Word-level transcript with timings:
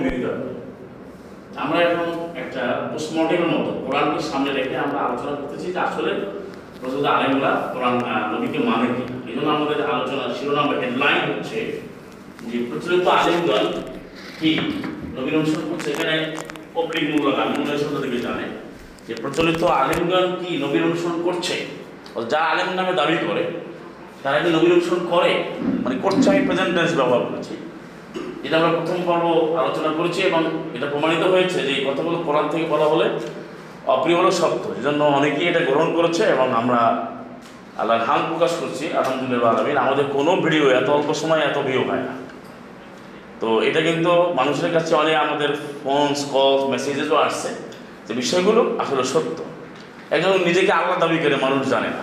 বিরোধিতা 0.00 0.32
আমরা 1.62 1.78
এখন 1.88 2.08
একটা 2.42 2.62
পোস্টমর্টেমের 2.92 3.50
মতো 3.54 3.70
কোরআনকে 3.84 4.20
সামনে 4.30 4.50
রেখে 4.58 4.76
আমরা 4.86 4.98
আলোচনা 5.06 5.32
করতেছি 5.38 5.66
যে 5.74 5.80
আসলে 5.88 6.12
প্রচুর 6.80 7.02
আলেমরা 7.14 7.52
কোরআন 7.72 7.94
নবীকে 8.32 8.58
মানে 8.68 8.88
কি? 8.96 9.04
এই 9.28 9.34
জন্য 9.36 9.48
আমাদের 9.56 9.78
আলোচনা 9.92 10.24
শিরোনাম 10.36 10.66
হেডলাইন 10.82 11.20
হচ্ছে 11.30 11.58
যে 12.48 12.56
প্রচলিত 12.68 13.06
আলেমগণ 13.18 13.64
কি? 14.40 14.50
নবীন 15.16 15.34
অনুসরণ 15.40 15.66
করছে 15.70 15.88
এখানে 15.94 16.14
অপ্রিক 16.80 17.04
মূলক 17.10 17.36
আমি 17.42 17.52
মনে 17.60 18.00
থেকে 18.04 18.18
জানে 18.26 18.46
যে 19.06 19.12
প্রচলিত 19.22 19.62
আলেমগণ 19.82 20.26
কি 20.40 20.50
নবীন 20.64 20.82
অনুসরণ 20.88 21.18
করছে? 21.26 21.54
যা 22.32 22.40
আলেম 22.52 22.68
নামে 22.78 22.92
দাবি 23.00 23.16
করে, 23.28 23.44
তারা 24.22 24.38
কি 24.42 24.48
নবীন 24.56 24.72
অনুসরণ 24.76 25.02
করে? 25.14 25.30
মানে 25.84 25.96
করছে 26.04 26.26
আমি 26.32 26.40
প্রেজেন্ট 26.46 26.72
টেন্স 26.76 26.92
ব্যবহার 26.98 27.22
করেছি। 27.28 27.54
এটা 28.46 28.56
আমরা 28.60 28.72
প্রথম 28.78 28.98
পর্ব 29.08 29.24
আলোচনা 29.62 29.90
করেছি 29.98 30.20
এবং 30.30 30.42
এটা 30.76 30.86
প্রমাণিত 30.92 31.22
হয়েছে 31.32 31.58
যে 31.66 31.72
এই 31.78 31.82
কথাগুলো 31.88 32.16
কোরআন 32.26 32.46
থেকে 32.52 32.66
বলা 32.74 32.86
হলে 32.92 33.06
অপ্রিয় 33.94 34.16
হলো 34.20 34.30
সত্য 34.40 34.64
এই 34.78 34.82
জন্য 34.86 35.00
অনেকেই 35.18 35.46
এটা 35.50 35.60
গ্রহণ 35.68 35.88
করেছে 35.96 36.22
এবং 36.34 36.46
আমরা 36.60 36.80
আল্লাহর 37.80 38.04
হাল 38.08 38.20
প্রকাশ 38.30 38.52
করছি, 38.60 38.84
আলহামদুলিল্লাহ 39.00 39.50
আলমিন। 39.54 39.78
আমাদের 39.84 40.06
কোনো 40.16 40.32
ভিডিও 40.44 40.64
এত 40.80 40.88
অল্প 40.96 41.08
সময় 41.22 41.40
এত 41.48 41.56
ভিউ 41.68 41.82
হয় 41.90 42.02
না। 42.08 42.12
তো 43.40 43.48
এটা 43.68 43.80
কিন্তু 43.88 44.12
মানুষের 44.38 44.70
কাছে 44.76 44.92
অনেক 45.02 45.16
আমাদের 45.24 45.50
ফোনস 45.82 46.20
কল 46.32 46.54
মেসেজেসও 46.72 47.16
আসছে 47.26 47.50
যে 48.06 48.12
বিষয়গুলো 48.22 48.60
আসলে 48.82 49.04
সত্য। 49.12 49.38
একজন 50.14 50.32
নিজেকে 50.48 50.72
আল্লাহ 50.80 50.96
দাবি 51.02 51.18
করে 51.22 51.36
মানুষ 51.46 51.62
জানে 51.74 51.90
না। 51.96 52.02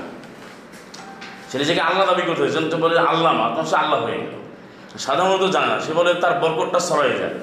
সে 1.49 1.55
নিজেকে 1.63 1.81
আল্লাহ 1.89 2.03
দাবি 2.11 2.23
করতে 2.27 2.41
হয়েছে 2.43 2.77
বলে 2.83 2.95
আল্লাহ 3.11 3.31
মা, 3.39 3.45
তখন 3.53 3.67
সে 3.71 3.75
আল্লাহ 3.83 3.99
হয়ে 4.05 4.19
গেল। 4.23 4.35
সাধারণত 4.99 5.51
জানে 5.51 5.67
না। 5.67 5.79
সে 5.79 5.93
বলে, 5.93 6.13
তার 6.13 6.39
বরকতটা 6.39 6.79
সরাই 6.79 7.09
যায়। 7.09 7.35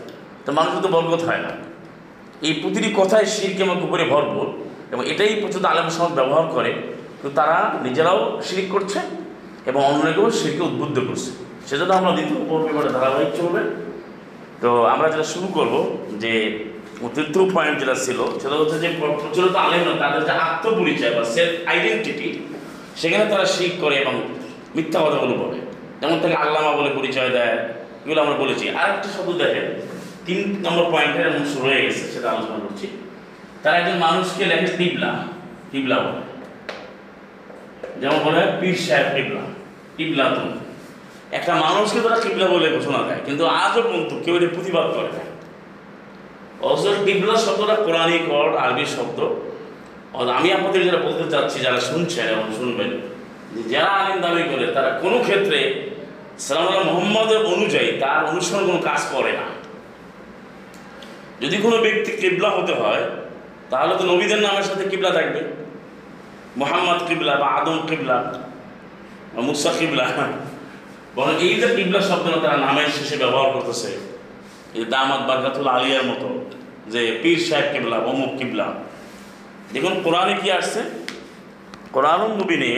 তো 0.47 0.53
মানুষের 0.53 0.81
তো 0.83 0.89
বরকত 0.89 1.25
হয় 1.25 1.39
না। 1.39 1.51
এই 2.43 2.53
প্রতিটি 2.53 2.95
কথায় 2.97 3.25
শিরকে 3.25 3.63
আমার 3.63 3.77
উপরে 3.77 4.05
ভরপুর 4.05 4.47
এবং 4.93 5.07
এটাই 5.07 5.35
প্রচুর 5.41 5.67
আলেম 5.67 5.89
সমাজ 5.89 6.13
ব্যবহার 6.13 6.47
করে। 6.47 6.73
কিন্তু 6.73 7.31
তারা 7.35 7.79
নিজেরাও 7.83 8.41
শিরিক 8.45 8.69
করছে 8.71 8.99
এবং 9.67 9.85
অন্যকেও 9.85 10.31
শিরকে 10.31 10.63
উদ্বুদ্ধ 10.63 10.99
করছে। 11.09 11.31
সেজন্য 11.67 11.93
আমরা 11.95 12.11
দ্বিতীয় 12.11 12.41
পর্ব 12.49 12.93
ধারাবাহিক 12.93 13.29
চলবে। 13.37 13.61
তো 14.61 14.85
আমরা 14.85 15.09
যেটা 15.09 15.25
শুরু 15.25 15.47
করব, 15.47 15.97
যে 16.13 16.33
তৃতীয় 17.15 17.51
পয়েন্ট 17.55 17.81
যেটা 17.81 17.95
ছিল, 17.95 18.19
সেটা 18.43 18.55
হচ্ছে 18.55 18.79
যে 18.79 18.89
প্রচলিত 18.99 19.57
আলেমরা 19.57 20.09
তাদের 20.09 20.25
যে 20.25 20.31
আত্মপরিচয় 20.31 21.15
বা 21.15 21.25
সেলফ 21.25 21.69
আইডেন্টিটি 21.69 22.29
সেখানে 22.97 23.25
তারা 23.31 23.45
শিখ 23.45 23.73
করে 23.81 23.97
এবং 23.97 24.23
মিথ্যা 24.77 25.01
কথাগুলো 25.01 25.35
বলে। 25.35 25.62
যেমন 26.03 26.19
তাকে 26.23 26.37
আল্লামা 26.45 26.73
বলে 26.79 26.91
পরিচয় 26.99 27.31
দেয়, 27.37 27.57
এগুলো 28.05 28.21
আমরা 28.25 28.37
বলেছি। 28.43 28.65
আর 28.81 28.87
একটা 28.95 29.09
শব্দ 29.17 29.31
দেখেন, 29.43 29.67
তিন 30.27 30.41
নম্বর 30.65 30.85
পয়েন্টের 30.95 31.27
অংশ 31.39 31.53
রয়ে 31.65 31.81
গেছে, 31.85 32.05
সেটা 32.15 32.29
আলোচনা 32.35 32.59
করছি। 32.65 32.87
তারা 33.63 33.77
একজন 33.81 33.97
মানুষকে 34.07 34.45
লেখে 34.51 34.69
টিবলা 34.79 35.11
টিবলা 35.71 35.97
বলে। 36.05 36.23
যেমন 38.01 38.19
বলে 38.27 38.41
পীর 38.61 38.77
সাহেব 38.87 39.07
টিবলা 39.15 39.45
টিবলা 39.97 40.25
তো 40.37 40.43
একটা 41.39 41.53
মানুষকে 41.65 41.99
তারা 42.05 42.19
টিবলা 42.25 42.47
বলে 42.55 42.67
ঘোষণা 42.77 43.01
দেয়, 43.09 43.21
কিন্তু 43.27 43.43
আজও 43.63 43.81
পর্যন্ত 43.87 44.13
কেউ 44.25 44.35
এটা 44.39 44.49
প্রতিবাদ 44.57 44.87
করে 44.97 45.11
না 45.17 45.25
অথচ 46.69 46.85
শব্দটা 47.47 47.77
কোরআনিক 47.87 48.25
ওয়ার্ড 48.31 48.55
আরবি 48.65 48.85
শব্দ। 48.97 49.19
আমি 50.39 50.49
আপনাদের 50.57 50.81
যারা 50.89 51.01
বলতে 51.07 51.25
চাচ্ছি, 51.33 51.57
যারা 51.67 51.79
শুনছেন 51.89 52.27
এবং 52.35 52.47
শুনবেন 52.59 52.91
যারা 53.73 53.91
আলিম 54.01 54.19
দাবি 54.25 54.45
করে, 54.51 54.65
তারা 54.77 54.91
কোনো 55.03 55.19
ক্ষেত্রে 55.27 55.59
সালাম 56.47 56.85
মোহাম্মদের 56.89 57.43
অনুযায়ী 57.55 57.89
তার 58.03 58.21
অনুসরণ 58.31 58.63
কোনো 58.67 58.81
কাজ 58.89 59.01
করে 59.15 59.33
না। 59.41 59.47
যদি 61.43 61.57
কোনো 61.65 61.77
ব্যক্তি 61.77 62.11
কিবলা 62.21 62.51
হতে 62.51 62.73
হয়, 62.73 63.05
তাহলে 63.71 63.93
তো 63.99 64.05
নবীদের 64.05 64.41
নামের 64.47 64.63
সাথে 64.63 64.85
কিবলা 64.91 65.11
থাকবে। 65.11 65.41
মোহাম্মদ 66.57 67.01
কিবলা 67.09 67.35
বা 67.37 67.47
আদম 67.47 67.79
কিবলা 67.87 68.17
বা 69.35 69.41
মুসা 69.43 69.71
কিবলা। 69.79 70.07
বরং 71.17 71.35
এই 71.47 71.55
যে 71.61 71.69
কিবলা 71.77 72.01
শব্দটা 72.01 72.39
তারা 72.45 72.57
নামের 72.57 72.89
শেষে 72.97 73.17
ব্যবহার 73.17 73.49
করতেছে। 73.53 73.91
এই 74.75 74.85
দামাত 74.85 75.23
বারকাতুল 75.29 75.69
আলিয়ার 75.69 76.05
মতো 76.05 76.29
যে 76.93 77.01
পীর 77.23 77.39
সাহেব 77.39 77.67
কিবলা, 77.73 77.97
অমুক 78.11 78.33
কিবলা। 78.39 78.67
দেখুন, 79.73 79.95
কোরআনে 80.05 80.35
কি 80.43 80.49
আসছে? 80.59 80.81
কোরআন 81.93 82.21
মুবিনে 82.39 82.73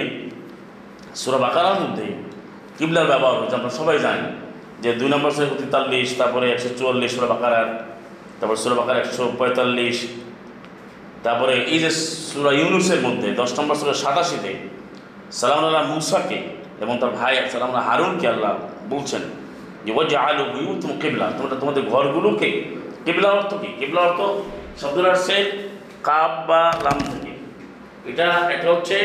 সুরা 1.21 1.39
বাকারার 1.39 1.77
মধ্যে 1.83 2.07
কিবলার 2.79 3.07
ব্যবহার 3.13 3.37
হচ্ছে 3.41 3.57
আমরা 3.61 3.73
সবাই 3.81 3.97
জানি 4.07 4.29
যে 4.83 4.91
দুই 5.01 5.09
নম্বর 5.15 5.31
সুরা 5.35 5.47
তেতাল্লিশ, 5.63 6.09
তারপরে 6.21 6.45
একশো 6.55 6.71
চুয়াল্লিশ, 6.79 7.11
সুরা 7.17 7.29
বাকারার 7.35 7.69
তারপর 8.39 8.57
সুরা 8.63 8.77
বাকার 8.81 8.97
একশো 9.03 9.25
পঁয়তাল্লিশ, 9.39 9.97
তারপরে 11.25 11.55
এই 11.73 11.79
যে 11.85 11.91
সুরা 12.31 12.53
ইউনুসের 12.61 13.01
মধ্যে, 13.07 13.29
দশ 13.41 13.51
নম্বর 13.59 13.77
সুরা 13.81 13.95
সাতাশিতে 14.03 14.53
সালাম 15.39 15.59
আল্লাহ 15.69 15.85
মুসাকে 15.93 16.39
এবং 16.83 16.95
তার 17.01 17.13
ভাই 17.19 17.33
সালাম 17.53 17.69
আল্লাহ 17.71 17.85
হারুনকে 17.89 18.27
আল্লাহ 18.35 18.53
বলছেন 18.93 19.23
যে 19.85 19.91
ও 19.99 20.01
যে 20.11 20.17
আলু 20.27 20.45
বুয়ু 20.53 20.73
তুমি 20.83 20.95
কেবলা 21.03 21.27
তোমরা 21.37 21.57
তোমাদের 21.63 21.83
ঘরগুলোকে, 21.93 22.49
কেবলা 23.07 23.29
অর্থ 23.39 23.53
কি? 23.63 23.71
কেবলা 23.81 24.01
অর্থ 24.09 24.21
শব্দটা 24.81 25.11
আসছে 25.17 25.37
কাব 26.09 26.33
বা 26.49 26.61
লাম 26.85 26.99
থেকে। 27.11 27.33
এটা 28.11 28.27
একটা 28.55 28.69
হচ্ছে 28.75 28.97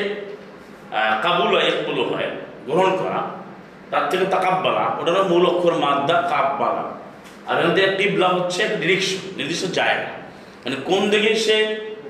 কাবুল 1.23 1.51
একগুলো 1.69 2.01
হয়, 2.11 2.29
গ্রহণ 2.67 2.91
করা। 3.01 3.21
তার 3.91 4.03
থেকে 4.09 4.25
তাকাব্বালা 4.25 4.85
ওটা 4.99 5.09
হলো 5.11 5.23
মূল 5.31 5.43
অক্ষর 5.51 5.75
মাদ্দা, 5.85 6.15
কাব্বালা। 6.31 6.85
আর 7.47 7.55
এখান 7.59 7.71
থেকে 7.75 7.89
টিবলা 7.97 8.27
হচ্ছে 8.27 8.61
ডিরেকশন 8.81 9.17
নির্দিষ্ট 9.37 9.65
জায়গা। 9.79 10.09
মানে 10.63 10.75
কোন 10.85 11.01
দিকে 11.09 11.31
সে 11.45 11.57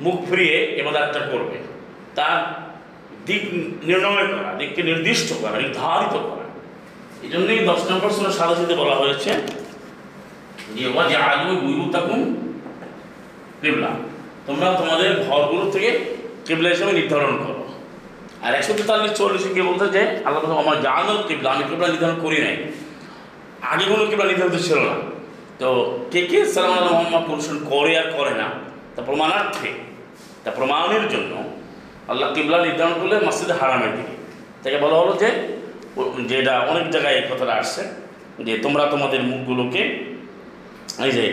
মুখ 0.01 0.15
ফিরিয়ে 0.29 0.57
এবাদারটা 0.79 1.19
করবে। 1.31 1.57
তার 2.17 2.37
দিক 3.25 3.43
নির্ণয় 3.87 4.27
করা, 4.33 4.51
দিককে 4.59 4.81
নির্দিষ্ট 4.83 5.29
করা, 5.41 5.55
নির্ধারিত 5.63 6.15
করা। 6.29 6.45
এই 7.23 7.29
জন্যই 7.33 7.59
দশ 7.69 7.81
নম্বর 7.91 8.09
সুরা 8.09 8.31
সাদাসিতে 8.31 8.75
বলা 8.81 8.95
হয়েছে 8.95 9.31
যে 10.75 10.83
ওয়াজে 10.93 11.15
আলু 11.15 11.55
গুরু 11.55 11.83
তাকুন 11.91 12.21
কেবলা। 13.61 13.91
তোমরা 14.47 14.67
তোমাদের 14.79 15.09
ঘরগুলো 15.27 15.65
থেকে 15.71 15.89
কেবলা 16.47 16.69
হিসেবে 16.69 16.91
নির্ধারণ 16.91 17.33
করো। 17.45 17.58
আর 18.45 18.51
একশো 18.59 18.73
তেতাল্লিশ, 18.79 19.11
চল্লিশে 19.19 19.49
কে 19.55 19.61
বলতে 19.69 19.85
যে, 19.95 20.03
আল্লাহ 20.27 20.41
আমার 20.63 20.77
জানো 20.87 21.13
কেবলা, 21.29 21.49
আমি 21.55 21.63
কেবলা 21.69 21.87
নির্ধারণ 21.93 22.17
করি 22.25 22.37
নাই। 22.45 22.55
আগে 23.71 23.85
কোনো 23.91 24.03
কেবলা 24.09 24.25
নির্ধারিত 24.31 24.57
ছিল 24.67 24.77
না। 24.89 24.95
তো 25.59 25.67
কে 26.11 26.21
কে 26.31 26.39
সালাম 26.53 26.71
আল্লাহ 26.79 26.93
মোহাম্মদ 26.99 27.23
অনুসরণ 27.33 27.59
করে 27.71 27.91
আর 28.01 28.07
করে 28.17 28.33
না, 28.41 28.47
তা 28.95 28.99
প্রমাণার্থে 29.07 29.71
তা 30.43 30.49
প্রমাণের 30.57 31.05
জন্য 31.13 31.33
আল্লাহ 32.11 32.27
কিবলা 32.35 32.57
নির্ধারণ 32.67 32.95
করলে 33.01 33.15
মসজিদে 33.27 33.55
হারামের 33.59 33.91
দিকে। 33.97 34.15
তাকে 34.63 34.77
বলা 34.83 34.97
হলো 35.01 35.13
যে 35.21 35.29
যেটা 36.31 36.53
অনেক 36.71 36.85
জায়গায় 36.93 37.15
এই 37.19 37.25
কথাটা 37.31 37.53
আসছে, 37.61 37.83
যে 38.47 38.53
তোমরা 38.65 38.83
তোমাদের 38.93 39.21
মুখগুলোকে, 39.31 39.81
এই 41.05 41.11
যে 41.17 41.25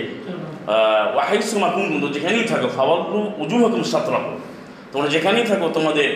ওয়াহিসু 1.14 1.56
মাকুম 1.64 1.84
কিন্তু 1.92 2.08
যেখানেই 2.14 2.44
থাকো 2.52 2.68
ফাওয়াল্লু 2.76 3.20
উজু 3.42 3.56
হকুম 3.64 3.82
সাতরাহ। 3.92 4.24
তোমরা 4.92 5.08
যেখানেই 5.14 5.44
থাকো, 5.50 5.66
তোমাদের 5.76 6.08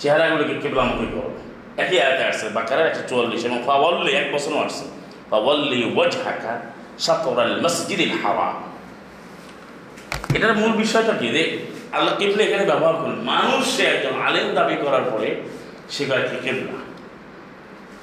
চেহারাগুলোকে 0.00 0.54
কেবলামুখী 0.54 1.06
করো? 1.06 1.30
একই 1.76 2.00
আয়াতে 2.00 2.24
আসছে 2.24 2.48
বাকারা 2.48 2.88
একশো 2.88 3.00
চুয়াল্লিশ 3.08 3.44
এবং 3.44 3.62
ফাওয়াল্লি 3.66 4.12
এক 4.12 4.34
বছরও 4.34 4.58
আসছে। 4.58 4.84
ফাওয়াল্লি 5.30 5.92
ওয়াজহাকা 5.94 6.60
সাতরাল 6.98 7.60
মসজিদিল 7.62 8.10
হাওয়া। 8.22 8.52
এটার 10.34 10.56
মূল 10.56 10.72
বিষয়টা 10.72 11.12
কি? 11.12 11.28
যে 11.28 11.58
আল্লাহ 11.92 12.16
কেবলা 12.16 12.44
এখানে 12.44 12.64
ব্যবহার 12.64 12.94
করেন। 12.94 13.12
মানুষ 13.12 13.76
সে 13.76 13.82
একজন 13.82 14.20
আলেম 14.20 14.54
দাবি 14.54 14.76
করার 14.76 15.02
পরে 15.02 15.42
সে 15.90 16.04
কয় 16.04 16.28
কেবলা? 16.42 16.80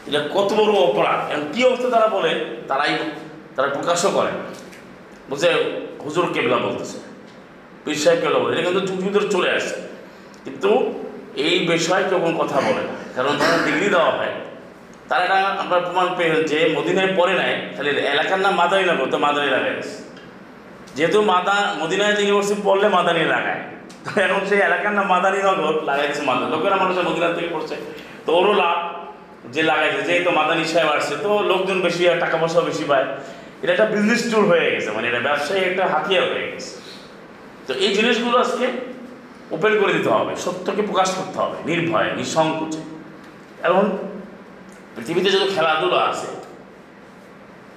এটা 0.08 0.30
কত 0.34 0.54
বড় 0.54 0.74
অপরাধ। 0.74 1.32
এবং 1.32 1.48
কী 1.54 1.64
অবস্থা 1.64 1.90
তারা 1.90 2.08
বলে? 2.08 2.46
তারাই 2.68 2.98
তারা 3.56 3.68
প্রকাশও 3.68 4.10
করে। 4.12 4.32
বলছে, 5.30 5.54
হুজুর 6.06 6.34
কেবলা 6.34 6.58
বলতেছে। 6.58 6.98
পীর 7.86 7.96
সাহেব 7.96 8.20
কেবলা 8.20 8.40
বলে। 8.40 8.62
এটা 8.62 8.72
কিন্তু 8.72 8.96
যুগ 8.96 9.32
চলে 9.32 9.52
আসছে। 9.52 9.76
কিন্তু 10.46 10.94
এই 11.46 11.56
বিষয়ে 11.72 12.04
কেউ 12.10 12.20
কথা 12.42 12.58
বলে 12.66 12.84
কারণ 13.16 13.34
তারা 13.40 13.58
ডিগ্রি 13.68 13.88
দেওয়া 13.96 14.12
হয়। 14.18 14.34
তারা 15.10 15.22
এটা 15.28 15.40
আমরা 15.64 15.78
প্রমাণ 15.86 16.08
পেয়ে 16.18 16.36
যে 16.52 16.60
মদিনায় 16.78 17.12
পড়ে 17.18 17.34
নাই, 17.42 17.52
খালি 17.76 17.90
এলাকার 18.14 18.40
নাম 18.46 18.54
মাদানী 18.62 18.84
নগর 18.90 19.08
তো 19.14 19.18
মাদানী 19.26 19.50
লাগাই 19.56 19.76
যেহেতু 20.98 21.20
মাদা, 21.34 21.56
মদিনায় 21.82 22.14
ইউনিভার্সিটি 22.20 22.62
পড়লে 22.68 22.88
মাদানী 22.98 23.24
লাগায়। 23.36 23.62
এখন 24.26 24.42
সেই 24.50 24.60
এলাকার 24.70 24.94
নাম 24.98 25.06
মাদানী 25.14 25.40
নগর 25.48 25.74
লাগাইছে 25.90 26.22
মাদানী। 26.30 26.48
লোকেরা 26.56 26.76
মানুষের 26.84 27.06
মদিনার 27.10 27.34
থেকে 27.38 27.50
পড়ছে। 27.56 27.76
তো 28.26 28.30
ওরও 28.38 28.54
লাভ 28.62 28.78
যে 29.54 29.62
লাগাইছে 29.72 30.02
যে 30.08 30.14
তো 30.28 30.32
মাদানী 30.40 30.64
সাহেব 30.74 30.90
আসছে, 30.98 31.16
তো 31.26 31.30
লোকজন 31.52 31.78
বেশি 31.86 32.02
হয় 32.08 32.20
টাকা 32.24 32.36
পয়সাও 32.42 32.64
বেশি 32.70 32.84
পায়। 32.92 33.06
এটা 33.62 33.72
একটা 33.76 33.88
বিজনেস 33.94 34.22
ট্যুর 34.30 34.44
হয়ে 34.52 34.66
গেছে। 34.74 34.90
মানে 34.96 35.06
এটা 35.12 35.22
ব্যবসায়ী 35.28 35.62
একটা 35.70 35.84
হাতিয়ার 35.94 36.26
হয়ে 36.32 36.46
গেছে। 36.52 36.72
তো 37.68 37.72
এই 37.86 37.92
জিনিসগুলো 37.98 38.36
আজকে 38.46 38.66
ওপেন 39.56 39.74
করে 39.82 39.92
দিতে 39.98 40.10
হবে, 40.10 40.34
সত্যকে 40.46 40.82
প্রকাশ 40.82 41.10
করতে 41.18 41.38
হবে, 41.44 41.58
নির্ভয়ে, 41.70 42.10
নিঃসংকোচে। 42.18 42.82
এবং 43.68 43.84
পৃথিবীতে 44.96 45.30
যত 45.36 45.46
খেলাধুলা 45.56 46.00
আছে, 46.10 46.28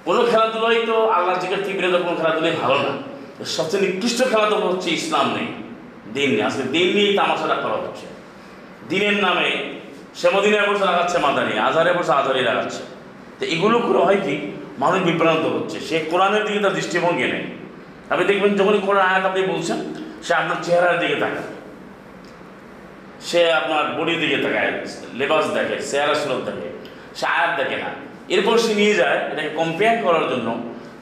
কোনো 0.05 0.21
খেলাধুলাই 0.31 0.79
তো 0.89 0.95
আল্লাহ 1.17 1.33
জিকের 1.41 1.61
থেকে 1.63 1.75
বিরত, 1.77 1.95
কোনো 2.05 2.15
খেলাধুলাই 2.21 2.53
ভালো 2.61 2.77
না। 2.85 2.93
সবচেয়ে 3.55 3.81
নিকৃষ্ট 3.85 4.19
খেলাধুলা 4.31 4.65
হচ্ছে 4.71 4.89
ইসলাম 4.99 5.27
নেই, 5.37 5.49
দিন 6.15 6.29
নেই। 6.35 6.41
আজকে 6.47 6.63
দিন 6.75 6.87
নিয়েই 6.95 7.13
তামাশাটা 7.19 7.57
করা 7.63 7.77
হচ্ছে। 7.83 8.05
দিনের 8.89 9.17
নামে 9.25 9.47
সে 10.19 10.27
মদিনায় 10.35 10.65
বসে 10.69 10.85
লাগাচ্ছে 10.89 11.17
মাদানি 11.25 11.53
আজারে 11.67 11.91
বসে 11.97 12.11
আজারি 12.11 12.41
লাগাচ্ছে 12.49 12.81
তো 13.39 13.43
এগুলো 13.45 13.77
করে 13.79 13.99
হয় 14.07 14.19
কি? 14.25 14.35
মানুষ 14.79 14.99
বিভ্রান্ত 15.07 15.45
হচ্ছে। 15.55 15.77
সে 15.87 15.95
কোরআনের 16.11 16.43
দিকে 16.45 16.59
তার 16.59 16.73
দৃষ্টিভঙ্গি 16.73 17.27
নেই। 17.33 17.43
আপনি 18.11 18.23
দেখবেন 18.25 18.51
যখনই 18.59 18.81
কোরআন 18.87 19.05
আয়াত 19.11 19.23
আপনি 19.29 19.41
বলছেন, 19.53 19.77
সে 20.25 20.31
আপনার 20.33 20.57
চেহারার 20.63 20.97
দিকে 20.99 21.15
তাকায়। 21.23 21.49
সে 23.27 23.39
আপনার 23.59 23.83
বডির 23.97 24.19
দিকে 24.23 24.37
তাকায় 24.45 24.71
লেবাস 25.19 25.45
দেখে, 25.55 25.75
চেহারা 25.89 26.15
সুরত 26.21 26.41
দেখে, 26.47 26.67
সে 27.19 27.25
আয়াত 27.35 27.51
দেখে 27.59 27.77
না। 27.83 27.89
এরপর 28.33 28.55
সে 28.63 28.71
নিয়ে 28.81 28.95
যায়, 29.01 29.17
এটাকে 29.31 29.51
কম্পেয়ার 29.59 29.95
করার 30.05 30.25
জন্য 30.31 30.47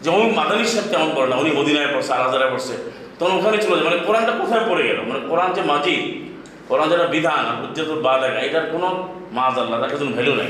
যে 0.04 0.10
ওই 0.18 0.26
মাদানী 0.38 0.64
সাহেব 0.72 0.86
তেমন 0.92 1.10
করে 1.16 1.28
না, 1.32 1.36
উনি 1.42 1.52
মদিনায় 1.60 1.90
পড়ছে, 1.94 2.12
আর 2.16 2.22
হাজারে 2.28 2.48
পড়ছে। 2.54 2.76
তখন 3.18 3.34
ওখানে 3.40 3.58
চলে 3.64 3.76
যায় 3.78 3.86
মানে 3.90 4.00
কোরআনটা 4.08 4.34
কোথায় 4.42 4.64
পড়ে 4.70 4.84
গেল? 4.90 5.00
মানে 5.10 5.20
কোরআন 5.30 5.50
যে 5.58 5.62
মাজি 5.72 5.96
কোরআন 6.70 6.88
যেটা 6.92 7.06
বিধান 7.16 7.44
উজ্জাত 7.66 7.90
বা 8.06 8.14
দেখা, 8.24 8.40
এটার 8.48 8.66
কোনো 8.74 8.88
মাজ 9.38 9.56
আল্লাহ, 9.62 9.78
তার 9.82 9.90
কোনো 10.02 10.12
ভ্যালু 10.18 10.34
নাই। 10.40 10.50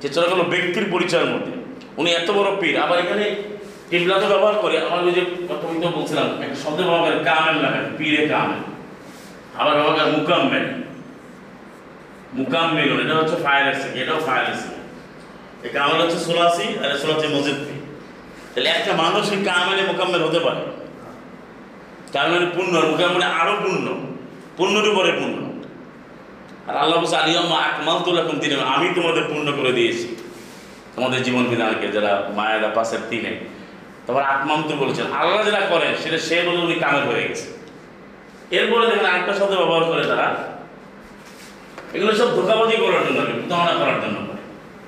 যে 0.00 0.08
চলে 0.14 0.26
গেলো 0.32 0.44
ব্যক্তির 0.52 0.86
পরিচয়ের 0.94 1.28
মধ্যে। 1.34 1.54
উনি 2.00 2.10
এত 2.20 2.28
বড় 2.38 2.48
পীর, 2.60 2.74
আবার 2.84 2.98
এখানে 3.04 3.24
টিবলা 3.90 4.16
তো 4.22 4.26
ব্যবহার 4.32 4.56
করে, 4.64 4.76
আমার 4.86 5.00
ওই 5.06 5.12
যে 5.16 5.22
বলছিলাম 5.96 6.26
একটা 6.44 6.56
শব্দ 6.64 6.78
ব্যবহার 6.86 7.02
করে 7.06 7.16
কামেল 7.30 7.56
পীরে 7.98 8.22
কামেল। 8.32 8.60
আবার 9.60 9.72
ব্যবহার 9.78 9.94
করে 10.30 10.60
মুকাম্মেল, 12.38 12.90
এটা 13.04 13.14
হচ্ছে 13.20 13.36
ফায়ার 13.44 13.66
এসে 13.72 13.88
এটাও 14.00 14.18
ফায়ার 14.28 14.46
এসে 14.54 14.70
এই 15.64 15.70
কামেল 15.76 15.98
হচ্ছে 16.04 16.18
সোলাসি, 16.26 16.66
আর 16.82 16.88
সোলা 17.00 17.12
হচ্ছে 17.14 17.28
মসজিদ 17.36 17.58
তাহলে 18.52 18.68
একটা 18.78 18.92
মানুষ 19.02 19.24
এই 19.34 19.40
কামেলে 19.50 19.82
মোকাম্মেল 19.90 20.22
হতে 20.26 20.40
পারে। 20.46 20.62
কামেলে 22.14 22.46
পূর্ণ 22.56 22.74
মোকাম্মেলে 22.90 23.26
আরও 23.40 23.54
পূর্ণ 23.64 23.86
পূর্ণের 24.58 24.86
উপরে 24.92 25.10
পূর্ণ 25.20 25.38
আর 26.68 26.74
আল্লাহ 26.82 26.96
বলছে 27.02 27.16
আলিয়াম 27.22 27.50
আকমাল 27.68 27.98
তো 28.04 28.10
এখন 28.22 28.36
দিনে 28.42 28.54
আমি 28.74 28.86
তোমাদের 28.98 29.24
পূর্ণ 29.30 29.46
করে 29.58 29.72
দিয়েছি। 29.78 30.06
তোমাদের 30.94 31.20
জীবন 31.26 31.44
বিধানকে 31.52 31.86
যারা 31.96 32.12
মায়াদা 32.38 32.68
পাশের 32.76 33.02
তিনে 33.10 33.32
তোমার 34.06 34.24
আকমাম 34.34 34.60
তো 34.68 34.74
বলেছেন, 34.82 35.06
আল্লাহ 35.20 35.40
যেটা 35.46 35.62
করেন, 35.72 35.92
সেটা 36.02 36.18
সে 36.26 36.36
বলে 36.46 36.60
উনি 36.66 36.76
কামেল 36.84 37.04
হয়ে 37.10 37.22
গেছে। 37.28 37.46
এরপরে 38.56 38.84
দেখেন 38.90 39.06
আরেকটা 39.12 39.32
শব্দ 39.40 39.52
ব্যবহার 39.60 39.84
করে 39.90 40.04
তারা। 40.10 40.28
এগুলো 41.96 42.12
সব 42.20 42.28
ধোকাবাজি 42.36 42.76
করার 42.82 43.02
জন্য 43.06 43.18
প্রতারণা 43.40 43.74
করার 43.80 43.98
জন্য 44.04 44.16
করে। 44.28 44.42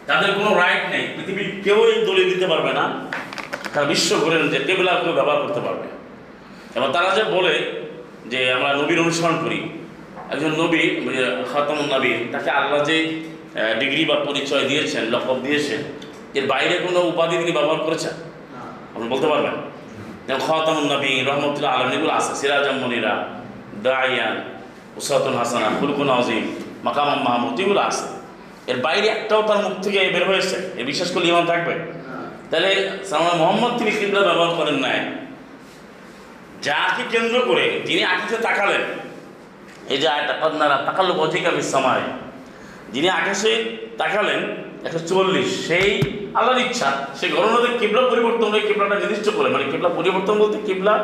তাদের 0.09 0.31
কোনো 0.39 0.51
রাইট 0.61 0.85
নেই। 0.93 1.05
পৃথিবীর 1.17 1.49
কেউ 1.65 1.79
এই 1.91 1.99
দলিল 2.09 2.27
দিতে 2.35 2.47
পারবে 2.53 2.73
না। 2.79 2.85
তারা 3.73 3.87
বিশ্ব 3.93 4.11
করেন 4.25 4.43
যে 4.53 4.59
টেবিলা 4.59 4.93
কেউ 5.03 5.13
ব্যবহার 5.19 5.41
করতে 5.45 5.61
পারবে। 5.67 5.87
এবং 6.77 6.89
তারা 6.93 7.11
যে 7.17 7.25
বলে 7.37 7.55
যে 8.33 8.41
আমরা 8.53 8.71
নবীর 8.81 9.01
অনুসরণ 9.01 9.37
করি 9.45 9.59
একজন 10.33 10.53
নবী 10.63 10.83
খাতাম 11.53 11.79
নবী 11.95 12.13
তাকে 12.33 12.51
আল্লাহ 12.59 12.81
যে 12.91 12.97
ডিগ্রি 13.81 14.03
বা 14.05 14.17
পরিচয় 14.29 14.65
দিয়েছেন 14.69 15.03
লকব 15.15 15.39
দিয়েছেন 15.45 15.81
এর 16.39 16.45
বাইরে 16.47 16.75
কোনো 16.87 16.99
উপাধি 17.11 17.35
তিনি 17.37 17.53
ব্যবহার 17.53 17.81
করেছেন? 17.87 18.15
আপনি 18.95 19.07
বলতে 19.09 19.27
পারবেন? 19.27 19.55
যেমন 20.27 20.41
খাতাম 20.49 20.79
নবী 20.93 21.13
রহমতুল্লাহ 21.31 21.73
আলম 21.77 21.91
এগুলো 21.97 22.13
আছে। 22.19 22.33
সিরাজ 22.41 22.67
মনিরা 22.83 23.15
দায়ান 23.83 24.37
উসাতুল 24.97 25.37
হাসানা 25.41 25.69
ফুলকুন 25.81 26.09
আজিম 26.19 26.45
মাকাম 26.89 27.09
মাহমুদ 27.27 27.57
এগুলো 27.63 27.81
আছে 27.89 28.07
এর 28.71 28.79
বাইরে 28.87 29.07
একটাও 29.17 29.43
তার 29.49 29.59
মুখ 29.65 29.75
থেকে 29.85 29.99
বের 30.15 30.25
হয়েছে। 30.31 30.57
এ 30.81 30.83
বিশ্বাস 30.91 31.09
করলে 31.15 31.27
ইমান 31.33 31.45
থাকবে? 31.53 31.75
তাহলে 32.51 32.71
সালমান 33.09 33.37
মোহাম্মদ 33.43 33.73
তিনি 33.79 33.91
কিবলা 33.99 34.21
ব্যবহার 34.29 34.53
করেন 34.59 34.77
নাই। 34.87 34.99
যাকে 36.67 37.03
কেন্দ্র 37.13 37.37
করে 37.49 37.65
যিনি 37.89 38.03
আকাশে 38.15 38.37
তাকালেন, 38.47 38.83
এই 39.93 39.99
যে 40.03 40.09
আপনারা 40.49 40.77
তাকালো 40.87 41.13
অধিকার 41.27 41.53
বিশ্বমায় 41.61 42.05
যিনি 42.95 43.09
আকাশে 43.21 43.53
তাকালেন 44.01 44.41
একশো 44.87 45.01
চল্লিশ 45.11 45.49
সেই 45.69 45.89
আল্লাহর 46.37 46.61
ইচ্ছা 46.67 46.89
সেই 47.19 47.31
গণনাদের 47.35 47.73
কিবলা 47.81 48.03
পরিবর্তন 48.13 48.49
হয়ে 48.53 48.65
কিবলাটা 48.69 48.97
নির্দিষ্ট 49.03 49.29
করে 49.37 49.49
মানে 49.55 49.65
কিবলা 49.73 49.91
পরিবর্তন 49.99 50.35
বলতে 50.43 50.59
কিবলা 50.69 50.95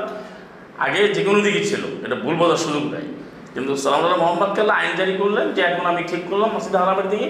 আগে 0.85 1.01
যে 1.17 1.21
কোনো 1.29 1.39
দিকে 1.47 1.61
ছিল। 1.71 1.83
এটা 2.05 2.17
ভুল 2.23 2.35
বোঝার 2.41 2.61
সুযোগ 2.65 2.85
দেয় 2.93 3.07
কিন্তু 3.55 3.73
সালামুল্লাহ 3.83 4.21
মোহাম্মদ 4.25 4.51
কাল্লা 4.57 4.75
আইন 4.81 4.93
জারি 5.01 5.15
করলেন 5.23 5.47
যে 5.57 5.61
এখন 5.71 5.85
আমি 5.93 6.03
ঠিক 6.11 6.23
করলাম 6.31 6.51
মসজিদ 6.57 6.75
হারামের 6.83 7.09
দিকে। 7.13 7.29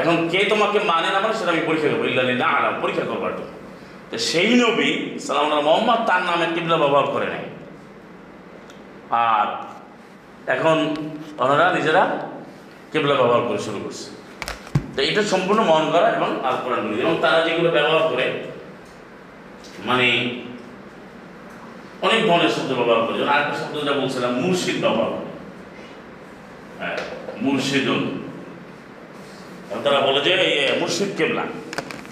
এখন 0.00 0.14
কে 0.32 0.40
তোমাকে 0.52 0.78
মানে 0.92 1.08
না 1.14 1.18
মানে 1.24 1.34
সেটা 1.38 1.50
আমি 1.54 1.62
পরীক্ষা 1.68 1.88
করব। 1.92 2.04
ইল্লালি 2.10 2.34
না 2.42 2.48
আলাম 2.58 2.74
পরীক্ষা 2.82 3.04
করবার 3.10 3.32
জন্য। 3.38 3.52
তো 4.10 4.16
সেই 4.28 4.50
নবী 4.64 4.90
সালামুল্লাহ 5.26 5.62
মোহাম্মদ 5.68 6.00
তার 6.08 6.22
নামে 6.28 6.46
কিবলা 6.54 6.76
ব্যবহার 6.82 7.06
করে 7.14 7.26
নেয় 7.32 7.48
আর 9.28 9.46
এখন 10.54 10.76
ওনারা 11.42 11.66
নিজেরা 11.76 12.02
কেবলা 12.92 13.14
ব্যবহার 13.20 13.42
করে 13.48 13.60
শুরু 13.66 13.78
করছে। 13.84 14.06
তো 14.94 14.98
এটা 15.08 15.22
সম্পূর্ণ 15.32 15.60
মন 15.70 15.84
করা 15.94 16.08
এবং 16.16 16.30
আল 16.48 16.56
কোরআনগুলি 16.64 16.98
এবং 17.04 17.14
তারা 17.24 17.38
যেগুলো 17.46 17.68
ব্যবহার 17.76 18.02
করে 18.10 18.26
মানে 19.88 20.08
অনেক 22.06 22.20
ধরনের 22.28 22.52
শব্দ 22.56 22.70
ব্যবহার 22.78 23.00
করে। 23.06 23.16
যেমন 23.18 23.30
আরেকটা 23.34 23.56
শব্দ 23.60 23.74
যেটা 23.82 23.94
বলছিলাম, 24.00 24.32
মুর্শিদ 24.42 24.76
ব্যবহার 24.84 25.10
করে। 25.14 25.25
মুর্শিদুন। 27.42 28.22
এবং 29.70 29.82
তারা 29.84 30.00
বলে 30.00 30.20
যে 30.20 30.76
মুর্শিদ 30.80 31.08
কেবলা। 31.16 31.42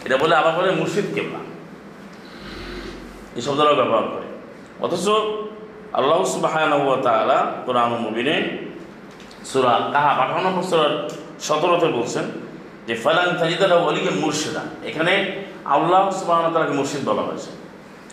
এটা 0.04 0.16
বলে 0.16 0.36
আবার 0.36 0.52
বলে 0.52 0.70
মুর্শিদ 0.70 1.14
কেবলা। 1.14 1.38
এই 3.36 3.42
শব্দটাও 3.42 3.74
ব্যবহার 3.74 4.02
করে। 4.02 4.26
অথচ 4.80 5.08
আল্লাহ 5.92 7.00
তাআলা 7.02 7.52
কোরআন 7.66 7.88
মুবিনে 7.88 8.58
সূরা 9.44 9.70
58 9.70 10.44
নম্বর 10.44 10.62
সূরার 10.62 11.10
17তে 11.40 11.86
বলছেন 11.86 12.22
যে, 12.86 12.94
ফালান 12.94 13.36
তাজিদালা 13.36 13.76
ওয়ালিয়ান 13.76 14.18
মুর্শিদা। 14.18 14.60
এখানে 14.84 15.42
আল্লাহ 15.64 16.10
তাআলাকে 16.52 16.72
মুর্শিদ 16.72 17.08
বলা 17.08 17.22
হয়েছে। 17.22 17.50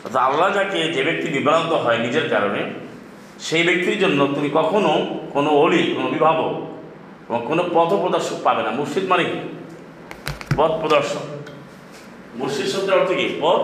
অর্থাৎ 0.04 0.22
আল্লাহ 0.22 0.54
যাকে, 0.54 0.94
যে 0.94 1.04
ব্যক্তি 1.04 1.28
বিভ্রান্ত 1.28 1.74
হয় 1.74 1.98
নিজের 1.98 2.30
কারণে 2.30 2.91
সেই 3.48 3.64
ব্যক্তির 3.68 3.98
জন্য 4.04 4.20
তুমি 4.36 4.50
কখনো 4.60 4.92
কোনো 5.36 5.50
অলি 5.64 5.82
কোনো 5.96 6.06
অভিভাবক 6.12 6.54
এবং 7.28 7.40
কোনো 7.50 7.62
পথ 7.76 7.90
প্রদর্শক 8.04 8.38
পাবে 8.48 8.62
না। 8.66 8.72
মুর্শিদ 8.78 9.06
মানে 9.12 9.24
কি? 9.30 9.40
পথ 10.58 10.72
প্রদর্শক। 10.82 11.26
মুর্শিদ 12.40 12.68
শব্দের 12.74 12.96
অর্থ 13.00 13.12
কি? 13.20 13.28
পথ 13.44 13.62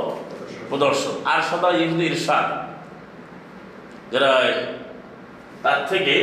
প্রদর্শক। 0.69 1.15
আর 1.31 1.39
সদা 1.49 1.69
ইহুদি 1.83 2.05
ইরশাদ, 2.11 2.47
যারা 4.11 4.31
তার 5.63 5.79
থেকে 5.91 6.13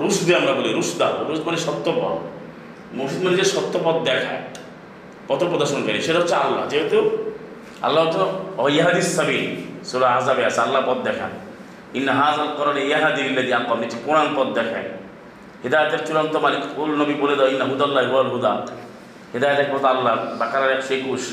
রুশদে 0.00 0.32
আমরা 0.40 0.52
বলি, 0.58 0.70
রুশদা। 0.78 1.06
রুশ 1.28 1.40
মানে 1.46 1.58
সত্যপথ। 1.66 2.16
মসজিদ 2.98 3.20
মানে 3.24 3.36
যে 3.40 3.46
সত্যপথ 3.54 3.96
দেখায়, 4.08 4.42
পথ 5.28 5.40
প্রদর্শনকারী, 5.52 5.98
সেটা 6.06 6.18
হচ্ছে 6.22 6.36
আল্লাহ। 6.44 6.62
যেহেতু 6.72 6.98
আল্লাহ 7.86 8.04
তো 8.14 8.22
ইয়াহাদিস 8.74 9.08
সাবি 9.16 9.38
সুরা 9.88 10.08
আজাবে 10.18 10.42
আছে, 10.48 10.60
আল্লাহ 10.66 10.80
পথ 10.88 10.98
দেখান 11.08 11.32
ইন্না 11.98 12.12
হাজাল 12.20 12.48
করেন 12.58 12.76
ইয়াহাদি 12.88 13.20
ইল্লাদি 13.28 13.52
আকাম 13.58 13.78
নিচে 13.80 13.96
কোরআন 14.06 14.28
পথ 14.36 14.48
দেখায়। 14.58 14.88
হৃদায়তের 15.62 16.00
চূড়ান্ত 16.06 16.34
মালিক 16.44 16.62
কুল 16.76 16.90
নবী 17.00 17.14
বলে 17.22 17.34
দাও 17.38 17.48
ইন্না 17.54 17.66
হুদাল্লাহ 17.70 18.04
হুয়াল 18.10 18.28
হুদা। 18.34 18.52
হৃদায়তের 19.34 19.68
পথ 19.72 19.84
আল্লাহ, 19.84 20.14
বাকারার 20.38 20.70
একশো 20.76 20.92
একুশ 20.94 21.24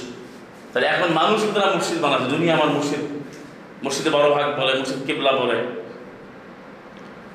তাহলে 0.72 0.88
এখন 0.88 1.10
মানুষ 1.20 1.40
তারা 1.56 1.68
মুর্শিদ 1.76 2.00
বানাচ্ছে 2.04 2.28
দুনিয়া 2.30 2.54
আমার 2.56 2.70
মুর্শিদ। 2.76 3.04
মসজিদে 3.86 4.10
বড় 4.10 4.28
ভাগ 4.36 4.48
বলে 4.60 4.72
মসজিদ 4.82 5.00
কেবলা 5.06 5.32
বলে। 5.32 5.58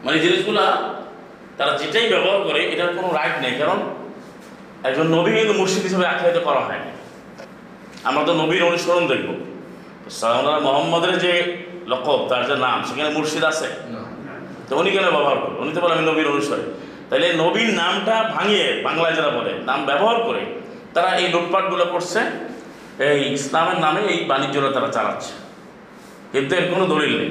মানে 0.04 0.16
জিনিসগুলা 0.18 0.64
তারা 1.58 1.72
যেটাই 1.78 2.06
ব্যবহার 2.08 2.40
করে, 2.42 2.60
এটার 2.72 2.90
কোনো 2.96 3.08
রাইট 3.12 3.36
নেই। 3.42 3.54
কারণ 3.58 3.78
একজন 4.88 5.06
নবী 5.16 5.30
কিন্তু 5.36 5.52
মুর্শিদ 5.52 5.82
হিসেবে 5.82 6.06
আখ্যায়িত 6.06 6.38
করা 6.44 6.60
হয় 6.60 6.82
আমরা 8.08 8.22
তো 8.24 8.32
নবীর 8.32 8.62
অনুসরণ 8.62 9.04
দেখব। 9.06 9.28
সালাম 10.10 10.62
মোহাম্মদের 10.62 11.14
যে 11.18 11.32
লকব 11.90 12.20
তার 12.30 12.42
যে 12.48 12.56
নাম 12.66 12.78
সেখানে 12.88 13.10
মুর্শিদ 13.16 13.44
আছে। 13.52 13.68
তো 14.68 14.72
উনি 14.80 14.90
কেন 14.94 15.06
ব্যবহার 15.16 15.36
করে 15.42 15.54
উনি 15.62 15.70
তো 15.74 15.78
বলে 15.82 15.92
আমি 15.96 16.04
নবীর 16.10 16.28
অনুসারী। 16.34 16.64
তাহলে 17.08 17.26
নবীর 17.42 17.70
নামটা 17.80 18.14
ভাঙিয়ে 18.34 18.66
বাংলায় 18.86 19.14
যারা 19.18 19.30
বলে 19.38 19.52
নাম 19.68 19.80
ব্যবহার 19.90 20.18
করে 20.26 20.42
তারা 20.94 21.10
এই 21.20 21.26
লুটপাটগুলো 21.34 21.84
করছে 21.94 22.20
এই 23.08 23.20
ইসলামের 23.38 23.78
নামে 23.84 24.00
এই 24.12 24.18
বাণিজ্যটা 24.30 24.70
তারা 24.76 24.88
চালাচ্ছে। 24.96 25.32
কিন্তু 26.32 26.50
এর 26.58 26.66
কোনো 26.72 26.84
দলিল 26.92 27.12
নেই 27.20 27.30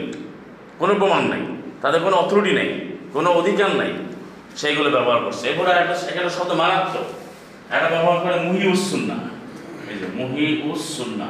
কোনো 0.82 0.94
প্রমাণ 1.02 1.24
নেই 1.34 1.44
তাদের 1.84 2.00
কোনো 2.06 2.16
অথরিটি 2.24 2.52
নেই 2.60 2.70
কোনো 3.16 3.30
অধিকার 3.40 3.72
নেই। 3.82 3.94
সেইগুলো 4.62 4.90
ব্যবহার 4.96 5.20
করছে। 5.26 5.44
এরপরে 5.50 5.70
একটা 5.82 5.96
এখানে 6.12 6.30
শব্দ 6.38 6.52
মারাত্মক 6.62 7.08
একটা 7.76 7.90
ব্যবহার 7.94 8.18
করে 8.24 8.36
মুহি 8.46 8.66
উসুন্না 8.76 9.18
এই 9.92 9.96
যে 10.02 10.08
মুহি 10.20 10.48
উসুন্না 10.72 11.30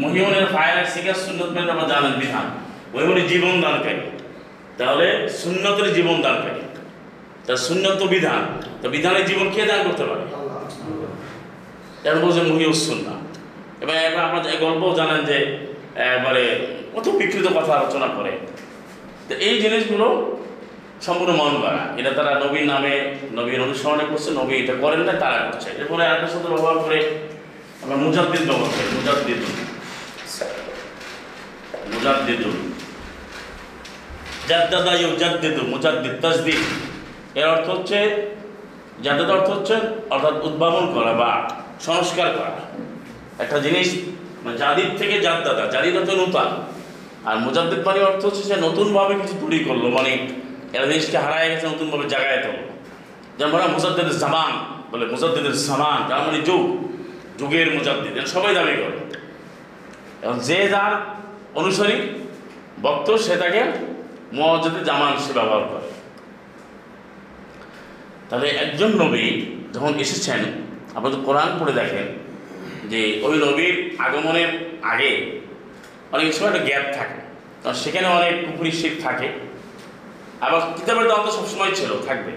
মহিমনের 0.00 0.46
ফায়নের 0.46 0.86
শিকার 0.86 1.14
সুন্নত 1.14 1.50
মেনে 1.50 1.70
আমরা 1.72 1.86
জানেন 1.88 2.12
বিধান। 2.12 2.46
ওই 2.94 3.04
মানে 3.08 3.20
জীবন 3.20 3.60
দানকারী। 3.60 4.00
তাহলে 4.78 5.28
সুন্নতের 5.28 5.94
জীবন 5.94 6.22
দানকারী। 6.22 6.62
তা 7.46 7.56
সুন্নত 7.56 8.02
বিধান। 8.02 8.42
তো 8.82 8.88
বিধানের 8.88 9.24
জীবন 9.26 9.46
কে 9.54 9.62
দান 9.62 9.80
করতে 9.88 10.04
পারে? 10.04 10.24
যেমন 12.02 12.20
বলছে 12.24 12.42
মুহিউসুন 12.42 12.98
না 12.98 13.14
এবং 13.80 13.94
এবার 13.94 14.24
আপনার 14.24 14.46
এই 14.46 14.58
গল্পও 14.58 14.94
জানেন 14.94 15.24
যে 15.24 15.36
একবারে 15.94 16.44
কত 16.94 17.08
বিকৃত 17.08 17.46
কথা 17.46 17.72
আলোচনা 17.74 18.06
করে। 18.06 18.32
তো 19.28 19.34
এই 19.34 19.54
জিনিসগুলো 19.62 20.06
সম্পূর্ণ 21.02 21.32
মন 21.32 21.52
করা 21.60 21.82
এটা 21.96 22.10
তারা 22.10 22.32
নবীর 22.44 22.66
নামে 22.66 22.94
নবীর 23.32 23.60
অনুসরণে 23.60 24.04
করছে 24.10 24.30
নবী 24.30 24.54
এটা 24.54 24.74
করেন 24.80 25.00
না 25.00 25.12
তারা 25.12 25.38
করছে। 25.48 25.70
এরপরে 25.78 26.06
আরেকটা 26.06 26.28
শব্দ 26.32 26.46
ব্যবহার 26.46 26.78
করে 26.78 26.98
আমরা 27.82 27.96
মুজাদ্দিদ 27.96 28.42
ব্যবহার 28.48 28.70
করি 28.76 28.88
মুজাদ্দিদ 28.96 29.40
মুজাদ্দিদুন। 31.94 32.72
জাদ্দাদা 34.48 34.94
ইউজাদ্দিদু 34.94 35.66
মুজাদ্দিদ, 35.66 36.20
তাজদিদ। 36.22 36.62
এর 37.34 37.46
অর্থ 37.48 37.70
হচ্ছে 37.70 37.98
জাদ্দাদ 39.02 39.30
অর্থ 39.30 39.50
হচ্ছে, 39.50 39.74
অর্থাৎ 40.10 40.44
উদ্ভাবন 40.44 40.94
করা 40.94 41.12
বা 41.12 41.50
সংস্কার 41.80 42.28
করা। 42.30 42.56
একটা 43.38 43.58
জিনিস 43.58 43.94
মানে 44.42 44.58
জাদিদ 44.58 44.98
থেকে 44.98 45.20
জাদ্দাদা, 45.20 45.66
জাদিদ 45.66 45.96
হচ্ছে 45.96 46.16
নূতন। 46.16 46.50
আর 47.24 47.36
মুজাদ্দিদ 47.38 47.86
মানে 47.86 48.00
অর্থ 48.00 48.24
হচ্ছে 48.24 48.42
যে 48.42 48.56
নতুনভাবে 48.56 49.14
কিছু 49.14 49.34
তৈরি 49.40 49.64
করল 49.64 49.88
মানে 49.88 50.28
এরা 50.72 50.86
জিনিসকে 50.86 51.18
হারায় 51.18 51.48
গেছে, 51.48 51.66
নতুনভাবে 51.66 52.08
জাগায় 52.08 52.42
তোলো। 52.42 52.62
যেমন 53.38 53.52
বলা 53.52 53.66
মুজাদ্দিদের 53.66 54.18
জামান 54.18 54.52
বলে, 54.90 55.06
মুজাদ্দিদের 55.06 55.52
সামান 55.52 56.08
যার 56.08 56.20
মানে 56.20 56.40
যুগ, 56.40 56.88
যুগের 57.38 57.74
মুজাদ্দিদ 57.74 58.24
সবাই 58.24 58.54
দাবি 58.54 58.72
করে। 58.72 59.16
এবং 60.22 60.40
যে 60.40 60.68
যার 60.68 61.21
অনুসারী 61.60 61.96
ভক্ত 62.84 63.08
সে 63.24 63.34
তাকে 63.42 63.62
মহাজাদের 64.38 64.84
জামান 64.88 65.12
সে 65.24 65.32
ব্যবহার 65.38 65.62
করে। 65.70 65.88
তাহলে 68.28 68.48
একজন 68.64 68.90
নবী 69.02 69.24
যখন 69.74 69.92
এসেছেন 70.04 70.40
আপনি 70.96 71.08
তো 71.14 71.18
কোরআন 71.26 71.50
পড়ে 71.58 71.72
দেখেন 71.72 72.06
যে 72.90 73.00
ওই 73.26 73.34
নবীর 73.46 73.74
আগমনের 74.06 74.50
আগে 74.92 75.10
অনেক 76.14 76.28
সময় 76.34 76.50
একটা 76.50 76.62
গ্যাপ 76.68 76.84
থাকে 76.98 77.18
কারণ 77.62 77.76
সেখানে 77.82 78.06
অনেক 78.18 78.34
পুকুরি 78.46 78.72
শিখ 78.80 78.94
থাকে 79.06 79.28
আবার 80.44 80.60
কিতাবের 80.76 81.06
দাম 81.10 81.20
তো 81.26 81.30
সবসময় 81.38 81.72
ছিল 81.74 81.90
থাকবে। 82.08 82.32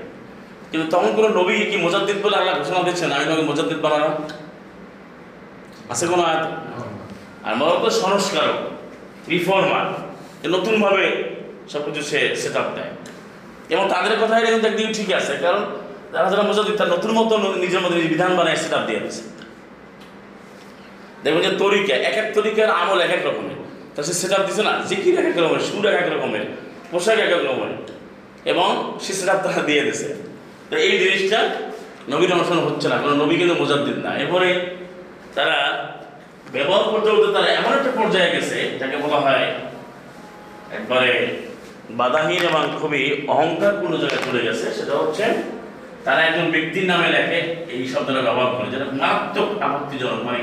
কিন্তু 0.72 0.86
তখন 0.94 1.10
কোনো 1.18 1.30
নবী 1.40 1.56
কি 1.72 1.78
মোজাদ্দিদ 1.86 2.18
বলে 2.26 2.36
আল্লাহ 2.38 2.54
ঘোষণা 2.60 2.80
দিচ্ছেন 2.88 3.10
আমি 3.16 3.26
তোমাকে 3.26 3.46
মোজাদ্দিদ 3.52 3.80
বানালাম 3.86 4.14
আছে 5.94 6.06
কোনো 6.12 6.24
আয়াত? 6.30 6.44
আর 7.46 7.54
মূলত 7.60 7.86
সংস্কারক 8.04 8.58
রিফর্মার 9.30 9.86
নতুনভাবে 10.56 11.06
সব 11.72 11.82
কিছু 11.86 12.02
সে 12.10 12.20
সেট 12.42 12.56
আপ 12.62 12.68
দেয়। 12.76 12.92
এবং 13.74 13.84
তাদের 13.94 14.16
কথা 14.22 14.34
এটা 14.40 14.52
কিন্তু 14.52 14.68
একদিকে 14.68 14.94
ঠিক 14.94 15.10
আছে, 15.20 15.34
কারণ 15.42 15.62
তারা 16.14 16.28
যারা 16.32 16.44
মোজাদ্দিদ, 16.50 16.76
তার 16.78 16.90
নতুন 16.96 17.12
মতো 17.12 17.34
নিজের 17.64 17.82
মধ্যে 17.82 18.00
বিধান 18.14 18.32
বানায় 18.38 18.56
সেট 18.56 18.74
আপ 18.74 18.84
দিয়ে 18.88 19.00
দিয়েছে। 19.00 19.22
দেখবেন 21.24 21.44
যে 21.48 21.52
তরিকা, 21.64 21.94
এক 22.10 22.16
এক 22.22 22.28
তরিকার 22.34 22.70
আমল 22.70 23.00
এক 23.02 23.12
এক 23.18 23.24
রকমের। 23.28 23.58
তা 23.96 24.00
সে 24.04 24.14
সেট 24.14 24.34
আপ 24.38 24.42
দিচ্ছে 24.46 24.64
না, 24.64 24.74
জিকির 24.90 25.20
এক 25.20 25.26
এক 25.26 25.38
রকমের, 25.44 25.60
সুর 25.60 25.86
এক 25.86 25.98
এক 26.04 26.08
রকমের, 26.14 26.46
পোশাক 26.92 27.18
এক 27.20 27.32
এক 27.38 27.44
রকমের। 27.50 27.74
এবং 28.52 28.70
সে 29.04 29.14
সেট 29.14 29.30
আপ 29.30 29.40
তারা 29.44 29.62
দিয়ে 29.62 29.82
দিছে। 29.84 30.08
তো 30.70 30.76
এই 30.88 30.96
জিনিসটা 31.00 31.40
নবীর 32.10 32.34
অনুসরণ 32.34 32.60
হচ্ছে 32.60 32.88
না 32.88 32.98
কোনো 32.98 33.16
নবী 33.16 33.36
কিন্তু 33.36 33.56
মোজাদ্দিদ 33.56 33.98
না। 34.06 34.12
এরপরে 34.18 34.50
তারা 35.36 35.58
ব্যবহার 36.54 36.84
করতে 36.92 37.10
করতে 37.12 37.30
তারা 37.34 37.50
এমন 37.60 37.72
একটা 37.78 37.92
পর্যায়ে 38.00 38.34
গেছে, 38.36 38.58
যাকে 38.80 38.98
বলা 38.98 39.20
হয় 39.26 39.46
একবারে 40.78 41.12
বাধাহীন 41.90 42.42
এবং 42.50 42.64
খুবই 42.80 43.04
অহংকারপূর্ণ 43.28 43.94
জায়গায় 43.98 44.24
চলে 44.28 44.42
গেছে, 44.48 44.66
সেটা 44.78 44.94
হচ্ছে 45.02 45.26
তারা 46.06 46.22
একজন 46.26 46.52
ব্যক্তির 46.52 46.86
নামে 46.92 47.08
লেখে 47.16 47.40
এই 47.74 47.88
শব্দটা 47.94 48.22
ব্যবহার 48.22 48.50
করে, 48.56 48.68
যেটা 48.72 48.86
মারাত্মক 49.02 49.50
আপত্তিজনক 49.66 50.20
মানে 50.24 50.42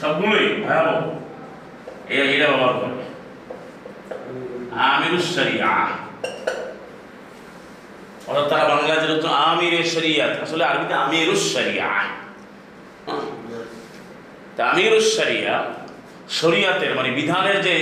সবগুলোই 0.00 0.46
ভয়াবহ। 0.64 0.98
এটা 2.08 2.46
ব্যবহার 2.52 2.74
করে। 2.80 2.96
আমিরুস 4.90 5.26
শরিয়া। 5.36 5.72
অর্থাৎ 8.26 8.46
তারা 8.50 8.64
বাংলায় 8.68 9.00
যেটা 9.02 9.28
আমিরের 9.28 9.86
শরিয়াত, 9.94 10.32
আসলে 10.42 10.62
আরবিতে 10.64 10.94
আমিরুস 10.94 11.42
শরিয়া। 11.54 11.88
হ্যাঁ। 13.06 13.24
তা 14.56 14.62
আমিরুস 14.72 15.06
শরিয়া 15.18 15.54
শরিয়াতের 16.40 16.92
মানে 16.98 17.10
বিধানের 17.18 17.58
যে 17.66 17.74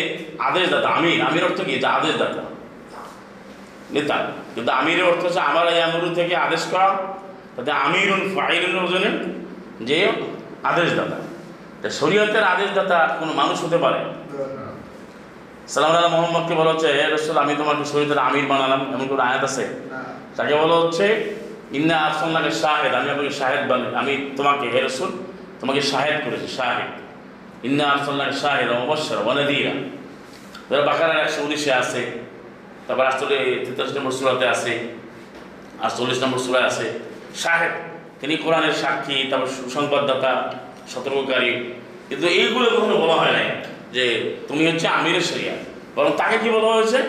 আদেশদাতা, 0.48 0.88
আমির 0.88 1.20
আমির 1.28 1.44
অর্থ 1.48 1.58
কি? 1.66 1.72
যে 1.82 1.88
আদেশদাতা। 1.98 2.42
নেতা। 3.94 4.16
কিন্তু 4.54 4.70
আমিরের 4.80 5.06
অর্থ 5.10 5.22
হচ্ছে, 5.26 5.42
আমার 5.50 5.66
এই 5.74 5.80
আমরু 5.82 6.08
থেকে 6.14 6.34
আদেশ 6.46 6.62
করা 6.72 6.88
তাতে 7.54 7.70
আমিরুন 7.86 8.20
ওজনে 8.84 9.10
যে 9.88 9.98
আদেশদাতা। 10.70 11.18
তা 11.80 11.88
শরীয়তের 12.00 12.44
আদেশদাতা 12.54 12.98
কোনো 13.20 13.32
মানুষ 13.40 13.58
হতে 13.64 13.78
পারে? 13.84 14.00
সালাম 15.72 15.90
আল্লাহ 15.90 16.10
মোহাম্মদকে 16.16 16.54
বলা 16.60 16.70
হচ্ছে, 16.72 16.88
হে 16.96 17.04
রসুল, 17.14 17.36
আমি 17.44 17.54
তোমাকে 17.60 17.84
শরীয়তের 17.92 18.20
আমির 18.28 18.46
বানালাম 18.52 18.80
এমন 18.94 19.06
কোনো 19.08 19.22
আয়াত 19.28 19.44
আছে? 19.48 19.64
তাকে 20.36 20.54
বলা 20.62 20.76
হচ্ছে, 20.82 21.06
ইন্না 21.78 21.96
আফসাল্লাহকে 22.08 22.52
শাহেদ 22.62 22.92
আমি 22.98 23.08
আপনাকে 23.10 23.32
শাহেদ 23.40 23.62
বানি 23.70 23.86
আমি 24.00 24.12
তোমাকে, 24.36 24.66
হে 24.74 24.80
রসুল 24.80 25.10
তোমাকে 25.64 25.82
শাহেদ 25.92 26.16
করেছি, 26.24 26.48
শাহেদ। 26.58 26.90
ইন্না 27.66 27.84
আফসাল্লাহকে 27.94 28.36
শাহেদ 28.44 28.68
অবশ্যর 28.84 29.18
ওয়ানাদিরা 29.24 29.74
ধরো 30.68 30.82
বাকারার 30.90 31.18
একশো 31.24 31.40
উনিশে 31.46 31.72
আছে, 31.82 32.02
তারপর 32.86 33.06
আসলে 33.12 33.36
তেতাল্লিশ 33.64 33.94
নম্বর 33.96 34.12
সুরাতে 34.18 34.46
আছে 34.54 34.72
আর 35.82 35.90
চল্লিশ 35.96 36.18
নম্বর 36.22 36.40
সুরায় 36.44 36.66
আছে, 36.70 36.86
শাহেদ। 37.42 37.72
তিনি 38.20 38.34
কোরআনের 38.44 38.74
সাক্ষী, 38.82 39.16
তারপর 39.30 39.48
সুসংবাদদাতা 39.56 40.32
সতর্ককারী। 40.92 41.52
কিন্তু 42.08 42.26
এইগুলো 42.40 42.66
কখনো 42.76 42.94
বলা 43.02 43.16
হয় 43.20 43.32
নাই 43.38 43.46
যে 43.96 44.04
তুমি 44.48 44.62
হচ্ছে 44.68 44.86
আমিরের 44.98 45.24
শরিয়া। 45.30 45.54
বরং 45.96 46.10
তাকে 46.20 46.36
কি 46.42 46.48
বলা 46.56 46.68
হয়েছে? 46.74 47.00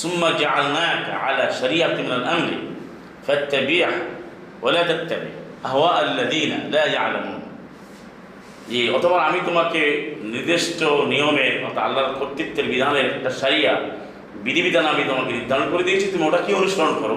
সুম্মা 0.00 0.28
জাআলনাকা 0.42 1.12
আলা 1.24 1.44
শরিয়াতিন 1.60 2.04
মিনাল 2.06 2.24
আমরি 2.34 2.56
ফাত্তাবি'হা 3.26 3.92
ওয়া 4.62 4.70
লা 4.76 4.82
তাত্তাবি। 4.90 5.30
আহওয়া 5.66 5.90
আল্লাযীনা 6.00 6.58
লা 6.74 6.84
ইয়ালামুন। 6.94 7.43
যে 8.68 8.90
অথবা 8.90 9.22
আমি 9.22 9.40
তোমাকে 9.46 10.12
নির্দিষ্ট 10.22 10.82
নিয়মে 10.82 11.64
অর্থাৎ 11.64 11.84
আল্লাহর 11.84 12.14
কর্তৃত্বের 12.14 12.64
বিধানের 12.64 13.06
একটা 13.06 13.30
সারিয়া, 13.30 13.80
বিধিবিধান 14.34 14.86
আমি 14.86 15.04
তোমাকে 15.08 15.32
নির্ধারণ 15.32 15.70
করে 15.70 15.82
দিয়েছি, 15.82 16.06
তুমি 16.06 16.26
ওটা 16.26 16.38
কি 16.38 16.54
অনুসরণ 16.54 16.94
করো? 17.02 17.16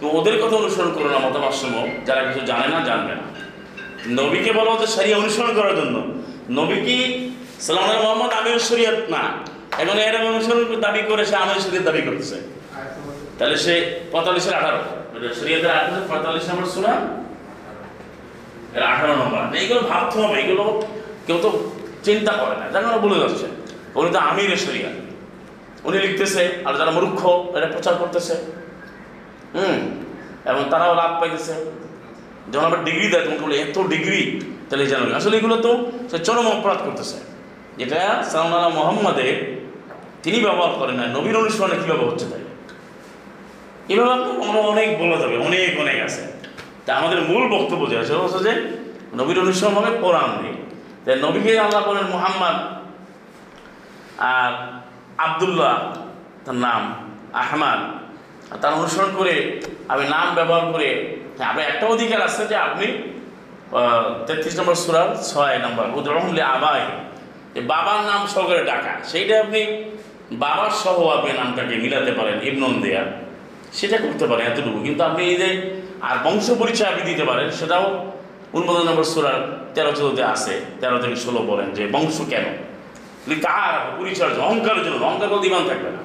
তুমি 0.00 0.10
ওদের 0.18 0.42
কথা 0.42 0.56
অনুসরণ 0.56 0.92
করো 0.92 1.08
না 1.08 1.18
মতামত 1.18 1.88
যারা 2.06 2.32
কিছু 2.32 2.46
জানে 2.46 2.68
না, 2.68 2.80
জানবে 2.80 3.14
না। 3.14 3.24
নবীকে 4.22 4.52
বলা 4.52 4.70
হচ্ছে 4.70 4.86
সারিয়া 4.86 5.16
অনুসরণ 5.16 5.54
করার 5.54 5.76
জন্য। 5.76 5.96
নবী 6.50 6.74
কি 6.74 7.30
সালাম 7.60 8.02
মোহাম্মদ 8.02 8.32
আমির 8.32 8.58
শরিয়ত? 8.58 9.10
না। 9.10 9.22
এখন 9.78 9.98
এর 9.98 10.14
অনুসরণ 10.16 10.80
দাবি 10.80 11.02
করে, 11.08 11.24
সে 11.24 11.36
আমির 11.36 11.60
শরীয়ত 11.60 11.84
দাবি 11.84 12.02
করতেছে। 12.02 12.36
তাহলে 13.38 13.56
সে 13.56 14.00
পঁয়তাল্লিশের 14.12 14.54
আঠারো। 14.54 14.78
শরীয়তের 15.40 15.70
আঠারো, 15.70 16.00
পঁয়তাল্লিশ 16.08 16.50
নম্বর 16.50 16.66
শোনা 16.74 16.94
আঠারো 18.84 19.14
নম্বর 19.16 19.56
এইগুলো 19.56 19.80
ভাবতে 19.80 20.16
হবে 20.20 20.36
এগুলো 20.40 20.64
কেউ 21.26 21.38
তো 21.42 21.72
চিন্তা 22.02 22.32
করে 22.32 22.54
না। 22.60 22.66
যারা 22.72 22.98
বলে 22.98 23.18
যাচ্ছে, 23.20 23.46
উনি 23.94 24.10
তো 24.10 24.18
আমির 24.18 24.56
শরিয়া 24.56 24.90
উনি 25.84 25.98
লিখতেছে, 25.98 26.62
আর 26.64 26.74
যারা 26.74 26.90
মূর্খ 26.90 27.20
এটা 27.56 27.66
প্রচার 27.66 27.94
করতেছে। 27.94 28.34
হুম, 29.54 29.76
এবং 30.50 30.64
তারাও 30.70 30.94
লাভ 30.94 31.20
পাইতেছে। 31.20 31.54
যেমন 32.50 32.64
আবার 32.64 32.84
ডিগ্রি 32.84 33.08
দেয় 33.08 33.24
তোমাকে 33.24 33.42
বলে, 33.44 33.56
এত 33.56 33.78
ডিগ্রি 33.78 34.40
তাহলে 34.70 34.86
জানো 34.86 35.14
আসলে 35.14 35.36
এগুলো 35.36 35.56
তো 35.56 35.90
সে 36.10 36.18
চরম 36.18 36.46
অপরাধ 36.46 36.78
করতেছে। 36.84 37.16
যেটা 37.78 38.24
সালাম 38.30 38.72
মোহাম্মদের, 38.74 39.34
তিনি 40.22 40.40
ব্যবহার 40.40 40.72
করেন 40.78 40.94
না 40.94 41.06
নবীর 41.06 41.36
অনুসরণে 41.36 41.76
কীভাবে 41.82 42.04
হচ্ছে 42.04 42.26
তাই? 42.30 42.40
এভাবে 43.88 44.12
আপনি 44.12 44.46
আমরা 44.48 44.60
অনেক 44.60 44.88
বলা 45.02 45.16
যাবে, 45.16 45.36
অনেক 45.38 45.80
অনেক 45.80 46.02
আছে। 46.04 46.35
তা 46.86 46.90
আমাদের 47.00 47.20
মূল 47.30 47.44
বক্তব্য 47.54 47.82
যেটা 47.90 48.04
সেটা 48.08 48.20
হচ্ছে 48.24 48.40
যে 48.48 48.52
নবীর 49.18 49.38
অনুসরণ 49.44 49.74
হবে 49.78 49.90
কোরআন 50.04 50.30
দিয়ে 50.40 50.56
তাই 51.04 51.16
নবীকে 51.26 51.50
আল্লাহ 51.64 51.80
বলেন 51.88 52.06
মোহাম্মদ, 52.14 52.56
আর 54.34 54.50
আবদুল্লাহ, 55.26 55.74
তার 56.44 56.58
নাম 56.66 56.82
আহমাদ 57.42 57.80
তার 58.62 58.72
অনুসরণ 58.78 59.10
করে 59.18 59.34
আমি 59.92 60.04
নাম 60.14 60.26
ব্যবহার 60.38 60.64
করে 60.72 60.88
আপনি 61.50 61.62
একটা 61.70 61.84
অধিকার 61.94 62.20
আছে 62.28 62.42
যে 62.50 62.56
আপনি 62.66 62.86
তেত্রিশ 64.26 64.54
নম্বর 64.58 64.76
সুরার 64.84 65.10
ছয় 65.30 65.56
নম্বর 65.64 65.84
উদাহরণ 65.98 66.24
আবাই, 66.54 66.82
যে 67.54 67.60
বাবার 67.72 68.00
নাম 68.10 68.20
সহকারে 68.32 68.62
ডাকা। 68.70 68.92
সেইটা 69.10 69.34
আপনি 69.44 69.60
বাবার 70.44 70.72
সহ 70.82 70.96
আপনি 71.16 71.30
নামটাকে 71.40 71.74
মিলাতে 71.84 72.12
পারেন, 72.18 72.36
ইবনন 72.48 72.72
দেয়া 72.84 73.02
সেটা 73.78 73.96
করতে 74.04 74.24
পারেন 74.30 74.44
এতটুকু। 74.50 74.78
কিন্তু 74.86 75.02
আপনি 75.08 75.22
এই 75.30 75.36
যে 75.42 75.48
আর 76.08 76.16
বংশ 76.24 76.46
পরিচয় 76.62 76.88
আপনি 76.92 77.02
দিতে 77.10 77.24
পারেন, 77.24 77.50
সেটাও 77.50 77.84
উন্মোদন 78.56 78.84
নম্বর 78.88 79.04
সুরার 79.04 79.40
তেরো 79.74 79.92
চোদ্দতে 79.92 80.22
আছে, 80.24 80.60
তেরো 80.80 80.98
থেকে 80.98 81.16
ষোলো 81.16 81.40
বলেন 81.50 81.68
যে 81.76 81.82
বংশ 81.94 82.16
কেন? 82.32 82.46
কার 83.46 83.74
পরিচয় 83.98 84.30
অহংকারের 84.46 84.82
জন্য, 84.84 84.96
অহংকার 85.06 85.28
কোনো 85.28 85.42
দিমান 85.42 85.62
থাকবে 85.68 85.90
না। 85.96 86.02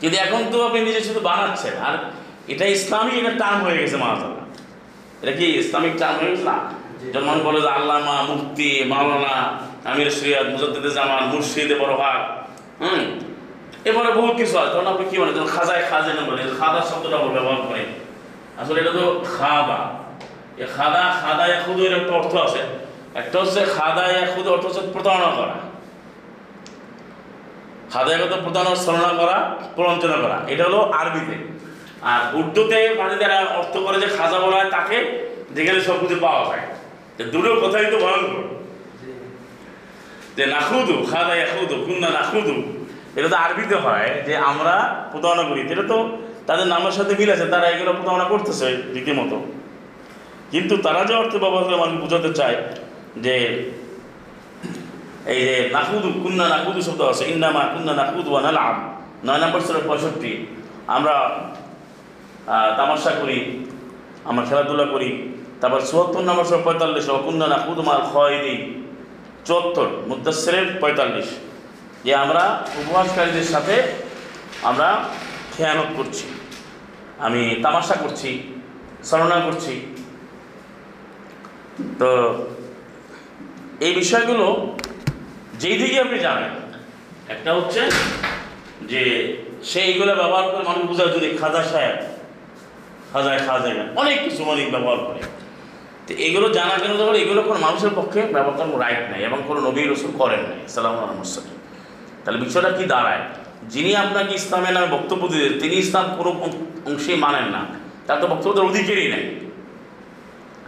কিন্তু 0.00 0.16
এখন 0.24 0.40
তো 0.52 0.56
আপনি 0.66 0.80
নিজে 0.80 1.00
শুধু 1.00 1.20
বানাচ্ছেন, 1.20 1.74
আর 1.86 1.94
এটা 2.52 2.64
ইসলামিক 2.76 3.14
একটা 3.20 3.34
টার্ম 3.42 3.58
হয়ে 3.66 3.78
গেছে 3.80 3.96
মাহাতাল্লাহ 3.96 4.44
এটা 5.22 5.32
কি 5.38 5.46
ইসলামিক 5.62 5.94
টার্ম 5.98 6.16
হয়ে 6.20 6.30
গেছে 6.32 6.44
না? 6.44 6.56
যেমন 7.12 7.38
বলে 7.46 7.60
যে 7.60 7.68
আল্লামা, 7.68 8.16
মুফতি, 8.30 8.84
মাওলানা, 8.92 9.36
আমির 9.90 10.10
সৈয়দ, 10.10 10.46
মুজদ্দিদ 10.52 10.86
জামান 10.96 11.22
মুর্শিদে 11.32 11.76
বড় 11.82 11.94
ভাগ, 12.02 12.18
হুম? 12.82 13.02
এবারে 13.88 14.10
বহু 14.18 14.30
কিছু 14.38 14.58
আছে। 14.58 14.70
তখন 14.74 14.86
আপনি 14.86 15.04
কি 15.10 15.16
বলেন? 15.20 15.34
খাজায় 15.54 15.82
খাজে 15.90 16.12
বলে 16.28 16.42
খাদা 16.58 16.80
শব্দটা 16.90 17.16
ব্যবহার 17.16 17.60
করে। 17.68 17.82
আসলে 18.58 18.80
এটা 18.80 18.90
তো 18.90 19.24
খাদা। 19.38 19.80
এ 20.62 20.66
খাদা 20.76 21.14
খাদা 21.22 21.44
খুদ 21.66 21.80
এর 21.80 22.00
একটা 22.00 22.12
অর্থ 22.12 22.34
আছে। 22.36 22.58
একটা 23.14 23.40
হচ্ছে 23.40 23.64
খাদা 23.64 24.04
খুদ 24.34 24.46
অর্থ 24.46 24.66
হচ্ছে 24.66 24.80
প্রতারণা 24.92 25.30
করা। 25.36 25.54
খাদা 27.90 28.10
খাদায়গত 28.10 28.40
প্রতারণা 28.44 28.74
ছলনা 28.74 29.08
করা, 29.08 29.56
প্রবঞ্চনা 29.76 30.16
করা। 30.16 30.42
এটা 30.46 30.64
হলো 30.64 30.80
আরবিতে। 30.80 31.36
আর 32.02 32.36
উর্দুতে 32.36 32.94
মানে 32.98 33.16
যারা 33.16 33.38
অর্থ 33.40 33.76
করে 33.76 34.00
যে 34.00 34.06
খাজা 34.06 34.38
বলা 34.38 34.56
হয় 34.56 34.70
তাকে, 34.70 35.28
যেখানে 35.50 35.80
সব 35.80 36.00
কিছু 36.00 36.16
পাওয়া 36.20 36.42
যায়। 36.44 36.64
দুটো 37.30 37.54
কথাই 37.54 37.86
তো 37.90 37.98
ভয়ঙ্কর। 37.98 38.42
যে 40.36 40.46
নাখুদু, 40.46 41.06
খাদা 41.10 41.34
ইয়াখুদু 41.34 41.84
কুন্না 41.86 42.08
নাখুদু। 42.08 42.62
এটা 43.16 43.28
তো 43.28 43.36
আরবিতে 43.36 43.74
হয় 43.74 44.22
যে 44.26 44.36
আমরা 44.36 45.04
প্রতারণা 45.12 45.42
করি। 45.42 45.60
এটা 45.60 45.82
তো 45.88 46.18
তাদের 46.48 46.66
নামের 46.72 46.94
সাথে 46.98 47.12
মিল 47.18 47.30
আছে, 47.34 47.46
তারা 47.54 47.66
এগুলো 47.74 47.90
প্রতারণা 47.98 48.26
করতেছে 48.32 48.66
রীতিমতো। 48.94 49.38
কিন্তু 50.52 50.74
তারা 50.86 51.00
যে 51.08 51.14
অর্থ 51.22 51.32
ব্যবহার 51.42 51.64
করে 51.66 51.76
মানুষ 51.82 51.96
বোঝাতে 52.04 52.30
চায় 52.38 52.56
যে, 53.24 53.34
এই 55.32 55.40
যে 55.46 55.56
নাকুদু 55.76 56.08
কুন্না 56.22 56.44
নাকুদু 56.54 56.80
শব্দ 56.88 57.00
আছে, 57.12 57.24
ইন্নামা 57.32 57.62
কুন্না 57.72 57.92
নাকুদু 58.00 58.28
ওয়া 58.32 58.42
নালআব 58.46 58.76
নয় 59.26 59.40
নম্বর 59.42 59.60
সুরা 59.66 59.80
পঁয়ষট্টি। 59.88 60.32
আমরা 60.96 61.14
তামাশা 62.78 63.12
করি, 63.20 63.38
আমরা 64.28 64.42
খেলাধুলা 64.48 64.86
করি, 64.94 65.10
তারপর 65.60 65.80
চুয়াত্তর 65.90 66.22
নম্বর 66.28 66.44
সুরা 66.48 66.60
পঁয়তাল্লিশ, 66.66 67.04
ওয়া 67.10 67.20
কুন্না 67.26 67.46
নাকুদু 67.54 67.82
মাল 67.88 68.00
খয়দি 68.10 68.54
চুয়াত্তর, 69.46 69.86
মুদাসসিরের 70.08 70.66
পঁয়তাল্লিশ। 70.82 71.28
যে 72.04 72.12
আমরা 72.24 72.42
উপবাসকারীদের 72.80 73.46
সাথে 73.54 73.74
আমরা 74.70 74.88
খেয়ানত 75.54 75.90
করছি। 75.98 76.24
আমি 77.18 77.56
তামাশা 77.62 77.94
করছি 77.94 78.42
ছলনা 79.04 79.40
করছি। 79.40 80.04
তো 81.98 82.34
এই 83.80 83.94
বিষয়গুলো 83.94 84.76
যেই 85.58 85.78
দিকে 85.78 86.00
আপনি 86.00 86.18
জানেন 86.18 86.50
একটা 87.28 87.54
হচ্ছে 87.54 87.80
যে 88.82 89.36
সে 89.62 89.80
এইগুলো 89.80 90.14
ব্যবহার 90.14 90.50
করে 90.50 90.62
মানুষ 90.62 90.86
বোঝায় 90.86 91.08
যদি 91.08 91.38
খাজা 91.40 91.62
সাহেব 91.62 91.96
খাজায় 93.12 93.38
খাজা 93.38 93.86
অনেক 93.96 94.24
কিছু 94.24 94.44
অনেক 94.44 94.70
ব্যবহার 94.70 94.96
করে। 94.96 95.20
তো 96.06 96.14
এগুলো 96.14 96.48
জানা 96.48 96.78
কেন 96.78 96.96
যখন 96.96 97.14
এগুলো 97.14 97.42
কোনো 97.42 97.60
মানুষের 97.60 97.90
পক্ষে 97.96 98.22
ব্যবহার 98.22 98.70
করার 98.70 98.80
রাইট 98.80 99.10
নেই 99.10 99.24
এবং 99.24 99.42
কোনো 99.46 99.60
নবী 99.60 99.82
রসুল 99.82 100.10
করেন 100.18 100.40
নাই। 100.40 100.68
সালাম 100.68 100.98
আলমসাল্লাম 100.98 101.56
তাহলে 102.24 102.40
বিষয়টা 102.40 102.70
কি 102.70 102.84
দাঁড়ায়? 102.84 103.20
যিনি 103.68 103.96
আপনাকে 103.96 104.34
ইসলামের 104.34 104.72
নামে 104.72 104.86
বক্তব্য 104.86 105.28
দিলেন, 105.28 105.60
তিনি 105.60 105.76
ইসলাম 105.76 106.16
কোনো 106.16 106.30
অং- 106.30 106.67
অংশেই 106.88 107.18
মানেন 107.24 107.46
না। 107.54 107.62
তার 108.06 108.20
তো 108.20 108.26
বক্তব্যের 108.26 108.64
অধিকারই 108.70 109.08
নেই। 109.14 109.24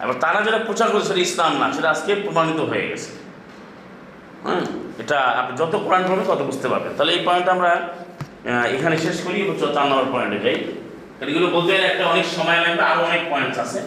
এবার 0.03 0.15
তারা 0.21 0.43
যেটা 0.43 0.59
প্রচার 0.59 0.91
করে 0.91 1.05
সেটা 1.05 1.21
ইসলাম 1.21 1.53
না, 1.59 1.73
সেটা 1.73 1.91
আজকে 1.91 2.15
প্রমাণিত 2.15 2.61
হয়ে 2.61 2.85
গেছে। 2.89 3.11
হ্যাঁ 4.45 4.65
এটা 4.99 5.19
আপনি 5.41 5.57
যত 5.57 5.75
কোরআন 5.85 6.03
পড়বেন 6.09 6.27
তত 6.27 6.43
বুঝতে 6.43 6.69
পারবেন। 6.69 6.93
তাহলে 6.97 7.13
এই 7.13 7.23
পয়েন্ট 7.25 7.49
আমরা 7.49 7.93
এখানে 8.75 8.99
শেষ 8.99 9.17
করি 9.25 9.39
চার 9.61 9.87
নম্বর 9.87 10.07
পয়েন্টে 10.13 10.39
যাই 10.45 10.57
এগুলো 11.31 11.47
বলতে 11.47 11.73
গেলে 11.73 11.87
একটা 11.87 12.07
অনেক 12.07 12.27
সময় 12.37 12.61
লাগবে 12.61 12.83
আরও 12.83 13.01
অনেক 13.05 13.23
পয়েন্টস 13.31 13.59
আছে। 13.59 13.81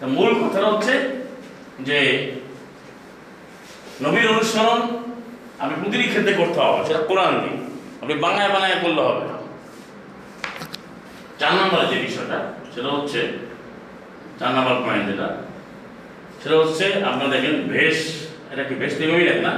তো 0.00 0.06
মূল 0.06 0.30
কথাটা 0.34 0.66
হচ্ছে 0.66 0.94
যে, 1.80 1.98
নবীর 4.02 4.28
অনুসরণ 4.28 4.80
আপনি 5.58 5.74
প্রতিটি 5.82 6.06
ক্ষেত্রে 6.08 6.32
করতে 6.32 6.60
হবে, 6.60 6.80
সেটা 6.86 6.98
কোরআন 6.98 7.32
দিয়ে। 7.40 7.58
আপনি 8.02 8.14
বাংলায় 8.14 8.50
বাংলায় 8.54 8.76
করলে 8.82 9.02
হবে। 9.02 9.27
চার 11.40 11.52
নম্বরে 11.58 11.86
যে 11.92 11.96
বিষয়টা, 12.06 12.38
সেটা 12.74 12.88
হচ্ছে 12.96 13.20
চার 14.38 14.50
নম্বর 14.56 14.74
পয়েন্ট 14.86 15.04
যেটা, 15.10 15.28
সেটা 16.42 16.56
হচ্ছে 16.60 16.84
আপনারা 17.08 17.30
দেখেন 17.34 17.54
ভেষ, 17.74 17.96
এটা 18.52 18.62
কি 18.68 18.74
ভেষ 18.80 18.92
নিয়মই 19.00 19.24
দেখ 19.28 19.38
না? 19.46 19.52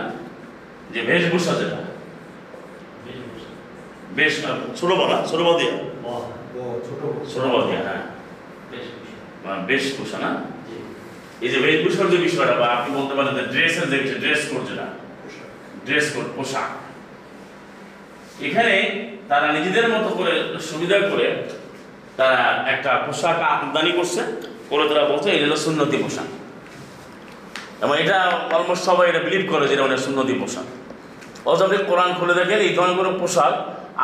যে 0.92 1.00
বেশভূষা 1.08 1.52
যেটা 1.60 1.80
বেশ 4.18 4.32
ছোট 4.78 4.90
বলা, 5.00 5.16
ছোট 5.30 5.40
দিয়া। 5.58 5.74
ছোট 6.86 7.00
ছোট 7.32 7.44
দিয়া 7.66 7.82
হ্যাঁ। 7.86 8.02
বেশভূষা 9.68 10.18
না? 10.24 10.30
এই 11.40 11.48
যে 11.52 11.58
বেশভূষার 11.66 12.10
যে 12.12 12.18
বিষয়টা, 12.26 12.54
বা 12.60 12.66
আপনি 12.76 12.90
বলতে 12.98 13.14
পারেন 13.16 13.32
যে 13.38 13.44
ড্রেসের 13.52 13.86
যে 13.90 13.96
বিষয়, 14.02 14.20
ড্রেস 14.24 14.42
কোড 14.50 14.62
যেটা। 14.70 14.86
ড্রেস 15.86 16.06
কোড, 16.14 16.26
পোশাক। 16.36 16.68
এখানে 18.46 18.74
তারা 19.28 19.46
নিজেদের 19.56 19.86
মতো 19.94 20.10
করে 20.18 20.32
সুবিধা 20.68 20.98
করে 21.10 21.26
তারা 22.20 22.40
একটা 22.74 22.90
পোশাক 23.06 23.36
আমদানি 23.52 23.92
করছে। 23.98 24.22
করে 24.70 24.84
তারা 24.90 25.04
বলছে 25.12 25.28
এটা 25.34 25.44
হলো 25.48 25.58
সুন্নতি 25.66 25.96
পোশাক। 26.04 26.28
এবং 27.84 27.94
এটা 28.02 28.18
অলমোস্ট 28.56 28.82
সবাই 28.88 29.04
এটা 29.10 29.20
বিলিভ 29.26 29.42
করে 29.52 29.64
যে 29.68 29.74
এটা 29.76 29.84
অনেক 29.88 30.00
সুন্নতি 30.06 30.34
পোশাক। 30.40 30.66
অথচ 31.48 31.60
আপনি 31.66 31.76
কোরআন 31.90 32.10
খুলে 32.18 32.34
দেখেন, 32.40 32.58
এই 32.66 32.72
ধরনের 32.76 32.96
কোনো 33.00 33.10
পোশাক 33.20 33.52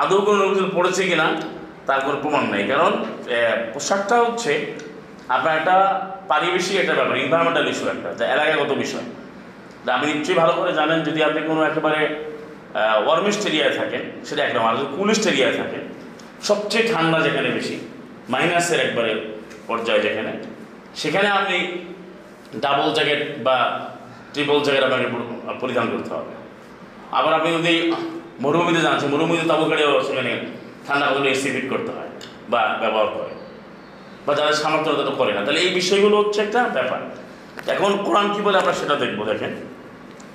আদৌ 0.02 0.18
কোনো 0.26 0.36
নবীর 0.42 0.70
পড়েছে 0.76 1.02
কিনা, 1.10 1.26
তার 1.86 2.00
কোনো 2.06 2.16
প্রমাণ 2.22 2.44
নেই। 2.52 2.64
কারণ 2.72 2.92
পোশাকটা 3.74 4.16
হচ্ছে 4.24 4.52
আপনার 5.34 5.52
একটা 5.58 5.76
পারিবেশিক 6.30 6.76
একটা 6.82 6.94
ব্যাপার 6.98 7.16
ইনভারমেন্টাল 7.24 7.66
ইস্যু 7.72 7.86
একটা 7.94 8.24
এলাকাগত 8.34 8.70
বিষয়। 8.84 9.06
আপনি 9.96 10.06
নিশ্চয়ই 10.12 10.38
ভালো 10.42 10.52
করে 10.58 10.72
জানেন, 10.80 10.98
যদি 11.08 11.20
আপনি 11.28 11.40
কোনো 11.50 11.60
একেবারে 11.70 12.00
ওয়ার্মিস্ট 13.06 13.42
এরিয়ায় 13.48 13.74
থাকেন, 13.78 14.02
সেটা 14.26 14.42
একদম 14.44 14.62
আর 14.68 14.74
যদি 14.78 14.88
কুলিস্ট 14.96 15.24
এরিয়ায় 15.32 15.54
থাকেন, 15.60 15.82
সবচেয়ে 16.48 16.84
ঠান্ডা 16.92 17.18
যেখানে 17.26 17.48
বেশি 17.58 17.76
মাইনাসের 18.32 18.80
একবারে 18.86 19.12
পর্যায়ে 19.68 20.00
যেখানে, 20.06 20.32
সেখানে 21.00 21.28
আপনি 21.38 21.56
ডাবল 22.64 22.88
জ্যাকেট 22.96 23.20
বা 23.46 23.56
ট্রিপল 24.32 24.58
জ্যাকেট 24.66 24.82
আপনাকে 24.88 25.08
পরিধান 25.60 25.86
করতে 25.92 26.10
হবে। 26.16 26.32
আবার 27.18 27.32
আপনি 27.38 27.48
যদি 27.58 27.74
মরুভূমিতে 28.44 28.80
যাচ্ছেন 28.86 29.08
মরুভূমিতে 29.14 29.46
তাবু 29.48 29.64
গাড়িও 29.70 29.92
সেখানে 30.06 30.32
ঠান্ডা 30.86 31.06
হলে 31.06 31.28
এসি 31.34 31.48
ফিট 31.54 31.66
করতে 31.72 31.90
হয় 31.96 32.10
বা 32.52 32.60
ব্যবহার 32.80 33.08
করে। 33.14 33.32
বা 34.26 34.32
যাদের 34.38 34.56
সামর্থ্য 34.62 34.90
তারা 34.92 35.06
তো 35.10 35.14
করে 35.20 35.32
না। 35.36 35.40
তাহলে 35.44 35.60
এই 35.64 35.70
বিষয়গুলো 35.78 36.14
হচ্ছে 36.20 36.38
একটা 36.46 36.60
ব্যাপার। 36.76 37.00
এখন 37.74 37.90
কোরআন 38.06 38.26
কী 38.34 38.40
বলে 38.46 38.56
আমরা 38.62 38.74
সেটা 38.80 38.94
দেখব, 39.02 39.18
দেখেন। 39.30 39.52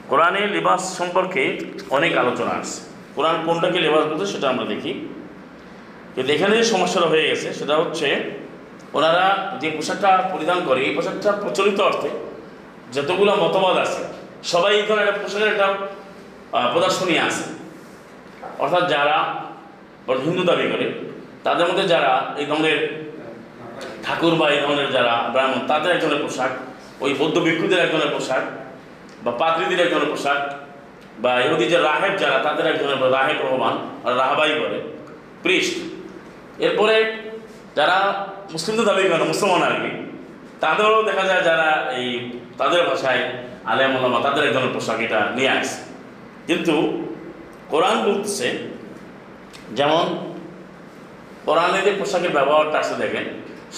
কোরআনে 0.10 0.42
লিবাস 0.56 0.84
সম্পর্কে 1.00 1.44
অনেক 1.98 2.12
আলোচনা 2.24 2.54
আছে। 2.62 2.80
কোরআন 3.16 3.36
কোনটাকে 3.46 3.80
লেবাস 3.86 4.04
বলতে 4.12 4.26
সেটা 4.34 4.48
আমরা 4.54 4.66
দেখি। 4.74 4.92
কিন্তু 6.14 6.30
এখানে 6.36 6.54
যে 6.60 6.66
সমস্যাটা 6.74 7.08
হয়ে 7.14 7.26
গেছে, 7.30 7.48
সেটা 7.60 7.76
হচ্ছে 7.82 8.08
ওনারা 8.98 9.26
যে 9.62 9.68
পোশাকটা 9.78 10.10
পরিধান 10.34 10.60
করে, 10.68 10.80
এই 10.88 10.94
পোশাকটা 10.98 11.30
প্রচলিত 11.44 11.80
অর্থে 11.90 12.10
যতগুলো 12.96 13.32
মতবাদ 13.44 13.76
আছে, 13.86 14.02
সবাই 14.52 14.72
এই 14.80 14.84
ধরনের 14.88 15.08
একটা 15.08 15.22
পোশাকের 15.24 15.50
একটা 15.54 15.68
প্রদর্শনী 16.74 17.16
আছে। 17.28 17.46
অর্থাৎ 18.64 18.84
যারা 18.94 19.18
হিন্দু 20.26 20.44
দাবি 20.50 20.66
করে, 20.72 20.86
তাদের 21.46 21.66
মধ্যে 21.70 21.86
যারা 21.94 22.14
এই 22.42 22.46
ধরনের 22.50 22.80
ঠাকুর 24.06 24.34
বা 24.40 24.48
এই 24.56 24.60
ধরনের 24.66 24.90
যারা 24.96 25.14
ব্রাহ্মণ, 25.34 25.60
তাদের 25.72 25.90
একজনের 25.96 26.22
পোশাক, 26.26 26.52
ওই 27.04 27.12
বৌদ্ধ 27.20 27.36
ভিক্ষুদের 27.46 27.80
একজনের 27.86 28.12
পোশাক 28.16 28.44
বা 29.24 29.32
পাত্রীদের 29.42 29.80
একজনের 29.86 30.10
পোশাক 30.14 30.40
বা 31.24 31.32
ইহুদি 31.46 31.66
যে 31.74 31.78
রাহেব 31.88 32.14
যারা, 32.24 32.38
তাদের 32.48 32.66
একজনের 32.72 33.00
রাহেব 33.16 33.38
রহমান 33.48 33.76
রাহাবাই 34.20 34.54
বলে, 34.62 34.80
প্রিস্ট। 35.44 35.76
এরপরে 36.66 36.96
যারা 37.78 37.98
মুসলিমদের 38.54 38.86
দাবি 38.90 39.02
করে 39.12 39.26
মুসলমান 39.34 39.62
আর 39.68 39.76
কি, 39.82 39.92
তাদেরও 40.64 41.00
দেখা 41.10 41.24
যায় 41.30 41.44
যারা 41.50 41.70
এই 42.00 42.08
তাদের 42.60 42.82
ভাষায় 42.90 43.22
আলেম 43.72 43.92
ওলামা 43.98 44.20
তাদের 44.28 44.42
এক 44.48 44.52
ধরনের 44.56 44.74
পোশাক 44.76 45.00
এটা 45.06 45.20
নিয়ে 45.38 45.52
আসে। 45.60 45.80
কিন্তু 46.48 46.76
কোরআন 47.72 47.98
বলতেছে, 48.08 48.48
যেমন 49.78 50.06
কোরআনে 51.48 51.80
যে 51.86 51.92
পোশাকের 52.00 52.34
ব্যবহারটা 52.38 52.78
আছে 52.84 52.96
দেখেন, 53.04 53.26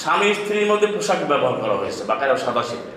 স্বামী 0.01 0.27
স্ত্রীর 0.39 0.67
মধ্যে 0.71 0.87
পোশাক 0.95 1.19
ব্যবহার 1.31 1.55
করা 1.61 1.75
হয়েছে 1.81 2.01
বাকারা 2.09 2.35
সাদা 2.45 2.63
শিখে 2.69 2.93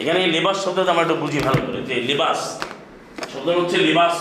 এখানে 0.00 0.20
লিবাস 0.34 0.56
শব্দটা 0.64 0.90
আমরা 0.94 1.04
একটু 1.06 1.16
বুঝি 1.22 1.38
ভালো 1.46 1.60
করে, 1.66 1.80
যে 1.88 1.94
লিবাস 2.08 2.40
শব্দ 3.32 3.48
হচ্ছে 3.58 3.76
লিবাস। 3.88 4.14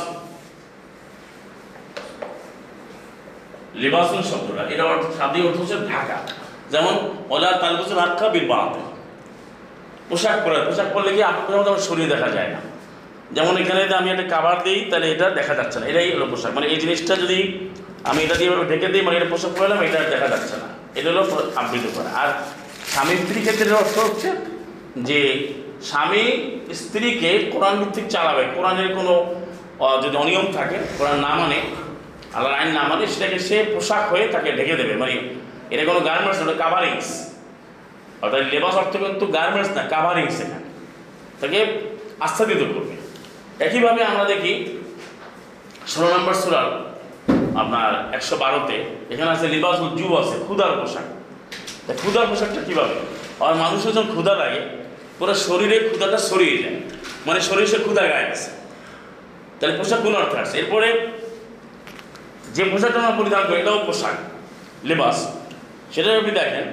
লিবাসুন 3.81 4.21
শব্দটা, 4.31 4.63
এটা 4.73 4.83
অর্থ 4.91 5.05
শাব্দিক 5.19 5.43
অর্থ 5.47 5.57
হচ্ছে 5.61 5.77
ঢাকা। 5.91 6.17
যেমন, 6.73 6.93
ওলা 7.33 7.49
তালবুসুল 7.61 7.99
হাক্কা 8.03 8.27
বিল 8.33 8.47
বানাতে 8.51 8.81
পোশাক 10.09 10.37
পরে 10.45 10.57
পোশাক 10.67 10.87
পরলে 10.93 11.11
কি 11.17 11.21
আপনার 11.31 11.55
আমার 11.71 11.85
শরীর 11.89 12.07
দেখা 12.13 12.29
যায় 12.35 12.49
না? 12.55 12.59
যেমন 13.35 13.53
এখানে 13.61 13.79
যদি 13.85 13.95
আমি 14.01 14.09
একটা 14.13 14.25
কাভার 14.33 14.57
দিই, 14.65 14.79
তাহলে 14.89 15.07
এটা 15.13 15.27
দেখা 15.39 15.53
যাচ্ছে 15.59 15.77
না। 15.79 15.85
এটাই 15.91 16.07
হলো 16.15 16.25
পোশাক। 16.31 16.51
মানে 16.57 16.67
এই 16.73 16.77
জিনিসটা 16.83 17.13
যদি 17.23 17.39
আমি 18.09 18.19
এটা 18.25 18.35
দিয়ে 18.39 18.49
ঢেকে 18.71 18.87
দিই 18.93 19.03
মানে 19.05 19.15
এটা 19.19 19.29
পোশাক 19.33 19.51
পরলাম 19.57 19.79
এটা 19.87 19.99
দেখা 20.13 20.27
যাচ্ছে 20.33 20.55
না। 20.61 20.67
এটা 20.97 21.07
হলো 21.11 21.23
আবৃত 21.61 21.85
করা। 21.95 22.09
আর 22.21 22.29
স্বামী 22.93 23.13
স্ত্রী 23.21 23.39
ক্ষেত্রে 23.45 23.75
অর্থ 23.83 23.95
হচ্ছে 24.07 24.29
যে 25.09 25.19
স্বামী 25.89 26.23
স্ত্রীকে 26.81 27.31
কোরআন 27.53 27.75
ভিত্তিক 27.81 28.05
চালাবে। 28.13 28.43
কোরআনের 28.55 28.89
কোনো 28.97 29.13
যদি 30.03 30.15
অনিয়ম 30.23 30.47
থাকে, 30.57 30.77
কোরআন 30.97 31.17
না 31.25 31.31
মানে 31.41 31.57
আল্লাহর 32.35 32.55
আইন 32.59 32.69
না 32.77 32.81
মানে 32.91 33.03
সেটাকে 33.13 33.37
সে 33.47 33.57
পোশাক 33.73 34.03
হয়ে 34.11 34.25
তাকে 34.33 34.49
ঢেকে 34.57 34.75
দেবে 34.75 34.93
মানে 35.01 35.15
এটা 35.73 35.83
কোনো 35.89 35.99
গার্মেন্টস 35.99 36.39
নয় 36.41 36.57
কাভারিংস 36.63 37.09
অর্থাৎ 38.23 38.41
লেবাস 38.53 38.75
অর্থ 38.81 38.93
কিন্তু 39.03 39.25
গার্মেন্টস 39.37 39.71
না 39.77 39.81
কাভারিংস 39.93 40.35
এখানে। 40.41 40.67
তাকে 41.41 41.59
আচ্ছাদিত 42.25 42.61
করবে। 42.73 42.95
একইভাবে 43.65 44.01
আমরা 44.03 44.23
দেখি, 44.23 44.53
ষোলো 45.87 46.07
নম্বর 46.15 46.35
সুরার 46.41 46.67
আপনার 47.61 47.91
একশো 48.15 48.35
বারোতে 48.37 48.77
এখানে 49.13 49.29
আছে 49.31 49.47
লিবাস 49.47 49.77
জু 49.99 50.07
আছে 50.21 50.35
ক্ষুদার 50.45 50.71
পোশাক। 50.79 51.07
তা 51.85 51.91
ক্ষুদার 51.93 52.25
পোশাকটা 52.29 52.61
কীভাবে? 52.67 52.95
আর 53.45 53.53
মানুষের 53.63 53.91
যখন 53.95 54.09
ক্ষুদা 54.15 54.33
লাগে, 54.35 54.61
পুরো 55.19 55.33
শরীরে 55.47 55.77
ক্ষুদাটা 55.89 56.19
সরিয়ে 56.29 56.57
যায়। 56.63 56.77
মানে 57.27 57.39
শরীরে 57.47 57.67
সে 57.67 57.79
ক্ষুদা 57.85 58.03
গায়ে 58.11 58.27
আছে 58.33 58.49
তাহলে 59.57 59.73
পোশাক 59.77 59.99
কোন 60.03 60.13
অর্থে 60.15 60.57
এরপরে 60.59 60.87
যে 62.55 62.63
পোশাকটা 62.71 62.97
আমরা 63.01 63.13
পরিধান 63.19 63.43
করি 63.47 63.57
এটাও 63.63 63.79
পোশাক, 63.87 64.15
লেবাস। 64.89 65.17
সেটা 65.93 66.09
আপনি 66.21 66.31
দেখেন, 66.39 66.65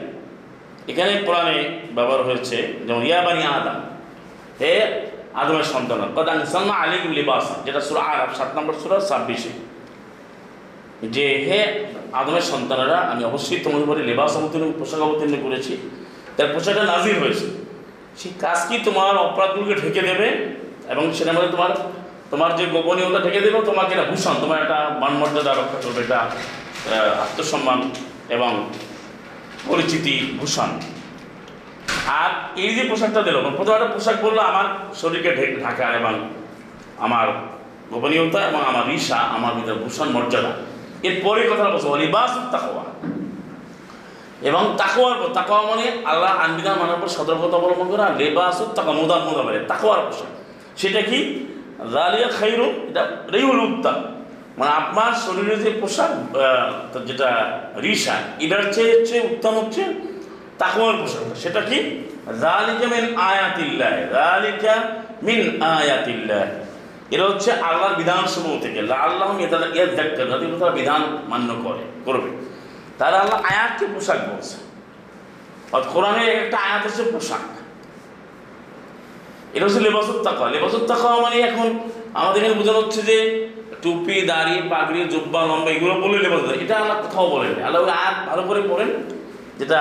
এখানে 0.90 1.12
কোরআনে 1.26 1.56
ব্যবহার 1.96 2.20
হয়েছে, 2.28 2.56
যেমন 2.86 3.02
ইয়াবানি 3.10 3.42
আদম, 3.56 3.78
হে 4.60 4.72
আদমের 5.42 5.66
সন্তান, 5.74 6.00
কদাং 6.16 6.36
সালমা 6.52 6.74
আলিকুম 6.82 7.10
লিবাস, 7.18 7.46
যেটা 7.66 7.80
সুরা 7.86 8.02
আরব 8.12 8.30
সাত 8.38 8.50
নম্বর 8.56 8.74
সুরা, 8.82 8.96
ছাব্বিশে। 9.08 9.52
যে, 11.14 11.26
হে 11.46 11.60
আদমের 12.20 12.44
সন্তানেরা, 12.52 12.98
আমি 13.12 13.22
অবশ্যই 13.30 13.60
তোমাদের 13.64 13.84
উপরে 13.86 14.00
লেবাস 14.10 14.32
অবতীর্ণ, 14.38 14.66
পোশাক 14.80 15.00
অবতীর্ণ 15.06 15.34
করেছি, 15.44 15.72
তার 16.36 16.48
পোশাকটা 16.54 16.84
নাজির 16.92 17.16
হয়েছে। 17.22 17.46
সেই 18.20 18.32
কাজ 18.44 18.58
কি 18.68 18.76
তোমার 18.86 19.14
অপরাধগুলোকে 19.26 19.74
ঢেকে 19.82 20.02
দেবে, 20.08 20.28
এবং 20.92 21.04
সেটার 21.16 21.34
মধ্যে 21.36 21.52
তোমার 21.56 21.72
তোমার 22.30 22.50
যে 22.58 22.64
গোপনীয়তা 22.74 23.20
ঢেকে 23.24 23.40
দেবে 23.44 23.58
তোমাকে 23.70 23.92
এটা 23.94 24.06
ভূষণ, 24.10 24.34
তোমার 24.42 24.58
একটা 24.64 24.78
মানমর্যাদা 25.02 25.52
রক্ষা 25.54 25.78
করবে, 25.84 26.00
এটা 26.06 26.20
আত্মসম্মান 27.24 27.80
এবং 28.36 28.50
পরিচিতি, 29.68 30.14
ভূষণ। 30.40 30.70
আর 32.20 32.30
এই 32.64 32.70
যে 32.76 32.82
পোশাকটা 32.90 33.20
দিল 33.26 33.36
প্রথম 33.56 33.74
একটা 33.76 33.88
পোশাক 33.94 34.16
বলল 34.24 34.38
আমার 34.50 34.66
শরীরকে 35.00 35.30
ঢেকে, 35.36 35.56
ঢাকা 35.64 35.84
এবং 36.00 36.12
আমার 37.06 37.26
গোপনীয়তা 37.92 38.40
এবং 38.50 38.60
আমার 38.70 38.84
ঋষা 38.96 39.18
আমার 39.36 39.52
ভিতরে 39.56 39.76
ভূষণ, 39.82 40.08
মর্যাদা। 40.16 40.52
এরপরে 41.08 41.40
কথা 41.50 41.64
বলছো 41.72 41.88
লিবাস 42.02 42.32
তাকওয়া। 42.54 42.84
এবং 44.48 44.62
তাকওয়ার 44.80 45.14
পর 45.20 45.28
তাকওয়া 45.38 45.62
মানে 45.70 45.86
আল্লাহ 46.10 46.32
আনবিধান 46.44 46.74
মানার 46.80 46.98
পর 47.02 47.08
সতর্কতা 47.16 47.56
অবলম্বন 47.60 47.88
করা, 47.92 48.06
লেবাস 48.20 48.58
তাকা 48.76 48.92
মোদা 48.98 49.16
মোদা 49.26 49.42
বলে 49.46 49.60
তাকওয়ার 49.70 50.00
পোশাক। 50.06 50.30
সেটা 50.80 51.02
কি? 51.10 51.18
রালিয়া 51.78 52.28
খাইরু 52.28 52.66
এটা 52.88 53.02
রেউল 53.32 53.58
উত্তাম 53.60 53.96
মানে 54.58 54.70
আপনার 54.70 55.12
শরীরের 55.12 55.62
যে 55.64 55.70
পোশাক 55.70 56.10
যেটা 57.06 57.30
রিসা, 57.82 58.14
এটার 58.40 58.72
চেয়ে 58.72 59.00
হচ্ছে, 59.00 59.20
উত্তম 59.20 59.54
হচ্ছে 59.58 59.82
তাকওয়ার 60.58 60.96
পোশাকটা। 60.96 61.34
সেটা 61.34 61.60
কি? 61.60 61.78
রালিকা 62.26 62.86
মিন 62.94 63.04
আয়াতিল্লাহ 63.16 63.92
রালিকা 64.12 64.74
মিন 65.22 65.62
আয়াতিল্লাহ। 65.62 66.44
এটা 67.10 67.24
হচ্ছে 67.24 67.52
আল্লাহর 67.52 67.94
বিধানসমূহ 67.94 68.54
থেকে। 68.60 68.78
আল্লাহ 68.78 69.28
তারা 69.50 69.66
ইয়াদ 69.74 69.90
দেখতে 69.98 70.22
যাতে 70.30 70.46
তারা 70.60 70.72
বিধান 70.72 71.02
মান্য 71.28 71.48
করে, 71.64 71.84
করবে। 72.04 72.30
তারা 72.98 73.16
আল্লাহ 73.22 73.38
আয়াতকে 73.52 73.86
পোশাক 73.94 74.18
বলছে। 74.30 74.56
অর্থাৎ 75.72 75.92
কোরআনের 75.92 76.28
একটা 76.28 76.56
আয়াত 76.66 76.82
হচ্ছে 76.86 77.02
পোশাক। 77.02 77.44
এটা 79.56 79.64
হচ্ছে 79.66 79.82
লেবাসুর 79.86 80.18
তাকা 80.28 80.44
লেবাসুর 80.54 80.84
তাকা 80.90 81.08
মানে 81.24 81.36
এখন 81.50 81.66
আমাদের 82.20 82.38
এখানে 82.40 82.56
বোঝানো 82.60 82.78
হচ্ছে 82.82 83.00
যে 83.10 83.18
টুপি, 83.82 84.16
দাড়ি, 84.30 84.56
পাগড়ি, 84.72 85.00
জুব্বা, 85.12 85.40
লম্বা, 85.50 85.70
এগুলো 85.76 85.94
বলে 86.02 86.18
লেবাস 86.24 86.42
এটা 86.64 86.74
আল্লাহ 86.82 86.96
কোথাও 87.04 87.26
বলেন 87.34 87.52
আল্লাহ 87.66 87.80
আয়াত 88.00 88.16
ভালো 88.28 88.42
করে 88.48 88.60
পড়েন, 88.70 88.90
যেটা 89.60 89.80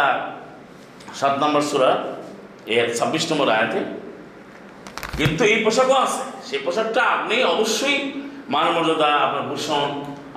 সাত 1.20 1.34
নম্বর 1.44 1.62
সুরা, 1.70 1.92
এর 2.76 2.88
ছাব্বিশ 2.98 3.24
নম্বর 3.32 3.48
আয়াতে। 3.56 3.80
কিন্তু 5.20 5.42
এই 5.52 5.58
পোশাকও 5.66 5.96
আছে। 6.06 6.22
সেই 6.48 6.60
পোশাকটা 6.66 7.02
আপনি 7.16 7.36
অবশ্যই 7.54 7.98
মান 8.54 8.68
মর্যাদা 8.76 9.10
আপনার 9.26 9.44
ভূষণ, 9.50 9.88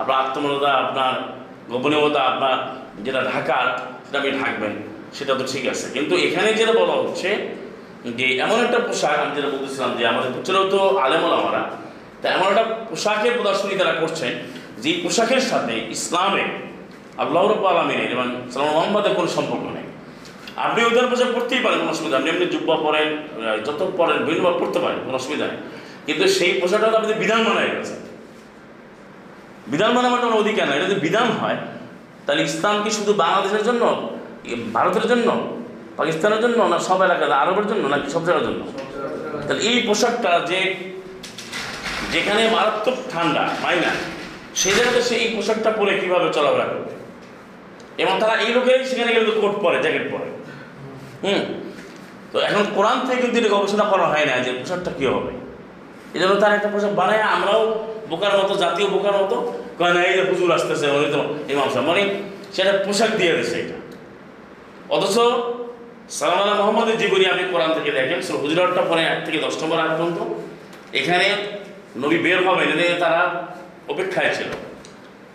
আপনার 0.00 0.16
আত্মমর্যাদা, 0.22 0.72
আপনার 0.84 1.14
গোপনীয়তা, 1.70 2.20
আপনার 2.30 2.56
যেটা 3.04 3.20
ঢাকার 3.32 3.66
সেটা 4.04 4.16
আপনি 4.20 4.32
ঢাকবেন, 4.40 4.72
সেটা 5.16 5.32
তো 5.38 5.44
ঠিক 5.52 5.64
আছে। 5.72 5.86
কিন্তু 5.94 6.14
এখানে 6.26 6.48
যেটা 6.58 6.74
বলা 6.80 6.94
হচ্ছে 7.02 7.28
যে 8.18 8.26
এমন 8.44 8.58
একটা 8.66 8.78
পোশাক 8.88 9.16
আমি 9.24 9.32
যেটা 9.36 9.50
বলতেছিলাম 9.54 9.90
যে 9.98 10.02
আমাদের 10.12 10.30
প্রচুরও 10.34 10.64
তো 10.74 10.80
আলেমল 11.04 11.32
আমরা, 11.40 11.62
তা 12.20 12.26
এমন 12.36 12.46
একটা 12.52 12.64
পোশাকের 12.90 13.32
প্রদর্শনী 13.38 13.74
তারা 13.80 13.94
করছেন 14.02 14.32
যে 14.82 14.90
পোশাকের 15.04 15.42
সাথে 15.50 15.74
ইসলামে 15.96 16.44
আল্লাহ 17.22 17.42
রব 17.42 17.64
আলমিনের 17.72 18.10
এবং 18.14 18.26
সালাম 18.52 18.68
মোহাম্মদের 18.76 19.12
কোনো 19.18 19.28
সম্পর্ক 19.36 19.64
নেই। 19.76 19.86
আপনি 20.66 20.80
ওদের 20.88 21.06
পোশাক 21.10 21.30
পড়তেই 21.36 21.62
পারেন, 21.64 21.78
কোনো 21.82 21.90
অসুবিধা 21.94 22.14
আপনি 22.18 22.28
এমনি 22.32 22.46
জুব্বা 22.54 22.76
পরেন 22.84 23.08
যত 23.66 23.80
পরেন 23.98 24.18
বিভিন্নবার 24.26 24.56
পড়তে 24.60 24.78
পারেন, 24.84 24.98
কোনো 25.06 25.16
অসুবিধা 25.20 25.46
নেই। 25.50 25.60
কিন্তু 26.06 26.24
সেই 26.36 26.52
পোশাকটা 26.60 26.96
আপনি 27.00 27.12
বিধান 27.22 27.40
মানায় 27.48 27.70
গেছে 27.74 27.94
বিধান 29.72 29.90
মানা 29.96 30.08
মানে 30.12 30.36
অধিকার 30.42 30.64
নয় 30.68 30.76
এটা 30.78 30.86
যদি 30.88 30.98
বিধান 31.06 31.28
হয়, 31.40 31.58
তাহলে 32.24 32.40
ইসলাম 32.48 32.76
কি 32.84 32.90
শুধু 32.98 33.12
বাংলাদেশের 33.22 33.62
জন্য, 33.68 33.82
ভারতের 34.76 35.06
জন্য? 35.12 35.28
পাকিস্তানের 35.98 36.40
জন্য 36.40 36.62
না 36.62 36.78
সব 36.78 37.02
এলাকাতে, 37.02 37.32
আরবের 37.32 37.66
জন্য 37.66 37.88
নাকি 37.88 38.10
সব 38.10 38.24
জায়গার 38.24 38.44
জন্য? 38.44 38.62
তাহলে 39.46 39.62
এই 39.62 39.82
পোশাকটা 39.86 40.40
যে 40.50 40.74
যেখানে 42.12 42.48
মারাত্মক 42.48 42.94
ঠান্ডা, 43.12 43.48
মাইনা, 43.62 43.90
সেই 44.54 44.72
জায়গাতে 44.72 45.02
সে 45.02 45.14
এই 45.14 45.28
পোশাকটা 45.36 45.70
পরে 45.70 45.98
কীভাবে 46.00 46.32
চলাফেরা 46.32 46.64
করবে? 46.64 46.92
এবং 48.02 48.20
তারা 48.20 48.34
এই 48.40 48.52
লোকেই 48.54 48.84
সেখানে 48.84 49.12
গেলে 49.12 49.30
কোট 49.30 49.54
পরে, 49.62 49.82
জ্যাকেট 49.82 50.12
পরে। 50.12 50.28
হুম? 51.24 51.40
তো 52.32 52.38
এখন 52.40 52.64
কোরআন 52.74 52.98
থেকে 53.06 53.22
কিন্তু 53.22 53.38
এটা 53.38 53.48
গবেষণা 53.48 53.84
করা 53.84 54.06
হয় 54.06 54.26
না 54.26 54.34
যে 54.38 54.52
পোশাকটা 54.52 54.90
কী 54.98 55.06
হবে। 55.06 55.32
এই 56.14 56.20
জন্য 56.20 56.34
তার 56.34 56.52
একটা 56.52 56.68
পোশাক 56.68 56.92
বানায়, 56.94 57.22
আমরাও 57.22 57.84
বোকার 58.08 58.38
মতো, 58.38 58.54
জাতীয় 58.54 58.88
বোকার 58.88 59.12
মতো 59.12 59.36
কয়, 59.78 59.92
না, 59.92 60.00
এই 60.02 60.14
যে 60.16 60.22
হুজুর 60.30 60.52
আসতেছে 60.52 60.86
উনি 60.90 61.08
তো 61.12 61.20
ইমাম 61.52 61.68
সাহেব। 61.68 61.88
মানে 61.88 62.02
সেটা 62.52 62.72
পোশাক 62.86 63.10
দিয়ে 63.10 63.32
দিচ্ছে 63.36 63.56
এটা। 63.60 63.76
অথচ 64.94 65.16
সালাম 66.10 66.38
আল্লাহ 66.38 66.56
মোহাম্মদের 66.56 66.98
জীবনী 66.98 67.26
আপনি 67.26 67.42
কোরআন 67.52 67.74
থেকে 67.74 67.90
দেখেন 67.90 68.20
সো 68.20 68.38
হুজুরাটটা 68.38 68.80
পরে 68.80 69.02
এক 69.02 69.24
থেকে 69.24 69.38
দশ 69.38 69.62
নম্বর 69.62 69.78
আগ 69.78 69.90
পর্যন্ত। 69.90 70.18
এখানে 70.96 71.34
নবী 71.96 72.18
বের 72.18 72.48
হবেন 72.48 72.68
এটা 72.68 72.74
নিয়ে 72.74 72.94
তারা 73.00 73.46
অপেক্ষায় 73.88 74.34
ছিল। 74.34 74.46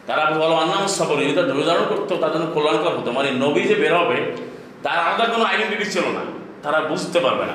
তারা 0.07 0.31
বলো 0.31 0.55
আন্নাম 0.55 0.87
যদি 1.21 1.33
তার 1.35 1.47
ধৈর্য 1.51 1.85
করতো, 1.89 2.15
তার 2.15 2.31
জন্য 2.31 2.51
কল্যাণকর 2.53 2.97
হতো। 2.97 3.11
মানে 3.11 3.31
নবী 3.31 3.61
যে 3.61 3.75
বের 3.75 3.95
হবে, 3.97 4.17
তার 4.83 4.99
আলাদা 4.99 5.25
কোনো 5.25 5.43
আইডেন্টিটি 5.43 5.85
ছিল 5.91 6.01
না। 6.01 6.19
তারা 6.63 6.79
বুঝতে 6.79 7.19
পারবে 7.19 7.45
না। 7.45 7.53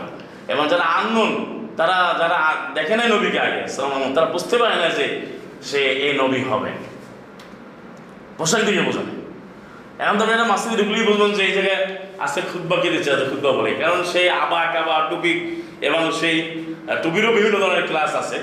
এবং 0.53 0.69
যারা 0.69 0.83
আননোন, 0.83 1.31
তারা 1.77 2.15
যারা 2.19 2.57
দেখে 2.75 2.97
নাই 2.97 3.09
নবীকে 3.09 3.41
আগে 3.41 3.69
সালাম 3.69 4.15
তারা 4.15 4.27
বুঝতে 4.27 4.57
পারে 4.59 4.77
না 4.77 4.89
যে 4.89 5.27
সে 5.63 5.79
এই 5.79 6.19
নবী 6.19 6.45
হবে। 6.51 6.71
পোশাক 8.39 8.61
দিয়ে 8.61 8.83
বোঝানো 8.83 9.28
এখন 10.03 10.15
তো 10.19 10.23
আপনারা 10.25 10.45
মাসিদ 10.53 10.71
ঢুকলেই 10.81 11.05
বুঝবেন 11.09 11.31
যে 11.37 11.43
এই 11.49 11.53
জায়গায় 11.57 11.81
আজকে 12.25 12.41
খুদ্া 12.51 12.77
কে 12.83 12.89
দিচ্ছে 12.95 13.11
খুদ্া 13.33 13.51
বলে। 13.59 13.71
কারণ 13.83 14.01
সেই 14.13 14.27
আবা 14.43 14.61
কাবা 14.75 14.97
টুপি 15.11 15.33
এবং 15.89 16.01
সেই 16.21 16.37
টুপিরও 17.03 17.31
বিভিন্ন 17.37 17.57
ধরনের 17.65 17.85
ক্লাস 17.91 18.13
আছে। 18.23 18.39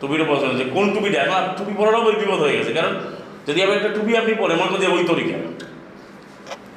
টুপিরও 0.00 0.26
পছন্দ 0.32 0.52
যে 0.60 0.66
কোন 0.74 0.86
টুপিটা 0.94 1.18
এখন 1.24 1.42
টুপি 1.58 1.72
পরারও 1.78 2.00
বই 2.04 2.16
বিপদ 2.22 2.40
হয়ে 2.44 2.56
গেছে। 2.58 2.72
কারণ 2.78 2.92
যদি 3.48 3.58
আপনি 3.64 3.74
একটা 3.78 3.92
টুপি 3.96 4.12
আপনি 4.20 4.32
পরে 4.42 4.54
মনে 4.60 4.70
করেন 4.72 4.90
ওই 4.98 5.04
তরিকা। 5.12 5.36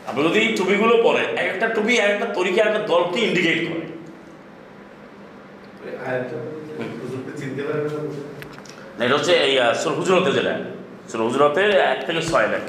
আপনি 0.10 0.22
যদি 0.28 0.38
এই 0.46 0.50
টুপিগুলো 0.58 0.94
পরেন 1.08 1.28
এক 1.42 1.48
একটা 1.54 1.68
টুপি 1.76 1.94
এক 2.06 2.10
একটা 2.16 2.28
তরিকা 2.38 2.60
একটা 2.68 2.82
দলকে 2.92 3.20
ইন্ডিকেট 3.28 3.60
করে। 3.68 3.84
এটা 9.04 9.14
হচ্ছে 9.18 9.34
এই 9.48 9.54
হুজরতে 10.00 10.32
যেটা। 10.38 10.54
হুজরতে 11.28 11.62
এক 11.92 12.00
থেকে 12.08 12.22
ছয় 12.32 12.48
লাখ। 12.54 12.66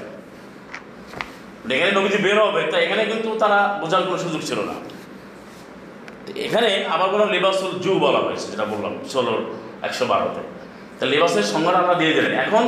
এখানে 1.77 1.92
নবীজি 1.98 2.18
বের 2.27 2.38
হবে, 2.46 2.62
তো 2.70 2.77
এখানে 2.85 3.03
কিন্তু 3.11 3.29
তারা 3.42 3.59
বোঝার 3.81 4.03
কোনো 4.09 4.18
সুযোগ 4.24 4.42
ছিল 4.48 4.59
না। 4.70 4.77
এখানে 6.46 6.70
আবার 6.94 7.09
কোনো 7.14 7.24
লেবাসুল 7.35 7.72
জু 7.85 7.92
বলা 8.07 8.20
হয়েছে, 8.27 8.46
যেটা 8.53 8.66
বললাম 8.72 8.92
ষোলোর 9.12 9.40
একশো 9.87 10.05
বারোতে 10.12 10.42
তা। 10.98 11.05
লেবাসের 11.12 11.46
সংজ্ঞাটা 11.53 11.79
আমরা 11.83 11.94
দিয়ে 12.00 12.12
দিলেন। 12.16 12.33
এখন 12.44 12.62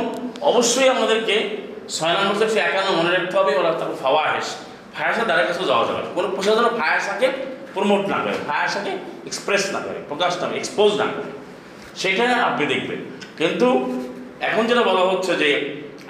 অবশ্যই 0.51 0.87
আমাদেরকে 0.95 1.35
ছয় 1.95 2.13
নম্বর 2.17 2.35
থেকে 2.41 2.59
একান্ন 2.67 2.89
মনে 2.99 3.11
রাখতে 3.15 3.35
হবে, 3.39 3.51
ওরা 3.61 3.71
তার 3.79 3.89
ফাওয়াহেস 4.03 4.47
ফায়াসের 4.95 5.25
দ্বারা 5.29 5.43
কাছেও 5.47 5.65
যাওয়া 5.71 5.85
যাবে। 5.89 6.01
কোনো 6.17 6.27
পোশাক 6.35 6.53
যেন 6.59 6.69
ফায়াসাকে 6.79 7.27
প্রমোট 7.73 8.03
না 8.13 8.17
করে 8.23 8.37
ফায়াসাকে 8.49 8.91
এক্সপ্রেস 9.29 9.63
না 9.75 9.79
করে, 9.85 9.99
প্রকাশ 10.09 10.31
না 10.41 10.45
করে 10.47 10.57
এক্সপোজ 10.61 10.91
না 11.01 11.07
করে। 11.15 11.29
সেটা 12.01 12.25
আপনি 12.49 12.63
দেখবেন। 12.73 12.99
কিন্তু 13.39 13.67
এখন 14.49 14.63
যেটা 14.69 14.83
বলা 14.89 15.03
হচ্ছে 15.11 15.31
যে 15.41 15.49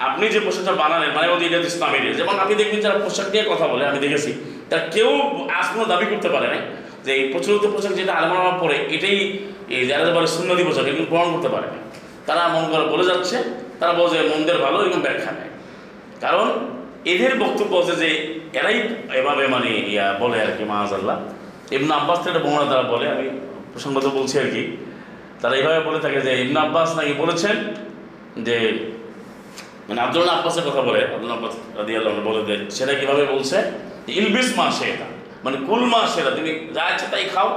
আপনি 0.06 0.24
যে 0.34 0.40
পোশাকটা 0.46 0.72
বানালেন 0.82 1.10
মানে 1.16 1.26
ওদের 1.34 1.46
এটা 1.48 1.58
ইসলামের 1.72 2.02
যেমন 2.18 2.36
আপনি 2.42 2.54
দেখবেন 2.60 2.80
যারা 2.84 2.96
পোশাক 3.04 3.28
নিয়ে 3.32 3.44
কথা 3.52 3.66
বলে, 3.72 3.82
আমি 3.90 3.98
দেখেছি, 4.04 4.30
তার 4.70 4.82
কেউ 4.94 5.10
আজ 5.58 5.66
কোনো 5.74 5.84
দাবি 5.92 6.06
করতে 6.12 6.28
পারে 6.34 6.48
না 6.54 6.58
যে 7.04 7.10
এই 7.18 7.24
প্রচলিত 7.32 7.64
পোশাক 7.74 7.92
যেটা 7.98 8.12
আলমারা 8.18 8.52
পরে, 8.62 8.76
এটাই 8.94 9.18
এই 9.76 9.82
যারা 9.90 10.10
বলে 10.16 10.28
সুন্নতি 10.36 10.62
পোশাক, 10.68 10.84
এগুলো 10.90 11.06
প্রমাণ 11.12 11.28
করতে 11.34 11.50
পারে 11.54 11.66
না 11.72 11.78
তারা 12.28 12.42
মন 12.54 12.64
করে 12.72 12.84
বলে 12.92 13.04
যাচ্ছে, 13.10 13.36
তারা 13.80 13.92
বলছে 14.00 14.16
মন্দের 14.30 14.58
ভালো 14.64 14.76
এরকম 14.82 15.00
ব্যাখ্যা 15.06 15.30
নেয়। 15.38 15.52
কারণ 16.24 16.46
এদের 17.12 17.32
বক্তব্য 17.42 17.72
হচ্ছে 17.78 17.94
যে 18.02 18.08
এরাই 18.58 18.76
এভাবে 19.20 19.44
মানে 19.54 19.70
ইয়া 19.92 20.06
বলে 20.22 20.36
আর 20.44 20.50
কি, 20.56 20.64
মাহাজাল্লাহ। 20.72 21.16
ইবন 21.76 21.90
আব্বাস 21.98 22.18
থেকে 22.24 22.38
বর্ণনা 22.44 22.66
তারা 22.72 22.84
বলে, 22.92 23.06
আমি 23.14 23.26
প্রসঙ্গত 23.72 24.06
বলছি 24.18 24.34
আর 24.42 24.48
কি। 24.54 24.62
তারা 25.40 25.54
এইভাবে 25.60 25.80
বলে 25.88 26.00
থাকে 26.04 26.18
যে 26.26 26.32
ইবন 26.44 26.56
আব্বাস 26.64 26.88
নাকি 26.98 27.12
বলেছেন 27.22 27.56
যে 28.46 28.56
মানে 29.88 30.00
আব্দুল 30.06 30.28
আব্বাসের 30.36 30.64
কথা 30.68 30.82
বলে 30.88 31.00
আব্দুল 31.14 31.32
আব্বাস 31.36 31.54
রাদি 31.78 31.92
আল্লাহ 31.98 32.12
বলে 32.28 32.42
দেয় 32.48 32.60
সেটা 32.76 32.92
কীভাবে 33.00 33.24
বলছে? 33.34 33.56
ইলবিস 34.18 34.48
মা 34.58 34.66
সেটা 34.78 35.06
মানে 35.44 35.56
কুল 35.66 35.82
মা 35.92 36.00
সেটা 36.14 36.30
তুমি 36.36 36.50
যা 36.76 36.84
ইচ্ছে 36.92 37.06
তাই 37.12 37.24
খাও 37.34 37.48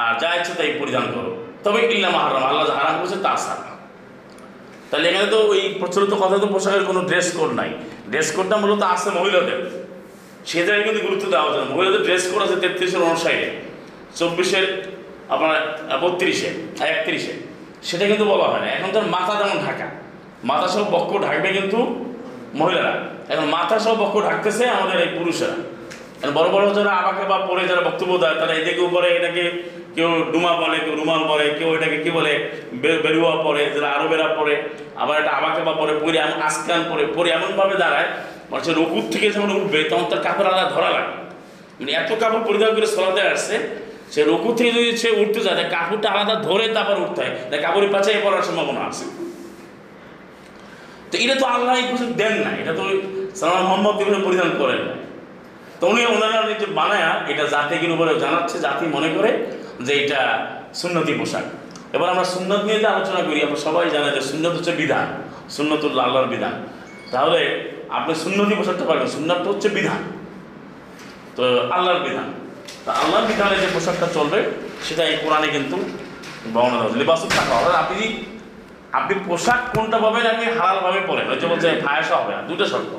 আর 0.00 0.12
যা 0.22 0.28
ইচ্ছে 0.36 0.52
তাই 0.58 0.68
পরিধান 0.80 1.06
করো। 1.14 1.30
তবে 1.64 1.78
ইল্লা 1.94 2.10
মাহারাম 2.16 2.42
আল্লাহ 2.50 2.64
হারাম 2.78 2.94
করেছে 3.00 3.18
তা 3.26 3.32
ছাড়া। 3.44 3.66
তাহলে 4.90 5.06
এখানে 5.10 5.26
তো 5.34 5.38
ওই 5.52 5.60
প্রচলিত 5.80 6.12
কথা 6.22 6.36
তো 6.42 6.46
পোশাকের 6.54 6.84
কোনো 6.90 7.00
ড্রেস 7.08 7.28
কোড 7.36 7.50
নাই। 7.60 7.70
ড্রেস 8.10 8.28
কোডটা 8.36 8.56
মূলত 8.62 8.82
আছে 8.94 9.08
মহিলাদের। 9.18 9.60
সে 10.50 10.60
জায়গায় 10.66 10.84
কিন্তু 10.88 11.00
গুরুত্ব 11.06 11.24
দেওয়া 11.32 11.44
হচ্ছে 11.46 11.60
মহিলাদের 11.74 12.02
ড্রেস 12.06 12.24
কোড 12.30 12.40
আছে 12.46 12.56
তেত্রিশের 12.62 13.02
অনুসারে। 13.08 13.48
চব্বিশের 14.18 14.66
আপনার 15.34 15.52
বত্রিশে, 16.02 16.50
একত্রিশে। 16.90 17.34
সেটা 17.88 18.04
কিন্তু 18.10 18.24
বলা 18.32 18.46
হয় 18.50 18.60
না। 18.64 18.68
এখন 18.76 18.90
তো 18.94 19.00
মাথা 19.16 19.32
যেমন 19.40 19.58
ঢাকা। 19.66 19.88
মাথা 20.44 20.68
সহ 20.68 20.84
বক্ষ 20.94 21.10
ঢাকবে 21.26 21.48
কিন্তু 21.58 21.78
মহিলারা। 22.60 22.94
এখন 23.32 23.46
মাথা 23.56 23.76
সহ 23.84 23.94
বক্ষ 24.02 24.14
ঢাকতেছে 24.28 24.64
আমাদের 24.68 24.98
এই 25.04 25.10
পুরুষেরা। 25.18 25.56
বড় 26.36 26.48
বড় 26.54 26.64
যারা 26.74 26.92
আমাকে 27.02 27.22
বা 27.30 27.38
পরে 27.48 27.62
যারা 27.70 27.82
বক্তব্য 27.88 28.12
দেয়, 28.22 28.36
তারা 28.40 28.52
এদিকে 28.60 28.80
উপরে 28.80 29.08
এটাকে 29.18 29.44
কেউ 29.96 30.10
ডুমা 30.32 30.52
বলে, 30.62 30.76
কেউ 30.84 30.94
রুমাল 31.00 31.22
বলে 31.30 31.46
কেউ 31.58 31.68
এটাকে 31.76 31.98
কি 32.04 32.10
বলে 32.10 32.32
বেরুয়া 33.04 33.34
পরে, 33.46 33.62
যারা 33.74 33.88
আরবেরা 33.96 34.28
পরে, 34.38 34.54
আবার 35.02 35.16
এটা 35.22 35.30
আমাকে 35.30 35.60
বা 35.66 35.72
পরে 35.80 35.92
পরে 36.02 36.18
এমন 36.18 36.38
আজকান 36.48 36.80
পরে 36.90 37.04
পরে 37.16 37.28
এমনভাবে 37.30 37.74
দাঁড়ায় 37.82 38.08
মানুষের 38.50 38.74
রকুর 38.80 39.04
থেকে 39.12 39.26
যখন 39.34 39.50
উঠবে, 39.58 39.78
তখন 39.90 40.04
তার 40.10 40.20
কাপড় 40.26 40.48
আলাদা 40.50 40.66
ধরা 40.74 40.90
লাগে। 40.96 41.14
মানে 41.78 41.92
এত 42.00 42.10
কাপড় 42.22 42.42
পরিধান 42.48 42.70
করে 42.74 42.86
সলাতে 42.86 43.22
আসছে, 43.32 43.56
সে 44.12 44.20
রকু 44.30 44.48
থেকে 44.58 44.70
যদি 44.72 44.90
সে 45.02 45.08
উঠতে 45.22 45.40
যায় 45.46 45.56
কাপড়টা 45.74 46.08
আলাদা 46.14 46.34
ধরে 46.48 46.64
তারপর 46.76 46.96
উঠতে 47.04 47.20
হয়। 47.22 47.32
কাপড়ের 47.64 47.90
পাচাই 47.94 48.20
পড়ার 48.24 48.42
সম্ভাবনা 48.48 48.80
আছে। 48.90 49.04
তো 51.10 51.14
এটা 51.24 51.34
তো 51.42 51.46
আল্লাহ 51.54 51.74
কিছু 51.90 52.04
দেন 52.20 52.34
না 52.46 52.50
এটা 52.60 52.72
তো 52.78 52.84
সালাম 53.38 53.64
মোহাম্মদ 53.70 53.94
এগুলো 54.02 54.18
পরিধান 54.26 54.50
করেন। 54.60 54.80
না 54.88 54.94
তো 55.80 55.84
উনি 55.92 56.00
ওনারা 56.14 56.40
যে 56.60 56.66
বানায়া 56.78 57.10
এটা 57.32 57.44
জাতির 57.54 57.92
উপরে 57.96 58.12
জানাচ্ছে, 58.24 58.56
জাতি 58.66 58.84
মনে 58.96 59.08
করে 59.16 59.30
যে 59.86 59.92
এটা 60.02 60.20
সুন্নতি 60.80 61.12
পোশাক। 61.20 61.44
এবার 61.96 62.08
আমরা 62.14 62.26
সুন্নত 62.34 62.62
নিয়ে 62.68 62.78
যে 62.82 62.88
আলোচনা 62.94 63.20
করি 63.28 63.38
আমরা 63.46 63.60
সবাই 63.66 63.84
জানে 63.94 64.08
যে 64.16 64.22
সুন্নত 64.30 64.52
হচ্ছে 64.58 64.72
বিধান, 64.82 65.06
সুন্নতুল্লাহ, 65.56 66.02
আল্লাহর 66.06 66.30
বিধান। 66.34 66.54
তাহলে 67.12 67.40
আপনি 67.98 68.12
সুন্নতি 68.24 68.54
পোশাকটা 68.58 68.84
পারবেন 68.88 69.08
সুন্নতটা 69.16 69.48
হচ্ছে 69.52 69.68
বিধান। 69.78 70.00
তো 71.36 71.42
আল্লাহর 71.76 72.02
বিধান। 72.06 72.28
তা 72.84 72.90
আল্লাহর 73.02 73.26
বিধানে 73.30 73.56
যে 73.62 73.68
পোশাকটা 73.74 74.06
চলবে, 74.16 74.38
সেটা 74.86 75.02
এই 75.10 75.16
কোরআনে 75.22 75.48
কিন্তু 75.56 75.76
বর্ণনা। 76.54 76.86
লিবাসুল 77.00 77.30
থাকা 77.38 77.52
অর্থাৎ 77.58 77.76
আপনি 77.82 77.98
আপনি 78.96 79.14
পোশাক 79.28 79.60
কোনটা 79.74 79.98
পাবেন 80.04 80.24
আপনি 80.32 80.46
হালালভাবে 80.58 81.00
পরেন 81.10 81.26
ওই 81.32 81.36
যে 81.42 81.46
বলছে, 81.52 81.68
ফায়াসা 81.84 82.14
হবে 82.20 82.32
না 82.36 82.42
দুটো 82.50 82.64
শর্ত। 82.72 82.92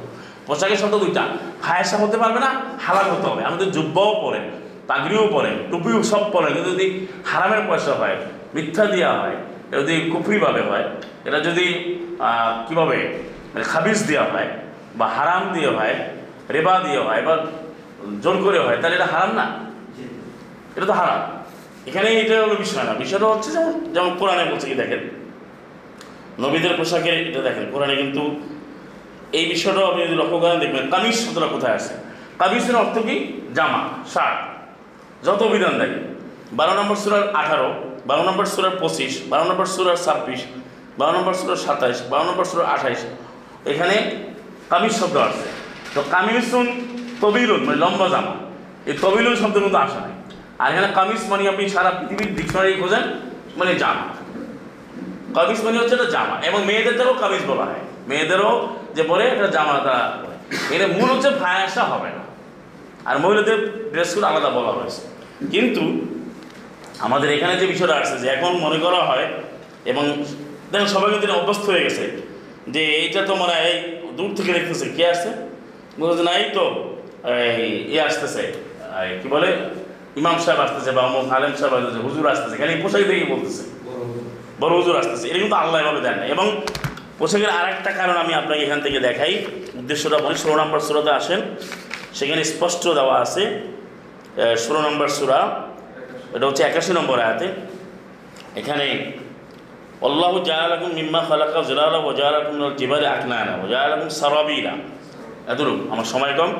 পোশাকের 0.48 0.80
শর্ত 0.82 0.96
দুইটা। 1.04 1.24
ফায়াসা 1.64 1.96
হতে 2.04 2.18
পারবে 2.22 2.40
না, 2.46 2.50
হালাল 2.86 3.08
হতে 3.14 3.28
হবে। 3.32 3.42
আমাদের 3.50 3.68
জুব্বাও 3.76 4.12
পরেন 4.24 4.46
পাগড়িও 4.90 5.26
পরেন 5.36 5.56
টুপিও 5.72 6.00
সব 6.12 6.24
পরেন 6.34 6.50
কিন্তু 6.56 6.70
যদি 6.76 6.88
হারামের 7.30 7.62
পয়সা 7.70 7.94
হয়, 8.02 8.16
মিথ্যা 8.56 8.84
দেওয়া 8.94 9.14
হয়, 9.22 9.38
এটা 9.70 9.82
যদি 9.84 9.96
কুফরিভাবে 10.14 10.62
হয়, 10.70 10.86
এটা 11.28 11.40
যদি 11.48 11.66
কীভাবে 12.68 12.98
মানে 13.52 13.66
খাবিজ 13.72 14.00
দেওয়া 14.10 14.26
হয় 14.34 14.50
বা 15.00 15.06
হারাম 15.16 15.44
দিয়ে 15.56 15.70
হয়, 15.78 15.96
রেবা 16.56 16.76
দিয়ে 16.86 17.02
হয় 17.08 17.22
বা 17.28 17.34
জোর 18.24 18.36
করে 18.46 18.60
হয়, 18.66 18.78
তাহলে 18.82 18.96
এটা 19.00 19.08
হারাম 19.14 19.32
না? 19.40 19.46
এটা 20.76 20.86
তো 20.92 20.96
হারাম। 21.00 21.22
এখানে 21.90 22.10
এটা 22.22 22.36
হলো 22.44 22.56
বিষয় 22.64 22.84
না। 22.88 22.94
বিষয়টা 23.04 23.28
হচ্ছে 23.34 23.50
যেমন 23.56 23.74
যেমন 23.96 24.12
কোরআনে 24.20 24.44
বলছে 24.52 24.68
কি 24.72 24.76
দেখেন 24.82 25.02
নবীদের 26.44 26.74
পোশাকের 26.80 27.16
এটা 27.30 27.42
দেখেন, 27.48 27.66
কোরআনে 27.74 27.96
কিন্তু 28.02 28.24
এই 29.40 29.46
বিষয়টাও 29.54 29.86
আপনি 29.90 30.00
যদি 30.06 30.16
লক্ষ্য 30.22 30.38
করেন, 30.44 30.58
দেখবেন 30.64 30.84
কামিজ 30.94 31.16
শব্দটা 31.24 31.48
কোথায় 31.56 31.76
আছে? 31.80 31.94
কামিজের 32.42 32.76
অর্থ 32.84 32.96
কি? 33.08 33.16
জামা, 33.58 33.82
শার্ট। 34.14 34.40
যত 35.26 35.42
বিধান 35.54 35.74
দেখেন, 35.82 36.04
বারো 36.60 36.74
নম্বর 36.80 36.98
সুরার 37.04 37.26
আঠারো, 37.42 37.70
বারো 38.10 38.24
নম্বর 38.30 38.46
সুরার 38.54 38.76
পঁচিশ, 38.82 39.14
বারো 39.32 39.46
নম্বর 39.50 39.68
সুরার 39.76 40.00
ছাব্বিশ, 40.06 40.42
বারো 41.00 41.12
নম্বর 41.18 41.34
সুরার 41.40 41.60
সাতাইশ, 41.66 41.98
বারো 42.12 42.24
নম্বর 42.30 42.46
সুরার 42.52 42.68
আঠাইশ, 42.76 43.02
এখানে 43.72 43.96
কামিজ 44.72 44.94
শব্দ 45.02 45.16
আছে। 45.30 45.48
তো 45.94 46.00
কামিজুন 46.14 46.68
তবিলুন 47.22 47.62
মানে 47.68 47.78
লম্বা 47.84 48.08
জামা। 48.14 48.34
এই 48.90 48.96
তবিলুন 49.04 49.36
শব্দের 49.42 49.64
মধ্যে 49.66 49.80
আসা 49.86 50.00
নাই। 50.06 50.14
আর 50.62 50.68
এখানে 50.72 50.90
কামিজ 51.00 51.22
মানে 51.32 51.44
আপনি 51.54 51.64
সারা 51.76 51.92
পৃথিবীর 52.00 52.30
ডিকশনারি 52.38 52.74
খোঁজেন 52.82 53.04
মানে 53.60 53.72
জামা। 53.82 54.06
কামিজ 55.40 55.60
মানে 55.66 55.78
হচ্ছে 55.82 55.96
এটা 55.98 56.08
জামা 56.16 56.36
এবং 56.50 56.60
মেয়েদেরও 56.70 57.14
কামিজ 57.24 57.44
বলা 57.52 57.66
হয়। 57.70 57.84
মেয়েদেরও 58.10 58.52
যে 58.96 59.04
পরে 59.10 59.24
একটা 59.34 59.48
জামা 59.56 59.74
তারা 59.86 60.04
এটা 60.76 60.86
মূল 60.96 61.08
হচ্ছে 61.14 61.30
ভায়াসা 61.42 61.84
হবে 61.92 62.10
না। 62.18 62.24
আর 63.10 63.16
মহিলাদের 63.24 63.58
ড্রেসগুলো 63.94 64.26
আলাদা 64.32 64.50
বলা 64.58 64.72
হয়েছে। 64.78 65.02
কিন্তু 65.54 65.84
আমাদের 67.06 67.30
এখানে 67.36 67.54
যে 67.62 67.66
বিষয়টা 67.74 67.96
আসছে 68.02 68.16
যে 68.24 68.28
এখন 68.36 68.52
মনে 68.66 68.78
করা 68.86 69.00
হয় 69.10 69.26
এবং 69.92 70.04
দেখেন 70.72 70.90
সবাই 70.96 71.10
কিন্তু 71.14 71.36
অভ্যস্ত 71.40 71.64
হয়ে 71.72 71.84
গেছে 71.86 72.06
যে 72.74 72.82
এইটা 73.02 73.22
তো 73.30 73.34
মানে 73.42 73.56
এই 73.70 73.76
দূর 74.18 74.30
থেকে 74.38 74.52
দেখতেছে, 74.58 74.86
কে 74.98 75.04
আসছে 75.14 75.30
বলছে 76.00 76.24
না, 76.28 76.32
এই 76.42 76.48
তো, 76.58 76.66
এই 77.92 77.98
আসতেছে। 78.08 78.44
কি 79.22 79.28
বলে? 79.36 79.50
ইমাম 80.22 80.38
সাহেব 80.44 80.60
আসতেছে 80.66 80.92
বা 80.98 81.02
আলেম 81.38 81.54
সাহেব 81.60 81.74
আসতেছে, 81.78 82.00
হুজুর 82.06 82.24
আসতেছে। 82.34 82.56
খালি 82.62 82.74
পোশাক 82.84 83.04
দেখে 83.10 83.28
বলতেছে। 83.34 83.64
বড় 84.60 84.74
হুজুর 84.76 84.96
আসতেছে 84.98 85.26
এটা 85.30 85.40
কিন্তু 85.40 85.56
আল্লাহ 85.56 85.82
এভাবে 85.82 86.02
দেন 86.02 86.16
না। 86.20 86.26
এবং 86.26 86.62
পোশাকের 87.20 87.50
আরেকটা 87.50 87.92
কারণ 87.92 88.16
আমি 88.24 88.34
আপনাকে 88.34 88.62
এখান 88.62 88.82
থেকে 88.82 89.00
দেখাই। 89.00 89.34
উদ্দেশ্যটা 89.74 90.18
বলি, 90.18 90.36
ষোলো 90.36 90.56
নম্বর 90.56 90.80
সুরাতে 90.80 91.12
আসেন। 91.20 91.42
সেখানে 92.14 92.44
স্পষ্ট 92.44 92.84
দেওয়া 92.88 93.16
আছে 93.24 93.44
ষোলো 94.58 94.80
নম্বর 94.82 95.08
সুরা। 95.08 95.40
এটা 96.34 96.46
হচ্ছে 96.48 96.64
একাশি 96.64 96.92
নম্বর 96.94 97.20
আয়াতে। 97.20 97.48
এখানে, 98.56 99.12
আল্লাহ 100.08 100.44
জাহালাকুম 100.44 100.92
মিম্মা 100.94 101.22
খালাকা 101.28 101.62
জলালা 101.62 101.98
ও 101.98 102.14
জাহালাকুম 102.14 102.76
জিবারে 102.76 103.08
আকনায়না 103.08 103.54
ও 103.64 103.68
জাহালাকুম 103.68 104.10
সারাবিলা। 104.10 104.74
এতটুকু 105.52 105.92
আমার 105.94 106.06
সময় 106.06 106.34
কম। 106.38 106.52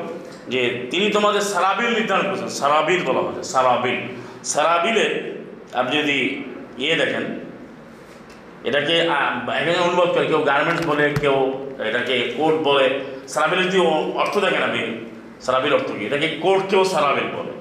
যে 0.48 0.86
তিনি 0.90 1.10
তোমাদের 1.10 1.40
সারাবিল 1.40 1.90
নির্ধারণ 1.98 2.24
করেছেন। 2.28 2.48
সারাবিল 2.48 3.00
বলা 3.04 3.20
হচ্ছে 3.20 3.44
সারাবিল। 3.44 3.98
সারাবিলের, 4.44 5.12
আপনি 5.72 5.94
যদি 6.02 6.18
ইয়ে 6.78 6.94
দেখেন 6.96 7.24
এটাকে 8.68 8.94
অনুভব 9.86 10.08
করে 10.14 10.24
কেউ 10.30 10.40
গার্মেন্টস 10.50 10.82
বলে, 10.90 11.04
কেউ 11.22 11.36
এটাকে 11.88 12.16
কোট 12.38 12.54
বলে 12.68 12.86
সারাবিলের 13.32 13.68
যে 13.74 13.78
অর্থ 14.22 14.34
দেখে 14.44 14.58
না 14.62 14.66
আপনি 14.70 14.82
সারাবিল 15.44 15.72
অর্থ 15.78 15.88
কি? 15.96 16.02
এটাকে 16.08 16.28
কোটকেও 16.44 16.82
সারাবিল 16.92 17.28
বলে, 17.36 17.52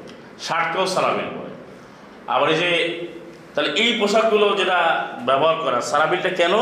শার্টকেও 0.45 0.85
সারাবিল 0.95 1.29
বলে। 1.38 1.51
আবার 2.33 2.47
এই 2.53 2.57
যে, 2.62 2.69
তাহলে 3.53 3.69
এই 3.81 3.89
পোশাকগুলো 3.99 4.45
যেটা 4.59 4.79
ব্যবহার 5.27 5.57
করা 5.63 5.79
সারাবিলটা 5.91 6.31
কেন? 6.39 6.53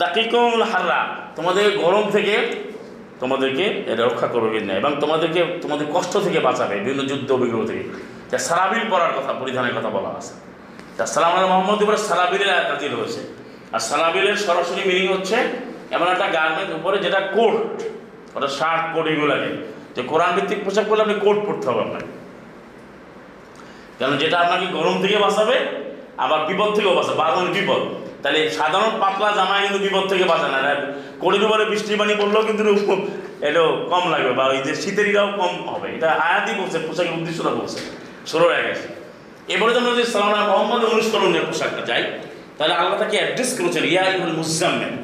তাকিকুল 0.00 0.62
হাররা, 0.70 1.00
তোমাদের 1.36 1.66
গরম 1.82 2.04
থেকে 2.16 2.34
তোমাদেরকে 3.22 3.64
এটা 3.92 4.02
রক্ষা 4.08 4.28
করবে 4.34 4.58
না, 4.68 4.72
এবং 4.80 4.90
তোমাদেরকে 5.02 5.40
তোমাদের 5.62 5.86
কষ্ট 5.94 6.14
থেকে 6.26 6.38
বাঁচাবে, 6.46 6.74
বিভিন্ন 6.84 7.02
যুদ্ধ 7.10 7.30
বিগ্রহ 7.40 7.62
থেকে। 7.70 7.84
তা 8.30 8.36
সারাবিল 8.48 8.84
পরার 8.92 9.12
কথা, 9.16 9.30
পরিধানের 9.40 9.74
কথা 9.78 9.90
বলা 9.96 10.10
আছে। 10.18 10.34
তা 10.96 11.04
সালাম 11.14 11.32
মোহাম্মদ 11.52 11.78
উপরে 11.84 11.98
সালাবিলের 12.08 12.50
আয়াত 12.54 12.66
নাজিল 12.72 12.92
হয়েছে 13.00 13.20
আর 13.72 13.78
সালাবিলের 13.78 14.36
সরাসরি 14.36 14.82
মিনিং 14.86 15.12
হচ্ছে 15.12 15.36
এমন 15.90 16.06
একটা 16.06 16.26
গার্মেন্ট 16.28 16.74
উপরে 16.74 16.98
যেটা 16.98 17.20
কোট 17.20 17.54
ওটা 18.36 18.48
শার্ট 18.48 18.94
কোট 18.94 19.06
এগুলোকে 19.06 19.50
যে 19.96 20.02
কোরআন 20.02 20.34
ভিত্তিক 20.34 20.64
পোশাক 20.64 20.84
পরলে 20.88 21.02
আপনি 21.02 21.14
কোট 21.14 21.36
পরতে 21.46 21.66
হবে 21.70 21.80
আপনাকে। 21.80 22.06
কারণ 23.98 24.16
যেটা 24.16 24.38
আপনাকে 24.40 24.66
গরম 24.66 25.02
থেকে 25.02 25.16
বাঁচাবে, 25.16 25.56
আবার 26.16 26.46
বিপদ 26.46 26.74
থেকেও 26.74 26.94
বাঁচাবে। 26.94 27.18
বাঁচানো 27.18 27.50
বিপদ। 27.52 27.82
তাহলে 28.22 28.50
সাধারণ 28.50 28.90
পাতলা 29.00 29.32
জামায় 29.32 29.62
কিন্তু 29.62 29.78
বিপদ 29.78 30.08
থেকে 30.08 30.24
বাঁচানো 30.24 30.62
না। 30.62 30.74
কোড়ির 31.20 31.44
উপরে 31.44 31.64
বৃষ্টি 31.64 31.96
পানি 31.96 32.14
পড়লেও 32.14 32.42
কিন্তু 32.42 32.62
এটাও 33.48 33.86
কম 33.90 34.10
লাগবে। 34.10 34.32
বা 34.32 34.44
ওই 34.46 34.58
যে 34.58 34.74
শীতের 34.74 35.08
ইটাও 35.08 35.26
কম 35.26 35.68
হবে। 35.68 35.88
এটা 35.96 36.08
আয়াতই 36.12 36.54
বলছে, 36.60 36.78
পোশাকের 36.78 37.12
উদ্দেশ্যটা 37.12 37.50
বলছে। 37.50 37.78
ষোলো 38.26 38.48
গেছে 38.48 38.88
এবারে 39.48 39.74
যখন 39.74 39.90
যদি 39.90 40.04
সালাম 40.04 40.46
মোহাম্মদ 40.48 40.84
অনুষ্করণের 40.84 41.42
পোশাকটা 41.46 41.82
যাই 41.86 42.02
তাহলে 42.56 42.74
আল্লাহ 42.80 42.96
তাকে 43.02 43.16
অ্যাড্রেস 43.20 43.50
করেছেন, 43.58 43.84
ইয়া 43.92 44.02
ইহুল 44.12 44.34
মুজাম্মেল 44.40 44.94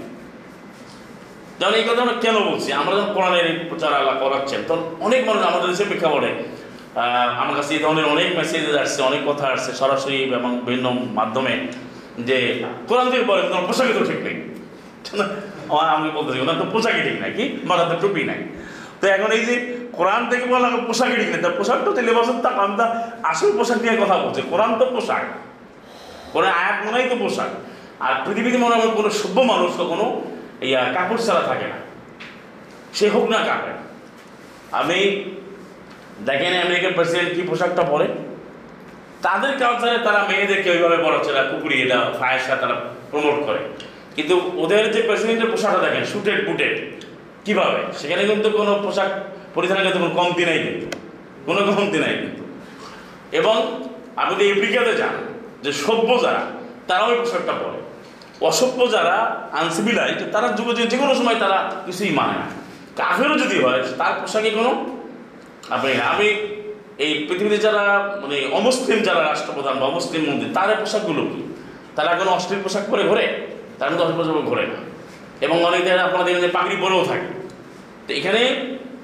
যেমন 1.58 1.74
এই 1.80 1.84
কথা 1.88 2.00
আমরা 2.04 2.16
কেন 2.24 2.36
বলছি? 2.48 2.68
আমরা 2.80 2.92
যখন 2.98 3.10
কোরআনের 3.16 3.46
প্রচার 3.70 3.90
আল্লাহ 4.00 4.16
করাচ্ছেন, 4.24 4.60
তখন 4.68 4.82
অনেক 5.06 5.20
মানুষ 5.28 5.42
আমাদের 5.50 5.68
দেশে 5.72 5.84
প্রেক্ষাপটে 5.90 6.30
আমার 7.42 7.54
কাছে 7.58 7.70
এই 7.76 7.80
ধরনের 7.84 8.06
অনেক 8.14 8.28
মেসেজ 8.38 8.64
আসছে, 8.84 9.00
অনেক 9.10 9.22
কথা 9.30 9.44
আসছে 9.54 9.70
সরাসরি 9.80 10.18
এবং 10.38 10.50
বিভিন্ন 10.66 10.86
মাধ্যমে 11.18 11.54
যে 12.28 12.36
কোরআন 12.88 13.06
থেকে 13.12 13.24
বলে 13.30 13.42
তোমার 13.50 13.64
পোশাকে 13.68 13.92
তো 13.98 14.02
ঠিক 14.10 14.20
নেই। 14.26 14.36
আমার 15.72 15.88
আমি 15.96 16.08
বলতেছি 16.16 16.38
ওনার 16.44 16.56
তো 16.62 16.66
পোশাকই 16.74 17.02
ঠিক 17.08 17.16
নাই, 17.22 17.30
কি? 17.38 17.44
মাথার 17.68 17.86
তো 17.90 17.96
টুপি 18.02 18.22
নাই। 18.30 18.40
তো 19.00 19.04
এখন 19.16 19.30
এই 19.36 19.42
যে 19.48 19.54
কোরআন 19.98 20.22
থেকে 20.30 20.46
বললাম 20.52 20.72
পোশাকই 20.88 21.16
ঠিক 21.20 21.30
নেই, 21.32 21.40
তার 21.44 21.54
পোশাকটা 21.58 21.90
তো 21.96 22.00
লেবাসের 22.08 22.38
তা 22.44 22.50
আমি 22.64 22.74
আসল 23.30 23.50
পোশাক 23.58 23.78
নিয়ে 23.82 23.94
কথা 24.02 24.16
বলছি। 24.24 24.40
কোরআন 24.52 24.70
তো 24.80 24.84
পোশাক। 24.94 25.24
কোরআন 26.32 26.52
আয়াত 26.52 26.86
মনেই 26.86 27.08
তো 27.08 27.16
পোশাক। 27.16 27.48
আর 28.00 28.14
পৃথিবীতে 28.26 28.58
মনে 28.58 28.76
হয় 28.76 28.88
কোনো 28.88 29.10
সভ্য 29.10 29.40
মানুষ 29.40 29.74
কখনো 29.74 30.22
ইয়া 30.62 30.84
কাপড় 30.94 31.18
ছাড়া 31.18 31.40
থাকে 31.40 31.66
না। 31.66 31.76
সে 32.94 33.08
হোক 33.08 33.28
না 33.28 33.36
কাপড় 33.36 33.72
আমি, 34.72 35.24
দেখেন 36.26 36.60
আমেরিকার 36.60 36.92
প্রেসিডেন্ট 36.92 37.34
কি 37.34 37.42
পোশাকটা 37.42 37.82
পরে? 37.82 38.06
তাদের 39.22 39.58
কালচারে 39.58 39.98
তারা 39.98 40.26
মেয়েদেরকে 40.28 40.70
ওইভাবে 40.70 40.96
পড়াচ্ছে 40.96 41.32
না, 41.32 41.42
কুকুরি 41.42 41.82
এটা 41.82 42.12
ফায়াসা 42.18 42.56
তারা 42.56 42.74
প্রমোট 43.10 43.46
করে। 43.46 43.58
কিন্তু 44.16 44.52
ওদের 44.56 44.92
যে 44.92 45.02
প্রেসিডেন্টের 45.02 45.50
পোশাকটা 45.50 45.78
দেখেন 45.78 46.04
শুটেড 46.04 46.48
বুটেড 46.48 47.04
কীভাবে? 47.44 47.92
সেখানে 47.92 48.24
কিন্তু 48.24 48.50
কোনো 48.50 48.80
পোশাক 48.82 49.10
পরিধানের 49.54 49.92
কিন্তু 49.92 49.98
কোনো 49.98 50.14
কমতি 50.14 50.44
নাই 50.44 50.58
কিন্তু। 50.58 50.86
কোনো 51.46 51.72
কমতি 51.72 51.98
নাই 51.98 52.14
কিন্তু। 52.14 52.44
এবং 53.32 53.84
আপনি 54.16 54.34
যদি 54.34 54.50
আফ্রিকাতে 54.50 54.92
যান 54.92 55.27
যে 55.62 55.72
সভ্য 55.72 56.22
যারা, 56.22 56.42
তারাও 56.86 57.08
ওই 57.08 57.18
পোশাকটা 57.18 57.52
পরে 57.52 57.78
অসভ্য 58.46 58.90
যারা 58.90 59.48
আনসিভিলাইজ 59.52 60.32
তারা 60.32 60.48
যুগে 60.48 60.86
যে 60.86 60.96
কোনো 60.96 61.14
সময় 61.14 61.34
তারা 61.34 61.72
কিছুই 61.86 62.10
মানে 62.10 62.32
না। 62.32 62.46
কাফেরও 62.96 63.38
যদি 63.38 63.62
হয়, 63.62 63.82
তার 63.98 64.12
পোশাকে 64.20 64.50
কোনো 64.50 64.98
আপনি 65.70 65.92
আমি 65.92 66.28
এই 66.98 67.26
পৃথিবীতে 67.28 67.58
যারা 67.58 68.18
মানে 68.22 68.48
অমুসলিম 68.52 68.98
যারা 68.98 69.22
রাষ্ট্রপ্রধান 69.22 69.78
বা 69.78 69.86
অমুসলিম 69.86 70.30
মন্দির 70.30 70.48
তাদের 70.54 70.76
পোশাকগুলো 70.76 71.22
কি? 71.22 71.54
তারা 71.96 72.16
কোনো 72.16 72.30
অশ্লীল 72.30 72.62
পোশাক 72.62 72.82
পরে 72.90 73.02
ঘোরে? 73.02 73.46
তারা 73.78 73.88
কিন্তু 73.88 74.04
অশ্লীল 74.04 74.24
পোশাক 74.24 74.42
ঘোরে 74.42 74.66
না। 74.66 74.76
এবং 75.40 75.64
অনেক 75.64 75.84
জায়গায় 75.84 76.06
আপনারা 76.06 76.24
দেখবেন 76.24 76.42
যে 76.42 76.48
পাগড়ি 76.48 76.76
পরেও 76.76 77.04
থাকে। 77.04 77.48
তো 78.06 78.14
এখানে 78.14 78.42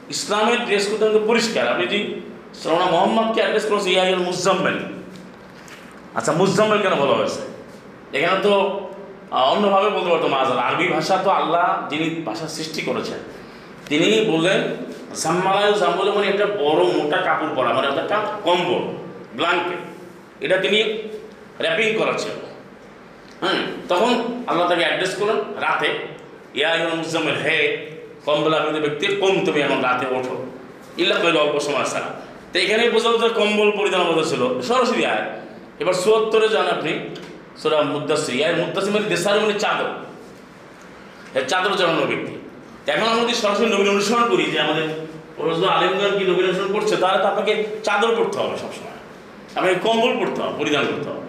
ইসলামের 0.08 0.64
ড্রেস 0.64 0.88
কিন্তু 0.88 1.20
পরিষ্কার। 1.26 1.68
আপনি 1.68 1.86
যদি 1.86 2.20
শ্রমণা 2.54 2.84
মোহাম্মদকে 2.84 3.40
অ্যাড্রেস 3.40 3.64
করেছে 3.64 3.90
ইয়াইল 3.90 4.16
মুজাম্মেল। 4.16 4.78
আচ্ছা 6.18 6.32
মুজাম্মেল 6.40 6.78
কেন 6.84 6.94
বলা 7.02 7.14
হয়েছে? 7.20 7.42
এখানে 8.16 8.38
তো 8.46 8.52
অন্যভাবে 9.52 9.88
বলতে 9.96 10.08
পারতো 10.12 10.28
মাজার 10.34 10.58
আরবি 10.68 10.86
ভাষা 10.94 11.14
তো 11.24 11.30
আল্লাহ 11.40 11.66
যিনি 11.90 12.06
ভাষা 12.28 12.46
সৃষ্টি 12.56 12.80
করেছেন, 12.88 13.20
তিনি 13.90 14.08
বললেন 14.32 14.60
জাম্মালায় 15.22 15.72
জাম্বলে 15.80 16.10
মানে 16.16 16.26
একটা 16.32 16.46
বড় 16.62 16.82
মোটা 16.96 17.18
কাপড় 17.26 17.52
পরা 17.56 17.70
মানে 17.76 17.86
একটা 18.02 18.16
কম্বল 18.46 18.82
ব্লাঙ্কেট 19.38 19.80
এটা 20.44 20.56
তিনি 20.64 20.78
র্যাপিং 21.64 21.88
করাচ্ছেন। 22.00 22.34
হ্যাঁ 23.42 23.60
তখন 23.90 24.10
আল্লাহ 24.50 24.64
তাকে 24.70 24.84
অ্যাড্রেস 24.88 25.12
করলেন, 25.18 25.38
রাতে, 25.64 25.90
ইয়া 26.58 26.70
মুজাম্মেল 27.02 27.36
হে 27.44 27.58
কম্বল 28.26 28.52
আবৃত 28.56 28.76
ব্যক্তি, 28.84 29.04
কম 29.22 29.34
তুমি 29.46 29.58
এখন 29.66 29.78
রাতে 29.88 30.04
ওঠো। 30.16 30.34
ইল্লা 31.02 31.16
কইল, 31.22 31.36
অল্প 31.44 31.56
সময় 31.66 31.86
ছাড়া। 31.92 32.10
তো 32.50 32.56
এখানে 32.64 32.82
বোঝাল 32.94 33.14
যে 33.22 33.28
কম্বল 33.40 33.68
পরিধান 33.78 34.02
কথা 34.08 34.24
ছিল। 34.30 34.42
সরাসরি 34.68 35.02
আয়। 35.12 35.24
এবার 35.82 35.94
চুয়াত্তরে 36.02 36.46
যান 36.54 36.66
আপনি, 36.76 36.92
সোরা 37.60 37.78
মুদাসি 37.92 38.34
আর 38.46 38.54
মুদাসি 38.62 38.88
মানে 38.94 39.06
দেশার 39.12 39.36
মানে 39.44 39.56
চাদর। 39.64 39.90
চাদর 41.50 41.72
চালানো 41.80 42.04
ব্যক্তি। 42.12 42.34
এখন 42.94 43.06
আমরা 43.12 43.22
যদি 43.24 43.34
সরাসরি 43.42 43.68
নবীন 43.74 43.88
অনুসরণ 43.94 44.24
করি, 44.32 44.44
যে 44.52 44.58
আমাদের 44.66 44.86
আলিমগণ 45.76 46.12
কি 46.18 46.24
নবীন 46.30 46.44
অনুসরণ 46.50 46.70
করছে, 46.76 46.94
তাহলে 47.02 47.18
তো 47.22 47.26
আপনাকে 47.32 47.52
চাদর 47.86 48.10
পড়তে 48.18 48.36
হবে 48.42 48.56
সবসময়। 48.62 48.98
আপনাকে 49.56 49.76
কম্বল 49.86 50.12
পড়তে 50.20 50.38
হবে, 50.42 50.54
পরিধান 50.60 50.84
করতে 50.90 51.08
হবে। 51.12 51.22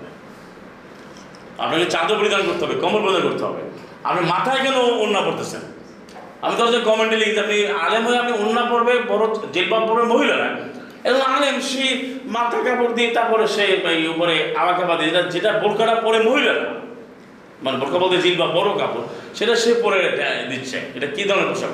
আপনাকে 1.63 1.86
চাদর 1.93 2.15
পরিধান 2.21 2.41
করতে 2.47 2.62
হবে, 2.65 2.75
কম্বল 2.84 3.01
পরিধান 3.05 3.23
করতে 3.29 3.43
হবে। 3.47 3.62
আপনি 4.08 4.21
মাথায় 4.34 4.60
কেন 4.65 4.75
ওড়না 5.01 5.21
পড়তেছেন 5.27 5.63
আমি 6.43 6.53
তো 6.58 6.63
কমেন্টে 6.89 7.17
লিখছি, 7.21 7.39
আপনি 7.45 7.58
আলেম 7.86 8.03
হয়ে 8.08 8.19
আপনি 8.23 8.34
ওড়না 8.41 8.63
পড়বে 8.71 8.93
বড় 9.12 9.23
জেলবাব 9.55 9.81
পড়বে 9.89 10.03
মহিলারা। 10.13 10.47
এবং 11.07 11.19
আলেম 11.35 11.57
সে 11.69 11.85
মাথা 12.35 12.59
কাপড় 12.65 12.93
দিয়ে 12.97 13.09
তারপরে 13.17 13.45
সে 13.55 13.65
উপরে 14.13 14.35
আবা 14.61 14.73
কাপড় 14.77 14.97
দিয়ে 14.99 15.09
যেটা 15.09 15.21
যেটা 15.33 15.51
বোরকাটা 15.63 15.95
পরে 16.05 16.19
মহিলারা 16.27 16.65
মানে 17.63 17.75
বোরকা 17.81 17.97
বলতে 18.03 18.17
জিল 18.23 18.35
বা 18.41 18.47
বড় 18.57 18.69
কাপড়, 18.81 19.05
সেটা 19.37 19.53
সে 19.63 19.71
পরে 19.83 19.97
দিচ্ছে। 20.51 20.77
এটা 20.97 21.07
কি 21.15 21.23
ধরনের 21.29 21.49
পোশাক? 21.51 21.73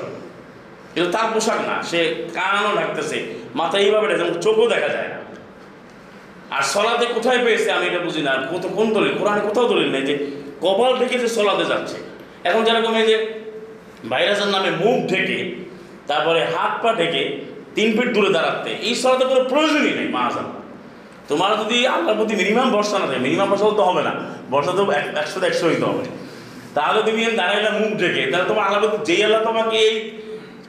কিন্তু 0.92 1.08
তার 1.16 1.26
পোশাক 1.34 1.58
না, 1.68 1.76
সে 1.90 2.00
কানও 2.38 2.72
ঢাকতেছে 2.78 3.18
মাথা 3.60 3.76
এইভাবে 3.84 4.06
এবং 4.16 4.28
চোখও 4.44 4.66
দেখা 4.74 4.90
যায় 4.96 5.08
না। 5.12 5.18
আর 6.56 6.62
সলাতে 6.72 7.06
কোথায় 7.16 7.40
পেয়েছে 7.44 7.68
আমি 7.76 7.84
এটা 7.90 8.00
বুঝি 8.06 8.22
না। 8.28 8.32
কত, 8.50 8.64
কোন 8.78 8.86
দলিল? 8.96 9.12
কোরআনে 9.20 9.42
কোথাও 9.48 9.66
দলিল 9.72 9.88
নেই 9.94 10.04
যে 10.08 10.14
কপাল 10.64 10.92
ঢেকে 11.00 11.16
যে 11.22 11.28
সলাতে 11.36 11.64
যাচ্ছে। 11.72 11.96
এখন 12.48 12.60
যেরকম 12.66 12.92
এই 13.00 13.06
যে 13.10 13.16
ভাইরাসের 14.10 14.50
নামে 14.54 14.70
মুখ 14.82 14.98
ঢেকে, 15.10 15.38
তারপরে 16.10 16.40
হাত 16.54 16.72
পা 16.82 16.90
ঢেকে 17.00 17.22
তিন 17.74 18.00
ফিট 18.00 18.14
দূরে 18.14 18.28
দাঁড়াতে। 18.28 18.70
এই 18.70 18.94
সলাতে 18.94 19.24
কোনো 19.24 19.44
প্রয়োজনই 19.44 19.90
নেই 19.90 20.08
মাহাজান 20.08 20.44
তোমার 21.28 21.64
যদি 21.64 21.86
আল্লাহর 21.86 22.18
প্রতি 22.18 22.36
মিনিমাম 22.36 22.70
ভরসা 22.70 22.98
না 22.98 23.06
থাকে 23.06 23.18
মিনিমাম 23.18 23.48
ভরসা 23.48 23.64
তো 23.64 23.82
হবে 23.82 24.02
না। 24.02 24.12
ভরসা 24.50 24.72
তো 24.72 24.90
এক- 24.90 25.18
একশো 25.18 25.40
একশো 25.40 25.68
হইতে 25.68 25.84
হবে। 25.84 26.04
তাহলে 26.74 27.10
তুমি 27.10 27.24
দাঁড়াইলে 27.24 27.70
মুখ 27.70 27.98
ঢেকে, 27.98 28.26
তাহলে 28.30 28.48
তোমার 28.48 28.64
আল্লাহ 28.64 28.90
প্রতি 28.90 29.12
যেই 29.12 29.24
আল্লাহ 29.24 29.44
তোমাকে 29.44 29.76
এই 29.76 30.10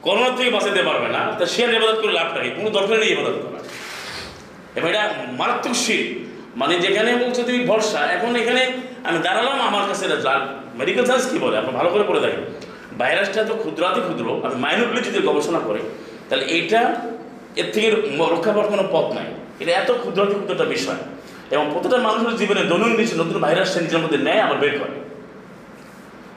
করোনা 0.02 0.30
থেকে 0.36 0.50
বাঁচাতে 0.50 0.82
পারবে 0.82 1.08
না 1.08 1.32
তা 1.38 1.46
সে 1.46 1.62
ইবাদত 1.62 2.00
করে 2.02 2.12
লাভটা 2.12 2.40
কি? 2.40 2.50
কোনো 2.50 2.70
দরকার 2.70 2.98
নেই 2.98 3.08
ইবাদত 3.08 3.34
করা 3.42 3.58
এবার 4.76 4.90
এটা 4.90 5.14
মারাত্মক 5.32 5.74
শীত 5.74 6.28
মানে 6.56 6.80
যেখানে 6.80 7.16
বলছে 7.16 7.42
তুমি 7.42 7.64
ভরসা, 7.64 7.98
এখন 7.98 8.36
এখানে 8.36 8.72
আমি 9.04 9.18
দাঁড়ালাম, 9.18 9.60
আমার 9.60 9.88
কাছে 9.88 10.04
এটা 10.04 10.46
মেডিকেল 10.74 11.04
সায়েন্স 11.04 11.30
কী 11.30 11.38
বলে? 11.38 11.58
আপনি 11.58 11.70
ভালো 11.70 11.90
করে 11.90 12.04
পড়ে 12.04 12.20
দেখেন। 12.20 12.40
ভাইরাসটা 12.98 13.44
তো 13.44 13.54
ক্ষুদ্রাতি 13.54 14.00
ক্ষুদ্র, 14.00 14.46
আপনি 14.46 14.60
মাইনোগুলি 14.60 15.00
যদি 15.00 15.26
গবেষণা 15.26 15.58
করে 15.58 15.78
তাহলে 16.28 16.44
এইটা 16.44 16.94
এর 17.56 17.72
থেকে 17.72 17.90
রক্ষা 17.90 18.52
পাওয়ার 18.52 18.70
কোনো 18.70 18.88
পথ 18.92 19.14
নাই। 19.14 19.24
এটা 19.60 19.72
এত 19.72 19.90
ক্ষুদ্র 19.92 20.22
একটা 20.22 20.64
বিষয়। 20.64 20.96
এবং 21.50 21.70
প্রতিটা 21.72 21.96
মানুষের 21.96 22.36
জীবনে 22.36 22.62
দৈনন্দিন 22.64 23.20
নতুন 23.20 23.40
ভাইরাস 23.40 23.76
নিজের 23.76 23.98
মধ্যে 23.98 24.18
নেয় 24.18 24.40
আবার 24.40 24.58
বের 24.58 24.78
করে। 24.78 25.04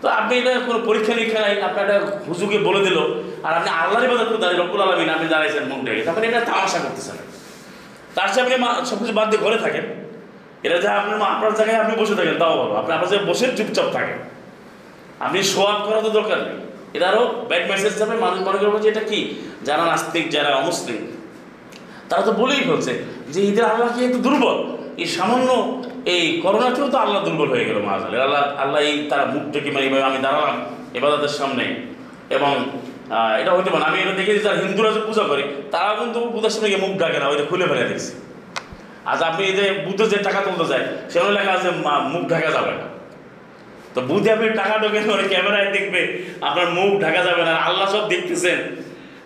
তো 0.02 0.08
আপনি 0.08 0.38
এটা 0.38 0.60
কোনো 0.60 0.80
পরীক্ষা 0.86 1.14
নিরীক্ষা 1.14 1.42
নাই, 1.42 1.62
আপনার 1.62 1.90
একটা 1.90 2.20
হুজুকে 2.28 2.58
বলে 2.58 2.80
দিল, 2.80 2.98
আর 3.44 3.54
আপনি 3.54 3.70
আল্লাহর 3.70 4.06
ইবাদত 4.06 4.30
করে 4.30 4.38
দাঁড়িয়ে 4.38 4.64
রব্বুল 4.64 4.82
আলমিন 4.82 5.10
আপনি 5.10 5.28
দাঁড়াইছেন 5.28 5.64
মুখ 5.64 5.86
ডেকে 5.86 6.02
তারপরে 6.02 6.28
এটা 6.28 6.40
তামাশা 6.40 6.80
করতেছেন। 6.80 7.16
তার 8.16 8.28
চেয়ে 8.34 8.54
আপনি 8.54 8.86
সব 8.86 9.00
কিছু 9.00 9.14
বাদ 9.14 9.30
দিয়ে 9.30 9.44
ঘরে 9.44 9.58
থাকেন। 9.58 9.84
এটা 10.64 10.78
যা 10.78 10.92
আপনার 10.94 11.22
আপনার 11.22 11.54
জায়গায় 11.54 11.80
আপনি 11.80 11.96
বসে 12.02 12.16
থাকেন, 12.16 12.38
তাও 12.40 12.58
ভালো। 12.58 12.74
আপনি 12.76 12.94
আপনার 12.94 13.10
জায়গায় 13.10 13.30
বসে 13.30 13.48
চুপচাপ 13.58 13.86
থাকেন। 13.86 14.18
আপনি 15.20 15.40
আপ 15.40 15.86
করা 15.86 16.02
তো 16.02 16.10
দরকার 16.10 16.38
নেই। 16.38 16.67
এটা 16.96 17.08
ব্যাড 17.50 17.64
মেসেজ 17.72 17.94
যাবে 18.02 18.16
মানুষ 18.26 18.40
মনে 18.48 18.60
করব 18.62 18.76
যে 18.84 18.88
এটা 18.94 19.04
কি? 19.10 19.20
যারা 19.68 19.84
নাস্তিক, 19.90 20.26
যারা 20.36 20.50
অমুসলিম। 20.62 21.00
তারা 22.10 22.22
তো 22.28 22.32
বলেই 22.42 22.62
ফেলছে 22.68 22.94
যে 23.34 23.40
ঈদের 23.50 23.66
আল্লাহ 23.72 23.88
কি 23.96 24.00
একটু 24.08 24.20
দুর্বল। 24.26 24.58
এই 25.02 25.08
সামান্য 25.18 25.50
এই 26.16 26.24
করোনাতেও 26.44 26.88
তো 26.94 26.98
আল্লাহ 27.06 27.20
দুর্বল 27.28 27.50
হয়ে 27.54 27.66
গেল 27.70 27.78
মাহাজ 27.88 28.02
আল্লাহ। 28.06 28.44
আল্লাহ 28.64 28.80
এই 28.90 28.96
তারা 29.12 29.26
মুখ 29.34 29.44
থেকে 29.54 29.70
মানে 29.76 29.86
আমি 30.10 30.20
দাঁড়ালাম 30.26 30.58
এবাদতের 30.98 31.34
সামনে। 31.40 31.66
এবং 32.36 32.54
এটা 33.42 33.52
হইতে 33.56 33.70
পারে 33.74 33.86
আমি 33.90 33.98
এটা 34.04 34.14
দেখেছি 34.20 34.42
যারা 34.46 34.58
হিন্দুরা 34.64 34.90
যে 34.96 35.02
পূজা 35.08 35.24
করে, 35.32 35.44
তারা 35.74 35.92
কিন্তু 36.00 36.20
পূজার 36.34 36.52
সামনে 36.56 36.70
গিয়ে 36.72 36.82
মুখ 36.86 36.94
ডাকে 37.02 37.18
না 37.22 37.26
ওইটা 37.32 37.46
খুলে 37.50 37.66
ফেলে 37.72 37.86
দেখছি 37.92 38.12
আজ 39.12 39.20
আপনি 39.30 39.42
এই 39.50 39.54
যে 39.60 39.66
বুদ্ধ 39.86 40.02
যে 40.12 40.18
টাকা 40.28 40.40
তুলতে 40.46 40.66
যায়, 40.72 40.84
সেখানে 41.12 41.32
লেখা 41.38 41.52
আছে 41.58 41.70
মুখ 42.14 42.24
ঢাকা 42.32 42.50
যাবে 42.56 42.72
না। 42.80 42.86
তো 43.98 44.02
বুদ্ধি 44.02 44.30
আপনি 44.32 44.48
টাকা 44.50 44.76
ঢোকেন 44.78 45.04
ওই 45.10 45.28
ক্যামেরায় 45.28 45.70
দেখবে 45.72 46.02
আপনার 46.42 46.68
মুখ 46.68 46.92
ঢাকা 47.02 47.22
যাবে 47.24 47.44
না 47.44 47.54
আল্লাহ 47.68 47.86
সব 47.92 48.04
দেখতেছেন। 48.10 48.60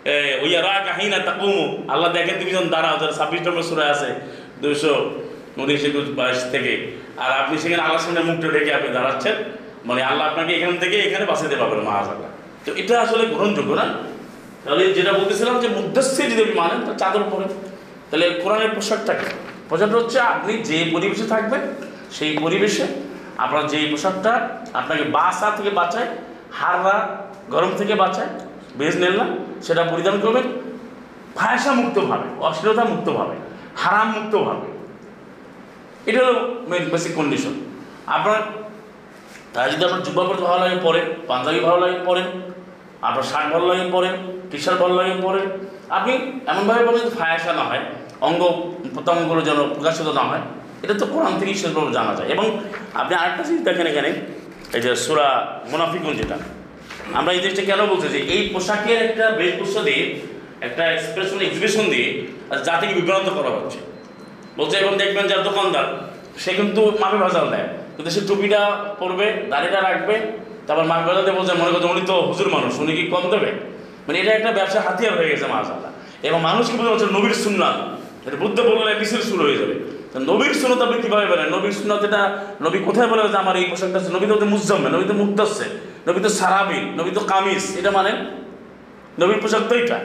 এ, 0.05 0.15
ওই 0.43 0.49
রা 0.67 0.75
কাহিনা 0.87 1.19
তাকুমু। 1.19 1.63
আল্লাহ 1.87 2.09
দেখেন 2.13 2.35
তুমি 2.39 2.51
যখন 2.51 2.69
দাঁড়াও 2.69 2.95
যারা 2.99 3.11
ছাব্বিশ 3.11 3.41
নম্বর 3.47 3.63
সুরে 3.63 3.83
আছে 3.83 4.09
দুইশো 4.61 4.93
উনিশ 5.57 5.83
একুশ 5.83 6.07
বাইশ 6.09 6.39
থেকে। 6.51 6.73
আর 7.17 7.31
আপনি 7.31 7.57
সেখানে 7.57 7.81
আল্লাহ 7.81 7.99
সামনে 8.01 8.21
মুখটা 8.23 8.47
ঢেকে 8.47 8.73
আপনি 8.73 8.89
দাঁড়াচ্ছেন 8.93 9.35
মানে 9.85 10.01
আল্লাহ 10.03 10.25
আপনাকে 10.27 10.51
এখান 10.55 10.73
থেকে 10.79 10.97
এখানে 10.99 11.25
বাঁচাতে 11.25 11.55
পারবেন 11.55 11.79
মহাজাল্লাহ 11.79 12.29
তো 12.65 12.69
এটা 12.75 13.01
আসলে 13.01 13.25
গ্রহণযোগ্য 13.25 13.73
না? 13.75 13.85
তাহলে 14.65 14.93
যেটা 14.93 15.13
বলতেছিলাম 15.13 15.59
যে 15.59 15.67
মুদ্দাসে 15.67 16.23
যদি 16.29 16.41
আপনি 16.41 16.55
মানেন 16.55 16.79
তো 16.85 16.93
চাদর 16.93 17.23
পরে 17.31 17.45
তাহলে 18.09 18.25
কোরআনের 18.43 18.69
পোশাকটা 18.69 19.13
কি 19.13 19.27
পোশাকটা 19.69 19.97
হচ্ছে 19.97 20.19
আপনি 20.19 20.53
যে 20.63 20.77
পরিবেশে 20.93 21.25
থাকবেন 21.27 21.61
সেই 22.11 22.37
পরিবেশে 22.37 23.10
আপনার 23.43 23.63
যে 23.71 23.77
পোশাকটা 23.91 24.33
আপনাকে 24.79 25.03
বাসা 25.17 25.47
থেকে 25.57 25.71
বাঁচায়, 25.79 26.09
হাররা 26.59 26.95
গরম 27.53 27.71
থেকে 27.79 27.93
বাঁচায়, 28.03 28.29
বেজ 28.79 28.95
নেন 29.01 29.17
সেটা 29.65 29.83
পরিধান 29.91 30.15
করবেন 30.23 30.45
ভাষা 31.39 31.71
মুক্তভাবে 31.79 32.27
অশ্লীলতা 32.47 32.83
মুক্তভাবে 32.93 33.35
হারাম 33.81 34.07
মুক্তভাবে 34.17 34.67
এটা 36.09 36.19
হলো 36.25 36.41
মেন 36.69 36.83
বেসিক 36.93 37.13
কন্ডিশন 37.19 37.53
আপনার 38.15 38.39
তাই 39.53 39.65
যদি 39.71 39.83
আপনার 39.87 40.01
জুব্বা 40.05 40.23
ভালো 40.47 40.59
লাগে, 40.63 40.77
পরেন, 40.87 41.05
পাঞ্জাবি 41.29 41.59
ভালো 41.67 41.79
লাগে, 41.83 41.97
পরেন, 42.09 42.27
আপনার 43.07 43.25
শার্ট 43.31 43.47
ভালো 43.55 43.65
লাগে, 43.71 43.85
পরেন 43.95 44.15
টি 44.49 44.57
শার্ট 44.65 44.79
ভালো 44.83 44.95
লাগে, 44.99 45.13
পরেন। 45.27 45.45
আপনি 45.97 46.13
এমনভাবে 46.51 46.83
বলেন 46.87 47.01
যে 47.07 47.11
ফায়াসা 47.19 47.51
না 47.59 47.63
হয়, 47.69 47.83
অঙ্গ 48.27 48.41
প্রত্যঙ্গগুলো 48.93 49.41
যেন 49.47 49.59
প্রকাশিত 49.75 50.07
না 50.19 50.23
হয়। 50.29 50.43
এটা 50.83 50.93
তো 51.01 51.05
কোরআন 51.13 51.33
থেকেই 51.39 51.57
সেভাবে 51.61 51.91
জানা 51.97 52.13
যায়। 52.17 52.29
এবং 52.35 52.45
আপনি 53.01 53.13
আরেকটা 53.21 53.43
জিনিস 53.47 53.61
দেখেন 53.69 53.85
এখানে, 53.91 54.09
এই 54.75 54.81
যে 54.85 54.91
সুরা 55.05 55.27
মুনাফিকুন 55.71 56.13
যেটা। 56.19 56.37
আমরা 57.19 57.31
এই 57.35 57.39
জিনিসটা 57.43 57.63
কেন 57.69 57.81
বলতে 57.91 58.07
যে 58.15 58.19
এই 58.33 58.41
পোশাকের 58.53 58.99
একটা 59.07 59.25
বেশভূষা 59.39 59.81
দিয়ে 59.87 60.03
একটা 60.67 60.83
এক্সপ্রেশন 60.95 61.37
এক্সিবিশন 61.47 61.85
দিয়ে 61.93 62.07
জাতিকে 62.67 62.93
বিভ্রান্ত 62.99 63.27
করা 63.37 63.49
হচ্ছে। 63.55 63.79
বলছে 64.59 64.75
এবং 64.83 64.93
দেখবেন 65.01 65.25
যার 65.31 65.41
দোকানদার, 65.49 65.87
সে 66.43 66.51
কিন্তু 66.59 66.81
মাপে 67.01 67.17
ভাজাল 67.23 67.45
দেয় 67.53 67.67
কিন্তু 67.95 68.09
সে 68.15 68.21
টুপিটা 68.29 68.61
পরবে, 68.99 69.27
দাড়িটা 69.51 69.79
রাখবে, 69.89 70.15
তারপর 70.67 70.85
মাপে 70.91 71.05
ভাজাল 71.09 71.23
দিয়ে 71.25 71.37
বলছে, 71.39 71.53
মনে 71.61 71.71
করছে 71.73 71.89
উনি 71.93 72.03
তো 72.11 72.15
হুজুর 72.29 72.49
মানুষ, 72.55 72.71
উনি 72.83 72.91
কি 72.97 73.03
কম 73.13 73.23
দেবে? 73.33 73.49
মানে 74.05 74.17
এটা 74.21 74.31
একটা 74.37 74.51
ব্যবসা 74.57 74.79
হাতিয়ার 74.85 75.13
হয়ে 75.19 75.29
গেছে 75.31 75.45
মাসাল্লাহ 75.53 75.91
এবং 76.27 76.39
মানুষকে 76.47 76.75
বলতে 76.77 76.91
হচ্ছে 76.93 77.07
নবীর 77.15 77.35
সুন্নাত। 77.45 77.77
এটা 78.25 78.37
বুদ্ধ 78.43 78.57
বললে 78.69 78.91
মিছিল 78.99 79.21
শুরু 79.31 79.43
হয়ে 79.47 79.59
যাবে। 79.61 79.75
তো 80.11 80.17
নবীর 80.31 80.53
সুন্নত 80.61 80.81
আপনি 80.87 80.97
কীভাবে 81.03 81.25
বলেন? 81.31 81.47
নবীর 81.55 81.75
সুন্নত 81.79 82.01
এটা 82.09 82.21
নবী 82.65 82.77
কোথায় 82.87 83.07
বলে 83.11 83.21
যে 83.33 83.39
আমার 83.43 83.55
এই 83.61 83.65
পোশাকটা 83.71 83.97
আছে? 84.01 84.09
নবী 84.15 84.25
তো 84.43 84.47
মুজাম্মে 84.53 84.89
নবী 84.95 85.05
তো 85.11 85.15
মুক্তাসে 85.21 85.67
নবী 86.07 86.19
তো 86.25 86.29
সারাবি, 86.39 86.79
নবী 86.99 87.11
তো 87.17 87.21
কামিজ, 87.31 87.63
এটা 87.79 87.91
মানে 87.97 88.11
নবীর 89.21 89.39
পোশাক 89.43 89.63
তো 89.69 89.73
এটা। 89.81 89.97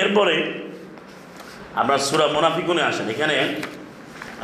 এরপরে 0.00 0.36
আপনার 1.80 2.00
সুরা 2.08 2.26
মোনাফিকুনে 2.34 2.82
আসেন। 2.90 3.06
এখানে 3.14 3.36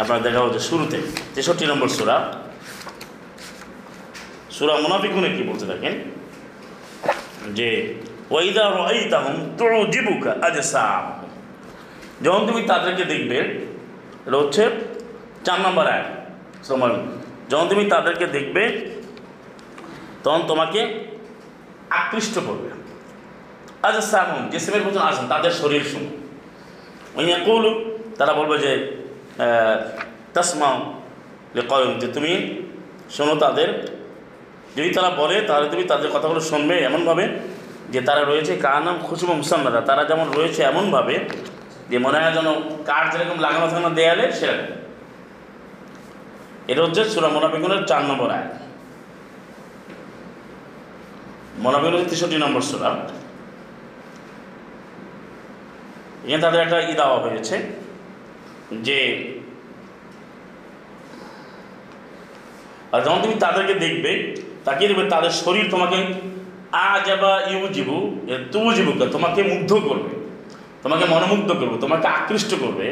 আপনার 0.02 0.20
দেখা 0.26 0.40
হচ্ছে 0.44 0.60
শুরুতে, 0.68 0.98
তেষট্টি 1.34 1.64
নম্বর 1.72 1.88
সুরা। 1.96 2.16
সুরা 4.56 4.74
মোনাফিকুনে 4.84 5.28
কি 5.36 5.42
বলতে 5.50 5.64
দেখেন 5.72 5.94
যে, 7.58 7.68
ওয়াইদা 8.32 8.64
রাইতাহুম 8.80 9.36
তুজিবুকা 9.58 10.30
আজসাম 10.46 11.04
যখন 12.24 12.42
তুমি 12.48 12.60
তাদেরকে 12.70 13.04
দেখবে, 13.12 13.38
এটা 14.26 14.36
হচ্ছে 14.42 14.62
চার 15.46 15.58
নম্বর 15.64 15.86
এক 15.98 16.04
সময় 16.68 16.94
যখন 17.50 17.66
তুমি 17.72 17.84
তাদেরকে 17.94 18.26
দেখবে, 18.36 18.62
তখন 20.24 20.42
তোমাকে 20.50 20.80
আকৃষ্ট 22.00 22.34
করবে। 22.48 22.68
আজ 23.86 23.96
সামন 24.12 24.40
যে 24.52 24.58
সেমের 24.64 24.84
মতন 24.86 25.02
আসেন 25.10 25.26
তাদের 25.34 25.52
শরীর 25.60 25.84
শুন 25.90 26.04
ওই 27.18 27.24
কৌলু 27.46 27.72
তারা 28.18 28.32
বলবে 28.40 28.56
যে 28.64 28.72
তসমাও 30.34 30.76
কয়ম 31.70 31.92
যে 32.02 32.08
তুমি 32.16 32.32
শোনো 33.16 33.34
তাদের। 33.44 33.68
যদি 34.76 34.90
তারা 34.96 35.10
বলে, 35.20 35.36
তাহলে 35.48 35.66
তুমি 35.72 35.84
তাদের 35.92 36.08
কথাগুলো 36.14 36.40
শুনবে 36.50 36.74
এমনভাবে 36.88 37.24
যে 37.92 38.00
তারা 38.08 38.22
রয়েছে 38.30 38.52
কার 38.64 38.80
নাম 38.86 38.96
খুশুম 39.06 39.30
মুসান্নাদা 39.40 39.80
তারা 39.90 40.02
যেমন 40.10 40.26
রয়েছে 40.38 40.60
এমনভাবে 40.70 41.14
যে 41.90 41.96
মনে 42.04 42.18
হয় 42.20 42.32
যেন 42.38 42.48
কার 42.88 43.04
যেরকম 43.12 43.38
লাগানো 43.44 43.66
থাকানো 43.72 43.90
দেয়ালে, 43.98 44.26
সেরকম। 44.38 44.68
এটা 46.70 46.80
হচ্ছে 46.84 47.02
সুরা 47.12 47.28
মোনাফিকুনের 47.34 47.82
চার 47.90 48.02
নম্বর 48.10 48.28
আয় 48.36 48.48
মোনাফিকুনের 51.64 52.06
তেষট্টি 52.10 52.38
নম্বর 52.44 52.62
সুরা। 52.70 52.90
এখানে 56.24 56.42
তাদের 56.44 56.60
একটা 56.64 56.78
ই 56.90 56.92
দেওয়া 57.00 57.18
হয়েছে 57.24 57.56
যে, 58.86 58.98
আর 62.92 63.00
যখন 63.04 63.20
তুমি 63.24 63.34
তাদেরকে 63.44 63.74
দেখবে, 63.84 64.12
তাকিয়ে 64.66 64.88
দেখবে 64.90 65.04
তাদের 65.14 65.32
শরীর 65.42 65.66
তোমাকে 65.74 65.98
আজাবা 66.90 67.32
ইউ 67.50 67.60
জিবু 67.76 67.98
তু 68.52 68.60
জীবুকা 68.76 69.04
তোমাকে 69.16 69.40
মুগ্ধ 69.52 69.70
করবে, 69.88 70.12
তোমাকে 70.82 71.04
মনোমুগ্ধ 71.12 71.50
করবে, 71.60 71.76
তোমাকে 71.84 72.06
আকৃষ্ট 72.16 72.50
করবে, 72.62 72.86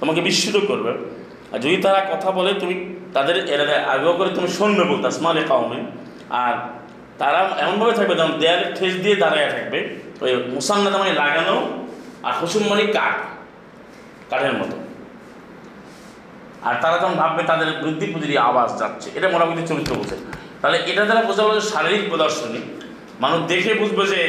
তোমাকে 0.00 0.20
বিস্মিত 0.26 0.56
করবে। 0.70 0.92
আর 1.52 1.58
যদি 1.64 1.76
তারা 1.86 2.00
কথা 2.12 2.28
বলে, 2.38 2.50
তুমি 2.62 2.74
তাদের 3.16 3.36
এরা 3.54 3.64
আগ্রহ 3.94 4.12
করে 4.18 4.30
তুমি 4.36 4.48
শুনবে 4.58 4.84
বলতে 4.90 5.06
আসমালে 5.12 5.42
কাউমে 5.52 5.78
আর 6.44 6.54
তারা 7.20 7.40
এমনভাবে 7.64 7.94
থাকবে 7.98 8.14
যেমন 8.18 8.34
দেয়ালে 8.42 8.66
ঠেস 8.78 8.94
দিয়ে 9.04 9.16
দাঁড়ায় 9.22 9.48
থাকবে 9.54 9.78
ওই 10.22 10.32
মুসান্নাটা 10.54 10.98
মানে 11.02 11.12
লাগানো 11.22 11.56
আর 12.26 12.32
হুসুম 12.40 12.62
মানে 12.70 12.84
কাঠ, 12.96 13.16
কাঠের 14.30 14.54
মতো। 14.60 14.76
আর 16.66 16.74
তারা 16.82 16.96
যখন 17.02 17.16
ভাববে 17.22 17.42
তাদের 17.50 17.68
বৃদ্ধি 17.82 18.06
পুঁজির 18.12 18.32
আওয়াজ 18.48 18.70
যাচ্ছে, 18.80 19.08
এটা 19.18 19.28
মোটামুটি 19.34 19.62
চরিত্র 19.70 19.92
বোঝে। 20.00 20.16
তাহলে 20.60 20.78
এটা 20.90 21.02
দ্বারা 21.08 21.22
বোঝা 21.28 21.42
বলে 21.46 21.62
শারীরিক 21.72 22.02
প্রদর্শনী। 22.10 22.60
মানুষ 23.22 23.38
দেখে 23.52 23.72
বুঝবে 23.80 24.04
যে 24.12 24.20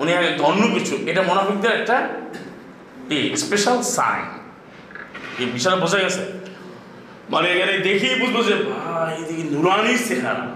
উনি 0.00 0.10
এক 0.18 0.26
অন্য 0.48 0.62
কিছু, 0.74 0.94
এটা 1.10 1.22
মোনাফিকদের 1.28 1.72
একটা 1.78 1.96
স্পেশাল 3.42 3.76
সাইন 3.96 4.26
এই 5.40 5.46
বিষয়টা 5.56 5.78
বোঝা 5.84 5.98
গেছে? 6.04 6.22
মানে 7.32 7.46
এখানে 7.54 7.72
দেখেই 7.88 8.14
বুঝব 8.22 8.36
যে, 8.48 8.54
ভাই 8.72 9.14
এদিকে 9.22 9.44
নুরানি 9.54 9.94
চেহারা। 10.08 10.46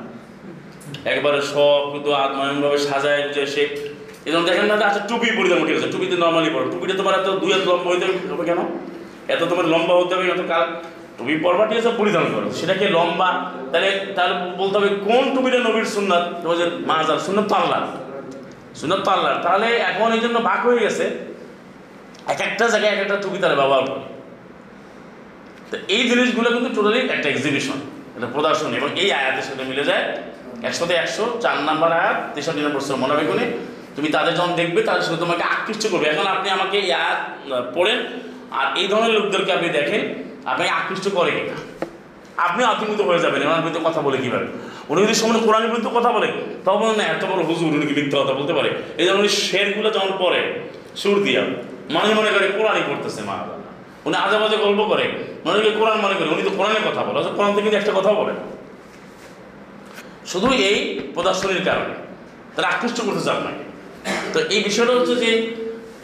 একবারে 1.12 1.40
সব 1.52 1.82
কিন্তু 1.92 2.10
আত্ময়নভাবে 2.24 2.78
সাজায় 2.88 3.22
যে 3.34 3.42
সে 3.54 3.62
এরকম 4.26 4.44
দেখেন 4.48 4.66
না 4.70 4.74
আচ্ছা 4.90 5.02
টুপি 5.10 5.28
পরিধান 5.38 5.58
ঠিক 5.68 5.76
আছে 5.78 5.88
টুপিতে 5.94 6.16
নর্মালি 6.24 6.50
পড়ো 6.54 6.66
টুপিটা 6.72 6.94
তোমার 7.00 7.14
এত 7.20 7.28
দুই 7.42 7.50
হাত 7.54 7.62
লম্বা 7.70 7.88
হইতে 7.92 8.04
হবে 8.32 8.44
কেন? 8.50 8.60
এত 9.34 9.42
তোমার 9.50 9.66
লম্বা 9.72 9.94
হতে 10.00 10.12
হবে 10.14 10.24
এত 10.36 10.42
কাল 10.52 10.64
টুপি 11.16 11.34
পরবা 11.44 11.64
ঠিক 11.68 11.78
আছে 11.82 11.90
পরিধান 12.00 12.26
করো। 12.34 12.46
সেটাকে 12.58 12.86
লম্বা, 12.96 13.28
তাহলে 13.72 13.90
তাহলে 14.16 14.34
বলতে 14.60 14.74
হবে 14.78 14.90
কোন 15.08 15.24
টুপিটা 15.34 15.58
নবীর 15.66 15.88
সুন্নাত? 15.96 16.24
মাজার, 16.90 17.18
সুন্নত 17.26 17.46
তো 17.50 17.54
আল্লাহ 17.62 17.80
সুন্নত 18.80 19.00
তো 19.06 19.10
আল্লাহ 19.16 19.32
তাহলে 19.46 19.68
এখন 19.90 20.08
এই 20.16 20.22
জন্য 20.24 20.36
ভাগ 20.48 20.60
হয়ে 20.68 20.80
গেছে, 20.84 21.04
এক 22.32 22.40
একটা 22.48 22.64
জায়গায় 22.72 22.92
এক 22.94 23.00
একটা 23.04 23.16
টুপি 23.22 23.38
তারা 23.42 23.56
ব্যবহার 23.60 23.82
করে। 23.88 24.02
তো 25.70 25.76
এই 25.96 26.02
জিনিসগুলো 26.10 26.48
কিন্তু 26.54 26.70
টোটালি 26.76 26.98
একটা 27.14 27.28
এক্সিবিশন 27.34 27.78
একটা 28.16 28.28
প্রদর্শনী 28.34 28.74
এবং 28.80 28.90
এই 29.02 29.08
আয়াতের 29.18 29.44
সাথে 29.48 29.64
মিলে 29.70 29.84
যায়। 29.90 30.04
একশোতে 30.68 30.94
একশো, 31.02 31.24
চার 31.44 31.56
নাম্বার 31.68 31.90
আয়াত, 32.00 32.16
তেষট্টি 32.34 32.62
নম্বর 32.66 32.82
শ্রম 32.86 32.98
মনে 33.02 33.14
বেগুনে 33.18 33.44
তুমি 33.96 34.08
তাদের 34.16 34.32
যখন 34.38 34.52
দেখবে, 34.60 34.80
তাদের 34.88 35.04
সাথে 35.06 35.20
তোমাকে 35.24 35.44
আকৃষ্ট 35.54 35.84
করবে। 35.92 36.06
এখন 36.12 36.26
আপনি 36.34 36.48
আমাকে 36.56 36.76
এই 36.84 36.90
আয়াত 37.02 37.20
পড়েন, 37.76 37.98
আর 38.58 38.66
এই 38.80 38.86
ধরনের 38.92 39.12
লোকদেরকে 39.16 39.50
আপনি 39.56 39.68
দেখেন 39.78 40.02
আপনাকে 40.50 40.70
আকৃষ্ট 40.80 41.06
করে 41.18 41.30
কিনা। 41.36 41.56
আপনি 42.46 42.60
আতঙ্কিত 42.72 43.00
হয়ে 43.08 43.20
যাবেন 43.24 43.40
ওনার 43.48 43.62
বিরুদ্ধে 43.64 43.82
কথা 43.88 44.00
বলে 44.06 44.18
কীভাবে? 44.22 44.46
উনি 44.90 44.98
যদি 45.04 45.14
সামনে 45.20 45.38
কোরআনের 45.46 45.70
বিরুদ্ধে 45.72 45.90
কথা 45.98 46.10
বলে, 46.16 46.28
তখন 46.68 46.88
না, 46.98 47.04
এত 47.14 47.22
বড় 47.30 47.40
হুজুর, 47.48 47.70
উনি 47.76 47.86
মিথ্যা 47.98 48.18
কথা 48.22 48.34
বলতে 48.38 48.52
পারে? 48.58 48.70
এই 49.00 49.06
উনি 49.20 49.30
শেরগুলো 49.46 49.88
যখন 49.96 50.12
পড়ে, 50.22 50.40
সুর 51.00 51.16
দিয়া, 51.26 51.42
মনে 51.94 52.10
মনে 52.18 52.30
করে 52.34 52.46
কোরআনই 52.58 52.84
পড়তেছে 52.88 53.20
মা 53.28 53.36
উনি 54.06 54.16
আজে 54.24 54.36
বাজে 54.42 54.56
গল্প 54.64 54.80
করে। 54.90 55.04
মনে 55.44 55.56
করে 55.60 55.72
কোরআন 55.80 55.98
মনে 56.04 56.14
করে। 56.18 56.28
উনি 56.34 56.42
তো 56.48 56.52
কোরআনের 56.58 56.82
কথা 56.88 57.00
বলে, 57.06 57.16
অথচ 57.20 57.30
কোরআন 57.38 57.50
কিন্তু 57.54 57.70
একটা 57.80 57.92
কথা 57.98 58.12
বলে। 58.20 58.32
শুধু 60.32 60.48
এই 60.68 60.78
প্রদর্শনীর 61.14 61.62
কারণে। 61.68 61.94
তারা 62.54 62.66
আকৃষ্ট 62.74 62.98
করতেছে 63.06 63.30
আপনাকে 63.36 63.64
তো 64.32 64.38
এই 64.54 64.60
বিষয়টা 64.68 64.92
হচ্ছে 64.96 65.14
যে, 65.22 65.30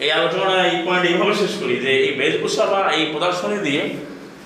এই 0.04 0.10
আলোচনা, 0.18 0.54
এই 0.70 0.76
পয়েন্ট 0.86 1.04
এইভাবে 1.10 1.34
শেষ 1.42 1.52
করি 1.60 1.74
যে, 1.84 1.92
এই 2.06 2.12
বেশভূষা 2.20 2.64
বা 2.72 2.80
এই 2.96 3.02
প্রদর্শনী 3.12 3.58
দিয়ে 3.66 3.82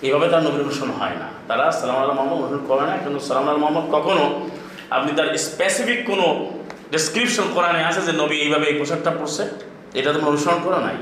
এইভাবে 0.06 0.26
তার 0.32 0.42
নবীর 0.46 0.62
অনুসরণ 0.66 0.92
হয় 1.00 1.16
না। 1.22 1.28
তারা 1.48 1.64
সালাম 1.78 1.96
আল্লাহ 2.02 2.14
মোহাম্মদ 2.16 2.38
অনুসরণ 2.40 2.64
করে 2.70 2.84
না, 2.90 2.94
কিন্তু 3.04 3.18
সালাম 3.28 3.44
আল্লাহ 3.48 3.60
মোহাম্মদ 3.62 3.86
কখনো 3.96 4.24
আপনি 4.96 5.10
তার 5.16 5.28
স্পেসিফিক 5.48 6.00
কোনো 6.10 6.26
ডেসক্রিপশন 6.94 7.46
কোরআনে 7.54 7.80
আছে 7.88 8.00
যে, 8.06 8.12
নবী 8.22 8.36
এইভাবে 8.44 8.66
এই 8.70 8.76
পোশাকটা 8.80 9.10
পরছে? 9.18 9.44
এটা 9.98 10.08
তোমরা 10.14 10.28
অনুসরণ 10.32 10.60
করা 10.66 10.78
নাই। 10.86 10.96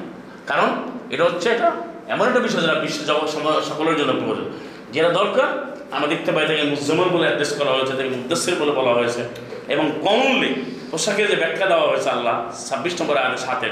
কারণ 0.51 0.69
এটা 1.11 1.25
হচ্ছে 1.25 1.47
এটা 1.57 1.69
এমন 2.09 2.29
একটা 2.29 2.41
বিষয় 2.41 2.61
যারা 2.61 2.79
বিশ্ব 2.79 3.27
সকলের 3.69 3.97
জন্য 3.97 4.13
প্রয়োজন। 4.13 4.45
যেটা 4.93 5.09
দরকার, 5.09 5.77
আমরা 5.91 6.07
দেখতে 6.07 6.33
পাই 6.33 6.47
তাকে 6.47 6.63
মুজ্জমল 6.63 7.05
বলে 7.05 7.23
অ্যাড্রেস 7.23 7.59
করা 7.59 7.71
হয়েছে, 7.71 7.93
তাকে 7.93 8.09
মুদ্দাসির 8.09 8.55
বলে 8.55 8.73
বলা 8.73 8.93
হয়েছে। 8.95 9.25
এবং 9.69 9.91
কমনলি 10.03 10.55
পোশাকের 10.91 11.31
যে 11.31 11.37
ব্যাখ্যা 11.37 11.67
দেওয়া 11.67 11.89
হয়েছে 11.89 12.11
আল্লাহ, 12.11 12.65
ছাব্বিশ 12.69 13.01
নম্বর 13.01 13.17
আয়াতের 13.17 13.39
সাথে 13.39 13.71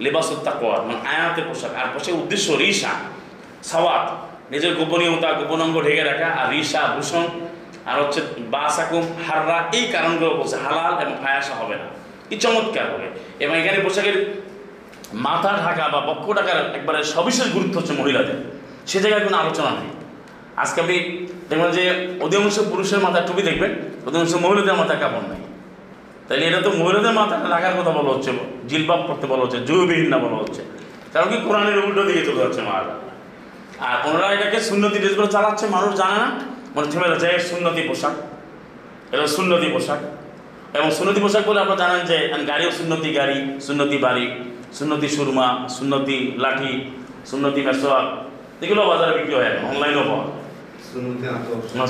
লেবাসুত্তা 0.00 0.50
কোয়া 0.50 0.82
মানে 0.82 1.08
আয়াতের 1.08 1.44
পোশাক। 1.48 1.74
আর 1.74 1.86
পোশাকের 1.94 2.14
উদ্দেশ্য 2.14 2.52
রিসা 2.52 2.88
সাওয়াত। 3.62 4.10
নিজের 4.50 4.74
গোপনীয়তা 4.74 5.32
গোপনাঙ্গ 5.32 5.82
ঢেকে 5.82 6.02
রাখা, 6.02 6.26
আর 6.26 6.50
রিসা 6.50 6.80
ভূষণ, 6.96 7.26
আর 7.86 8.02
হচ্ছে 8.02 8.20
বাসাকুম 8.38 9.06
হাররা, 9.28 9.64
এই 9.72 9.86
কারণগুলো 9.92 10.30
বলছে। 10.30 10.56
হালাল 10.56 11.02
এবং 11.02 11.16
ফায়াসা 11.22 11.54
হবে 11.54 11.74
না। 11.74 11.84
কি 12.28 12.36
চমৎকার 12.36 12.94
হবে। 12.94 13.08
এবং 13.40 13.58
এখানে 13.58 13.82
পোশাকের 13.82 14.42
মাথা 15.12 15.62
ঢাকা 15.64 15.88
বা 15.88 16.00
বক্ষ 16.00 16.32
ঢাকার 16.32 16.74
একবারে 16.74 17.04
সবিশেষ 17.04 17.46
গুরুত্ব 17.46 17.78
হচ্ছে 17.78 17.92
মহিলাদের। 17.92 18.34
সে 18.86 19.00
জায়গায় 19.00 19.24
কোনো 19.24 19.36
আলোচনা 19.36 19.70
নেই। 19.70 19.90
আজকে 20.56 20.80
আপনি 20.80 21.26
দেখবেন 21.50 21.70
যে 21.70 22.08
অধিকাংশ 22.20 22.58
পুরুষের 22.58 22.98
মাথায় 22.98 23.26
টুপি 23.26 23.42
দেখবেন, 23.42 23.74
অধিকাংশ 24.06 24.34
মহিলাদের 24.34 24.74
মাথায় 24.74 25.00
কাপড় 25.00 25.28
নেই। 25.28 25.38
তাহলে 26.28 26.46
এটা 26.46 26.60
তো 26.60 26.70
মহিলাদের 26.70 27.12
মাথাটা 27.12 27.50
ঢাকার 27.50 27.72
কথা 27.72 27.90
বলা 27.90 28.14
হচ্ছে, 28.14 28.30
জিলবাব 28.68 29.02
করতে 29.06 29.26
বলা 29.26 29.42
হচ্ছে 29.42 29.60
জৈবিহীন 29.60 30.08
না 30.08 30.18
বলা 30.18 30.36
হচ্ছে। 30.36 30.62
কারণ 31.12 31.30
কি? 31.30 31.36
কোরআনের 31.44 31.84
উল্টো 31.84 32.02
দিকে 32.02 32.24
চলে 32.24 32.36
যাচ্ছে 32.36 32.62
মারা 32.62 32.84
আর 33.84 34.08
ওনারা 34.08 34.32
এটাকে 34.32 34.60
সুন্নতি 34.60 34.98
ড্রেস 34.98 35.14
করে 35.14 35.26
চালাচ্ছে, 35.26 35.66
মানুষ 35.66 35.94
জানে 35.94 36.18
না। 36.18 36.40
মানে 36.76 36.90
থেমে 36.90 37.08
যাচ্ছে 37.08 37.38
সুন্নতি 37.38 37.82
পোশাক। 37.82 38.12
এটা 39.14 39.26
সুন্নতি 39.26 39.66
পোশাক। 39.66 39.98
এবং 40.76 40.90
সুন্নতি 40.90 41.20
পোশাক 41.20 41.42
বলে 41.46 41.60
আপনারা 41.60 41.76
জানেন 41.76 42.06
যে, 42.06 42.44
গাড়িও 42.46 42.70
সুন্নতি 42.70 43.12
গাড়ি, 43.12 43.60
সুন্নতি 43.60 43.98
বাড়ি। 43.98 44.47
সুন্নতি 44.76 45.08
সুরমা 45.16 45.46
সুন্নতি 45.76 46.16
লাঠি 46.44 46.72
সুন্নতি 47.30 47.60
মেসোয়া 47.66 48.00
এগুলো 48.64 48.80
বাজারে 48.90 49.12
বিক্রি 49.18 49.34
হয় 49.38 49.52
অনলাইনেও 49.70 50.04
পাওয়া 50.08 50.24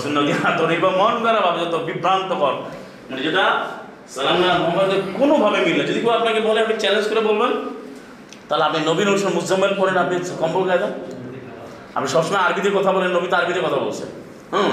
সুন্নতি 0.05 0.33
আতর 0.49 0.70
বা 0.85 0.91
মন 1.01 1.14
করা 1.24 1.41
ভাবে 1.47 1.59
যত 1.64 1.74
বিভ্রান্তকর 1.89 2.55
মানে 3.09 3.20
যেটা 3.26 3.45
সালাম 4.14 4.37
মোহাম্মদের 4.62 5.01
কোনোভাবে 5.18 5.59
মিলে 5.66 5.83
যদি 5.89 6.01
কেউ 6.05 6.12
আপনাকে 6.18 6.41
বলে 6.49 6.59
আপনি 6.64 6.74
চ্যালেঞ্জ 6.83 7.07
করে 7.11 7.22
বলবেন 7.29 7.53
তাহলে 8.49 8.64
আপনি 8.68 8.79
নবীন 8.91 9.07
অনুসার 9.12 9.33
মুজাম্মেল 9.39 9.72
পড়েন 9.81 9.97
আপনি 10.05 10.16
কম্বল 10.41 10.62
গায়ে 10.68 10.81
দেন। 10.83 10.93
আপনি 11.97 12.09
সবসময় 12.14 12.43
আরবিতে 12.47 12.70
কথা 12.79 12.91
বলেন 12.97 13.11
নবী 13.16 13.26
তো 13.31 13.37
আরবিতে 13.37 13.61
কথা 13.66 13.79
বলছেন 13.85 14.09
হুম? 14.53 14.72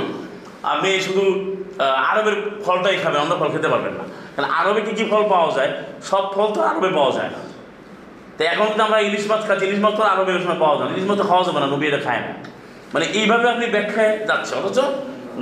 আপনি 0.73 0.89
শুধু 1.07 1.23
আরবের 2.11 2.35
ফলটাই 2.65 2.97
খাবেন 3.03 3.19
অন্য 3.21 3.33
ফল 3.39 3.49
খেতে 3.53 3.69
পারবেন 3.73 3.93
না। 3.99 4.03
কারণ 4.35 4.47
আরবে 4.59 4.81
কী 4.81 4.91
কী 4.99 5.03
ফল 5.11 5.23
পাওয়া 5.33 5.49
যায়? 5.57 5.71
সব 6.09 6.23
ফল 6.35 6.47
তো 6.55 6.59
আরবে 6.61 6.89
পাওয়া 6.97 7.11
যায় 7.17 7.29
না। 7.33 7.39
তো 8.37 8.41
এখন 8.53 8.65
কিন্তু 8.69 8.83
আমরা 8.87 8.99
ইলিশ 9.07 9.25
মাছ 9.31 9.41
খাচ্ছি, 9.47 9.65
ইলিশ 9.69 9.81
মাছ 9.85 9.93
তো 9.99 10.03
আরবে 10.11 10.31
ওই 10.37 10.41
সময় 10.45 10.59
পাওয়া 10.63 10.75
যায় 10.79 10.87
ইলিশ 10.95 11.05
মাছ 11.09 11.17
তো 11.21 11.25
খাওয়া 11.31 11.43
যাবে 11.47 11.59
না, 11.63 11.67
নবী 11.73 11.85
এটা 11.91 12.01
খায় 12.07 12.21
না। 12.25 12.31
মানে 12.93 13.05
এইভাবে 13.19 13.45
আপনি 13.53 13.65
ব্যাখ্যায় 13.75 14.11
যাচ্ছে, 14.29 14.53
অথচ 14.59 14.77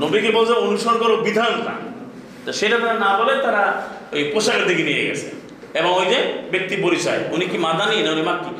নবীকে 0.03 0.29
বলছে 0.37 0.53
অনুসরণ 0.65 0.97
করো 1.03 1.15
বিধানটা। 1.27 1.73
তো 2.45 2.49
সেটা 2.59 2.77
তারা 2.81 2.95
না 3.05 3.11
বলে 3.19 3.33
তারা 3.45 3.63
ওই 4.15 4.23
পোশাকের 4.33 4.65
দিকে 4.69 4.83
নিয়ে 4.89 5.03
গেছে। 5.09 5.27
এবং 5.79 5.91
ওই 5.99 6.05
যে 6.11 6.19
ব্যক্তি 6.53 6.75
পরিচয়, 6.85 7.19
উনি 7.35 7.45
কি 7.51 7.57
মাদানি 7.65 7.95
না 8.05 8.09
উনি 8.15 8.23
মাক্কি? 8.29 8.51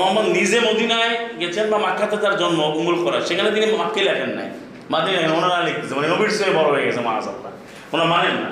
মোহাম্মদ 0.00 0.26
নিজে 0.38 0.58
মদিনায় 0.68 1.12
গেছেন 1.40 1.66
বা 1.72 1.78
মাক্কাতে 1.86 2.16
তার 2.24 2.34
জন্ম 2.42 2.60
উমুল 2.80 2.96
করা 3.04 3.18
সেখানে 3.28 3.48
তিনি 3.54 3.66
মাক্কি 3.82 4.00
লেখেন 4.08 4.30
নাই। 4.38 4.48
মাদিনা 4.92 5.16
লেখেন 5.16 5.32
ওনারা 5.38 5.58
লিখতেছে 5.68 5.94
মানে 5.98 6.08
নবীর 6.12 6.32
সঙ্গে 6.38 6.52
বড় 6.58 6.68
হয়ে 6.74 6.84
গেছে 6.88 7.00
মহাসাল্লাহ 7.06 7.52
ওনারা 7.92 8.08
মানেন 8.14 8.36
না। 8.44 8.50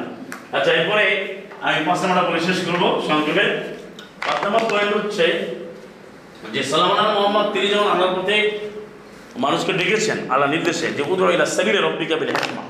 আচ্ছা 0.56 0.70
এরপরে 0.78 1.04
আমি 1.66 1.78
পাঁচ 1.86 1.98
নাম্বার 2.02 2.24
বলে 2.28 2.40
শেষ 2.48 2.58
করব 2.66 2.82
সংক্ষেপে। 3.08 3.44
পাঁচ 4.26 4.38
নম্বর 4.44 4.62
পয়েন্ট 4.72 4.92
হচ্ছে 4.98 5.24
যে 6.54 6.60
সালামান 6.70 7.08
মোহাম্মদ, 7.16 7.46
তিনি 7.54 7.66
যখন 7.72 7.88
আল্লাহর 7.94 8.14
পথে 8.18 8.36
মানুষকে 9.44 9.72
ডেকেছেন 9.80 10.18
আল্লাহ 10.32 10.48
নির্দেশে, 10.54 10.86
যে 10.96 11.02
উদর 11.12 11.28
ইলা 11.34 11.46
সাবিলে 11.56 11.80
রব্বিকা 11.80 12.16
বিল 12.20 12.30
হেকমা, 12.36 12.64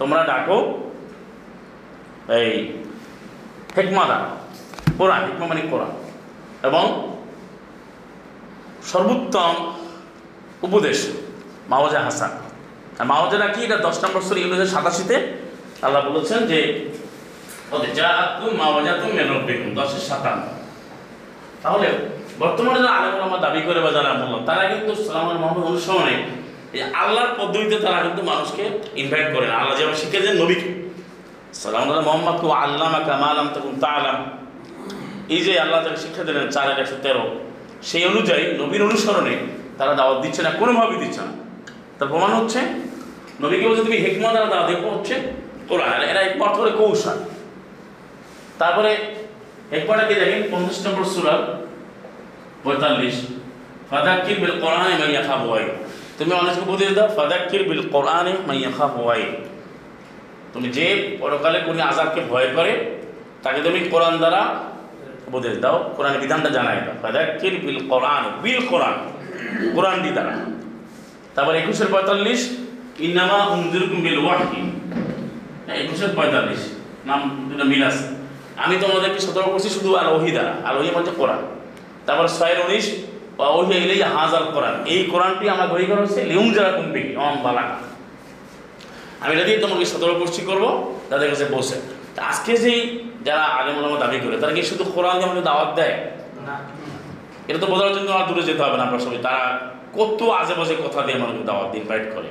তোমরা 0.00 0.20
ডাকো 0.30 0.58
এই 2.38 2.52
হেকমা 3.76 4.04
দাও 4.10 4.24
কোরআন 4.98 5.20
হেকমা 5.26 5.46
মানে 5.50 5.62
কোরআন। 5.72 5.92
এবং 6.68 6.84
সর্বোত্তম 8.90 9.54
উপদেশ 10.66 10.98
মাওজা 11.72 12.00
হাসান। 12.06 12.32
আর 12.98 13.06
মাওজাটা 13.12 13.46
কি? 13.54 13.60
এটা 13.66 13.78
দশ 13.86 13.96
নম্বর 14.04 14.22
সরি 14.28 14.40
ইউনিভার্সিটি 14.40 14.74
সাতাশিতে 14.76 15.16
আল্লাহ 15.84 16.00
বলেছেন 16.08 16.40
যে 16.50 16.58
ওদের 17.74 17.92
যা 17.98 18.08
তুম 18.38 18.52
মাওজা 18.62 18.92
তুম 19.00 19.10
মেনব্বিকুম 19.18 19.70
দশের 19.78 20.04
সাতান্ন। 20.10 20.42
তাহলে 21.62 21.88
বর্তমানে 22.42 22.78
যারা 22.84 22.94
আলেম 22.98 23.14
আমার 23.28 23.40
দাবি 23.46 23.60
করে 23.68 23.80
বা 23.84 23.90
যারা 23.96 24.10
বললাম 24.20 24.42
তারা 24.50 24.62
কিন্তু 24.72 24.92
সালামান 25.04 25.36
মোহাম্মদ 25.42 25.64
অনুসরণে 25.70 26.16
এই 26.74 26.82
আল্লাহর 27.02 27.32
পদ্ধতিতে 27.40 27.76
তারা 27.86 27.98
কিন্তু 28.06 28.22
মানুষকে 28.30 28.64
ইনভাইট 29.02 29.28
করে 29.34 29.46
না। 29.50 29.54
আল্লাহ 29.60 29.74
যেমন 29.78 29.94
শিখেছেন 29.94 30.34
নবীকে। 30.42 30.68
সালাম 31.54 31.84
মোহাম্মদ 32.06 32.36
কু 32.42 32.48
আল্লামা 32.64 33.00
কামালাম 33.08 33.48
তখন 33.54 33.74
তালাম 33.80 34.18
এই 35.34 35.40
যে 35.44 35.52
আল্লাহ 35.60 35.78
তাকে 35.84 35.96
শিক্ষা 35.96 36.22
দিলেন 36.24 36.46
চারের 36.50 36.78
একশো 36.82 36.96
তেরো, 37.02 37.24
সেই 37.82 38.02
অনুযায়ী 38.04 38.44
নবীর 38.60 38.82
অনুসরণে 38.82 39.34
তারা 39.78 39.92
দাওয়াত 39.94 40.18
দিচ্ছে 40.22 40.40
না, 40.42 40.50
কোনোভাবেই 40.50 40.98
দিচ্ছে 41.04 41.20
না। 41.20 41.32
তার 41.98 42.08
প্রমাণ 42.08 42.30
হচ্ছে, 42.30 42.60
নবীকে 43.40 43.64
বলছে, 43.68 43.82
তুমি 43.82 43.96
হেকমা 43.96 44.30
দ্বারা 44.30 44.48
দাওয়াত 44.52 44.66
দেখো 44.70 44.88
হচ্ছে 44.94 45.14
কোরআন। 45.68 46.00
এরা 46.10 46.20
একমাত্র 46.20 46.58
করে 46.60 46.70
কৌশল। 46.70 47.18
তারপরে 48.58 48.90
একবারে 49.76 50.02
কি 50.08 50.14
দেখেন? 50.20 50.42
পঞ্চাশ 50.52 50.78
নম্বর 50.84 51.04
সুরা, 51.14 51.34
পঁয়তাল্লিশ। 52.64 53.16
ফাদাক্কির 53.90 54.38
বিল 54.42 54.54
কোরআনে 54.62 54.94
মাইয়া 55.00 55.22
খা 55.28 55.36
বয় 55.46 55.66
তুমি 56.18 56.32
অনেককে 56.40 56.64
বুঝিয়ে 56.70 56.92
দাও, 56.96 57.08
ফাদাক্কির 57.16 57.62
বিল 57.68 57.82
কোরআনে 57.94 58.32
মাইয়া 58.48 58.70
খা 58.76 58.86
বয় 58.96 59.24
তুমি 60.52 60.68
যে 60.76 60.86
পরকালে 61.20 61.58
কোনো 61.66 61.80
আজাবকে 61.90 62.20
ভয় 62.30 62.48
করে, 62.56 62.72
তাকে 63.44 63.60
তুমি 63.66 63.78
কোরআন 63.92 64.14
দ্বারা 64.22 64.42
উপদেশ 65.28 65.54
দাও, 65.64 65.76
কোরআনের 65.96 66.20
বিধানটা 66.24 66.50
জানাই 66.56 66.78
দাও। 66.86 66.94
ফাদাক্কির 67.02 67.54
বিল 67.64 67.78
কোরআন 67.90 68.22
বিল 68.44 68.60
কোরআন 68.70 68.96
কোরআন 69.74 69.96
দি 70.04 70.10
দ্বারা। 70.16 70.34
তারপর 71.34 71.54
একুশের 71.62 71.88
পঁয়তাল্লিশ 71.92 72.40
ইনামা 73.06 73.38
উমদিরকুম 73.54 73.98
বিল 74.06 74.18
ওয়াহি 74.24 74.62
একুশের 75.82 76.10
পঁয়তাল্লিশ, 76.18 76.62
নাম 77.08 77.20
দুটো 77.48 77.64
মিল 77.72 77.82
আছে। 77.90 78.04
আমি 78.56 78.74
তোমাদেরকে 78.80 79.20
সতর্ক 79.26 79.48
করছি 79.54 79.68
শুধু 79.76 79.90
আল 80.00 80.08
ওহি 80.16 80.30
দ্বারা। 80.36 80.52
আল 80.68 80.76
ওহি 80.78 80.90
মানে 80.96 81.12
কোরআন। 81.20 81.40
তারপর 82.06 82.26
ছয়ের 82.38 82.58
উনিশ 82.66 82.86
ওহি 83.38 83.74
এলেই 83.84 84.02
হাজার 84.02 84.42
কোরআন। 84.54 84.74
এই 84.94 85.00
কোরআনটি 85.12 85.44
আমার 85.54 85.68
বই 85.72 85.84
করা 85.90 86.00
হচ্ছে 86.04 86.20
লিউম 86.30 86.48
যারা 86.56 86.70
কুম্পি 86.76 87.02
অম 87.16 87.36
বালাকা 87.42 87.76
আমি 89.20 89.32
এটা 89.34 89.44
দিয়ে 89.44 89.58
তোমাকে 89.58 89.84
সতর্ক 89.84 90.16
করছি 90.22 90.40
করব 90.48 90.64
তাদের 91.10 91.28
কাছে 91.30 91.44
বসে 91.54 91.76
আজকে 92.30 92.56
যেই 92.64 92.80
যারা 93.26 93.44
আগে 93.58 93.70
মনে 93.76 93.98
দাবি 94.04 94.18
করে 94.24 94.36
তারা 94.40 94.52
কি 94.52 94.62
শুধু 94.62 94.84
কোরআন 94.84 95.14
দিয়ে 95.16 95.26
আমাকে 95.28 95.42
দাওয়াত 95.48 95.70
দেয়? 95.78 95.96
এটা 97.48 97.58
তো 97.58 97.66
বোঝার 97.66 97.92
জন্য 97.94 98.10
আর 98.10 98.24
দূরে 98.28 98.42
যেতে 98.42 98.62
হবে 98.62 98.76
না 98.76 98.82
আপনার 98.84 99.00
সবাই 99.00 99.18
তারা 99.22 99.42
কত 99.98 100.22
আজে 100.22 100.54
বাজে 100.58 100.74
কথা 100.86 101.02
দিয়ে 101.02 101.18
মানুষকে 101.18 101.44
দাওয়াত 101.44 101.68
দিয়ে 101.70 101.82
ইনভাইট 101.84 102.06
করে। 102.14 102.28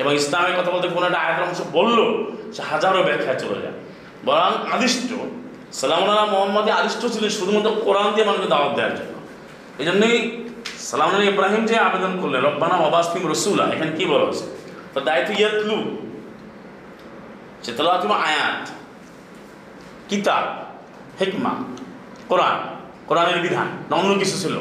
এবং 0.00 0.14
ইসলামের 0.14 0.54
কথা 0.58 0.70
বলতে 0.70 0.88
কোনো 0.88 1.06
একটা 1.06 1.18
আয়াতের 1.18 1.44
অংশ 1.48 1.60
বলল 1.72 1.98
সে 2.52 2.62
হাজারো 2.62 3.02
ব্যাখ্যা 3.02 3.34
চলে 3.34 3.58
যায়। 3.62 3.76
বরং 4.24 4.50
আদিষ্ট 4.74 5.10
সালামুল্লাহ 5.80 6.26
মোহাম্মদে 6.34 6.70
আদিষ্ট 6.80 7.02
ছিলেন 7.14 7.30
শুধুমাত্র 7.38 7.68
কোরআন 7.86 8.08
দিয়ে 8.14 8.26
মানুষকে 8.28 8.48
দাওয়াত 8.54 8.72
দেওয়ার 8.76 8.94
জন্য। 8.98 9.14
এই 9.80 9.84
জন্যই 9.88 10.16
সালাম 10.90 11.10
ইব্রাহিম 11.32 11.62
যে 11.70 11.76
আবেদন 11.88 12.12
করলেন 12.22 12.40
রব্বানা 12.48 12.76
ওবাসফিম 12.86 13.24
রসুলা 13.32 13.64
এখানে 13.74 13.90
কি 13.98 14.04
বলা 14.10 14.24
হয়েছে? 14.26 14.46
তো 14.94 14.98
দায়িত্ব 15.08 15.30
ইয়াতলু 15.40 15.78
সে 17.64 17.70
তালা 17.76 17.98
তুমি 18.04 18.16
আয়াত 18.28 18.62
কিতাব 20.10 20.44
হেকমা 21.20 21.52
কোরআন 22.30 22.56
কোরআনের 23.08 23.38
বিধান 23.44 23.68
অন্য 23.98 24.10
কিছু 24.22 24.36
ছিল? 24.42 24.54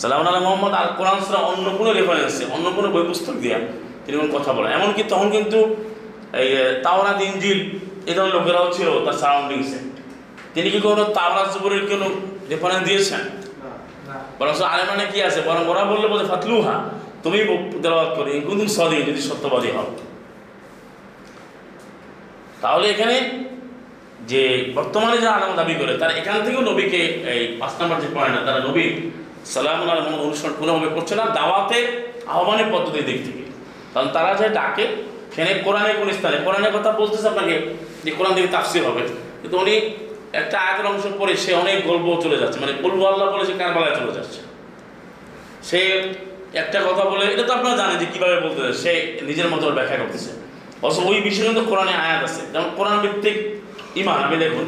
সালাম 0.00 0.18
আল্লাহ 0.20 0.42
মোহাম্মদ 0.46 0.72
আল 0.80 0.88
কোরআন 0.98 1.18
ছাড়া 1.26 1.40
অন্য 1.50 1.66
কোনো 1.78 1.90
রেফারেন্সে 1.98 2.44
অন্য 2.54 2.66
কোনো 2.76 2.88
বই 2.94 3.04
পুস্তক 3.10 3.36
দিয়ে 3.44 3.56
তিনি 4.04 4.14
কোনো 4.20 4.30
কথা 4.36 4.50
বলেন। 4.56 4.70
এমনকি 4.78 5.02
তখন 5.12 5.28
কিন্তু 5.36 5.58
এই 6.40 6.48
তাওরাত 6.84 7.18
ইঞ্জিল 7.28 7.60
এই 8.08 8.14
ধরনের 8.16 8.34
লোকেরাও 8.36 8.66
ছিল 8.76 8.88
তার 9.04 9.16
সারাউন্ডিংসে 9.22 9.78
তিনি 10.56 10.68
কি 10.74 10.80
কোনো 10.88 11.02
তাওরাত 11.16 11.48
জবরের 11.54 11.82
কোনো 11.90 12.06
রেফারেন্স 12.50 12.82
দিয়েছেন? 12.88 13.22
বরং 14.38 14.54
আলেমানে 14.74 15.04
কি 15.12 15.18
আছে? 15.28 15.40
বরং 15.48 15.62
ওরা 15.70 15.82
বললে 15.90 16.06
বলছে 16.12 16.26
ফাতলুহা, 16.32 16.76
তুমি 17.24 17.38
তেলাবাদ 17.82 18.10
করে 18.18 18.30
কিন্তু 18.46 18.64
সদিন, 18.76 19.00
যদি 19.08 19.20
সত্যবাদী 19.28 19.70
হও। 19.76 19.88
তাহলে 22.62 22.86
এখানে 22.94 23.16
যে 24.30 24.42
বর্তমানে 24.76 25.16
যারা 25.24 25.34
আলম 25.38 25.52
দাবি 25.60 25.74
করে, 25.80 25.92
তারা 26.00 26.12
এখান 26.20 26.36
থেকেও 26.46 26.62
নবীকে 26.70 27.00
এই 27.32 27.42
পাঁচ 27.60 27.72
নম্বর 27.80 27.96
যে 28.04 28.08
পয়েন্ট 28.16 28.36
তারা 28.48 28.60
নবী 28.68 28.84
সালাম 29.52 29.78
আলম 29.92 30.06
অনুসরণ 30.26 30.54
কোনোভাবে 30.60 30.88
করছে 30.96 31.14
না, 31.20 31.24
দাওয়াতে 31.38 31.78
আহ্বানের 32.34 32.68
পদ্ধতির 32.74 33.04
দিক 33.08 33.18
থেকে। 33.26 33.44
কারণ 33.92 34.08
তারা 34.16 34.30
যে 34.40 34.46
ডাকে 34.58 34.84
সেখানে 35.32 35.52
কোরআনে 35.66 35.92
কোন 36.00 36.08
স্থানে, 36.18 36.36
কোরআনের 36.46 36.72
কথা 36.76 36.90
বলতেছে 37.00 37.26
আপনাকে, 37.32 37.54
যে 38.04 38.10
কোরআন 38.18 38.32
থেকে 38.36 38.48
তাফসির 38.54 38.84
হবে। 38.88 39.02
কিন্তু 39.40 39.56
উনি 39.64 39.74
একটা 40.40 40.56
আয়াতের 40.66 40.86
অংশ 40.92 41.04
পড়ে 41.20 41.34
সে 41.44 41.50
অনেক 41.62 41.78
গল্প 41.90 42.06
চলে 42.24 42.36
যাচ্ছে। 42.42 42.58
মানে 42.62 42.72
বলব 42.84 43.00
আল্লাহ 43.10 43.26
বলে 43.34 43.44
সে 43.48 43.54
কারবালায় 43.62 43.94
চলে 44.00 44.12
যাচ্ছে। 44.16 44.40
সে 45.68 45.80
একটা 46.62 46.78
কথা 46.88 47.04
বলে, 47.12 47.24
এটা 47.34 47.44
তো 47.48 47.52
আপনারা 47.58 47.76
জানেন 47.80 47.96
যে 48.02 48.06
কীভাবে 48.12 48.36
বলতে 48.44 48.60
সে 48.82 48.92
নিজের 49.28 49.48
মতো 49.52 49.64
ব্যাখ্যা 49.78 49.96
করতেছে। 50.02 50.30
অবশ্য 50.82 51.00
ওই 51.10 51.18
বিষয়ে 51.26 51.46
কিন্তু 51.48 51.64
কোরআনে 51.70 51.94
আয়াত 52.04 52.22
আছে। 52.28 52.42
যেমন 52.52 52.68
কোরআন 52.78 52.96
ভিত্তিক 53.04 53.36
ইমান, 54.00 54.18
আমি 54.26 54.36
দেখুন, 54.44 54.66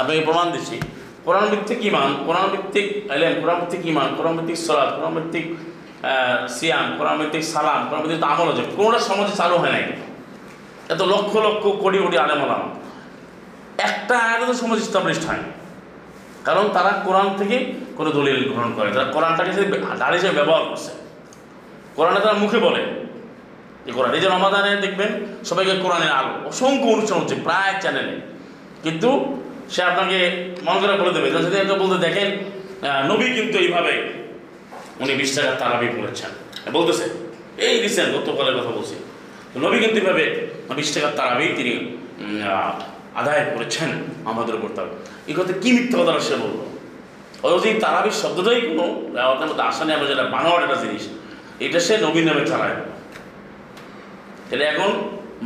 আপনাকে 0.00 0.20
প্রমাণ 0.28 0.46
দিচ্ছি। 0.54 0.76
কোরআন 1.26 1.46
ভিত্তিক 1.52 1.78
ইমান, 1.90 2.08
কোরআন 2.26 2.46
ভিত্তিক 2.52 2.86
এলেন 3.14 3.32
কোরআন 3.40 3.58
ভিত্তিক 3.60 3.82
ইমান, 3.92 4.08
কোরআন 4.16 4.34
ভিত্তিক 4.38 4.58
সলাদ 4.66 4.88
কোরআন 4.96 5.12
ভিত্তিক 5.18 5.46
সিয়াম, 6.56 6.86
কোরআন 6.98 7.16
ভিত্তিক 7.20 7.44
সালাম, 7.52 7.80
কোরআন 7.88 8.02
ভিত্তিক 8.04 8.22
আমল 8.32 8.48
আছে। 8.52 8.64
কোনোটা 8.76 9.00
সমাজে 9.08 9.34
চালু 9.40 9.56
হয় 9.62 9.72
নাই। 9.76 9.84
এত 10.92 11.00
লক্ষ 11.12 11.32
লক্ষ 11.46 11.62
কোটি 11.82 11.98
কোটি 12.04 12.16
আলেম 12.24 12.40
আলাম। 12.46 12.62
একটা 13.86 14.14
আয়াত 14.28 14.42
সমাজ 14.60 14.78
স্টাবলিশড 14.88 15.24
হয় 15.30 15.44
কারণ 16.48 16.64
তারা 16.76 16.90
কোরআন 17.06 17.28
থেকে 17.40 17.56
কোনো 17.98 18.10
দলিল 18.18 18.40
গ্রহণ 18.50 18.70
করে 18.78 18.88
তারা 18.96 19.06
কোরআনটাকে 19.14 19.52
যে 19.58 19.62
দাঁড়িয়ে 20.00 20.20
হিসেবে 20.20 20.34
ব্যবহার 20.40 20.62
করছে। 20.68 20.92
কোরআনে 21.96 22.20
তারা 22.24 22.36
মুখে 22.42 22.58
বলে 22.66 22.82
যে, 23.84 23.90
কোরআন 23.96 24.12
এই 24.16 24.22
যে 24.24 24.28
রমাদানে 24.28 24.70
দেখবেন 24.84 25.10
সবাইকে 25.48 25.74
কোরআনের 25.84 26.12
আলো, 26.18 26.32
অসংখ্য 26.50 26.88
অনুষ্ঠান 26.94 27.16
হচ্ছে 27.20 27.36
প্রায় 27.46 27.74
চ্যানেলে 27.82 28.14
কিন্তু 28.84 29.08
সে 29.74 29.80
আপনাকে 29.90 30.18
মন 30.66 30.76
করে 30.82 30.92
বলে 31.00 31.12
দেবে 31.16 31.28
যদি 31.46 31.56
একটা 31.62 31.76
বলতে 31.82 31.98
দেখেন 32.06 32.28
নবী 33.10 33.26
কিন্তু 33.38 33.56
এইভাবে 33.64 33.94
উনি 35.02 35.12
বিশ 35.20 35.30
টাকার 35.36 35.54
তারাবি 35.62 35.88
পড়েছেন। 35.96 36.30
বলতেছে, 36.76 37.04
এই 37.66 37.74
রিসেন্ট 37.84 38.10
গতকালের 38.16 38.54
কথা 38.58 38.72
বলছি। 38.78 38.96
নবী 39.64 39.76
কিন্তু 39.82 39.96
এইভাবে 40.00 40.24
বিশ 40.78 40.88
টাকার 40.94 41.12
তারাবি 41.18 41.46
তিনি 41.58 41.72
আদায় 43.20 43.42
করেছেন 43.54 43.90
আমাদের 44.30 44.54
উপর 44.58 44.70
তার 44.76 44.88
এই 45.30 45.34
কথা 45.38 45.52
কি 45.62 45.68
মিথ্যা 45.76 45.96
কথা 46.00 46.12
সে 46.28 46.36
বলল? 46.42 46.58
অথচ 47.44 47.64
এই 47.70 47.76
তারাবির 47.84 48.16
শব্দটাই 48.22 48.60
কোনো 48.68 48.84
আমাদের 49.26 49.46
মধ্যে 49.50 49.64
আসা 49.70 49.82
নেই 49.86 49.94
আমরা 49.96 50.08
যেটা 50.12 50.24
বানোয়ার 50.34 50.62
একটা 50.66 50.78
জিনিস, 50.84 51.04
এটা 51.66 51.78
সে 51.86 51.94
নবীন 52.06 52.24
নামে 52.28 52.44
চালায় 52.50 52.76
তাহলে 54.48 54.64
এখন 54.72 54.90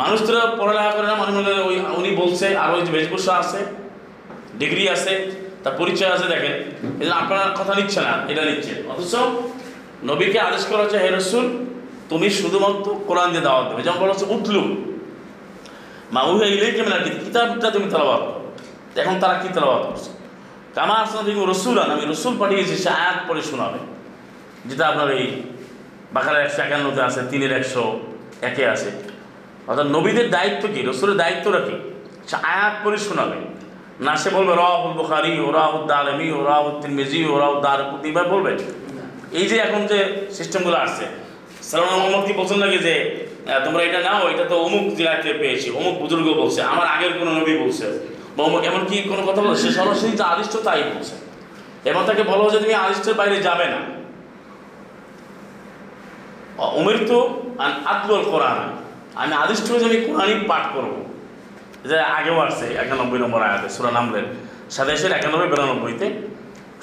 মানুষ 0.02 0.18
তো 0.26 0.32
পড়ালেখা 0.60 0.92
করে 0.96 1.06
না 1.10 1.14
মনে 1.20 1.32
মনে 1.36 1.44
করে 1.48 1.60
ওই 1.68 1.76
উনি 2.00 2.10
বলছে, 2.22 2.46
আর 2.62 2.68
ওই 2.74 2.80
যে 2.86 2.90
বেশভূষা 2.96 3.32
আছে, 3.42 3.60
ডিগ্রি 4.60 4.84
আছে, 4.94 5.12
তার 5.62 5.74
পরিচয় 5.80 6.10
আছে, 6.16 6.26
দেখেন। 6.34 6.54
এই 7.02 7.06
আপনার 7.22 7.46
কথা 7.58 7.72
নিচ্ছে 7.78 8.00
না, 8.06 8.12
এটা 8.30 8.42
নিচ্ছে। 8.50 8.72
অথচ 8.92 9.14
নবীকে 10.10 10.38
আদেশ 10.48 10.62
করা 10.70 10.80
হচ্ছে, 10.84 10.98
হে 11.04 11.10
রসুল, 11.10 11.46
তুমি 12.10 12.26
শুধুমাত্র 12.40 12.86
কোরআন 13.08 13.28
দিয়ে 13.32 13.44
দাওয়াত 13.48 13.64
দেবে। 13.70 13.82
যেমন 13.86 13.98
বলা 14.02 14.12
হচ্ছে 14.14 14.28
উঠলু 14.34 14.62
মা 16.14 16.20
উহে 16.30 16.46
ইলেই 16.54 16.72
কেমন 16.76 16.92
কিতাবটা 17.24 17.68
তুমি 17.76 17.86
তালাবাদ 17.94 18.22
এখন 19.02 19.16
তারা 19.22 19.36
কি 19.42 19.48
তালাবাদ 19.56 19.82
করছে? 19.88 20.10
কামা 20.76 20.94
আসলাম 21.02 21.22
তুমি 21.28 21.40
রসুল 21.52 21.76
আন 21.82 21.90
আমি 21.94 22.04
রসুল 22.12 22.34
পাঠিয়েছি, 22.42 22.74
সে 22.84 22.90
আয়াত 23.00 23.18
পরে 23.28 23.42
শোনাবে। 23.50 23.80
যেটা 24.68 24.84
আপনার 24.90 25.08
এই 25.18 25.26
বাকারের 26.14 26.40
একশো 26.46 26.60
একান্নতে 26.66 27.00
আছে 27.08 27.20
তিনের 27.30 27.52
একশো 27.58 27.84
একে 28.48 28.64
আছে। 28.74 28.90
অর্থাৎ 29.68 29.86
নবীদের 29.96 30.26
দায়িত্ব 30.36 30.62
কি? 30.74 30.80
রসুলের 30.90 31.16
দায়িত্বটা 31.22 31.60
কি? 31.66 31.76
সে 32.28 32.36
আয়াত 32.54 32.74
পরে 32.84 32.98
শোনাবে। 33.08 33.38
না, 34.06 34.12
সে 34.22 34.28
বলবে, 34.36 34.52
রাহুল 34.62 34.92
বুখারি 35.00 35.32
ও 35.44 35.46
রাহুল 35.60 35.84
দালমি 35.92 36.28
ও 36.36 36.38
রাহুল 36.50 36.74
তিরমিজি 36.82 37.20
ও 37.32 37.34
রাহুল 37.42 37.58
দারকুতি 37.66 38.08
এবার 38.12 38.26
বলবে। 38.34 38.52
এই 39.38 39.46
যে 39.50 39.56
এখন 39.66 39.80
যে 39.90 39.98
সিস্টেমগুলো 40.36 40.76
আসছে, 40.84 41.04
সালাম 41.68 41.86
মোহাম্মদ 41.94 42.22
কি 42.26 42.32
বলছেন 42.38 42.58
নাকি 42.64 42.78
যে 42.86 42.94
তোমরা 43.64 43.82
এটা 43.88 44.00
নাও, 44.06 44.22
এটা 44.32 44.44
তো 44.50 44.54
অমুক 44.66 44.84
থেকে 44.96 45.32
পেয়েছি, 45.42 45.68
অমুক 45.78 45.94
বুজুর্গ 46.02 46.26
বলছে, 46.40 46.60
আমার 46.72 46.86
আগের 46.94 47.12
কোনো 47.18 47.30
নবী 47.38 47.54
বলছে। 47.62 47.86
বা 48.36 48.40
অমুক 48.48 48.62
এমন 48.70 48.82
কি 48.90 48.96
কোনো 49.10 49.22
কথা 49.28 49.40
বলছে, 49.46 49.60
সে 49.64 49.70
সরাসরি 49.78 50.10
যা 50.20 50.26
আদিষ্ট 50.34 50.54
তাই 50.66 50.82
বলছে। 50.92 51.14
এবং 51.90 52.00
তাকে 52.08 52.22
বলা 52.30 52.42
হচ্ছে 52.44 52.60
তুমি 52.64 52.74
আদিষ্টের 52.84 53.14
বাইরে 53.20 53.36
যাবে 53.48 53.66
না। 53.74 53.80
উমের 56.78 56.98
তো 57.10 57.18
আতলুল 57.92 58.24
কোরআন। 58.32 58.58
আমি 59.22 59.32
আদিষ্ট 59.44 59.64
হয়েছে 59.70 59.86
আমি 59.90 59.98
কোরআনই 60.06 60.36
পাঠ 60.50 60.64
করব। 60.74 60.92
যে 61.88 61.96
আগেও 62.18 62.38
আসছে, 62.46 62.66
একানব্বই 62.82 63.18
নম্বর 63.24 63.40
আয়াতে, 63.48 63.68
সুরা 63.74 63.90
নামলেন 63.98 64.26
সাতাশের 64.74 65.12
একানব্বই, 65.18 65.48
বিরানব্বইতে। 65.52 66.06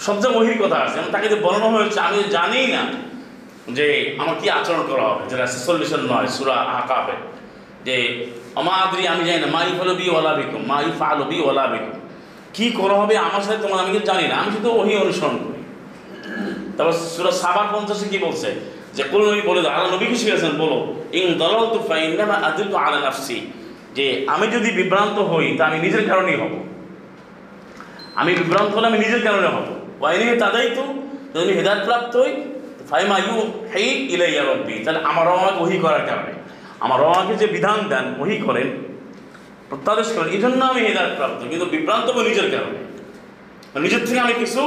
সবচেয়ে 0.06 0.34
মহির 0.38 0.58
কথা 0.64 0.78
আছে, 0.86 0.96
এবং 1.00 1.10
তাকে 1.16 1.28
যে 1.32 1.38
বর্ণনা 1.46 1.70
হয়েছে, 1.76 2.00
আমি 2.08 2.18
জানি 2.38 2.62
না। 2.76 2.84
যে 3.74 4.16
আমার 4.18 4.36
কি 4.42 4.50
আচরণ 4.50 4.84
করা 4.88 5.02
হবে? 5.02 5.30
যেটা 5.30 5.48
সলিউশন 5.48 6.00
নয়, 6.00 6.28
সুরা 6.28 6.54
আকাবে 6.54 7.14
যে, 7.86 8.26
আমা 8.56 8.72
আদরি, 8.72 9.08
আমি 9.08 9.24
জানি 9.24 9.40
না 9.40 9.48
মাই 9.48 9.66
ফলো 9.80 9.96
বি 9.96 10.10
ওলা 10.10 10.34
বিকুম 10.34 10.66
মাই 10.68 10.86
ফালো 11.00 11.24
বি 11.24 11.42
ওলা 11.42 11.68
বিকুম। 11.68 12.00
কী 12.54 12.70
করা 12.70 12.94
হবে 12.94 13.18
আমার 13.18 13.42
সাথে 13.42 13.58
তোমার? 13.58 13.80
আমি 13.80 13.92
কিন্তু 13.92 14.12
জানি 14.12 14.28
না, 14.28 14.36
আমি 14.36 14.52
শুধু 14.52 14.70
ওহি 14.70 14.96
অনুসরণ 14.96 15.38
করি। 15.38 15.64
তারপর 16.78 16.92
সুরা 16.92 17.32
সাবার 17.32 17.66
পঞ্চাশে 17.74 18.10
কি 18.10 18.18
বলছে? 18.18 18.56
যে 18.94 19.04
কোন 19.04 19.32
নবী 19.32 19.42
বলে 19.42 19.62
দাও, 19.62 19.72
আল্লাহ 19.72 19.96
নবীকে 19.96 20.16
শিখেছেন 20.16 20.52
বলো 20.58 20.94
ইং 21.14 21.34
দলাল 21.34 21.66
তু 21.66 21.80
ফাইন্নামা 21.88 22.34
আদিল 22.34 22.68
তু 22.68 22.78
আলা 22.78 23.00
নাফসি। 23.00 23.52
যে, 23.96 24.26
আমি 24.28 24.48
যদি 24.48 24.72
বিভ্রান্ত 24.72 25.20
হই, 25.20 25.56
তা 25.58 25.66
আমি 25.66 25.80
নিজের 25.80 26.10
কারণেই 26.10 26.36
হব। 26.36 26.64
আমি 28.16 28.36
বিভ্রান্ত 28.36 28.76
হলে 28.76 28.88
আমি 28.88 28.98
নিজের 28.98 29.24
কারণে 29.24 29.48
হব। 29.48 29.64
ওয়াইনি 30.00 30.40
তাদাই 30.40 30.70
তো 30.76 30.84
যদি 31.40 31.54
হেদায়ত 31.54 31.86
প্রাপ্ত 31.86 32.18
হই 32.18 32.51
ফাইমা 32.92 33.18
ইউ 33.18 33.38
হেই 33.74 33.90
ইলাইয়া 34.14 34.44
রব্বি। 34.44 34.74
তাহলে 34.74 35.00
আমার 35.04 35.28
আমাকে 35.28 35.64
ওহি 35.64 35.78
করার 35.78 36.06
কারণে। 36.06 36.34
আমার 36.80 37.04
আমাকে 37.04 37.36
যে 37.36 37.48
বিধান 37.48 37.80
দেন, 37.90 38.22
ওহি 38.22 38.38
করেন, 38.38 38.68
প্রত্যাদেশ 39.70 40.08
করেন 40.16 40.30
এই 40.30 40.42
জন্য 40.42 40.66
আমি 40.66 40.82
হেদায়ত 40.82 41.16
প্রাপ্ত। 41.16 41.48
কিন্তু 41.50 41.66
বিভ্রান্ত 41.66 42.10
হব 42.10 42.22
নিজের 42.22 42.52
কারণে। 42.52 42.80
নিজের 43.80 44.06
থেকে 44.06 44.20
আমি 44.20 44.34
কিছু 44.34 44.62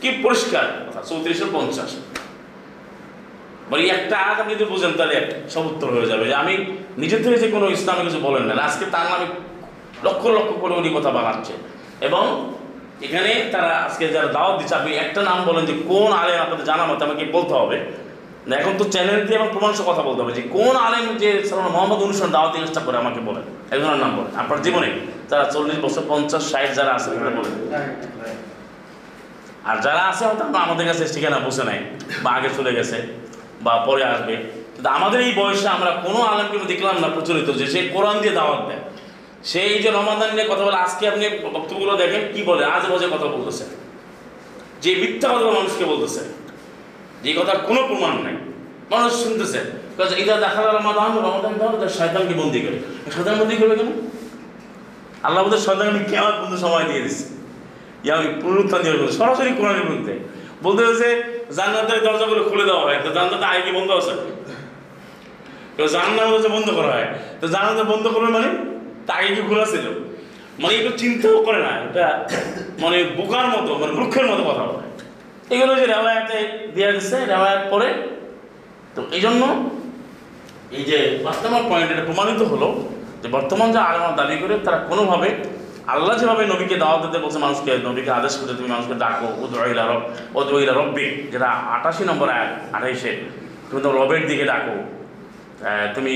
কি 0.00 0.10
পরিষ্কার 0.22 0.86
কথা? 0.88 1.00
চৌত্রিশের 1.02 1.46
পঞ্চাশ। 1.52 1.96
মানে 3.70 3.82
একটা 3.86 4.18
আয়াত 4.18 4.40
আপনি 4.40 4.54
যদি 4.54 4.64
বুঝেন, 4.64 4.92
তাহলে 4.96 5.30
সব 5.50 5.66
উত্তর 5.66 5.88
হয়ে 5.90 6.06
যাবে। 6.06 6.24
যে 6.24 6.34
আমি 6.34 6.54
নিজের 6.98 7.22
থেকে 7.22 7.38
যে 7.38 7.48
কোনো 7.50 7.70
ইসলামে 7.70 8.04
কিছু 8.04 8.18
বলেন 8.18 8.42
না। 8.42 8.62
আজকে 8.64 8.84
তার 8.90 9.06
নামে 9.06 9.26
লক্ষ 10.04 10.26
লক্ষ 10.26 10.60
করে 10.60 10.74
উনি 10.74 10.90
কথা 10.94 11.10
বানাচ্ছে 11.10 11.52
এবং 12.00 12.52
এখানে 13.06 13.30
তারা 13.54 13.72
আজকে 13.86 14.04
যারা 14.14 14.28
দাওয়াত 14.36 14.54
দিচ্ছে, 14.58 14.74
আপনি 14.80 14.90
একটা 15.04 15.20
নাম 15.28 15.38
বলেন 15.48 15.64
যে 15.70 15.74
কোন 15.90 16.10
আলেম 16.22 16.38
আপনাদের 16.44 16.66
জানা 16.70 16.84
মতো 16.90 17.02
আমাকে 17.08 17.24
বলতে 17.36 17.54
হবে। 17.60 17.78
না, 18.48 18.54
এখন 18.60 18.74
তো 18.80 18.84
চ্যানেল 18.94 19.20
দিয়ে 19.26 19.38
এবং 19.40 19.48
প্রমাণ 19.54 19.72
কথা 19.90 20.02
বলতে 20.08 20.20
হবে 20.22 20.32
যে 20.38 20.42
কোন 20.56 20.74
আলেম 20.86 21.04
যে 21.22 21.30
সালাম 21.48 21.72
মোহাম্মদ 21.76 22.00
অনুষ্ঠান 22.06 22.30
দাওয়াত 22.36 22.52
চেষ্টা 22.64 22.80
করে 22.86 22.96
আমাকে 23.02 23.20
বলেন। 23.28 23.44
একজনের 23.72 24.00
নাম 24.04 24.12
বলেন। 24.18 24.32
আপনার 24.42 24.58
জীবনে 24.66 24.88
তারা 25.30 25.44
চল্লিশ 25.54 25.78
বছর 25.84 26.02
পঞ্চাশ 26.10 26.42
ষাট 26.52 26.70
যারা 26.78 26.92
আছে 26.96 27.08
তারা 27.16 27.32
বলেন। 27.38 27.54
আর 29.70 29.76
যারা 29.86 30.02
আছে, 30.10 30.22
হয়তো 30.28 30.44
আমাদের 30.66 30.84
কাছে 30.90 31.04
ঠিকানা 31.14 31.38
বসে 31.46 31.64
নাই, 31.70 31.78
বা 32.24 32.30
আগে 32.38 32.50
চলে 32.58 32.72
গেছে, 32.78 32.96
বা 33.64 33.72
পরে 33.86 34.02
আসবে। 34.12 34.34
কিন্তু 34.74 34.88
আমাদের 34.98 35.20
এই 35.26 35.32
বয়সে 35.40 35.68
আমরা 35.76 35.90
কোনো 36.04 36.18
আলেমকে 36.30 36.56
দেখলাম 36.72 36.96
না 37.04 37.08
প্রচলিত, 37.16 37.48
যে 37.60 37.66
সে 37.72 37.80
কোরআন 37.94 38.16
দিয়ে 38.22 38.34
দাওয়াত 38.40 38.62
দেয়। 38.68 38.82
সেই 39.50 39.72
যে 39.84 39.90
রমাদান 39.98 40.30
নিয়ে 40.36 40.46
কথা 40.52 40.64
বলে, 40.66 40.78
আজকে 40.84 41.04
আপনি 41.12 41.24
বক্তব্যগুলো 41.56 41.92
দেখেন, 42.02 42.22
কি 42.34 42.40
বলে? 42.50 42.62
আজ 42.74 42.82
বাজে 42.90 43.06
কথা 43.14 43.26
বলতেছে। 43.34 43.64
যে 44.82 44.90
মিথ্যা 45.02 45.28
কথা 45.34 45.46
মানুষকে 45.58 45.84
বলতেছে, 45.92 46.22
যে 47.24 47.30
কথার 47.38 47.58
কোনো 47.68 47.80
প্রমাণ 47.88 48.14
নাই। 48.24 48.36
মানুষ 48.92 49.12
শুনতেছে 49.24 49.60
এটা 50.22 50.34
দেখা 50.46 50.60
গেল 50.64 50.72
রমাদান 50.80 51.10
রমাদান 51.28 51.52
দেওয়া 51.58 51.88
শয়তানকে 51.98 52.34
বন্দি 52.40 52.60
করে। 52.64 52.78
শয়তান 53.14 53.34
বন্দি 53.40 53.54
করবে 53.60 53.74
কেন? 53.80 53.90
আল্লাহ 55.26 55.40
বোধহয় 55.44 55.62
শয়তানকে 55.66 56.00
কেমন 56.12 56.32
পর্যন্ত 56.38 56.56
সময় 56.64 56.84
দিয়ে 56.90 57.02
দিচ্ছে 57.04 57.26
ইয়া 58.04 58.14
আমি 58.18 58.28
পুনরুত্থান 58.42 58.80
দিয়ে 58.82 58.94
সরাসরি 59.18 59.50
কোরআনের 59.58 59.84
বিরুদ্ধে। 59.88 60.14
বলতে 60.64 60.80
হয়েছে, 60.86 61.08
জান্নাতের 61.58 62.00
দরজাগুলো 62.06 62.42
খুলে 62.50 62.64
দেওয়া 62.70 62.82
হয়। 62.86 62.98
তো 63.04 63.08
জান্নাতে 63.16 63.44
আয় 63.50 63.62
কি 63.66 63.70
বন্ধ 63.78 63.90
আছে? 64.00 64.12
কেউ 65.76 65.86
জান্নাত 65.96 66.46
বন্ধ 66.56 66.68
করা 66.78 66.90
হয়। 66.96 67.08
তো 67.40 67.46
জান্নাতে 67.54 67.82
বন্ধ 67.92 68.04
করবে 68.14 68.30
মানে? 68.36 68.48
তা 69.06 69.12
আগে 69.18 69.30
কি 69.36 69.42
খোলা 69.48 69.66
ছিল 69.72 69.86
মানে 70.62 70.72
একটু 70.80 70.92
চিন্তাও 71.02 71.38
করে 71.46 71.60
না 71.66 71.72
এটা 71.86 72.06
মানে 72.82 72.96
বোকার 73.18 73.46
মতো 73.54 73.70
মানে 73.80 73.92
মূর্খের 73.98 74.26
মতো 74.30 74.42
কথা 74.50 74.64
বলে। 74.70 74.84
এগুলো 75.54 75.72
যে 75.80 75.84
রেওয়ায়তে 75.94 76.38
দেওয়া 76.74 76.92
গেছে 76.96 77.16
রেওয়ায়ত 77.32 77.62
পরে। 77.72 77.88
তো 78.94 79.00
এই 79.16 79.22
জন্য 79.26 79.42
এই 80.76 80.84
যে 80.90 80.98
পাঁচ 81.24 81.36
পয়েন্ট 81.70 81.88
এটা 81.94 82.04
প্রমাণিত 82.08 82.40
হলো 82.52 82.68
যে 83.22 83.28
বর্তমান 83.36 83.68
যে 83.74 83.80
আলমার 83.88 84.14
দাবি 84.20 84.36
করে, 84.42 84.54
তারা 84.66 84.78
কোনোভাবে 84.90 85.28
আল্লাহ 85.94 86.14
যেভাবে 86.20 86.42
নবীকে 86.52 86.76
দাওয়াত 86.82 87.00
দিতে 87.04 87.18
বলছে 87.24 87.38
মানুষকে, 87.44 87.72
নবীকে 87.88 88.10
আদেশ 88.18 88.32
করতে 88.38 88.54
তুমি 88.58 88.68
মানুষকে 88.74 88.94
ডাকো 89.04 89.28
উদয়লা 89.44 89.84
রব 89.90 90.02
উদয়লা 90.38 90.74
রব্বি, 90.80 91.06
যেটা 91.32 91.48
আটাশি 91.76 92.02
নম্বর 92.10 92.28
আয়াত, 92.36 92.50
আঠাইশে, 92.76 93.12
তুমি 93.68 93.80
তো 93.84 93.88
রবের 93.98 94.22
দিকে 94.30 94.44
ডাকো। 94.52 94.76
তুমি 95.94 96.12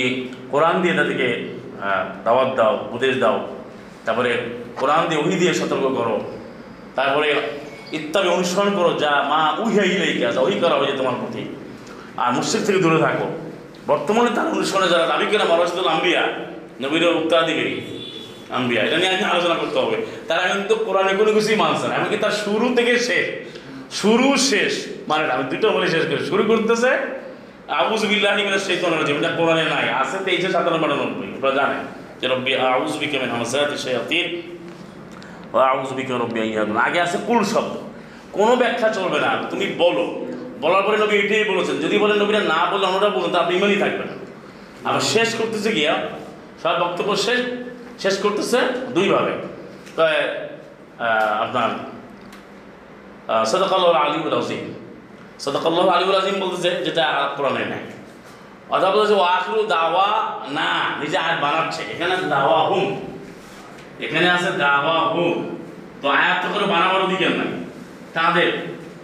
কোরআন 0.52 0.74
দিয়ে 0.82 0.94
তাদেরকে 0.98 1.28
দাওয়াত 2.24 2.56
দাও, 2.56 2.88
উপদেশ 2.90 3.16
দাও। 3.16 3.48
তারপরে 4.04 4.30
কোরআন 4.76 5.08
দিয়ে 5.08 5.20
ওহি 5.20 5.36
দিয়ে 5.36 5.54
সতর্ক 5.54 5.82
করো। 5.82 6.20
তারপরে 6.94 7.34
ইত্যাদি 7.92 8.28
অনুসরণ 8.28 8.76
করো, 8.76 8.98
যা 8.98 9.10
মা 9.28 9.56
উহিয়া 9.62 9.84
ইলাইকা, 9.84 10.32
যা 10.32 10.40
ওই 10.40 10.54
করা 10.60 10.74
হয়েছে 10.74 10.96
তোমার 10.96 11.14
প্রতি। 11.20 11.42
আর 12.16 12.32
মুসিদ 12.32 12.66
থেকে 12.66 12.78
দূরে 12.78 12.98
থাকো। 12.98 13.26
বর্তমানে 13.86 14.30
তার 14.34 14.46
অনুসরণে 14.46 14.88
যারা 14.88 15.06
দাবি 15.06 15.26
করে 15.26 15.44
মরসদুল 15.44 15.88
আম্বিয়া 15.88 16.22
নবীর 16.80 17.08
উত্তরাধিকারী 17.08 17.80
আম্বিয়া। 18.50 18.82
এটা 18.82 18.96
নিয়ে 18.96 19.10
আজকে 19.10 19.24
আলোচনা 19.24 19.54
করতে 19.54 19.78
হবে। 19.78 19.96
তারা 20.28 20.42
কিন্তু 20.48 20.74
কোরআনে 20.74 21.12
কোনো 21.14 21.32
কিছুই 21.32 21.56
মানছে 21.56 21.88
না। 21.88 21.94
এমনকি 21.94 22.16
তার 22.16 22.30
শুরু 22.30 22.74
থেকে 22.76 22.98
শেষ, 22.98 23.26
শুরু 23.94 24.36
শেষ 24.36 24.86
মানে 25.08 25.32
আমি 25.32 25.44
দুটো 25.50 25.68
বলে 25.70 25.88
শেষ 25.88 26.04
করি। 26.06 26.26
শুরু 26.26 26.42
করতেছে 26.42 27.23
নাই, 29.74 29.86
আছে 30.00 30.16
তেইশে 30.24 30.48
আগে 36.86 37.00
আছে 37.00 37.18
কোনো 38.32 38.56
ব্যাখ্যা 38.56 38.88
চলবে 38.88 39.18
না, 39.20 39.30
তুমি 39.50 39.66
বলো। 39.78 40.04
বলার 40.60 40.82
পরে 40.86 40.96
নবী 40.96 41.14
এটাই 41.16 41.44
বলেছেন, 41.44 41.76
যদি 41.76 41.96
বলেন 41.98 42.16
নবীরা 42.22 42.40
না 42.40 42.60
বলে 42.72 42.84
অন্যটা 42.86 43.08
বলুন 43.08 43.30
তা 43.32 43.38
আপনি 43.38 43.56
ইমানই 43.56 43.76
থাকবে 43.76 44.04
না। 44.04 44.14
আবার 44.88 45.00
শেষ 45.00 45.34
করতেছে 45.34 45.72
গিয়া, 45.72 45.94
সব 46.62 46.74
বক্তব্য 46.84 47.10
শেষ 47.16 47.40
শেষ 48.02 48.14
করতেছে 48.22 48.58
দুইভাবে। 48.94 49.32
আপনার 51.44 51.70
সদকাল্লাহ 53.46 53.92
আলিউল 53.92 54.36
আজিম 54.38 54.64
সদকাল্লাহ 55.40 55.88
আলিউল 55.88 56.16
আজিম 56.16 56.40
বলতেছে 56.40 56.70
যেটা 56.84 57.34
কোরআনে 57.36 57.64
নাই। 57.64 57.78
অথবা 58.70 58.90
বলতেছে 58.90 59.14
ও 59.14 59.20
আখরু 59.20 59.62
দাওয়া 59.62 60.38
না 60.48 60.70
নিজে 61.00 61.18
আয়াত 61.18 61.40
বানাচ্ছে। 61.40 61.82
এখানে 61.82 62.16
দাওয়া 62.16 62.58
হুম। 62.58 62.96
এখানে 64.00 64.30
আছে 64.30 64.50
দাওয়া 64.50 65.00
হুম। 65.00 65.58
তো 66.02 66.08
আয়াত 66.08 66.46
তো 66.46 66.54
করে 66.54 66.66
বানাবার 66.66 67.02
অধিকার 67.02 67.30
নাই। 67.30 67.46
তাদের 68.14 68.52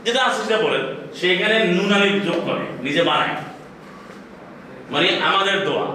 যেটা 0.05 0.25
আছে 0.25 0.43
সেটা 0.43 0.63
বলেন। 0.63 0.81
সে 1.21 1.35
এখানে 1.35 1.65
নুনানি 1.65 2.21
যোগ 2.21 2.47
করে 2.47 2.83
নিজে 2.83 3.03
বানায়। 3.03 3.37
মানে 4.91 5.21
আমাদের 5.25 5.65
দোয়া। 5.65 5.87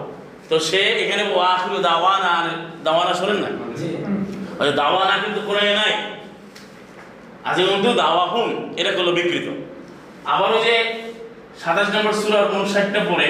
তো 0.50 0.60
সে 0.60 0.78
এখানে 0.78 1.24
ও 1.34 1.40
আখরু 1.40 1.78
দাওয়ানা 1.78 2.54
দাওয়ানা 2.84 3.14
শোনেন 3.14 3.36
না? 3.36 3.48
ওই 4.60 4.72
দাওয়ানা 4.72 5.18
কিন্তু 5.18 5.42
কোরআনে 5.42 5.76
নাই। 5.76 5.94
আজির 7.44 7.66
মধ্যে 7.66 7.94
দাওয়া 7.94 8.26
হুম 8.26 8.74
এটা 8.78 8.92
করল 8.92 9.12
বিকৃত। 9.12 9.75
আবার 10.34 10.50
ওই 10.58 10.62
যে 10.68 10.76
সাতাশ 11.62 11.88
নম্বর 11.96 12.14
সুরার 12.22 12.46
উনষাটটা 12.56 13.02
পড়ে 13.10 13.28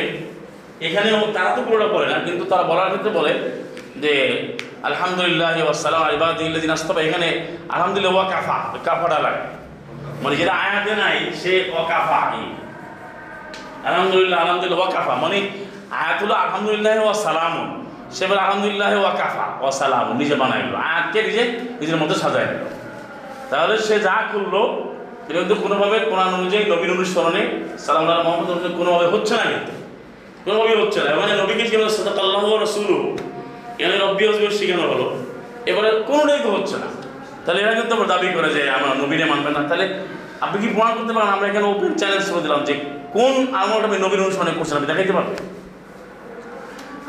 এখানে 0.87 1.09
তারা 1.35 1.51
তো 1.57 1.61
পুরোটা 1.67 1.87
পড়ে 1.93 2.07
না, 2.11 2.17
কিন্তু 2.25 2.43
তারা 2.51 2.63
বলার 2.71 2.89
ক্ষেত্রে 2.91 3.11
বলে 3.19 3.31
যে, 4.03 4.13
আলহামদুলিল্লাহ 4.89 5.55
ওয়াসালাম 5.65 6.01
আলিবাদিন 6.09 6.71
আস্তফা। 6.77 7.01
এখানে 7.07 7.27
আলহামদুলিল্লাহ 7.75 8.13
ওয়া 8.17 8.27
কাফা, 8.33 8.57
কাফাটা 8.87 9.17
লাগে 9.25 9.43
মানে 10.23 10.35
যেটা 10.39 10.53
আয়াতে 10.63 10.93
নাই, 11.03 11.17
সে 11.41 11.53
অকাফা 11.81 12.21
আলহামদুলিল্লাহ 13.89 14.37
আলহামদুলিল্লাহ 14.43 14.79
ওয়া 14.81 14.91
কাফা। 14.95 15.13
মানে 15.23 15.37
আয়াতুল 16.01 16.33
আলহামদুলিল্লাহ 16.43 16.95
ওয়া 17.05 17.15
সালাম। 17.27 17.55
সে 18.15 18.23
বলে 18.29 18.41
আলহামদুলিল্লাহ 18.45 18.91
ওয়া 19.03 19.13
কাফা, 19.21 19.45
ওয়া 19.61 19.73
সালাম। 19.81 20.05
নিজে 20.21 20.35
বানাই 20.41 20.61
গেল 20.65 20.75
আয়াতকে 20.89 21.19
নিজে 21.27 21.43
নিজের 21.81 21.97
মধ্যে 22.01 22.15
দিল। 22.35 22.63
তাহলে 23.49 23.75
সে 23.87 23.95
যা 24.07 24.17
করল 24.31 24.55
এটা 25.27 25.39
কিন্তু 25.41 25.55
কোনোভাবে 25.63 25.97
কোরআন 26.11 26.31
অনুযায়ী 26.39 26.63
নবীর 26.73 26.91
অনুসরণে 26.97 27.41
সালাম 27.85 28.03
আল্লাহ 28.03 28.23
মোহাম্মদ 28.27 28.47
অনুযায়ী 28.53 28.73
কোনোভাবে 28.81 29.07
হচ্ছে 29.13 29.33
না 29.39 29.45
কিন্তু। 29.51 29.73
কোনোভাবেই 30.45 30.77
হচ্ছে 30.81 30.99
না। 31.03 31.09
মানে 31.21 31.31
নবীকে 31.41 31.63
কি 31.69 31.75
বলে 31.77 31.91
সাদাক 31.97 32.17
আল্লাহ 32.23 32.43
রসুল 32.65 32.89
এখানে 33.79 33.95
রব্বি 34.05 34.23
হজবের 34.27 34.53
শিখানো 34.59 34.83
হলো 34.91 35.05
এবারে 35.69 35.89
কোনোটাই 36.09 36.39
তো 36.45 36.49
হচ্ছে 36.55 36.75
না। 36.83 36.87
তাহলে 37.45 37.59
এরা 37.63 37.73
কিন্তু 37.79 37.91
আবার 37.95 38.07
দাবি 38.13 38.27
করে 38.37 38.49
যে 38.55 38.61
আমরা 38.75 38.89
নবীরে 39.01 39.25
মানবে 39.31 39.49
না। 39.55 39.61
তাহলে 39.69 39.85
আপনি 40.45 40.57
কি 40.61 40.67
প্রমাণ 40.75 40.91
করতে 40.97 41.13
পারেন? 41.15 41.29
আমরা 41.35 41.45
এখানে 41.51 41.65
ওপেন 41.73 41.91
চ্যালেঞ্জ 42.01 42.25
করে 42.31 42.41
দিলাম 42.41 42.61
যে 42.67 42.73
কোন 43.15 43.33
আমলটা 43.61 43.85
আপনি 43.89 43.99
নবীর 44.05 44.21
অনুসরণে 44.25 44.53
করছেন, 44.59 44.75
আপনি 44.77 44.87
দেখাইতে 44.91 45.13
পারবেন? 45.17 45.37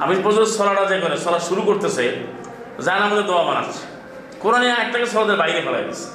আমি 0.03 0.15
পর্যন্ত 0.25 0.49
সলাটা 0.59 0.83
যে 0.93 0.97
করে, 1.05 1.17
সলা 1.25 1.39
শুরু 1.49 1.63
করতেছে 1.69 2.05
জান 2.87 3.01
আমাদের 3.07 3.25
দোয়া 3.31 3.45
বানাচ্ছে। 3.49 3.83
কোরআনে 4.43 4.69
একটাকে 4.85 5.07
সলাদের 5.13 5.37
বাইরে 5.43 5.61
ফেলাই 5.67 5.85
দিচ্ছে 5.89 6.09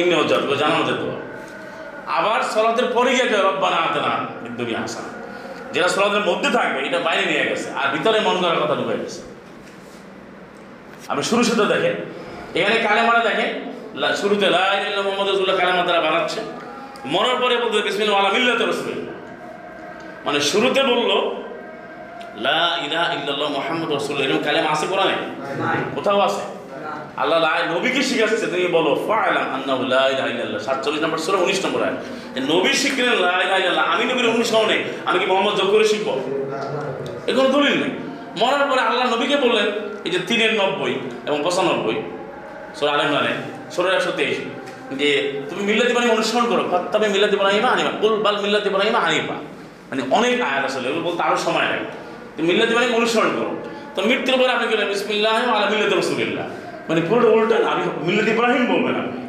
ইমনি 0.00 0.14
হজ্জাত 0.20 0.42
জানা 0.60 0.74
আমাদের 0.78 0.96
দোয়া 1.00 1.16
আবার 2.18 2.40
সলাতের 2.52 2.86
পরে 2.96 3.10
গিয়ে 3.16 3.26
রব্বানা 3.48 3.78
আতে 3.86 4.00
না 4.06 4.12
দুনিয়া 4.60 4.80
হাসান। 4.84 5.04
যেটা 5.74 5.88
সলাতের 5.94 6.24
মধ্যে 6.28 6.48
থাকবে 6.56 6.78
এটা 6.88 6.98
বাইরে 7.06 7.24
নিয়ে 7.30 7.44
গেছে 7.50 7.68
আর 7.80 7.86
ভিতরে 7.94 8.18
মন 8.26 8.36
করার 8.42 8.58
কথা 8.62 8.74
ঢুকে 8.80 8.96
গেছে 9.02 9.20
আপনি 11.10 11.22
শুরু 11.30 11.42
শুরুতে 11.48 11.66
দেখেন 11.74 11.94
এখানে 12.58 12.76
কালেমারা 12.86 13.22
দেখেন 13.28 13.50
শুরুতে 14.20 14.46
লা 14.56 14.64
ইলাহা 14.66 14.86
ইল্লাল্লাহ 14.88 15.04
মুহাম্মাদুর 15.08 15.56
কালেমা 15.60 15.82
তারা 15.88 16.00
বানাচ্ছে। 16.06 16.40
মরার 17.14 17.36
পরে 17.42 17.54
বলতে 17.62 17.78
মিল্লাতি 18.34 18.64
রাসূলিল্লাহ। 18.70 19.14
মানে 20.26 20.38
শুরুতে 20.50 20.80
বলল 20.90 21.10
লা 22.46 22.62
ইলাহা 22.86 23.06
ইল্লাল্লাহ 23.16 23.48
মুহাম্মাদুর 23.56 23.94
রাসূলুল্লাহ। 23.98 24.26
এরকম 24.28 24.42
কালেমা 24.46 24.70
আছে 24.74 24.86
কোরআনে? 24.92 25.16
নাই। 25.62 25.78
কোথাও 25.96 26.20
আছে? 26.28 26.42
আল্লাহ 27.20 27.38
নবীকে 27.74 28.00
শিখাচ্ছে 28.08 28.46
তুমি 28.52 28.66
বলো 28.76 28.90
47 29.08 31.00
নম্বর 31.04 31.18
সূরা 31.24 31.38
19 31.44 31.60
নম্বর 31.64 31.80
আয়াত। 31.84 31.96
যে 32.34 32.40
নবী 32.52 32.72
শিখলেন 32.82 33.16
লা 33.24 33.34
ইলাহা 33.44 33.58
ইল্লাল্লাহ, 33.62 33.86
আমি 33.92 34.04
নবীর 34.10 34.26
অনুসরণে 34.34 34.76
আমি 35.08 35.16
কি 35.20 35.26
মোহাম্মদ 35.30 35.54
যোগ 35.60 35.68
করে 35.74 35.86
শিখব? 35.92 36.08
এ 37.28 37.30
কোনো 37.38 37.48
দলিল 37.56 37.74
নেই। 37.82 37.92
মরার 38.40 38.64
পরে 38.70 38.82
আল্লাহ 38.88 39.04
নবীকে 39.14 39.36
বললেন, 39.44 39.68
এই 40.06 40.10
যে 40.14 40.18
তিনের 40.28 40.52
নব্বই 40.60 40.94
এবং 41.28 41.38
পঁচানব্বই, 41.46 41.96
সোরা 42.78 42.90
আলম 42.96 43.08
মানে 43.16 43.32
সোরা 43.74 43.88
একশো 43.98 44.12
তেইশ, 44.18 44.36
যে 45.00 45.08
তুমি 45.48 45.62
মিল্লাত 45.68 45.88
ইব্রাহিম 45.92 46.10
অনুসরণ 46.16 46.44
করো 46.52 46.62
তবে 46.92 47.06
মিল্লাত 47.14 47.32
ইব্রাহিমা 47.36 47.68
হানিফা, 47.72 47.92
কুল 48.00 48.14
বাল 48.24 48.36
মিল্লাত 48.44 48.64
ইব্রাহিমা 48.70 49.00
হানিফা। 49.04 49.36
মানে 49.90 50.02
অনেক 50.16 50.34
আয়াত 50.48 50.64
আসলে 50.68 50.86
এগুলো 50.90 51.04
বলতে 51.08 51.20
আরও 51.28 51.38
সময় 51.46 51.66
লাগে। 51.70 51.86
তুমি 52.34 52.46
মিল্লাত 52.50 52.68
ইব্রাহিম 52.72 52.92
অনুসরণ 53.00 53.30
করো। 53.38 53.52
তো 53.94 53.98
মৃত্যুর 54.08 54.36
পরে 54.40 54.50
আপনি 54.56 54.66
গেলেন 54.72 54.86
বিসমিল্লাহ 54.92 55.38
আলা 55.56 55.66
মিল্লাত 55.72 55.92
রসুলিল্লাহ। 56.00 56.46
মানে 56.92 57.04
পুরোটা 57.08 57.28
উল্টা 57.36 57.56
না 57.62 57.66
আপনি 57.72 57.84
মিল্লাত 58.06 58.28
ইব্রাহিম 58.34 58.64
বলবেন 58.72 58.94
আপনি 59.02 59.20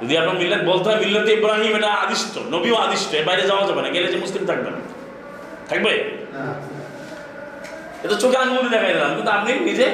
যদি 0.00 0.14
আপনার 0.20 0.36
মিল্লাত 0.42 0.62
বলতে 0.70 0.86
হয় 0.88 1.00
মিল্লাত 1.04 1.28
ইব্রাহিম 1.38 1.72
এটা 1.78 1.90
আদিষ্ট 2.04 2.34
নবীও 2.54 2.76
আদিষ্ট 2.84 3.10
এর 3.18 3.24
বাইরে 3.28 3.42
যাওয়া 3.50 3.64
যাবে 3.68 3.80
না 3.84 3.88
গেলে 3.94 4.08
যে 4.12 4.18
মুসলিম 4.24 4.42
থাকবে। 4.50 4.68
না 4.74 4.80
থাকবে 5.70 5.92
এটা 8.04 8.16
চোখে 8.22 8.38
আঙুল 8.42 8.66
দেখাই 8.74 8.92
দিলাম 8.96 9.12
কিন্তু 9.16 9.30
আপনি 9.38 9.50
নিজে 9.68 9.86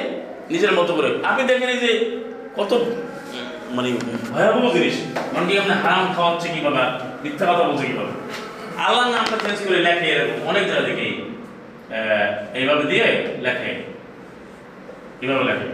নিজের 0.53 0.73
মতো 0.79 0.91
করে। 0.97 1.09
আপনি 1.29 1.41
দেখেন 1.49 1.71
যে 1.83 1.91
কত 2.57 2.71
মানে 3.75 3.89
ভয়াবহ 4.33 4.65
জিনিস। 4.75 4.95
মানে 5.33 5.45
আপনি 5.61 5.73
হারাম 5.83 6.05
খাওয়াচ্ছে 6.15 6.47
কীভাবে 6.53 6.83
মিথ্যা 7.23 7.45
কথা 7.49 7.63
বলছে 7.69 7.85
কীভাবে। 7.89 8.13
আল্লাহর 8.85 9.11
নামটা 9.15 9.35
চেঞ্জ 9.43 9.59
করে 9.67 9.79
লেখে 9.87 10.07
এরকম 10.13 10.37
অনেক 10.51 10.63
জায়গা 10.69 10.83
থেকে 10.87 11.05
এইভাবে 12.59 12.83
দিয়ে 12.91 13.05
লেখে। 13.45 13.71
কীভাবে 15.19 15.45
লেখে? 15.51 15.67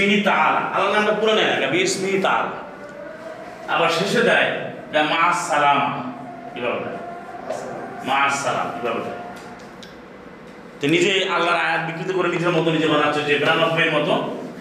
মিনিট 0.00 0.20
তালা 0.28 0.62
আল্লাহর 0.74 0.92
নামটা 0.96 1.14
পুরো 1.20 1.32
নেয় 1.38 1.48
না 1.62 1.66
বিশ 1.74 1.92
মিনিট 2.02 2.20
তালা 2.26 2.50
আবার 3.74 3.90
শেষে 3.98 4.22
দেয়, 4.28 4.48
যে 4.92 5.00
মা 5.12 5.22
সালাম 5.48 5.80
দেয়? 6.54 7.00
মা 8.08 8.18
সালাম 8.42 8.66
কীভাবে 8.74 9.00
দেয়? 9.06 9.18
তো 10.78 10.84
নিজে 10.94 11.12
আল্লাহর 11.34 11.60
আয়াত 11.66 11.82
বিকৃত 11.88 12.10
করে 12.16 12.28
নিজের 12.34 12.52
মতো 12.56 12.68
নিজে 12.76 12.88
বানাচ্ছে, 12.92 13.20
যে 13.28 13.34
বিরানব্বইয়ের 13.40 13.92
মতো, 13.96 14.12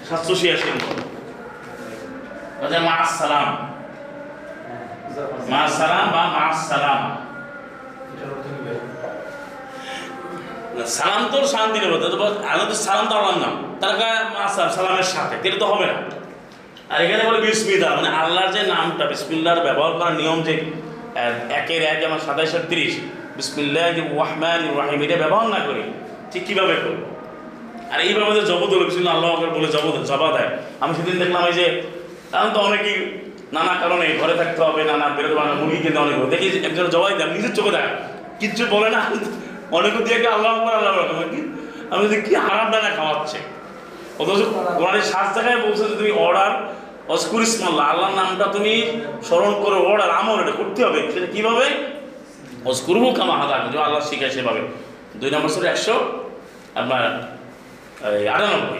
সাতশো 0.08 0.34
ছিয়াশির 0.39 0.74
মতো। 0.78 0.94
মা 2.88 2.98
সালাম 3.20 3.48
মা 5.52 5.62
সালাম 5.78 6.06
বা 6.16 6.24
মা 6.36 6.46
সালাম 6.70 7.02
সালাম 10.97 11.24
তো 11.32 11.38
সালাম 11.53 11.69
দিলে 11.76 11.88
বলতে 11.91 12.05
আগে 12.51 12.65
তো 12.71 12.76
সালাম 12.86 13.05
তো 13.11 13.13
আল্লাহর 13.19 13.39
নাম। 13.43 13.53
তার 13.82 13.93
সালামের 14.78 15.07
সাথে 15.13 15.36
এটা 15.47 15.57
তো 15.63 15.67
হবে 15.71 15.86
না। 15.91 15.95
আর 16.91 16.97
এখানে 17.05 17.24
বলে 17.28 17.39
বিসমিল্লাহ 17.47 17.89
মানে 17.97 18.09
আল্লাহর 18.21 18.49
যে 18.55 18.61
নামটা, 18.74 19.03
বিসমিল্লাহর 19.11 19.61
ব্যবহার 19.67 19.91
করার 19.99 20.15
নিয়ম 20.21 20.38
যে 20.47 20.53
একের 21.59 21.82
এক 21.91 21.97
যেমন 22.03 22.19
সাতাইশ 22.28 22.53
তিরিশ 22.71 22.93
বিসমিল্লাহ 23.38 23.86
ওয়াহমান 24.15 24.61
রাহিম, 24.80 24.99
এটা 25.05 25.17
ব্যবহার 25.24 25.47
না 25.55 25.59
করি, 25.67 25.84
ঠিক 26.32 26.43
কীভাবে 26.47 26.76
করব? 26.84 27.01
আর 27.93 27.99
এইভাবে 28.07 28.32
যে 28.38 28.43
জবত 28.51 28.69
হলো 28.76 28.86
বিসমিল্লাহ, 28.89 29.13
আল্লাহ 29.17 29.30
আকবর 29.36 29.49
বলে 29.57 29.69
জবত 29.76 29.95
জবা 30.11 30.30
দেয়। 30.36 30.49
আমি 30.82 30.91
সেদিন 30.97 31.15
দেখলাম 31.21 31.43
এই 31.49 31.55
যে 31.59 31.65
কারণ 32.34 32.49
তো 32.55 32.59
অনেকেই 32.67 32.97
নানা 33.55 33.74
কারণে 33.82 34.05
ঘরে 34.21 34.36
থাকতে 34.41 34.61
হবে, 34.67 34.82
নানা 34.91 35.05
বেরোতে 35.15 35.36
পারে 35.39 35.51
মুরগি 35.59 35.80
কিনতে 35.84 35.99
অনেক 36.05 36.15
দেখি 36.34 36.47
একজন 36.67 36.86
জবাই 36.95 37.13
দেয় 37.19 37.30
নিজের 37.36 37.53
চোখে 37.57 37.71
দেয় 37.76 37.89
কিচ্ছু 38.39 38.63
বলে 38.76 38.89
না 38.95 39.01
অনেকে 39.74 40.03
দিয়ে 40.03 40.19
কি 40.19 40.28
আল্লাহ 40.28 40.55
আকবর 40.55 40.74
আল্লাহ 40.74 40.97
আকবর 40.97 41.24
কি- 41.32 41.49
আমি 41.93 42.07
যে 42.07 42.21
কি 42.21 42.36
হারাম 42.36 42.71
দানা 42.71 42.89
খাওয়াচ্ছে? 42.89 43.38
অথচ 44.19 44.41
কোরআনের 44.78 45.01
সাত 45.01 45.36
জায়গায় 45.36 45.61
বলছে 45.61 45.84
যে 45.84 45.95
তুমি 45.95 46.11
অর্ডার 46.11 46.74
অস্কুর 47.07 47.41
ইসমাল্লাহ 47.41 47.89
আল্লাহর 47.89 48.15
নামটা 48.15 48.43
তুমি 48.43 49.01
স্মরণ 49.24 49.63
করে 49.63 49.76
অর্ডার 49.76 50.11
আমল, 50.11 50.41
এটা 50.41 50.51
করতে 50.51 50.86
হবে। 50.86 51.11
সেটা 51.11 51.26
কীভাবে? 51.26 51.65
অস্কুরহু 52.65 53.11
কামা 53.11 53.38
হাদা 53.38 53.67
যে 53.71 53.80
আল্লাহ 53.80 54.01
শিখায় 54.01 54.30
সেভাবে। 54.30 54.59
দুই 55.15 55.32
নম্বর 55.32 55.49
সরে 55.49 55.67
একশো, 55.67 56.24
আপনার 56.76 57.34
আটানব্বই। 58.28 58.80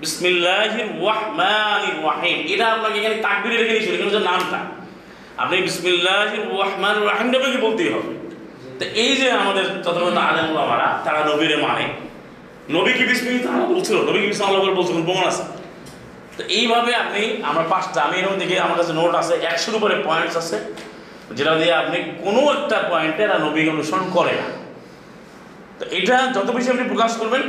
বিসমিল্লাহির 0.00 1.02
ওয়াহমানির 1.02 2.04
ওয়াহিম 2.04 2.38
এটা 2.48 2.66
আপনাকে 2.66 2.98
এখানে 2.98 3.14
তাকবিরে 3.14 3.56
রেখে 3.56 3.78
দিয়েছিল 3.78 4.02
হচ্ছে 4.02 4.18
নামটা। 4.18 4.58
আপনি 5.36 5.62
বিসমিল্লাহির 5.62 6.40
ওয়াহমান 6.52 7.02
রাহিমটা 7.02 7.38
আপনাকে 7.38 7.58
বলতেই 7.58 7.88
হবে। 7.88 8.19
তো 8.80 8.86
এই 9.04 9.12
যে 9.16 9.28
আমাদের 9.42 9.64
তথাগত 9.84 10.16
আলেম 10.28 10.46
ওলামারা 10.52 10.88
তারা 11.04 11.20
নবীরে 11.30 11.56
মানে। 11.66 11.84
নবী 12.76 12.92
কি 12.92 13.04
বিসমিল্লাহ 13.10 13.42
তাআলা 13.46 13.66
বলছিল। 13.74 13.96
নবী 14.08 14.18
কি 14.22 14.26
বিসমিল্লাহ 14.26 14.60
করে 14.64 14.74
বলছিল। 14.74 14.96
প্রমাণ 15.06 15.26
আছে? 15.32 15.42
তো 16.36 16.42
এইভাবে 16.58 16.94
আপনি, 16.94 17.22
আমরা 17.42 17.64
পাঁচটা 17.72 17.98
আমি 18.02 18.14
এরকম 18.20 18.36
দেখে, 18.38 18.60
আমার 18.60 18.76
কাছে 18.80 18.92
নোট 18.92 19.14
আছে, 19.14 19.34
একশোর 19.50 19.74
উপরে 19.74 19.94
পয়েন্টস 20.06 20.36
আছে, 20.42 20.56
যেটা 21.36 21.52
দিয়ে 21.54 21.72
আপনি 21.82 21.98
কোনো 22.24 22.40
একটা 22.56 22.76
পয়েন্টে 22.90 23.22
এরা 23.22 23.38
নবী 23.38 23.60
অনুসরণ 23.68 24.06
করে 24.16 24.32
না। 24.40 24.46
তো 25.78 25.84
এটা 25.98 26.16
যত 26.34 26.48
বেশি 26.56 26.68
আপনি 26.70 26.84
প্রকাশ 26.88 27.12
করবেন, 27.20 27.42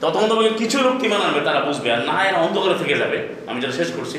তত 0.00 0.16
তোমাকে 0.30 0.50
কিছু 0.60 0.76
লোক 0.82 0.94
কি 1.00 1.06
মানাবে 1.08 1.40
তারা 1.40 1.60
বুঝবে। 1.60 1.88
আর 1.92 2.00
না, 2.10 2.16
এরা 2.28 2.38
অন্ধকারে 2.38 2.76
থেকে 2.82 2.94
যাবে। 3.02 3.18
আমি 3.48 3.60
যেটা 3.60 3.74
শেষ 3.80 3.88
করছি, 3.96 4.18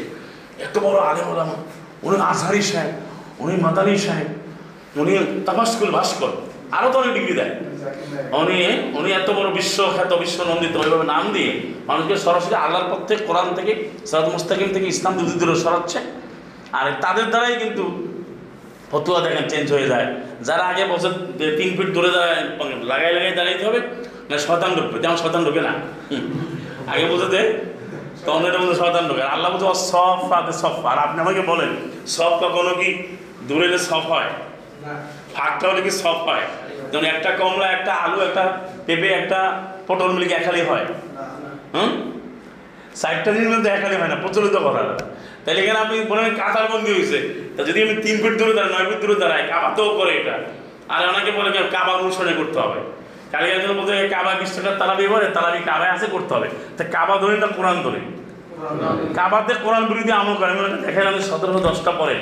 এত 0.65 0.75
বড় 0.85 0.97
আলেম 1.09 1.27
ওলামা 1.33 1.55
উনি 2.05 2.15
আজহারি 2.31 2.61
সাহেব, 2.61 2.93
উনি 3.43 3.53
মাদানী 3.65 3.97
সাহেব, 3.97 4.29
উনি 5.01 5.11
তাবাসকুল 5.45 5.91
ভাস্কর 5.97 6.31
আরও 6.77 6.87
তো 6.93 6.97
অনেক 7.01 7.13
ডিগ্রি 7.17 7.33
দেয়। 7.39 7.53
উনি 8.41 8.57
উনি 8.99 9.09
এত 9.19 9.29
বড় 9.37 9.49
বিশ্বখ্যাত 9.59 10.11
বিশ্ব 10.23 10.39
নন্দিত, 10.49 10.73
ওইভাবে 10.81 11.05
নাম 11.13 11.23
দিয়ে 11.35 11.51
মানুষকে 11.89 12.15
সরাসরি 12.25 12.55
আল্লাহর 12.65 12.87
পথ 12.91 13.01
থেকে 13.09 13.21
কোরআন 13.29 13.47
থেকে 13.57 13.73
সরাত 14.09 14.27
মুস্তাকিম 14.35 14.69
থেকে 14.75 14.87
ইসলাম 14.93 15.13
দুধ 15.17 15.31
দূরে 15.39 15.55
সরাচ্ছে। 15.65 15.99
আর 16.77 16.85
তাদের 17.03 17.25
দ্বারাই 17.33 17.55
কিন্তু 17.63 17.83
ফতুয়া 18.91 19.19
দেখেন 19.25 19.45
চেঞ্জ 19.51 19.67
হয়ে 19.75 19.87
যায়। 19.93 20.07
যারা 20.47 20.63
আগে 20.71 20.83
বছর 20.93 21.11
তিন 21.59 21.69
ফিট 21.77 21.89
দূরে 21.95 22.09
লাগাই 22.91 23.11
লাগাই 23.17 23.33
দাঁড়াইতে 23.39 23.63
হবে, 23.67 23.79
না 24.29 24.35
শতান 24.45 24.71
ঢুকবে? 24.77 24.97
তেমন 25.03 25.17
শতান 25.23 25.41
ঢুকে 25.47 25.61
না। 25.67 25.73
আগে 26.91 27.05
বলতে 27.11 27.27
দে 27.33 27.41
তখন 28.25 28.43
এটা 28.49 28.59
বলতে 28.61 28.75
শতান 28.81 29.03
ঢুকে। 29.09 29.23
আল্লাহ 29.33 29.47
বলছে 29.53 29.67
সফ 29.91 30.21
আতে 30.39 30.53
সফ। 30.61 30.75
আর 30.91 30.97
আপনি 31.05 31.17
আমাকে 31.25 31.41
বলেন, 31.51 31.71
সফ 32.15 32.33
কখনো 32.43 32.71
কি 32.79 32.89
দূরে 33.47 33.67
সফ 33.89 34.05
হয়? 34.13 34.29
ফাঁকটা 35.35 35.65
হলে 35.69 35.81
কি 35.81 35.91
সফ 35.91 36.19
হয়? 36.27 36.45
যেমন 36.91 37.05
একটা 37.05 37.29
কমলা 37.31 37.67
একটা 37.71 37.91
আলু 37.93 38.17
একটা 38.27 38.43
পেঁপে 38.85 39.07
একটা 39.07 39.39
পটল 39.87 40.09
মিলে 40.11 40.25
কি 40.25 40.33
একালি 40.33 40.61
হয়? 40.61 40.85
হুম? 41.75 41.89
সাইডটা 42.95 43.31
দিন 43.31 43.45
মধ্যে 43.53 43.69
একালি 43.69 43.95
হয় 43.95 44.07
না 44.07 44.15
প্রচলিত 44.15 44.55
কথা। 44.55 44.81
তাহলে 45.45 45.59
এখানে 45.63 45.79
আপনি 45.79 45.95
বলেন 45.99 46.35
কাতার 46.35 46.65
বন্দি 46.71 46.91
হয়েছে। 46.91 47.19
তা 47.55 47.63
যদি 47.63 47.79
আমি 47.83 47.95
তিন 47.95 48.15
ফিট 48.21 48.33
দূরে 48.39 48.53
দাঁড়াই 48.53 48.71
নয় 48.73 48.85
ফিট 48.91 49.01
দূরে 49.01 49.15
দাঁড়াই 49.15 49.43
কাবাতেও 49.47 49.89
করে 49.97 50.13
এটা। 50.19 50.35
আর 50.93 51.01
অনেকে 51.09 51.31
বলে 51.31 51.49
যে 51.51 51.59
কাবা 51.71 51.93
অনুসরণে 51.93 52.33
করতে 52.33 52.59
হবে। 52.59 52.79
কালী 53.31 53.47
একজন 53.49 53.71
বলতে 53.79 54.07
কাবা 54.07 54.31
বিশ 54.33 54.51
টাকার 54.55 54.75
তারাবি 54.79 55.05
করে 55.07 55.25
তারাবি 55.27 55.59
কাবায় 55.59 55.91
আছে 55.91 56.07
করতে 56.07 56.31
হবে। 56.33 56.47
তা 56.77 56.83
কাবা 56.83 57.17
ধরে 57.17 57.37
না 57.37 57.47
কোরআন 57.47 57.77
ধরে? 57.83 57.99
কাবাতে 59.15 59.53
কোরআন 59.63 59.83
বিরোধী 59.85 60.11
আমল 60.11 60.35
করে। 60.35 60.51
মানে 60.53 60.77
দেখেন 60.85 61.07
আমি 61.07 61.21
সতেরোশো 61.21 61.59
দশটা 61.59 61.91
পরে 61.91 62.15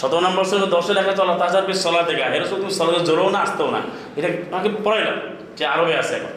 সতেরো 0.00 0.20
নম্বর 0.26 0.44
সঙ্গে 0.50 0.68
দশে 0.74 0.92
লেখা 0.98 1.12
চলা 1.18 1.32
তাছাড়া 1.42 1.66
বেশ 1.68 1.78
চলা 1.86 2.00
থেকে 2.08 2.22
এরা 2.36 2.46
শুধু 2.52 2.66
সলাতে 2.78 3.00
জোরেও 3.08 3.28
না, 3.34 3.40
আসতেও 3.46 3.68
না। 3.74 3.80
এটা 4.18 4.28
আমাকে 4.52 4.68
পড়াইলাম 4.84 5.16
যে 5.58 5.64
আরবে 5.74 5.92
আছে 6.02 6.12
এখন। 6.18 6.32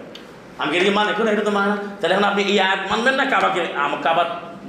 আমি 0.62 0.72
এদিকে 0.78 0.94
মান, 0.98 1.06
এখন 1.14 1.26
এটা 1.34 1.44
তো 1.48 1.52
মানে 1.58 1.74
তাহলে 2.00 2.14
এখন 2.16 2.26
আপনি 2.32 2.42
এই 2.52 2.58
আয়াত 2.66 2.82
মানবেন 2.92 3.16
না 3.20 3.26
কাবাকে? 3.34 3.62
কাবার 4.06 4.28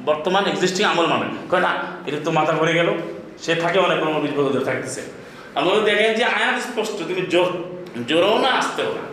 বর্তমান 0.08 0.44
এক্সিস্টিং 0.52 0.82
আমল 0.92 1.06
মানবেন। 1.12 1.30
কয় 1.50 1.62
না, 1.66 1.72
এটা 2.08 2.18
তো 2.26 2.30
মাথা 2.38 2.52
ঘুরে 2.60 2.72
গেল। 2.78 2.88
সে 3.44 3.52
থাকে 3.62 3.78
অনেক, 3.86 3.98
কোনো 4.02 4.10
বছর 4.48 4.62
থাকতেছে। 4.68 5.02
আমরা 5.58 5.72
দেখেন 5.90 6.10
যে 6.18 6.24
আয়াত 6.38 6.56
স্পষ্ট, 6.68 6.96
তুমি 7.10 7.22
জোর, 7.32 7.50
জোরেও 8.10 8.36
না, 8.44 8.50
আসতেও 8.60 8.90
না। 8.98 9.04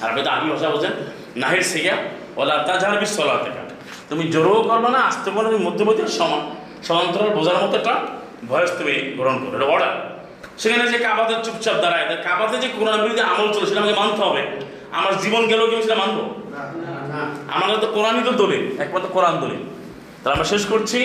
আর 0.00 0.06
আপনি 0.10 0.20
তো 0.26 0.30
আরবি 0.34 0.48
ভাষা 0.54 0.68
বলছেন 0.74 0.92
নাহির 1.42 1.64
শিখা 1.72 1.96
ওলা 2.38 2.54
তাজার 2.66 2.98
বিশ 3.02 3.12
চলা 3.18 3.36
থেকে 3.44 3.62
তুমি 4.10 4.24
জোরও 4.34 4.60
করবে 4.68 4.88
না, 4.96 5.00
আসতে 5.10 5.28
পারো 5.34 5.46
তুমি 5.52 5.62
মধ্যবর্তী 5.68 6.02
সমান 6.18 6.42
সমান্তরাল 6.86 7.30
বোঝার 7.36 7.58
মতো 7.62 7.76
একটা 7.80 7.94
ভয়েস 8.48 8.70
তুমি 8.78 8.94
গ্রহণ 9.16 9.36
করো 9.42 9.54
এটা 9.56 9.66
অর্ডার 9.66 9.92
সেখানে 10.58 10.84
যে 10.92 10.98
কাবাতে 10.98 11.34
চুপচাপ 11.46 11.76
দাঁড়ায় 11.84 12.04
কাবাতে 12.26 12.56
যে 12.62 12.68
কোরআন 12.76 12.98
বিরোধী 13.04 13.22
আমল 13.26 13.48
চলে 13.54 13.66
সেটা 13.68 13.80
আমাকে 13.82 13.96
মানতে 14.00 14.20
হবে 14.26 14.42
আমার 14.98 15.12
জীবন 15.22 15.42
গেলেও 15.50 15.66
কি 15.68 15.74
আমি 15.74 15.84
সেটা 15.86 15.98
মানবো 16.02 16.22
আমাদের 17.56 17.78
তো 17.84 17.88
কোরআনই 17.96 18.22
তো 18.28 18.32
দলিল 18.42 18.62
একমাত্র 18.84 19.08
কোরআন 19.16 19.34
দলিল 19.42 19.62
তাহলে 20.18 20.34
আমরা 20.36 20.48
শেষ 20.52 20.62
করছি 20.72 21.00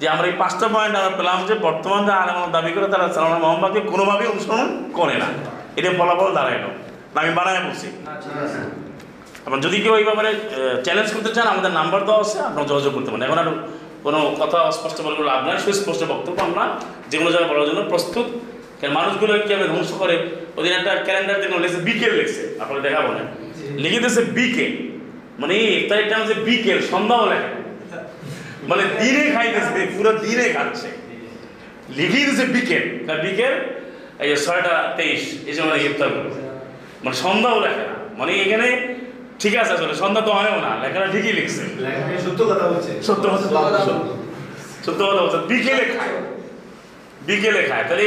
যে 0.00 0.06
আমরা 0.08 0.26
এই 0.30 0.36
পাঁচটা 0.42 0.66
পয়েন্ট 0.74 0.94
আমরা 0.98 1.12
পেলাম 1.18 1.38
যে 1.48 1.54
বর্তমান 1.66 2.00
যে 2.06 2.12
আলেম 2.14 2.36
দাবি 2.56 2.70
করে 2.76 2.86
তারা 2.92 3.06
সালাম 3.14 3.32
মোহাম্মদকে 3.44 3.80
কোনোভাবেই 3.92 4.28
অনুসরণ 4.32 4.68
করে 4.98 5.14
না 5.22 5.28
এটা 5.78 5.88
ফলাফল 5.98 6.30
দাঁড়াইলো 6.38 6.68
না 7.12 7.18
আমি 7.22 7.32
বানায় 7.38 7.62
বলছি 7.66 7.88
আপনার 9.44 9.60
যদি 9.66 9.76
কেউ 9.84 9.94
এই 10.00 10.04
ব্যাপারে 10.08 10.30
চ্যালেঞ্জ 10.84 11.08
করতে 11.14 11.30
চান 11.36 11.46
আমাদের 11.54 11.72
নাম্বার 11.78 12.00
দেওয়া 12.06 12.22
আছে 12.24 12.38
আপনারা 12.48 12.66
যোগাযোগ 12.70 12.92
করতে 12.96 13.08
পারেন 13.10 13.24
এখন 13.28 13.38
আর 13.38 13.48
কোনো 14.04 14.18
কথা 14.40 14.58
অস্পষ্ট 14.70 14.98
বলে 15.04 15.16
লাভ 15.30 15.40
নাই, 15.46 15.56
সুস্পষ্ট 15.64 16.02
বক্তব্য 16.12 16.38
আমরা 16.48 16.64
যে 17.10 17.16
কোনো 17.18 17.30
জায়গায় 17.34 17.50
বলার 17.50 17.66
জন্য 17.70 17.82
প্রস্তুত। 17.92 18.26
কারণ 18.78 18.92
মানুষগুলো 18.98 19.32
কীভাবে 19.46 19.66
ধ্বংস 19.72 19.90
করে? 20.02 20.16
ওদিন 20.58 20.72
একটা 20.78 20.92
ক্যালেন্ডার 21.06 21.40
দেখুন, 21.42 21.58
লিখছে 21.64 21.80
বিকেল 21.88 22.12
লিখছে, 22.20 22.42
আপনারা 22.62 22.80
দেখাবো 22.86 23.10
না। 23.16 23.22
লিখে 23.82 23.98
দিয়েছে 24.02 24.22
বিকেল। 24.38 24.72
মানে 25.40 25.54
ইফতারের 25.78 26.06
টাইম 26.10 26.20
হচ্ছে 26.22 26.36
বিকেল 26.48 26.78
সন্ধ্যাও 26.92 27.24
লেখা 27.32 27.50
মানে 28.70 28.82
দিনে 29.00 29.24
খাইতেছে, 29.34 29.80
পুরো 29.96 30.10
দিনে 30.24 30.46
খাচ্ছে। 30.56 30.88
লিখিয়ে 31.98 32.24
দিয়েছে 32.26 32.44
বিকেল। 32.56 32.84
কারণ 33.06 33.20
বিকেল, 33.26 33.54
এই 34.22 34.28
যে 34.30 34.36
ছয়টা 34.44 34.74
তেইশ, 34.96 35.22
এই 35.48 35.54
সময় 35.58 35.78
ইফতার 35.88 36.10
করবে 36.14 36.40
মানে 37.04 37.16
সন্ধ্যাও 37.24 37.58
লেখে 37.64 37.84
না 37.90 37.96
মানে 38.18 38.32
এখানে 38.44 38.68
ঠিক 39.42 39.54
আছে 39.60 39.72
আসলে 39.76 39.94
সন্ধ্যা 40.02 40.22
তো 40.28 40.32
হয়ও 40.38 40.56
না 40.66 40.70
লেখাটা 40.82 41.08
ঠিকই 41.12 41.34
লিখছে। 41.38 41.62
সত্য 42.24 42.40
কথা 42.50 42.64
বলছে। 42.72 42.92
সত্য 43.08 43.24
কথা 43.32 43.78
সত্য 44.86 45.00
কথা 45.08 45.20
বলছে। 45.24 45.38
বিকেলে 45.50 45.84
খায়। 45.94 46.14
বিকেলে 47.26 47.60
খায়। 47.68 47.84
তাহলে 47.88 48.06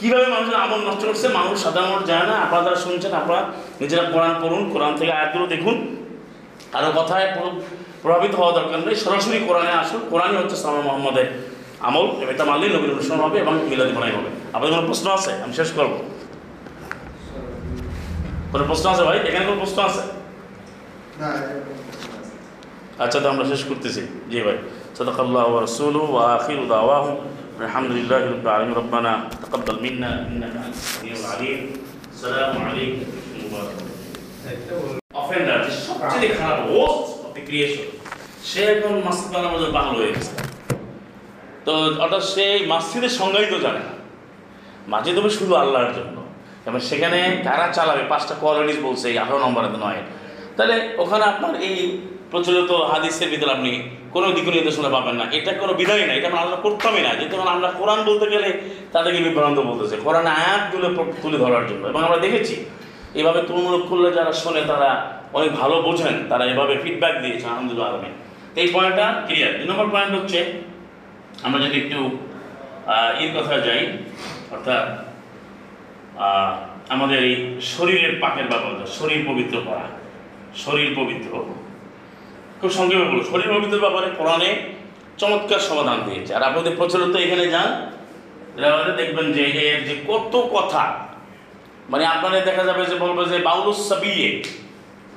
কীভাবে 0.00 0.26
মানুষের 0.34 0.56
আমল 0.64 0.80
নষ্ট 0.88 1.02
করছে? 1.08 1.26
মানুষ 1.38 1.54
সাধারণ 1.64 1.88
মানুষ 1.92 2.04
যায় 2.10 2.26
না 2.30 2.34
আপনারা 2.44 2.62
যারা 2.66 2.78
শুনছেন 2.84 3.12
আপনারা 3.20 3.42
নিজেরা 3.80 4.04
কোরআন 4.12 4.32
পড়ুন 4.42 4.62
কোরআন 4.74 4.92
থেকে 4.98 5.12
আয়াতগুলো 5.18 5.46
দেখুন। 5.54 5.76
আরও 6.76 6.90
কথায় 7.00 7.26
প্রভাবিত 8.02 8.32
হওয়া 8.38 8.52
দরকার 8.58 8.78
নেই। 8.86 8.96
সরাসরি 9.04 9.38
কোরআনে 9.48 9.72
আসুন। 9.82 10.00
কোরআনই 10.10 10.36
হচ্ছে 10.42 10.56
সালাম 10.56 10.82
মোহাম্মদের 10.88 11.28
আমল। 11.88 12.06
এটা 12.32 12.44
মানলেই 12.50 12.70
নবীর 12.74 12.90
অনুসরণ 12.94 13.20
হবে 13.26 13.36
এবং 13.44 13.54
মিলাদি 13.70 13.92
বানাই 13.96 14.12
হবে। 14.16 14.30
আপনাদের 14.54 14.72
কোনো 14.76 14.86
প্রশ্ন 14.90 15.06
আছে? 15.18 15.32
আমি 15.44 15.54
শেষ 15.60 15.70
করব। 15.78 15.92
কোনো 18.52 18.64
প্রশ্ন 18.70 18.84
আছে 18.92 19.02
ভাই? 19.08 19.18
এখানে 19.28 19.44
কোনো 19.48 19.58
প্রশ্ন 19.62 19.78
আছে? 19.88 20.02
আচ্ছা 23.03 23.17
তো 23.23 23.27
আমরা 23.29 23.45
শেষ 23.51 23.61
করতেছি 23.69 24.01
জি 24.31 24.39
ভাই 24.47 24.57
صدق 24.95 25.19
الله 25.19 25.45
ورسوله 25.47 26.03
واخر 26.09 26.59
دعواهم 26.65 27.15
الحمد 27.59 27.91
لله 27.91 28.21
رب 28.25 28.43
العالمين 28.43 28.75
ربنا 28.75 29.11
تقبل 29.43 29.77
منا 29.81 30.11
انك 30.27 30.53
انت 30.57 30.75
السميع 30.77 31.13
العليم 31.15 31.59
السلام 32.11 32.53
عليكم 32.59 33.05
ورحمه 33.05 33.39
الله 33.39 33.65
অফেন্ডার 35.15 35.57
যে 35.65 35.71
সবচেয়ে 35.87 36.29
খারাপ 36.39 36.59
হোস্ট 36.69 37.05
অফ 37.17 37.29
দ্য 37.35 37.41
ক্রিয়েশন 37.47 37.87
সে 38.49 38.61
এখন 38.73 38.93
মাসজিদ 39.07 39.29
বানানোর 39.33 39.51
মধ্যে 39.53 39.69
পাগল 39.77 39.95
হয়ে 39.99 40.13
গেছে 40.15 40.33
তো 41.65 41.73
অর্থাৎ 42.03 42.23
সে 42.33 42.45
মাসজিদের 42.73 43.13
সংজ্ঞাই 43.19 43.47
তো 43.53 43.57
জানে 43.65 43.81
না 43.87 43.93
মাসজিদ 44.87 45.15
হবে 45.19 45.31
শুধু 45.39 45.53
আল্লাহর 45.63 45.91
জন্য 45.97 46.17
এবার 46.67 46.81
সেখানে 46.89 47.19
কারা 47.47 47.67
চালাবে 47.77 48.03
পাঁচটা 48.11 48.33
কোয়ালিটিস 48.41 48.79
বলছে 48.87 49.05
এই 49.11 49.17
আঠারো 49.23 49.39
নম্বরে 49.45 49.69
নয় 49.85 50.01
তাহলে 50.56 50.76
ওখানে 51.02 51.24
আপনার 51.32 51.54
এই 51.68 51.76
প্রচলিত 52.30 52.70
হাদিসের 52.92 53.28
ভিতরে 53.32 53.52
আপনি 53.56 53.72
কোনো 54.14 54.26
দিক 54.36 54.46
নির্দেশনা 54.56 54.90
পাবেন 54.96 55.14
না। 55.20 55.24
এটা 55.38 55.50
কোনো 55.62 55.72
বিধায় 55.80 56.04
না, 56.08 56.12
এটা 56.18 56.26
আমরা 56.30 56.40
আলোচনা 56.42 56.60
করতামই 56.64 57.02
না। 57.06 57.10
যেহেতু 57.18 57.36
আমরা 57.56 57.68
কোরআন 57.80 58.00
বলতে 58.08 58.26
গেলে 58.34 58.48
তাদেরকে 58.94 59.20
বিভ্রান্ত 59.26 59.58
বলতেছে। 59.70 59.96
কোরআন 60.06 60.26
আয়াতগুলো 60.40 60.86
তুলে 61.22 61.38
ধরার 61.44 61.64
জন্য। 61.70 61.82
এবং 61.90 62.00
আমরা 62.08 62.18
দেখেছি, 62.26 62.54
এভাবে 63.20 63.40
তুলমূলক 63.48 63.82
করলে 63.90 64.08
যারা 64.18 64.32
শোনে, 64.42 64.62
তারা 64.70 64.90
অনেক 65.36 65.50
ভালো 65.60 65.76
বোঝেন, 65.86 66.14
তারা 66.30 66.44
এভাবে 66.52 66.74
ফিডব্যাক 66.82 67.14
দিয়েছে, 67.22 67.44
আলহামদুলিল্লাহ 67.50 67.88
আলমী। 67.90 68.10
এই 68.60 68.68
পয়েন্টটা 68.74 69.06
ক্লিয়ার 69.26 69.52
দুই 69.58 69.66
নম্বর 69.70 69.88
পয়েন্ট 69.94 70.12
হচ্ছে, 70.18 70.40
আমরা 71.46 71.58
যদি 71.64 71.76
একটু 71.82 71.98
এর 73.22 73.30
কথা 73.36 73.54
যাই, 73.66 73.82
অর্থাৎ 74.54 74.84
আমাদের 76.94 77.18
এই 77.28 77.34
শরীরের 77.72 78.14
পাকের 78.22 78.46
ব্যাপার 78.50 78.72
শরীর 78.98 79.20
পবিত্র 79.28 79.56
করা। 79.68 79.84
শরীর 80.62 80.90
পবিত্র। 80.98 81.30
খুব 82.60 82.70
সংক্ষেপে 82.76 83.06
বলব 83.10 83.22
শরীর 83.32 83.50
পবিত্র 83.54 83.84
ব্যাপারে 83.84 84.08
কোরআনে 84.18 84.50
চমৎকার 85.20 85.66
সমাধান 85.68 85.98
দিয়েছে। 86.06 86.30
আর 86.36 86.42
আপনাদের 86.48 86.72
প্রচলিত 86.78 87.14
এখানে 87.24 87.44
যান 87.54 87.70
দেখবেন 89.00 89.26
যে 89.36 89.44
এর 89.66 89.78
যে 89.88 89.94
কত 90.10 90.32
কথা 90.56 90.82
মানে 91.92 92.04
আপনাদের 92.14 92.42
দেখা 92.48 92.64
যাবে 92.68 92.82
যে 92.90 92.96
বলব 93.04 93.18
যে 93.32 93.38
বাউলুস 93.48 93.80
সাবিয়ে, 93.90 94.28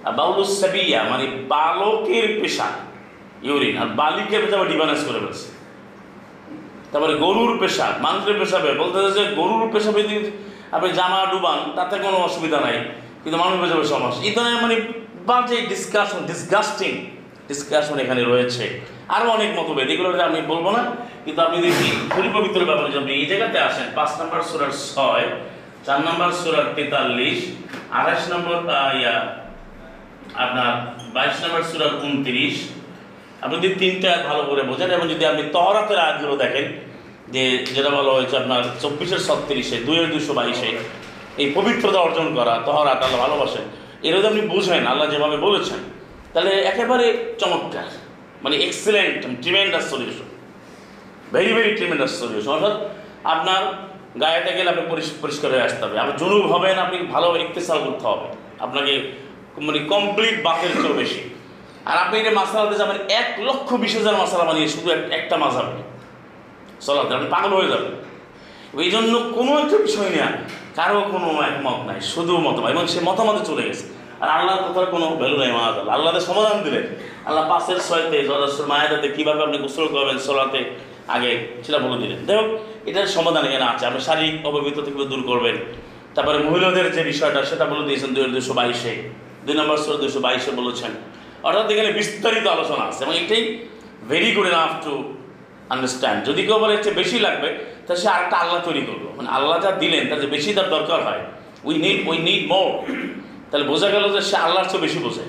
আর 0.05 0.13
বাউলুস 0.19 0.51
সাবিয়া 0.61 0.99
মানে 1.11 1.25
বালকের 1.53 2.27
পেশা, 2.39 2.67
ইউরিন, 3.47 3.75
আর 3.81 3.89
বালিকের 3.99 4.41
পেশা 4.43 4.57
ডিভাইনাস 4.73 5.01
করে 5.07 5.19
ফেলছে। 5.23 5.47
তারপরে 6.91 7.13
গরুর 7.23 7.51
পেশা, 7.61 7.85
মানুষের 8.05 8.35
পেশাবে 8.41 8.69
বলতে 8.81 8.97
যে 9.17 9.23
গরুর 9.39 9.65
পেশাবে 9.73 10.01
আপনি 10.75 10.89
জামা, 10.99 11.21
ডুবান, 11.31 11.59
তাতে 11.77 11.95
কোনো 12.05 12.17
অসুবিধা 12.27 12.59
নাই, 12.65 12.77
কিন্তু 13.21 13.37
মানুষ 13.43 13.55
পেশাবে 13.61 13.85
সমস্যা 13.93 14.21
এই 14.27 14.33
ধরনের 14.35 14.59
বাজে 15.29 15.57
ডিসকাশন 15.71 16.19
ডিসগাস্টিং 16.31 16.91
ডিসকাশন 17.49 17.95
এখানে 18.03 18.21
রয়েছে। 18.31 18.65
আরও 19.15 19.27
অনেক 19.37 19.49
মতভেদ, 19.57 19.87
এগুলো 19.93 20.09
আমি 20.29 20.39
বলব 20.51 20.65
না, 20.77 20.83
কিন্তু 21.23 21.39
আপনি 21.47 21.57
দেখি 21.67 21.89
পরিপবিত্র 22.15 22.61
ব্যাপারে 22.69 22.89
যদি 22.97 23.11
এই 23.19 23.25
জায়গাতে 23.31 23.57
আসেন, 23.67 23.87
পাঁচ 23.97 24.11
নম্বর 24.19 24.39
সুরার 24.49 24.73
ছয়, 24.91 25.25
চার 25.85 25.99
নম্বর 26.07 26.29
সুরার 26.41 26.67
তেতাল্লিশ, 26.75 27.39
আঠাশ 27.99 28.21
নম্বর 28.33 28.57
ইয়া, 28.99 29.15
আপনার 30.43 30.71
বাইশ 31.15 31.35
নম্বর 31.43 31.61
সুরার 31.69 31.93
উনত্রিশ। 32.07 32.55
আপনি 33.43 33.55
যদি 33.63 33.75
তিনটা 33.81 34.11
ভালো 34.29 34.43
করে 34.49 34.61
বোঝেন, 34.69 34.89
এবং 34.97 35.05
যদি 35.13 35.23
আপনি 35.31 35.43
তহরাতের 35.55 35.99
আয়াতগুলো 36.05 36.35
দেখেন, 36.43 36.65
যে 37.33 37.43
যেটা 37.75 37.89
বলা 37.97 38.11
হয়েছে 38.17 38.35
আপনার 38.41 38.61
চব্বিশের 38.83 39.21
ছত্রিশে, 39.27 39.77
দুইয়ের 39.87 40.07
দুশো 40.13 40.31
বাইশে, 40.39 40.69
এই 41.41 41.47
পবিত্রতা 41.57 41.99
অর্জন 42.05 42.27
করা, 42.37 42.53
তহরাত, 42.67 42.99
আল্লাহ 43.05 43.21
ভালোবাসেন। 43.25 43.65
এর 44.03 44.17
যদি 44.17 44.27
আপনি 44.27 44.41
বুঝেন 44.41 44.87
আল্লাহ 44.87 45.09
যেভাবে 45.09 45.37
বলেছেন। 45.37 45.77
তাহলে 46.33 46.49
একেবারে 46.49 47.35
চমৎকার 47.39 47.83
মানে 48.43 48.57
excellent 48.57 49.41
tremendous 49.41 49.89
solution 49.89 50.23
very 51.33 51.53
very 51.53 51.75
tremendous 51.75 52.19
solution 52.19 52.51
অর্থাৎ 52.51 52.89
আপনার 53.23 53.87
গায়েতে 54.19 54.53
গেলে 54.53 54.69
আপনি 54.69 54.81
পরিষ- 54.89 55.21
পরিষ্কার 55.21 55.51
হয়ে 55.51 55.61
আসতে 55.61 55.85
হবে। 55.85 55.99
আপনি 55.99 56.13
জনুব 56.17 56.53
হবেন 56.53 56.79
আপনি 56.79 56.97
ভালো 56.97 57.37
ইকতেসাল 57.37 57.79
করতে 57.85 58.07
হবে। 58.07 58.25
আপনাকে 58.59 59.11
মানে 59.57 59.79
কমপ্লিট 59.79 60.43
বাকের 60.43 60.69
চেয়েও 60.69 60.93
বেশি। 60.93 61.29
আর 61.85 61.97
আপনি 61.97 62.19
এটা 62.19 62.31
মাসালাতে 62.31 62.77
যাবেন, 62.77 62.97
এক 63.09 63.35
লক্ষ 63.39 63.73
বিশ 63.73 63.95
হাজার 63.95 64.15
মশালা 64.15 64.43
বানিয়ে 64.43 64.67
শুধু 64.67 64.89
এক- 64.89 65.13
একটা 65.13 65.37
মাসাবে 65.37 65.83
চলাতে 66.81 67.15
আপনি 67.15 67.27
পাগল 67.29 67.49
হয়ে 67.49 67.67
যাবেন। 67.67 68.07
এই 68.79 68.91
জন্য 68.91 69.19
কোনো 69.19 69.59
একটা 69.59 69.77
বিষয় 69.77 70.09
নিয়ে 70.09 70.23
কারও 70.77 70.99
কোনো 71.13 71.27
একমত 71.49 71.79
নাই, 71.89 71.99
শুধু 72.13 72.33
মতামত 72.45 72.69
এবং 72.73 72.83
সে 72.93 72.99
মতামতে 73.09 73.41
চলে 73.49 73.63
গেছে। 73.67 73.85
আর 74.21 74.29
আল্লাহর 74.37 74.61
কথার 74.65 74.87
কোনো 74.93 75.05
ভ্যালু 75.21 75.37
নাই 75.41 75.51
মাহাজ 75.57 75.75
আল্লাহ 75.81 75.93
আল্লাহদের 75.97 76.25
সমাধান 76.29 76.57
দিলেন। 76.65 76.85
আল্লাহ 77.27 77.43
পাশের 77.51 77.79
ছয়তে 77.87 78.17
জলাশ্বর 78.29 78.65
মায়াদাতে 78.71 79.07
কীভাবে 79.15 79.41
আপনি 79.45 79.57
গোসল 79.63 79.87
করবেন, 79.95 80.17
সলাতে 80.27 80.61
আগে 81.15 81.31
সেটা 81.65 81.79
বলে 81.85 81.97
দিলেন। 82.03 82.19
যাই 82.27 82.37
হোক, 82.39 82.47
এটার 82.89 83.13
সমাধান 83.17 83.43
এখানে 83.49 83.65
আছে। 83.71 83.83
আপনি 83.89 84.01
শারীরিক 84.07 84.35
অপবিত্র 84.49 84.79
থেকে 84.85 84.97
দূর 85.11 85.21
করবেন। 85.29 85.55
তারপরে 86.15 86.37
মহিলাদের 86.47 86.87
যে 86.95 87.01
বিষয়টা, 87.11 87.39
সেটা 87.49 87.65
বলে 87.71 87.83
দিয়েছেন 87.87 88.09
দুই 88.15 88.23
দুশো 88.35 88.53
বাইশে। 88.59 88.93
দুই 89.45 89.55
নম্বর 89.59 89.77
সুর 89.83 89.95
দুশো 90.03 90.19
বাইশে 90.25 90.51
বলেছেন। 90.59 90.91
অর্থাৎ 91.47 91.65
এখানে 91.73 91.89
বিস্তারিত 91.99 92.45
আলোচনা 92.55 92.83
আছে, 92.89 93.01
এবং 93.05 93.15
এটাই 93.21 93.43
very 94.11 94.29
good 94.35 94.47
enough 94.51 94.73
to 94.85 94.93
understand 95.73 96.19
যদি 96.29 96.41
কেউ 96.47 96.57
বলে 96.63 96.75
বেশি 97.01 97.17
লাগবে 97.25 97.49
তাহলে 97.87 98.01
সে 98.03 98.07
আরেকটা 98.15 98.37
আল্লাহ 98.43 98.59
তৈরি 98.67 98.83
করল। 98.89 99.05
মানে 99.17 99.29
আল্লাহ 99.37 99.55
যা 99.65 99.71
দিলেন, 99.83 100.03
তার 100.09 100.19
যে 100.23 100.27
বেশি 100.35 100.49
তার 100.57 100.69
দরকার 100.75 100.99
হয়। 101.07 101.23
We 101.67 101.73
need 101.83 101.97
we 102.09 102.17
need 102.27 102.43
more 102.51 102.69
তাহলে 103.49 103.65
বোঝা 103.71 103.89
গেল 103.95 104.05
যে 104.15 104.21
সে 104.29 104.35
আল্লাহর 104.45 104.67
চেয়ে 104.71 104.83
বেশি 104.85 104.99
বোঝে। 105.05 105.25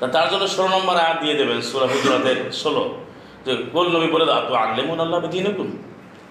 তা 0.00 0.06
তার 0.14 0.26
জন্য 0.32 0.44
ষোলো 0.54 0.68
নম্বর 0.76 0.94
আয়াত 1.04 1.18
দিয়ে 1.22 1.34
দেবেন, 1.40 1.58
সুরা 1.68 1.86
হুজরাতের 1.92 2.38
ষোলো। 2.62 2.84
যে 3.46 3.52
গোল 3.74 3.86
নবী 3.94 4.08
বলে 4.14 4.26
দাও 4.30 4.40
তো 4.48 4.52
আল্লেমুন 4.64 4.98
আল্লাহ 5.04 5.18
দিনুকুম 5.34 5.68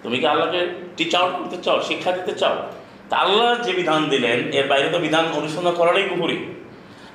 তুমি 0.03 0.15
কি 0.21 0.27
আল্লাহকে 0.33 0.61
টিচ 0.97 1.11
আউট 1.19 1.31
করতে 1.39 1.57
চাও, 1.65 1.77
শিক্ষা 1.89 2.11
দিতে 2.17 2.33
চাও? 2.41 2.55
তা 3.09 3.15
আল্লাহ 3.25 3.49
যে 3.65 3.71
বিধান 3.79 4.01
দিলেন, 4.13 4.39
এর 4.57 4.65
বাইরে 4.71 4.87
তো 4.93 4.97
বিধান 5.05 5.25
অনুসন্ধান 5.39 5.73
করাটাই 5.79 6.05
কুপুরি 6.11 6.37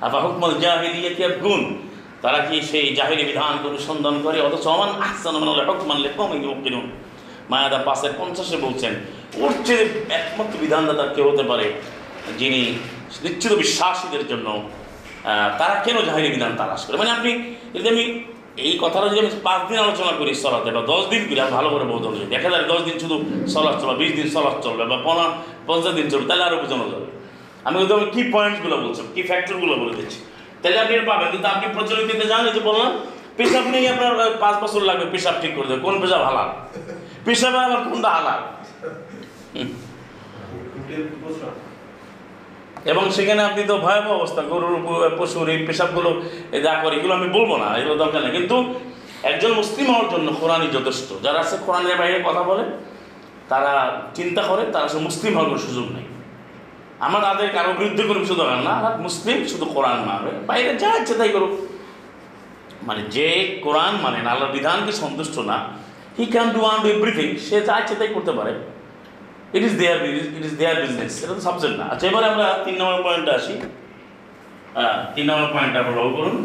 আফা 0.05 0.19
হুকমল 0.23 0.53
জাহিলিয়া 0.63 1.11
কি 1.17 1.23
গুণ 1.45 1.61
তারা 2.23 2.39
কি 2.47 2.55
সেই 2.69 2.87
জাহিলি 2.97 3.23
বিধানকে 3.31 3.65
অনুসন্ধান 3.71 4.15
করে? 4.25 4.37
অথচ 4.47 4.65
অমান 4.75 4.91
আহসান 5.05 5.33
মানে 5.41 5.51
হকমান 5.69 5.97
লেখম 6.05 6.29
কিনুন 6.65 6.85
মায়াদা 7.51 7.79
পাশের 7.87 8.13
পঞ্চাশে 8.19 8.57
বলছেন, 8.65 8.93
ওর 9.41 9.51
চেয়ে 9.65 9.83
একমাত্র 10.19 10.53
বিধানদাতা 10.63 11.03
কেউ 11.15 11.25
হতে 11.31 11.43
পারে 11.51 11.65
যিনি 12.39 12.61
নিশ্চিত 13.23 13.53
বিশ্বাসীদের 13.61 14.23
জন্য 14.31 14.47
তারা 15.59 15.75
কেন 15.85 15.97
জাহিরি 16.07 16.29
বিধান 16.35 16.51
তালাশ 16.59 16.81
করে? 16.85 16.95
মানে 17.01 17.11
আপনি 17.17 17.31
যদি 17.75 17.87
আমি 17.93 18.03
এই 18.65 18.75
কথাটা 18.83 19.05
যদি 19.11 19.19
আমি 19.23 19.31
পাঁচ 19.47 19.61
দিন 19.69 19.77
আলোচনা 19.85 20.13
করি 20.19 20.31
সলাতে 20.43 20.69
বা 20.77 20.81
দশ 20.93 21.03
দিন 21.11 21.21
করি 21.29 21.39
ভালো 21.57 21.67
করে 21.73 21.85
বোঝানো 21.91 22.15
যায় 22.19 22.29
দেখা 22.33 22.47
যায় 22.53 22.65
দশ 22.73 22.81
দিন 22.87 22.95
শুধু 23.03 23.15
সলাৎ 23.53 23.75
চলবে, 23.81 23.95
বিশ 24.01 24.11
দিন 24.19 24.27
সলাৎ 24.35 24.55
চলবে 24.65 24.83
বা 24.91 24.97
পনেরো, 25.07 25.33
পঞ্চাশ 25.67 25.93
দিন 25.99 26.07
চলবে, 26.11 26.25
তাহলে 26.29 26.43
আরও 26.47 26.57
বোঝানো 26.63 26.85
যাবে। 26.93 27.07
আমি 27.67 27.75
কিন্তু 27.79 27.93
আমি 27.97 28.07
কী 28.15 28.21
পয়েন্টসগুলো 28.35 28.75
বলছি 28.83 29.01
কী 29.15 29.21
ফ্যাক্টরগুলো 29.29 29.73
বলে 29.81 29.93
দিচ্ছি, 29.99 30.19
তাহলে 30.61 30.77
আপনি 30.83 30.93
পাবেন। 31.11 31.27
কিন্তু 31.33 31.47
আপনি 31.53 31.65
প্রচলিত 31.75 32.09
এই 32.13 32.53
যে 32.55 32.61
বললাম, 32.69 32.91
পেশাব 33.37 33.65
নেই 33.73 33.83
আপনার 33.93 34.13
পাঁচ 34.43 34.55
বছর 34.63 34.81
লাগবে, 34.89 35.05
পেশাব 35.13 35.35
ঠিক 35.41 35.51
করে 35.57 35.67
দেবে। 35.69 35.81
কোন 35.87 35.95
পেশাব 36.03 36.21
হালাল? 36.29 36.49
পেশাবে 37.25 37.59
আবার 37.65 37.79
কোনটা 37.87 38.09
হালাল। 38.09 38.41
এবং 42.91 43.03
সেখানে 43.11 43.41
আপনি 43.49 43.61
তো 43.63 43.75
ভয়াবহ 43.77 44.11
অবস্থা, 44.19 44.41
গরুর 44.41 44.75
পশুর 45.19 45.49
এই 45.49 45.59
পেশাবগুলো 45.67 46.09
যা 46.65 46.73
করে, 46.83 46.93
এগুলো 46.95 47.13
আমি 47.19 47.27
বলব 47.37 47.51
না, 47.63 47.67
এগুলো 47.79 47.95
দরকার 48.03 48.19
নেই। 48.23 48.33
কিন্তু 48.37 48.57
একজন 49.31 49.51
মুসলিম 49.53 49.87
হওয়ার 49.91 50.09
জন্য 50.09 50.27
কোরআনই 50.41 50.69
যথেষ্ট। 50.77 51.09
যারা 51.23 51.39
আছে 51.43 51.55
কোরআনের 51.65 51.97
বাইরে 52.01 52.17
কথা 52.27 52.43
বলে, 52.49 52.63
তারা 53.51 53.73
চিন্তা 54.15 54.41
করে, 54.41 54.63
তারা 54.73 54.87
সে 54.87 54.99
মুসলিম 55.07 55.31
হওয়ার 55.33 55.49
কোনো 55.49 55.61
সুযোগ 55.67 55.87
নেই। 55.91 56.05
আমার 57.05 57.21
তাদের 57.21 57.49
কারও 57.51 57.73
বিরুদ্ধে 57.73 58.03
কোনো 58.03 58.19
কিছু 58.19 58.35
দরকার 58.35 58.59
না, 58.69 58.73
মুসলিম 59.05 59.37
শুধু 59.47 59.65
কোরআন 59.65 59.99
মানবে। 60.09 60.31
বাইরে 60.49 60.71
যা 60.75 60.89
ইচ্ছে 60.97 61.13
তাই 61.13 61.29
করুক। 61.29 61.53
মানে 62.87 63.01
যে 63.15 63.27
কোরআন 63.63 63.93
মানে 64.01 64.19
না, 64.23 64.29
আল্লাহর 64.31 64.53
বিধানকে 64.57 64.91
সন্তুষ্ট 64.91 65.35
না 65.51 65.57
he 66.17 66.25
can 66.33 66.47
do 66.55 66.61
and 66.71 66.83
everything 66.93 67.27
সে 67.45 67.57
যা 67.67 67.75
ইচ্ছে 67.81 67.95
তাই 67.99 68.09
করতে 68.17 68.33
পারে। 68.39 68.53
It 69.55 69.63
is 69.69 69.73
their 69.81 69.97
it 70.37 70.43
is 70.49 70.53
their 70.61 70.77
business 70.83 71.13
এটা 71.23 71.33
তো 71.37 71.43
সাবজেক্ট 71.47 71.75
না। 71.81 71.85
আচ্ছা 71.93 72.05
এবারে 72.09 72.27
আমরা 72.33 72.47
তিন 72.65 72.75
নম্বর 72.81 72.99
পয়েন্টে 73.05 73.31
আসি। 73.39 73.53
হ্যাঁ 74.75 74.97
তিন 75.15 75.25
নম্বর 75.29 75.47
পয়েন্টটা 75.53 75.77
আপনারা 75.81 75.97
লক্ষ্য 75.99 76.17
করুন। 76.19 76.37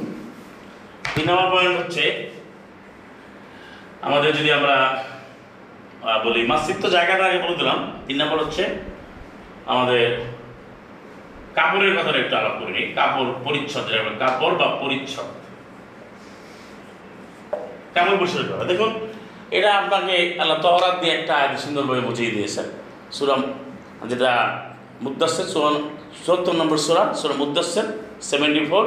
তিন 1.14 1.24
নম্বর 1.28 1.48
পয়েন্ট 1.54 1.74
হচ্ছে, 1.80 2.04
আমাদের 4.06 4.30
যদি 4.38 4.50
আমরা 4.58 4.76
বলি 6.24 6.40
মাসিক 6.52 6.76
তো 6.84 6.88
জায়গাটা 6.96 7.24
আগে 7.28 7.38
বলে 7.44 7.56
দিলাম। 7.60 7.78
তিন 8.06 8.16
নম্বর 8.20 8.42
হচ্ছে, 8.44 8.64
আমাদের 9.72 10.06
কাপড়ের 11.56 11.92
কথাটা 11.98 12.18
একটু 12.24 12.34
আলাপ 12.40 12.54
করিনি 12.60 12.82
কাপড় 12.98 13.30
পরিচ্ছদ 13.44 13.86
কাপড় 14.22 14.54
বা 14.60 14.66
পরিচ্ছদ। 14.82 15.28
কাপড় 17.94 18.16
পরিচ্ছদ 18.20 18.40
দেখুন 18.70 18.90
এটা 19.56 19.70
আপনাকে 19.80 20.16
আল্লাহ 20.42 20.58
তহরাত 20.64 20.94
দিয়ে 21.02 21.14
একটা 21.18 21.32
আয়াত 21.40 21.52
সুন্দরভাবে 21.64 22.02
বুঝিয়ে 22.08 22.30
দিয়েছেন। 22.36 22.66
সুরাম 23.16 23.40
যেটা 24.10 24.30
মুদাসের 25.04 25.46
সুরান 25.52 25.76
চুয়াত্তর 26.24 26.54
নম্বর 26.60 26.78
সুরা 26.86 27.04
সুরা 27.20 27.34
মুদাসের 27.42 27.86
সেভেন্টি 28.30 28.62
ফোর 28.70 28.84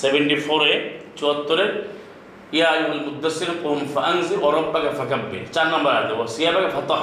সেভেন্টি 0.00 0.36
ফোরে 0.46 0.72
চুয়াত্তরের, 1.18 1.70
ইয়া 2.56 2.66
আইহুল 2.74 3.00
মুদাসির 3.06 3.50
কুম 3.62 3.78
ফানজির 3.94 4.38
ওরব্বাকে 4.46 4.90
ফাকাব্বির। 4.98 5.44
চার 5.54 5.66
নম্বর 5.72 5.90
আয়াত 5.96 6.10
ও 6.20 6.22
সিয়াবাকে 6.34 6.70
ফাতাহ। 6.76 7.02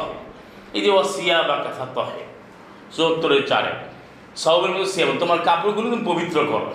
এই 0.77 0.81
যে 0.85 0.89
ও 0.99 1.01
সিয়াবাকে 1.13 1.71
ফাতাহ, 1.79 2.09
চুয়াত্তরের 2.95 3.43
চারে। 3.49 3.71
সবের 4.43 4.71
মধ্যে 4.73 4.89
সিয়াব, 4.93 5.09
তোমার 5.23 5.39
কাপড়গুলো 5.47 5.87
তুমি 5.93 6.03
পবিত্র 6.11 6.37
করো। 6.51 6.69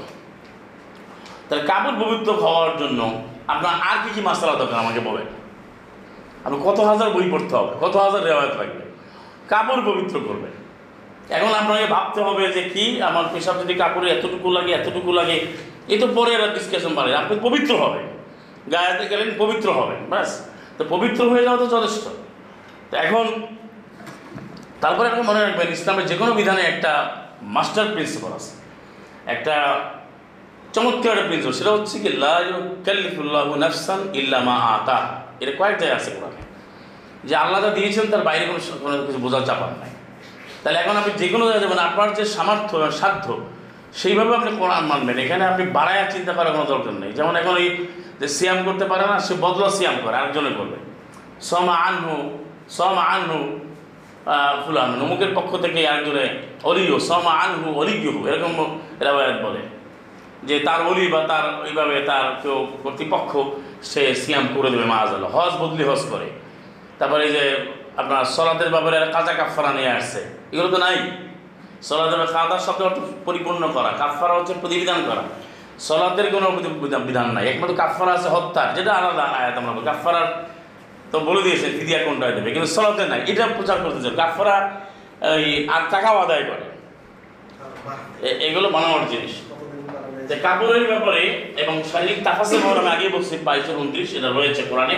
তাহলে 1.46 1.62
কাপড় 1.70 1.96
পবিত্র 2.02 2.28
হওয়ার 2.42 2.72
জন্য 2.80 3.00
আপনার 3.52 3.74
আর 3.90 3.98
কি 4.02 4.10
কি 4.14 4.20
মাসালা 4.28 4.54
দরকার 4.62 4.78
আমাকে 4.84 5.00
বলেন? 5.08 5.28
আপনি 6.44 6.58
কত 6.66 6.78
হাজার 6.80 7.08
বই 7.14 7.26
পড়তে 7.32 7.54
হবে, 7.56 7.72
কত 7.84 7.94
হাজার 7.96 8.22
রেওয়ায়ত 8.28 8.54
লাগবে? 8.60 8.84
কাপড় 9.52 9.82
পবিত্র 9.88 10.14
করবে 10.28 10.48
এখন 11.36 11.52
আপনাকে 11.60 11.86
ভাবতে 11.86 12.20
হবে 12.26 12.44
যে 12.56 12.62
কি, 12.74 12.84
আমার 13.02 13.24
পেশাব 13.32 13.56
যদি 13.62 13.74
কাপড়ে 13.74 14.06
এতটুকু 14.10 14.48
লাগে 14.50 14.72
এতটুকু 14.72 15.10
লাগে, 15.12 15.36
এ 15.92 15.94
তো 16.02 16.06
পরে 16.16 16.30
এরা 16.34 16.46
ডিসকাশন 16.46 16.92
পারে 16.94 17.10
আপনি 17.16 17.34
পবিত্র 17.46 17.72
হবে 17.82 18.00
গায়েতে 18.72 19.04
গেলেন, 19.08 19.28
পবিত্র 19.38 19.68
হবেন, 19.72 20.00
ব্যাস। 20.10 20.30
তো 20.78 20.82
পবিত্র 20.88 21.20
হয়ে 21.32 21.44
যাওয়া 21.46 21.58
তো 21.62 21.66
যথেষ্ট। 21.66 22.04
তো 22.90 22.94
এখন, 22.96 23.26
তারপরে 24.80 25.06
আপনি 25.08 25.22
মনে 25.22 25.40
রাখবেন, 25.40 25.68
ইসলামের 25.72 26.06
যে 26.06 26.16
কোনো 26.16 26.32
বিধানে 26.32 26.62
একটা 26.72 26.92
মাস্টার 27.42 27.84
প্রিন্সিপাল 27.94 28.32
আছে। 28.38 28.52
একটা 29.34 29.54
চমৎকার 30.76 31.12
একটা 31.12 31.26
প্রিন্সিপাল 31.28 31.54
সেটা 31.58 31.72
হচ্ছে 31.76 31.96
কি 31.98 32.08
লাফুল্লাহ 32.08 33.46
নাফসান 33.64 34.00
ইল্লামা 34.20 34.54
আতা। 34.76 34.98
এটা 35.40 35.52
কয়েক 35.58 35.76
জায়গায় 35.80 36.00
আছে 36.00 36.10
কোরআনে। 36.10 36.42
যে 37.28 37.34
আল্লাহ 37.36 37.58
যা 37.64 37.70
দিয়েছেন, 37.70 38.04
তার 38.12 38.22
বাইরে 38.28 38.44
কোনো 38.46 38.60
কোনো 38.82 38.94
কিছু 39.06 39.18
বোঝার 39.24 39.44
চাপান 39.48 39.72
নাই। 39.80 39.92
তাহলে 40.62 40.78
এখন 40.82 40.94
আপনি 41.00 41.12
যে 41.20 41.26
কোনো 41.28 41.44
জায়গায় 41.48 41.62
যাবেন, 41.64 41.80
আপনার 41.88 42.08
যে 42.18 42.24
সামর্থ্য 42.36 42.92
সাধ্য, 43.00 43.26
সেইভাবে 44.00 44.32
আপনি 44.36 44.50
কোরআন 44.58 44.84
মানবেন। 44.86 45.16
এখানে 45.24 45.44
আপনি 45.46 45.64
বাড়ায় 45.76 46.04
চিন্তা 46.14 46.32
করার 46.36 46.52
কোনো 46.52 46.64
দরকার 46.64 46.94
নেই। 47.02 47.12
যেমন 47.18 47.34
এখন 47.40 47.54
এই 47.62 47.68
যে 48.20 48.28
সিয়াম 48.36 48.58
করতে 48.64 48.84
পারে 48.90 49.04
না, 49.10 49.16
সে 49.26 49.32
বদলা 49.44 49.68
সিয়াম 49.78 49.96
করে, 50.04 50.14
আরেকজনে 50.20 50.52
করবে। 50.58 50.76
সম 51.48 51.66
আনহু 51.86 52.14
সম 52.76 52.94
আনহু 53.14 53.38
ফুলান। 54.64 54.90
অমুকের 55.04 55.30
পক্ষ 55.34 55.50
থেকে 55.64 55.88
আরেকজনে 55.88 56.26
অলিও 56.68 56.96
সম 57.08 57.24
আনহু 57.42 57.66
অলিগিহু 57.80 58.18
এরকম 58.28 58.54
এরা 59.00 59.12
বলে। 59.46 59.62
যে 60.46 60.60
তার 60.60 60.86
অলি 60.86 61.08
বা 61.08 61.20
তার 61.20 61.60
ওইভাবে 61.64 62.00
তার 62.00 62.40
কেউ 62.42 62.66
কর্তৃপক্ষ, 62.82 63.38
সে 63.82 64.14
সিয়াম 64.14 64.48
করে 64.54 64.70
দেবে 64.70 64.84
মাহাজ 64.84 65.08
হজ 65.08 65.54
বদলি 65.56 65.84
হজ 65.84 66.06
করে। 66.10 66.30
তারপরে 66.98 67.24
এই 67.24 67.32
যে 67.32 67.66
আপনার 67.96 68.24
সলাদের 68.24 68.68
ব্যাপারে 68.68 69.06
কাঁচা 69.12 69.32
কাফারা 69.32 69.72
নিয়ে 69.72 69.88
আসছে। 69.88 70.24
এগুলো 70.52 70.68
তো 70.68 70.76
নাই। 70.76 70.96
সলাদের 71.82 72.26
কাদা 72.26 72.58
শব্দ 72.58 72.82
অর্থ 72.82 72.98
পরিপূর্ণ 73.24 73.70
করা। 73.72 73.92
কাফারা 73.98 74.34
হচ্ছে 74.34 74.54
প্রতিবিধান 74.60 75.04
করা। 75.08 75.22
সলাদের 75.78 76.30
কোনো 76.30 76.50
বিধান- 76.50 77.32
নাই। 77.32 77.48
একমাত্র 77.48 77.76
কাফারা 77.76 78.12
আছে 78.12 78.28
হত্যার। 78.28 78.74
যেটা 78.74 78.94
আলাদা 78.94 79.22
আয়াত 79.22 79.56
আমরা। 79.56 79.92
কাফারার 79.92 80.48
তো 81.12 81.20
বলে 81.20 81.42
দিয়েছে, 81.42 81.66
ফিদিয়া 81.66 82.04
কোনটা 82.04 82.30
দেবে 82.30 82.50
কিন্তু 82.50 82.66
সলাতে 82.66 83.06
নাই। 83.06 83.22
এটা 83.26 83.46
প্রচার 83.56 83.78
করতে 83.82 84.02
চাই 84.02 84.12
কাফারা 84.16 84.80
এই, 85.36 85.68
আর 85.68 85.82
টাকাও 85.90 86.18
আদায় 86.18 86.44
করে। 86.44 86.76
এগুলো 88.28 88.68
বানানোর 88.68 89.00
জিনিস। 89.10 89.45
যে 90.28 90.36
কাপড়ের 90.44 90.84
ব্যাপারে 90.86 91.22
এবং 91.62 91.82
শারীরিক 91.92 92.18
তাফাসের 92.24 92.58
ব্যাপারে 92.58 92.80
আমি 92.80 92.90
আগে 92.96 93.08
বলছি, 93.08 93.34
বাইশ 93.44 93.66
উনত্রিশ, 93.68 94.08
এটা 94.14 94.28
রয়েছে 94.28 94.62
কোরআনে। 94.70 94.96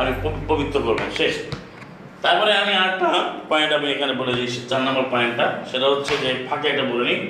আমি 0.00 0.10
পবিত্র 0.48 0.76
করবেন, 0.86 1.10
শেষ। 1.16 1.34
তারপরে 2.22 2.52
আমি 2.62 2.72
আরেকটা 2.74 3.10
পয়েন্ট 3.48 3.72
আমি 3.72 3.86
এখানে 3.92 4.12
বলে 4.12 4.32
দিই 4.32 4.48
চার 4.70 4.80
নম্বর 4.80 5.04
পয়েন্টটা 5.10 5.46
সেটা 5.70 5.86
হচ্ছে 5.86 6.12
যে 6.16 6.30
ফাঁকে 6.50 6.66
একটা 6.68 6.82
বলে 6.82 7.04
নিই। 7.08 7.20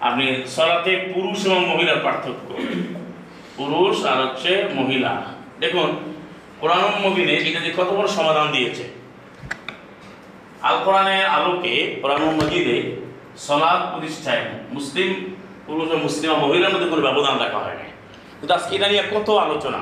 আপনি 0.00 0.24
সলাতে 0.46 0.92
পুরুষ 1.14 1.38
এবং 1.46 1.60
মহিলার 1.68 2.00
পার্থক্য। 2.04 2.48
পুরুষ 3.56 3.96
আর 4.04 4.18
হচ্ছে 4.24 4.50
মহিলা। 4.74 5.12
দেখুন, 5.60 5.88
কোরআন 6.60 6.84
মবিনে 7.04 7.32
এটা 7.32 7.60
যে 7.60 7.72
কত 7.76 7.90
বড় 7.98 8.08
সমাধান 8.08 8.46
দিয়েছে। 8.52 8.84
আল 10.62 10.76
কোরআনের 10.84 11.26
আলোকে 11.26 11.74
কোরআন 12.02 12.22
মজিদে 12.38 12.78
সলাদ 13.36 13.80
প্রতিষ্ঠায় 13.92 14.44
মুসলিম 14.70 15.10
পুরুষ 15.68 15.88
মুসলিম 16.06 16.30
মহিলার 16.44 16.72
মধ্যে 16.74 16.88
কোনো 16.92 17.02
ব্যবধান 17.06 17.34
রাখা 17.44 17.58
হয় 17.64 17.76
না 17.80 17.86
কিন্তু 18.38 18.52
আজকে 18.58 18.72
এটা 18.76 18.86
নিয়ে 18.92 19.04
কত 19.14 19.28
আলোচনা 19.46 19.80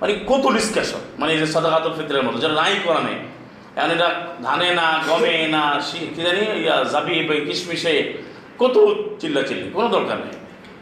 মানে 0.00 0.12
কত 0.30 0.44
ডিসকাশন 0.56 1.02
মানে 1.20 1.30
এই 1.34 1.38
যে 1.42 1.46
সদাকাতুল 1.54 1.92
ফিতরের 1.98 2.24
মতো, 2.26 2.36
যেটা 2.42 2.56
নাই 2.62 2.72
করা 2.86 3.00
নেই 3.08 3.18
এখন 3.78 3.90
এটা 3.96 4.08
ধানে 4.46 4.68
না, 4.80 4.86
গমে 5.08 5.34
না 5.56 5.62
কি 6.14 6.20
জানি 6.26 6.42
জাবি 6.92 7.12
কিশমিশে 7.46 7.92
কত 8.60 8.76
চিল্লা 9.20 9.42
চিল্লি 9.48 9.66
কোনো 9.76 9.88
দরকার 9.96 10.18
নেই। 10.24 10.36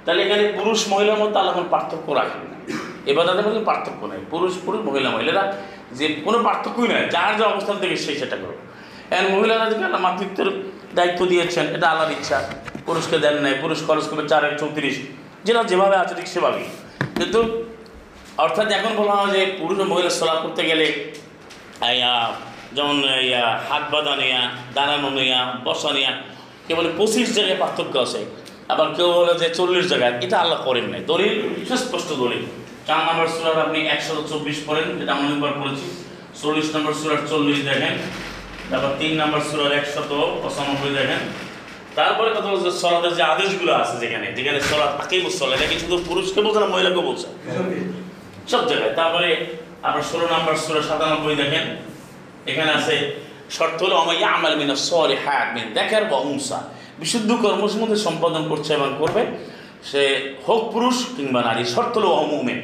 তাহলে 0.04 0.20
এখানে 0.26 0.44
পুরুষ 0.58 0.80
মহিলার 0.92 1.18
মধ্যে 1.22 1.38
আল্লাহ 1.40 1.54
কোনো 1.58 1.68
পার্থক্য 1.74 2.06
রাখেন। 2.20 2.42
না 2.52 2.56
এবার 3.10 3.24
তাদের 3.28 3.44
মধ্যে 3.48 3.62
পার্থক্য 3.70 4.00
নেই। 4.12 4.20
পুরুষ 4.32 4.52
পুরুষ, 4.64 4.80
মহিলা, 4.88 5.08
মহিলারা 5.16 5.44
যে 5.98 6.06
কোনো 6.26 6.38
পার্থক্যই 6.46 6.88
নয় 6.92 7.04
যার 7.14 7.32
যে 7.38 7.44
অবস্থান 7.52 7.76
থেকে 7.82 7.94
সেই 8.04 8.16
সেটা 8.20 8.36
করবে 8.42 8.62
এখন 9.14 9.26
মহিলারা 9.34 9.64
যে 9.70 9.76
মাতৃত্বের 10.06 10.48
দায়িত্ব 10.96 11.20
দিয়েছেন, 11.32 11.64
এটা 11.76 11.86
আল্লাহর 11.92 12.12
ইচ্ছা। 12.18 12.38
পুরুষকে 12.86 13.16
দেন 13.24 13.36
নাই 13.44 13.54
পুরুষ 13.62 13.80
খরচ 13.86 14.04
করবে 14.10 14.24
চার 14.32 14.42
এক 14.48 14.54
চৌত্রিশ। 14.60 14.96
যেটা 15.46 15.60
যেভাবে 15.70 15.96
আছে 16.02 16.14
ঠিক 16.18 16.28
সেভাবেই। 16.34 16.66
কিন্তু 17.18 17.40
অর্থাৎ 18.44 18.68
এখন 18.78 18.92
বলা 19.00 19.14
হয় 19.18 19.30
যে 19.36 19.42
পুরুষ 19.60 19.76
ও 19.82 19.84
মহিলা 19.92 20.10
সলা 20.20 20.34
করতে 20.44 20.62
গেলে 20.70 20.86
যেমন 22.76 22.96
ইয়া, 23.28 23.44
হাত 23.68 23.84
বাঁধা 23.92 24.14
নেয়া 24.20 24.42
দাঁড়ানো 24.76 25.08
নেয়া 25.18 25.40
বসা 25.66 25.90
নেয়া 25.96 26.12
কেউ 26.66 26.74
বলে 26.78 26.90
পঁচিশ 26.98 27.28
জায়গায় 27.36 27.58
পার্থক্য 27.62 27.94
আছে। 28.06 28.20
আবার 28.72 28.88
কেউ 28.96 29.08
বলে 29.18 29.34
যে 29.42 29.48
চল্লিশ 29.58 29.84
জায়গায় 29.92 30.14
এটা 30.24 30.36
আল্লাহ 30.42 30.58
করেন 30.68 30.86
নাই। 30.92 31.00
দলিল 31.12 31.34
সুস্পষ্ট 31.68 32.10
দলিল। 32.22 32.42
চার 32.86 33.00
নম্বর 33.08 33.26
সুরার 33.34 33.58
আপনি 33.66 33.78
একশো 33.94 34.12
চব্বিশ 34.30 34.58
পড়েন 34.66 34.86
যেটা 34.98 35.12
আমরা 35.14 35.26
অনেকবার 35.28 35.52
পড়েছি। 35.60 35.86
চল্লিশ 36.40 36.68
নম্বর 36.74 36.92
সুরার 37.00 37.20
চল্লিশ 37.30 37.58
দেখেন 37.68 37.94
তারপর 38.70 38.90
তিন 39.00 39.12
নম্বর 39.20 39.40
সুরার 39.48 39.72
একশত 39.80 40.10
পঁচানব্বই 40.42 40.92
দেখেন। 40.98 41.22
তারপরে 41.98 42.28
কথা 42.36 42.48
বলছে 42.54 42.70
সলাদের 42.82 43.12
যে 43.18 43.22
আদেশগুলো 43.32 43.72
আছে 43.82 43.94
যেখানে 44.02 44.26
যেখানে 44.38 44.58
সলাৎ 44.70 44.92
তাকেই 45.00 45.20
বলছে 45.24 45.42
এটা 45.56 45.66
কি 45.70 45.76
শুধু 45.82 45.96
পুরুষকে 46.08 46.40
বলছে 46.46 46.60
না 46.62 46.68
মহিলাকে 46.74 47.00
বলছে? 47.08 47.26
সব 48.50 48.62
জায়গায়। 48.70 48.92
তারপরে 49.00 49.30
আপনার 49.86 50.04
ষোলো 50.10 50.26
নম্বর 50.34 50.54
ষোলো 50.66 50.80
সাতানব্বই 50.88 51.36
দেখেন। 51.42 51.64
এখানে 52.50 52.70
আছে 52.78 52.94
শর্ত 53.56 53.78
হলো 53.84 53.96
আমাল 54.36 54.54
মিনা 54.60 54.74
সরি 54.88 55.16
হ্যাঁ 55.24 55.44
মিন 55.54 55.66
দেখার 55.78 56.04
বা 56.10 56.16
উংসা 56.28 56.58
বিশুদ্ধ 57.00 57.30
কর্মসের 57.42 57.80
মধ্যে 57.82 57.98
সম্পাদন 58.06 58.42
করছে 58.50 58.70
এবং 58.78 58.88
করবে। 59.00 59.22
সে 59.90 60.02
হোক 60.46 60.62
পুরুষ 60.72 60.96
কিংবা 61.16 61.40
নারী 61.48 61.62
শর্ত 61.74 61.94
হলো 61.98 62.08
অমুমেন 62.22 62.60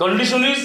কন্ডিশন 0.00 0.42
ইজ 0.52 0.60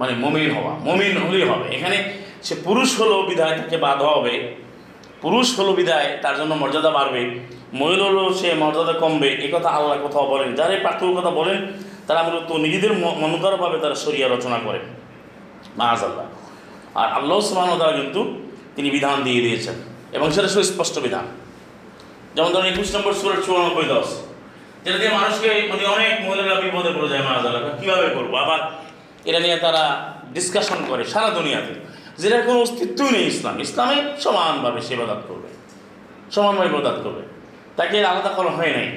মানে 0.00 0.12
মমিন 0.22 0.48
হওয়া 0.56 0.72
মমিন 0.86 1.14
হলেই 1.24 1.44
হবে। 1.50 1.66
এখানে 1.76 1.98
সে 2.46 2.54
পুরুষ 2.66 2.88
হলো 3.00 3.14
বিধায় 3.28 3.54
তাকে 3.58 3.76
বাধা 3.86 4.08
হবে। 4.16 4.34
পুরুষ 5.22 5.48
হলো 5.58 5.72
বিদায়, 5.80 6.08
তার 6.22 6.34
জন্য 6.40 6.52
মর্যাদা 6.62 6.90
বাড়বে। 6.98 7.22
মহিলা 7.80 8.04
হলো 8.10 8.22
সে 8.40 8.48
মর্যাদা 8.62 8.94
কমবে, 9.02 9.30
এ 9.46 9.48
কথা 9.54 9.68
আল্লাহ 9.76 9.96
কোথাও 10.06 10.26
বলেন। 10.32 10.50
যারা 10.58 10.72
এই 10.76 10.80
পার্থক্য 10.86 11.12
কথা 11.18 11.32
বলেন, 11.40 11.58
তারা 12.08 12.20
মূলত 12.26 12.50
নিজেদের 12.64 12.92
মনোকারভাবে 13.22 13.76
তারা 13.82 13.96
সরিয়া 14.04 14.26
রচনা 14.28 14.58
করেন 14.66 14.84
মাহাজ 15.78 16.00
আল্লাহ 16.08 16.26
আর 17.00 17.08
আল্লাহ 17.18 17.38
সুবাহ 17.48 17.64
তারা 17.82 17.94
কিন্তু 18.00 18.20
তিনি 18.76 18.88
বিধান 18.96 19.16
দিয়ে 19.26 19.40
দিয়েছেন, 19.46 19.76
এবং 20.16 20.26
সেটা 20.34 20.48
সুস্পষ্ট 20.54 20.94
বিধান। 21.06 21.26
যেমন 22.34 22.50
ধরেন 22.54 22.68
একুশ 22.72 22.88
নম্বর 22.94 23.12
সুরের 23.20 23.40
চুরানব্বই 23.46 23.86
দশ, 23.94 24.08
যেটা 24.84 24.98
দিয়ে 25.02 25.12
মানুষকে 25.18 25.48
মানে 25.70 25.84
অনেক 25.94 26.12
মহিলারা 26.26 26.56
বিপদে 26.62 26.90
পড়ে 26.96 27.08
যায় 27.12 27.22
মাহাজ 27.28 27.42
আল্লাহ 27.48 27.62
কীভাবে 27.80 28.06
করব? 28.16 28.32
আবার 28.44 28.60
এটা 29.28 29.40
নিয়ে 29.44 29.56
তারা 29.64 29.82
ডিসকাশন 30.36 30.78
করে 30.90 31.02
সারা 31.12 31.30
দুনিয়াতে। 31.38 31.74
যেটার 32.22 32.42
কোনো 32.42 32.58
অস্তিত্বই 32.60 33.10
নেই 33.10 33.26
ইসলাম। 33.26 33.60
ইসলামে 33.60 33.96
সমানভাবে 34.20 34.80
সে 34.80 34.94
ইবাদত 34.94 35.20
করবে। 35.28 35.48
সমানভাবে 36.30 36.68
ইবাদত 36.68 37.00
করবে। 37.04 37.22
তাকে 37.76 38.04
আলাদা 38.04 38.28
করা 38.28 38.50
হয় 38.50 38.72
নাই। 38.72 38.88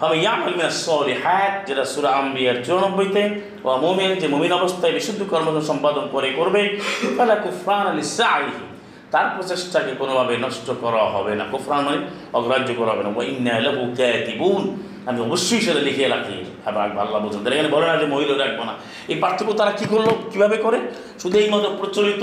ভাবে 0.00 0.18
ইয়ামাল 0.18 0.56
মিনাস 0.56 0.86
সলিহাত, 0.86 1.68
যেটা 1.68 1.84
সূরা 1.84 2.10
আম্বিয়ার 2.10 2.62
94 2.62 3.08
তে 3.12 3.22
ওয়া 3.64 4.14
যে 4.14 4.28
মুমিন 4.28 4.52
অবস্থায় 4.52 4.92
বিশুদ্ধ 4.92 5.22
কর্ম 5.30 5.60
সম্পাদন 5.60 6.08
করে, 6.12 6.30
করবে, 6.30 6.80
ফালা 7.16 7.34
কুফরান 7.34 7.96
লিসাইহি 7.96 8.66
তার 9.10 9.26
প্রচেষ্টাকে 9.36 9.92
কোনোভাবে 9.98 10.36
নষ্ট 10.36 10.70
করা 10.80 11.02
হবে 11.04 11.34
না। 11.34 11.44
কুফরান 11.50 11.80
মানে 11.84 11.96
অগ্রাহ্য 12.32 12.74
করা 12.76 12.92
হবে 12.92 13.02
না। 13.02 13.08
ওয়া 13.08 13.24
ইন্না 13.24 13.60
লাহু 13.60 13.94
কাতিবুন। 13.98 14.82
আমি 15.06 15.20
অবশ্যই 15.20 15.60
সেটা 15.60 15.80
লিখে 15.80 16.08
রাখি। 16.08 16.44
আবার 16.64 16.98
আল্লাহ 16.98 17.24
বলছেন 17.24 17.44
তারা 17.44 17.54
এখানে 17.54 17.68
বলে 17.68 17.86
না 17.86 17.96
যে 17.96 18.06
মহিলা 18.06 18.46
রাখব 18.46 18.64
না। 18.64 18.74
এই 19.08 19.14
পার্থক্য 19.14 19.52
তারা 19.52 19.70
কী 19.70 19.84
করল? 19.84 20.06
কীভাবে 20.32 20.56
করে? 20.56 20.78
শুধু 21.18 21.38
এই 21.38 21.50
মতো 21.50 21.68
প্রচলিত 21.78 22.22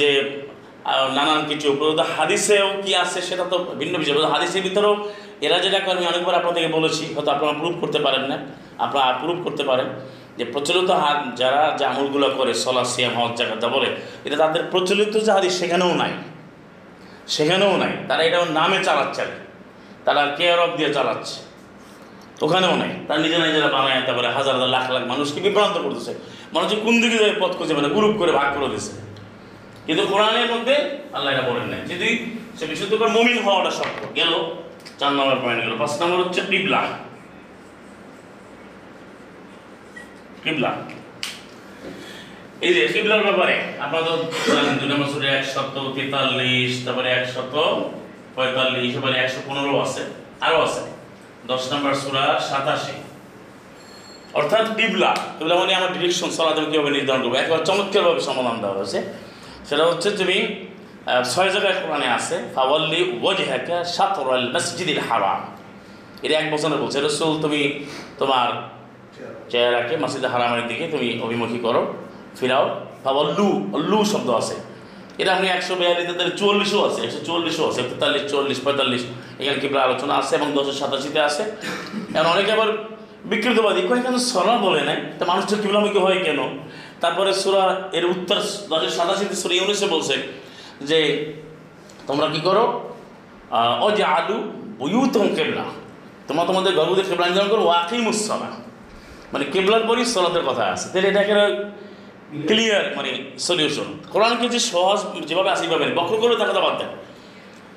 যে 0.00 0.08
নানান 1.16 1.40
কিছু 1.48 1.68
হাদিসেও 2.16 2.68
কি 2.84 2.92
আছে 3.02 3.18
সেটা 3.28 3.44
তো 3.52 3.56
ভিন্ন 3.80 3.94
বিষয়। 3.98 4.14
হাদিসের 4.34 4.62
ভিতরেও 4.62 4.94
এরা 5.46 5.58
যেটা 5.64 5.78
করে, 5.78 5.96
আমি 5.96 6.06
অনেকবার 6.06 6.34
আপনাদেরকে 6.34 6.70
বলেছি, 6.78 7.04
হয়তো 7.14 7.30
আপনারা 7.30 7.52
প্রুভ 7.52 7.74
করতে 7.80 7.98
পারেন 7.98 8.24
না, 8.30 8.36
আপনারা 8.84 9.12
প্রুভ 9.22 9.36
করতে 9.44 9.62
পারেন 9.70 9.88
যে 10.38 10.44
প্রচলিত 10.44 10.90
হাত 11.02 11.18
যারা 11.40 11.62
যে 11.78 11.84
আমলগুলো 11.90 12.28
করে 12.38 12.52
সলা 12.54 12.84
সিয়াম, 12.84 13.12
হজ 13.18 13.32
জায়গাটা 13.38 13.68
বলে, 13.68 13.88
এটা 14.24 14.36
তাদের 14.36 14.62
প্রচলিত 14.70 15.12
যে 15.26 15.30
হাদিস, 15.32 15.52
সেখানেও 15.60 15.92
নাই। 15.94 16.12
সেখানেও 17.34 17.76
নাই। 17.76 17.92
তারা 18.08 18.22
এটা 18.28 18.38
নামে 18.58 18.78
চালাচ্ছে। 18.84 19.24
তারা 20.04 20.22
কেয়ার 20.38 20.58
অফ 20.64 20.70
দিয়ে 20.78 20.90
চালাচ্ছে। 20.94 21.36
ওখানেও 22.44 22.74
নাই। 22.82 22.90
তারা 23.06 23.18
নিজেরা 23.24 23.44
নিজেরা 23.46 23.68
বানায়, 23.76 24.00
তারপরে 24.06 24.28
হাজার 24.36 24.54
হাজার 24.56 24.70
লাখ 24.76 24.84
লাখ 24.94 25.02
মানুষকে 25.12 25.38
বিভ্রান্ত 25.40 25.76
করতেছে। 25.84 26.12
মানুষ 26.54 26.70
কোন 26.84 26.94
দিকে 27.02 27.18
পথ 27.40 27.52
করছে 27.58 27.74
মানে 27.78 27.88
গ্রুপ 27.88 28.14
করে 28.20 28.32
ভাগ 28.32 28.48
করে 28.56 28.68
দিচ্ছে 28.74 28.92
কিন্তু 29.86 30.06
কোরআনের 30.06 30.48
মধ্যে 30.54 30.74
আল্লাহ 31.12 31.34
এটা 31.34 31.42
বলেন 31.42 31.66
নাই। 31.66 31.80
যদি 31.94 32.08
সে 32.58 32.66
বিশুদ্ধ 32.66 32.94
করে 32.94 33.10
মমিন 33.10 33.38
হওয়াটা 33.42 33.70
শর্ত। 33.70 34.00
গেল, 34.16 34.32
চার 34.98 35.12
নম্বর 35.12 35.36
পয়েন্ট 35.42 35.60
গেল। 35.64 35.76
পাঁচ 35.78 36.02
নম্বর 36.02 36.18
হচ্ছে 36.24 36.40
কিবলা। 36.50 36.82
কিবলা। 40.44 40.72
এই 42.60 42.74
যে 42.74 42.88
কিবলার 42.88 43.22
ব্যাপারে 43.22 43.56
আপনারা 43.80 44.04
তো 44.04 44.12
জানেন 44.54 44.74
দুই 44.78 44.88
নম্বর 44.88 45.08
তেতাল্লিশ, 45.94 46.72
তারপরে 46.84 47.08
একশত 47.10 47.54
পঁয়তাল্লিশ, 48.34 48.96
এবারে 48.96 49.16
একশো 49.18 49.40
পনেরো 49.46 49.80
আছে 49.80 50.02
আরও 50.40 50.62
আছে। 50.62 50.82
দশ 51.46 51.72
নম্বর 51.72 51.94
সুরা 51.94 52.40
সাতাশি। 52.48 52.92
অর্থাৎ 54.34 54.76
কিবলা। 54.76 55.16
কিবলা 55.38 55.54
মানে 55.54 55.74
আমার 55.74 55.92
ডিরেকশন 55.92 56.30
আমি 56.40 56.70
কীভাবে 56.70 56.90
নির্ধারণ 56.90 57.22
করব? 57.22 57.34
একেবারে 57.34 57.64
চমৎকারভাবে 57.64 58.20
সমাধান 58.20 58.56
দেওয়া 58.60 58.76
হয়েছে। 58.76 59.31
সেটা 59.68 59.84
হচ্ছে 59.90 60.08
তুমি 60.20 60.36
ছয় 61.32 61.50
জায়গায় 61.54 61.76
কোরআনে 61.82 62.08
আছে, 62.18 62.36
ফাওয়াল্লি 62.54 63.00
ওয়াজহাকা 63.22 63.76
শাতরাল 63.94 64.44
মসজিদিল 64.54 65.00
হারাম। 65.08 65.40
এটা 66.24 66.34
এক 66.40 66.46
বছরে 66.52 66.76
বলছে, 66.82 66.98
রসুল 67.06 67.32
তুমি 67.44 67.60
তোমার 68.20 68.48
চেহারাকে 69.52 69.94
মসজিদ 70.02 70.24
হারামের 70.32 70.64
দিকে 70.70 70.84
তুমি 70.94 71.08
অভিমুখী 71.24 71.58
করো, 71.66 71.82
ফিরাও। 72.38 72.66
ফাওয়াল্লু, 73.04 73.48
অল্লু 73.76 73.98
শব্দ 74.12 74.28
আছে। 74.40 74.56
এটা 75.20 75.30
আপনি 75.36 75.46
একশো 75.56 75.74
বিয়াল্লিশে 75.80 76.14
তাহলে 76.18 76.34
চুয়াল্লিশও 76.40 76.80
আছে, 76.88 77.00
একশো 77.06 77.20
চুয়াল্লিশও 77.26 77.64
আছে, 77.70 77.80
তেতাল্লিশ 77.90 78.24
চল্লিশ 78.32 78.58
পঁয়তাল্লিশ, 78.64 79.02
এখানে 79.40 79.58
কিবলা 79.62 79.80
আলোচনা 79.88 80.14
আছে 80.20 80.32
এবং 80.38 80.48
দশের 80.56 80.76
সাতাশিতে 80.80 81.20
আছে। 81.28 81.42
এখন 82.16 82.28
অনেকে 82.34 82.50
আবার 82.56 82.68
বিকৃতবাদী, 83.32 83.80
কয় 83.88 84.02
কেন 84.06 84.16
সরা 84.30 84.54
বলে 84.66 84.82
নাই? 84.88 84.98
তা 85.18 85.22
মানুষটা 85.30 85.54
কিবলামুখী 85.62 86.00
হয় 86.06 86.18
কেন? 86.26 86.40
তারপরে 87.02 87.30
সুরা, 87.42 87.64
এর 87.92 88.04
উত্তর 88.06 88.36
দশের 88.70 88.92
সাতাশিতে 88.98 89.34
সুরা 89.42 89.54
ইউনিসে 89.54 89.86
বলছে 89.86 90.14
যে, 90.80 90.98
তোমরা 92.06 92.26
কি 92.34 92.40
করো? 92.40 92.64
ও 93.84 93.86
যে 93.96 94.04
আলু 94.16 94.36
বুয়ুতম 94.78 95.26
কেবলা। 95.36 95.64
তোমরা 96.28 96.44
তোমাদের 96.44 96.72
গর্ভদের 96.78 97.06
কেবলা 97.08 97.26
নির্ধারণ 97.26 97.48
করো 97.48 97.62
ওয়াকিম 97.64 98.02
উৎসলা 98.06 98.50
মানে 99.32 99.44
কেবলার 99.52 99.84
পরই 99.88 100.04
সলাতের 100.04 100.44
কথা 100.48 100.64
আছে। 100.72 100.86
তাহলে 100.92 101.08
এটা 101.08 101.20
একটা 101.20 101.44
ক্লিয়ার 102.46 102.84
মানে 102.96 103.10
সলিউশন 103.38 103.88
কোরআন 104.12 104.34
কিছু 104.40 104.58
সহজ 104.58 104.98
যেভাবে 105.26 105.50
আসি 105.54 105.66
পাবেন 105.70 105.90
বক্র 105.94 106.16
করলে 106.16 106.36
তার 106.36 106.50
কথা 106.50 106.60
বাদ 106.60 106.74
দেন। 106.78 106.90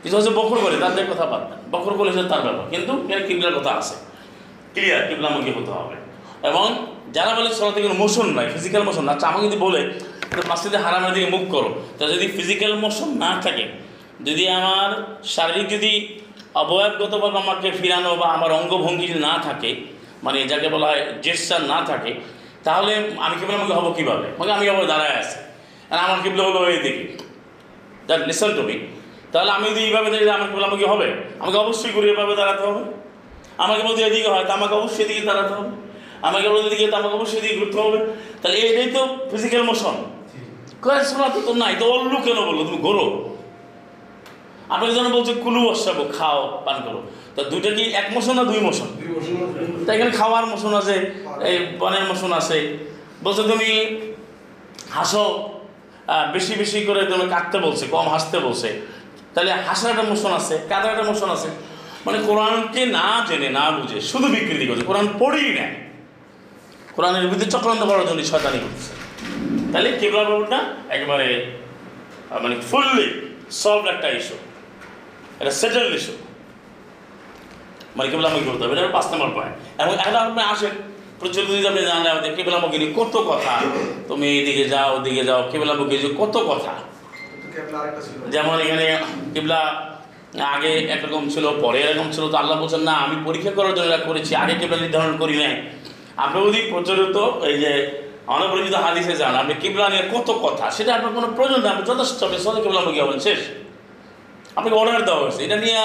কিছু 0.04 0.16
হচ্ছে 0.18 0.32
বক্র 0.40 0.58
করে 0.64 0.76
তাদের 0.80 1.06
কথা 1.12 1.26
বাদ 1.26 1.42
দেন। 1.50 1.60
বক্র 1.72 1.92
করলে 1.94 2.12
তার 2.12 2.42
ব্যাপার। 2.48 2.66
কিন্তু 2.70 2.92
এখানে 3.10 3.24
কিবলার 3.28 3.56
কথা 3.60 3.72
আছে। 3.80 3.96
ক্লিয়ার 4.74 5.02
কিবলামুখী 5.10 5.52
হতে 5.52 5.72
হবে। 5.72 5.96
এবং 6.50 6.68
যারা 7.16 7.32
বলে 7.38 7.50
সলাতে 7.58 7.80
কোনো 7.86 7.96
মোশন 8.04 8.28
নাই 8.38 8.46
ফিজিক্যাল 8.56 8.84
মোশন 8.88 9.04
না 9.08 9.12
আচ্ছা 9.16 9.28
আমাকে 9.32 9.46
যদি 9.50 9.60
বলে 9.66 9.82
যে 10.36 10.42
মাসজিদে 10.52 10.80
হারামের 10.86 11.12
দিকে 11.16 11.28
মুখ 11.36 11.44
করো 11.56 11.70
তা 11.98 12.04
যদি 12.14 12.26
ফিজিক্যাল 12.38 12.74
মোশন 12.84 13.10
না 13.24 13.32
থাকে, 13.46 13.66
যদি 14.28 14.44
আমার 14.58 14.90
শারীরিক 15.36 15.68
যদি 15.76 15.92
অবয়বগতভাবে 16.62 17.38
আমাকে 17.44 17.70
ফিরানো 17.80 18.12
বা 18.22 18.28
আমার 18.36 18.52
অঙ্গভঙ্গি 18.60 19.06
যদি 19.12 19.22
না 19.30 19.34
থাকে 19.48 19.72
মানে 20.26 20.38
যাকে 20.52 20.68
বলা 20.76 20.88
হয় 20.92 21.04
জেস্টার 21.26 21.62
না 21.74 21.80
থাকে, 21.90 22.12
তাহলে 22.66 22.94
আমি 23.26 23.36
কেবল 23.40 23.54
আমাকে 23.60 23.74
হব 23.78 23.88
কীভাবে? 23.98 24.28
মানে 24.40 24.52
আমি 24.58 24.66
আবার 24.72 24.86
দাঁড়ায় 24.92 25.16
আছি। 25.22 25.38
আর 25.92 26.00
আমার 26.06 26.18
কিবলা 26.24 26.44
হলো 26.48 26.60
এই 26.74 26.80
দিকে। 26.86 27.04
দ্যাট 28.08 28.22
লিসন 28.30 28.52
টু 28.58 28.64
মি 28.68 28.76
তাহলে 29.32 29.52
আমি 29.58 29.66
যদি 29.72 29.82
এইভাবে 29.88 30.08
দেখি 30.14 30.26
আমার 30.38 30.48
কিবলামুখী 30.52 30.86
হবে? 30.94 31.08
আমাকে 31.42 31.58
অবশ্যই 31.64 31.92
ঘুরে 31.96 32.08
এভাবে 32.14 32.34
দাঁড়াতে 32.40 32.64
হবে। 32.68 32.84
আমাকে 33.64 33.82
বলতে 33.88 34.02
এদিকে 34.10 34.30
হয়, 34.34 34.46
তা 34.48 34.52
আমাকে 34.60 34.74
অবশ্যই 34.80 35.04
এদিকে 35.06 35.24
দাঁড়াতে 35.30 35.54
হবে। 35.58 35.72
আমাকে 36.28 36.48
এদিকে 36.70 36.86
তো 36.92 36.96
আমাকে 37.00 37.16
অবশ্যই 37.20 37.38
এদিকে 37.42 37.56
ঘুরতে 37.60 37.78
হবে। 37.86 38.00
তাহলে 38.42 38.58
এটাই 38.70 38.90
তো 38.96 39.02
ফিজিক্যাল 39.32 39.64
মোশন 39.70 39.96
কয়েক 40.84 41.04
শোনা 41.10 41.28
তো 41.48 41.52
নাই 41.64 41.74
তো 41.80 41.86
অল্লু 41.96 42.18
কেন 42.26 42.38
বলল? 42.48 42.60
তুমি 42.68 42.80
ঘোরো। 42.88 43.06
আপনাকে 44.74 44.94
যেন 44.98 45.08
বলছে 45.16 45.34
কুলু 45.44 45.60
বসাবো 45.68 46.04
খাও 46.18 46.40
পান 46.66 46.78
করো। 46.86 47.00
তা 47.36 47.42
দুইটা 47.52 47.70
কি 47.78 47.84
এক 48.02 48.08
মোশন 48.16 48.34
না 48.40 48.44
দুই 48.52 48.60
মোশন 48.68 48.90
তাই 49.86 49.94
এখানে 49.96 50.12
খাওয়ার 50.20 50.46
মোশন 50.52 50.74
আছে 50.82 50.96
এই 51.50 51.56
পানের 51.82 52.04
মোশন 52.10 52.32
আছে। 52.40 52.58
বলছে 53.26 53.44
তুমি 53.52 53.70
হাসো। 54.98 55.26
বেশি 56.36 56.54
বেশি 56.62 56.80
করে 56.88 57.02
তুমি 57.12 57.26
কাটতে 57.34 57.58
বলছে 57.66 57.84
কম 57.94 58.06
হাসতে 58.14 58.38
বলছে। 58.46 58.70
তাহলে 59.34 59.52
হাসার 59.68 59.90
একটা 59.94 60.06
মোশন 60.12 60.32
আছে 60.40 60.56
কাদার 60.72 60.92
একটা 60.94 61.06
মোশন 61.12 61.30
আছে। 61.36 61.50
মানে 62.06 62.18
কোরআনকে 62.28 62.82
না 62.98 63.08
জেনে 63.28 63.50
না 63.58 63.64
বুঝে 63.76 63.98
শুধু 64.12 64.28
বিকৃতি 64.36 64.66
করছে। 64.70 64.84
কোরআন 64.90 65.08
পড়েই 65.22 65.50
নেয় 65.58 65.74
কোরআনের 66.96 67.26
বিরুদ্ধে 67.30 67.48
চক্রান্ত 67.56 67.82
করার 67.90 68.06
জন্য 68.10 68.20
শয়তানি 68.32 68.60
করছে 68.64 68.92
তাহলে 69.72 69.90
কেবলা 70.02 70.24
ব্যাপারটা 70.30 70.60
একেবারে 70.96 71.28
মানে 72.44 72.56
ফুললি 72.70 73.08
সলভ 73.62 73.84
একটা 73.94 74.08
ইস্যু 74.18 74.38
এটা 75.42 75.52
সেটেল 75.62 75.88
ইস্যু 76.00 76.16
মানে 77.96 78.08
কেবল 78.12 78.26
আমাকে 78.30 78.46
করতে 78.50 78.62
হবে? 78.64 78.74
এটা 78.82 78.94
পাঁচ 78.98 79.06
নম্বর 79.12 79.30
পয়েন্ট 79.38 79.56
এবং 79.82 79.94
এখন 80.06 80.16
আপনি 80.26 80.42
আসেন, 80.54 80.74
প্রচলিত 81.20 81.66
আপনি 81.72 81.82
জানেন, 81.90 82.08
আমাদের 82.14 82.32
কেবলামুখী 82.38 82.78
নিয়ে 82.82 82.94
কত 83.00 83.16
কথা। 83.30 83.54
তুমি 84.10 84.26
এইদিকে 84.38 84.66
যাও, 84.74 84.90
ওদিকে 84.98 85.24
যাও 85.30 85.42
কেবলামুখী 85.52 85.96
যে 86.04 86.10
কত 86.22 86.36
কথা। 86.52 86.74
যেমন 88.34 88.56
এখানে 88.66 88.86
কেবলা 89.34 89.60
আগে 90.56 90.72
একরকম 90.96 91.24
ছিল, 91.34 91.46
পরে 91.64 91.80
এরকম 91.86 92.08
ছিল। 92.16 92.24
তো 92.32 92.36
আল্লাহ 92.42 92.56
বলছেন, 92.62 92.82
না, 92.90 92.96
আমি 93.06 93.16
পরীক্ষা 93.28 93.52
করার 93.58 93.74
জন্য 93.78 93.92
করেছি, 94.10 94.32
আগে 94.44 94.54
কিবলা 94.60 94.78
নির্ধারণ 94.84 95.14
করি 95.22 95.36
নাই। 95.44 95.54
আপনি 96.24 96.38
যদি 96.48 96.60
প্রচলিত, 96.72 97.18
এই 97.50 97.56
যে 97.64 97.72
অনপরিচিত 98.36 98.76
হাদিসে 98.86 99.14
যান, 99.22 99.34
আপনি 99.42 99.54
কিবলা 99.62 99.88
নিয়ে 99.94 100.04
কত 100.14 100.30
কথা, 100.46 100.66
সেটা 100.78 100.92
আপনার 100.98 101.12
কোনো 101.18 101.28
প্রয়োজন 101.38 101.60
নেই, 101.64 101.70
আপনি 101.74 101.84
যথেষ্ট, 101.92 102.18
আপনি 102.28 102.38
সবাই 102.46 102.62
কিবলামুখী 102.66 103.00
হবেন 103.04 103.20
শেষ। 103.28 103.42
আপনাকে 104.58 104.76
অর্ডার 104.82 105.06
দেওয়া 105.08 105.22
হয়েছে, 105.24 105.42
এটা 105.48 105.58
নিয়ে 105.66 105.82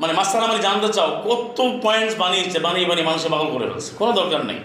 মানে 0.00 0.12
মাস্টার 0.18 0.38
আমি 0.48 0.58
জানতে 0.68 0.88
চাও, 0.96 1.08
কত 1.28 1.58
পয়েন্টস 1.84 2.14
বানিয়েছে, 2.22 2.58
বানিয়ে 2.66 2.86
বানিয়ে 2.90 3.06
মানুষের 3.10 3.30
পাগল 3.34 3.48
করে 3.54 3.66
ফেলছে, 3.70 3.90
কোনো 4.00 4.12
দরকার 4.20 4.40
নেই। 4.50 4.60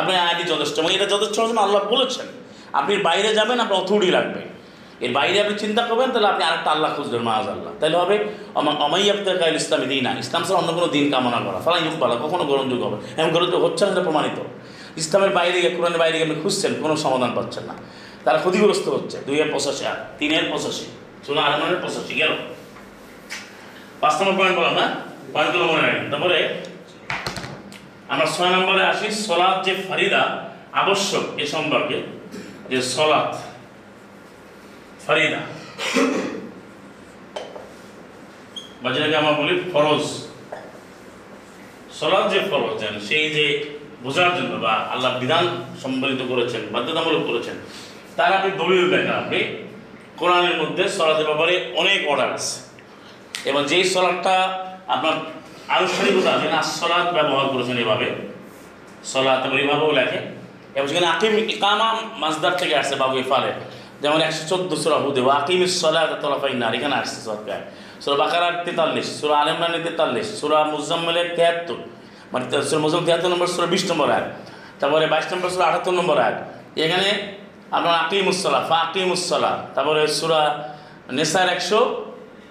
আপনি 0.00 0.12
আইডি 0.26 0.44
যথেষ্ট 0.52 0.76
মানে 0.80 0.94
এটা 0.94 1.06
যথেষ্ট 1.14 1.36
আল্লাহ 1.66 1.80
বলেছেন, 1.94 2.26
আপনি 2.80 2.92
বাইরে 3.08 3.30
যাবেন, 3.38 3.58
আপনার 3.64 3.78
অথরিটি 3.82 4.10
লাগবে। 4.18 4.40
এর 5.00 5.12
বাইরে 5.12 5.40
আপনি 5.40 5.54
চিন্তা 5.58 5.82
করবেন, 5.86 6.10
তাহলে 6.10 6.28
আপনি 6.28 6.44
আরেকটা 6.44 6.70
আল্লাহ 6.70 6.94
খুঁজবেন 6.94 7.22
মাহাজ 7.22 7.46
আল্লাহ 7.48 7.72
তাহলে 7.80 7.96
হবে 7.96 8.16
অমাই 8.54 9.10
আব্দাল 9.10 9.38
কাইল 9.38 9.56
ইসলামী 9.56 9.86
দিন। 9.86 10.04
না 10.04 10.10
ইসলাম 10.18 10.42
ছাড়া 10.44 10.58
অন্য 10.58 10.72
কোনো 10.72 10.86
দিন 10.86 11.10
কামনা 11.10 11.38
করা। 11.46 11.58
ফালাই 11.64 11.80
বলা 11.98 12.14
কখনো 12.14 12.44
গ্রহণযোগ্য 12.44 12.84
হবে 12.86 13.20
এমন 13.20 13.30
গ্রহণযোগ্য 13.30 13.66
হচ্ছে 13.66 13.86
না 13.86 14.02
প্রমাণিত। 14.02 14.38
ইসলামের 14.98 15.30
বাইরে 15.30 15.60
গিয়ে, 15.60 15.74
কোরআনের 15.74 15.98
বাইরে 15.98 16.18
গিয়ে 16.18 16.30
আপনি 16.30 16.42
খুঁজছেন, 16.42 16.72
কোনো 16.82 16.96
সমাধান 16.96 17.30
পাচ্ছেন 17.34 17.64
না। 17.64 17.74
তারা 18.24 18.38
ক্ষতিগ্রস্ত 18.38 18.88
হচ্ছে। 18.88 19.18
দুই 19.26 19.40
এর 19.40 19.52
পঁচাশি 19.52 19.86
আর 19.86 19.96
তিনের 20.18 20.42
পঁচাশি। 20.50 20.86
শোনো 21.26 21.40
আলমানের 21.40 21.76
পঁচাশি, 21.82 22.14
গেল। 22.14 22.32
পাঁচ 24.00 24.22
নম্বর 24.22 24.34
পয়েন্ট 24.38 24.58
বললাম 24.58 24.74
না? 24.74 24.86
পয়েন্টগুলো 25.32 25.64
মনে 25.72 25.82
রাখেন। 25.82 26.10
তারপরে, 26.10 26.48
আমরা 28.08 28.26
ছয় 28.26 28.50
নম্বরে 28.50 28.82
আসি, 28.84 29.10
সলাৎ 29.10 29.64
যে 29.64 29.74
ফারিদা, 29.88 30.48
আবশ্যক 30.72 31.38
এ 31.38 31.46
সম্পর্কে, 31.46 32.02
যে 32.70 32.82
সলাৎ। 32.82 33.49
ফারিদা। 35.10 35.40
বা 38.82 38.88
যেটাকে 38.92 39.16
আমরা 39.16 39.32
বলি 39.32 39.54
ফরজ। 39.72 40.04
সলাৎ 41.98 42.24
যে 42.32 42.40
ফরজ 42.50 42.72
দেন 42.80 42.94
সেই 43.08 43.26
যে 43.36 43.46
বোঝার 44.02 44.30
জন্য 44.38 44.52
বা 44.64 44.72
আল্লাহ 44.92 45.10
বিধান 45.18 45.44
সম্বলিত 45.82 46.20
করেছেন, 46.28 46.62
বাধ্যতামূলক 46.72 47.22
করেছেন, 47.26 47.56
তার 48.16 48.30
আপনি 48.38 48.50
দলিল 48.50 48.84
দেখেন 48.90 49.12
আপনি। 49.12 49.40
কোরআনের 50.16 50.56
মধ্যে 50.62 50.84
সলাতের 50.88 51.26
ব্যাপারে 51.26 51.54
অনেক 51.76 52.00
অর্ডার 52.08 52.30
আছে। 52.32 52.56
এবং 53.48 53.60
যেই 53.64 53.84
সলাদটা 53.84 54.34
আপনার 54.94 55.14
আনুষ্ঠানিকতা 55.76 56.30
যেখানে 56.38 56.62
সলাদ 56.62 57.06
ব্যবহার 57.14 57.46
করেছেন 57.52 57.76
এভাবে 57.78 58.08
সলাদ 59.04 59.40
এবং 59.46 59.56
এভাবেও 59.60 59.92
লেখে 59.92 60.20
এবং 60.74 60.86
সেখানে 60.88 61.06
আকিম 61.06 61.32
ইকামা 61.54 61.88
মাজদার 62.22 62.54
থেকে 62.56 62.74
আসছে 62.76 62.94
বাবু 62.94 63.16
ইফালে 63.18 63.52
যেমন 64.02 64.20
একশো 64.28 64.42
চোদ্দ 64.50 64.70
সুরা 64.82 64.98
হুদে 65.04 65.20
আকিম 65.38 65.60
সলাদ 65.80 66.10
তলাফাই 66.22 66.52
না 66.62 66.66
এখানে 66.76 66.96
আসছে 67.02 67.18
সরকার 67.28 67.60
সুরা 68.02 68.16
বাকারার 68.22 68.54
তেতাল্লিশ, 68.64 69.06
সুরা 69.18 69.34
আলমরানের 69.42 69.82
তেতাল্লিশ, 69.86 70.26
সুরা 70.40 70.58
মুজাম্মেলের 70.72 71.28
তেহাত্তর 71.36 71.78
মানে 72.32 72.44
সুরা 72.68 72.80
মুজাম 72.84 73.02
তেহাত্তর 73.06 73.30
নম্বর, 73.34 73.48
সুরা 73.54 73.68
বিশ 73.74 73.84
নম্বর 73.90 74.08
আয় 74.16 74.26
তারপরে 74.80 75.04
বাইশ 75.12 75.26
নম্বর 75.32 75.48
সুরা 75.54 75.64
আটাত্তর 75.70 75.94
নম্বর 76.00 76.16
আয় 76.26 76.36
এখানে 76.84 77.08
আপনার 77.76 77.94
আকিম 78.02 78.26
আকিমুসলা 78.26 78.60
ফা 78.68 78.76
আকিমুসলা 78.86 79.52
তারপরে 79.74 80.00
সুরা 80.18 80.40
নেসার 81.18 81.48
একশো 81.54 81.80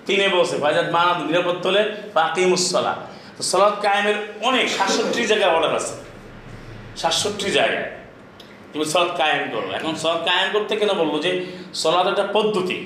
তিনে 0.07 0.25
বলছে 0.35 0.55
ফাইজাত 0.63 0.87
মানা 0.95 1.11
নিরাপদ 1.27 1.57
তোলে 1.65 1.81
ফাকিমুসলা 2.15 2.93
তো 3.35 3.41
সলাদ 3.51 3.75
কায়েমের 3.85 4.17
অনেক 4.47 4.65
সাতষট্টি 4.75 5.21
জায়গায় 5.31 5.51
অর্ডার 5.55 5.73
আছে। 5.79 5.95
সাতষট্টি 7.01 7.47
জায়গায়। 7.57 7.87
তুমি 8.71 8.85
সলাদ 8.93 9.11
কায়েম 9.21 9.43
করো। 9.53 9.67
এখন 9.77 9.93
সলাদ 10.01 10.21
কায়েম 10.29 10.47
করতে 10.55 10.71
কেন 10.81 10.91
বলব 11.01 11.13
যে 11.25 11.31
সলাদ 11.81 12.05
একটা 12.11 12.25
পদ্ধতি? 12.35 12.77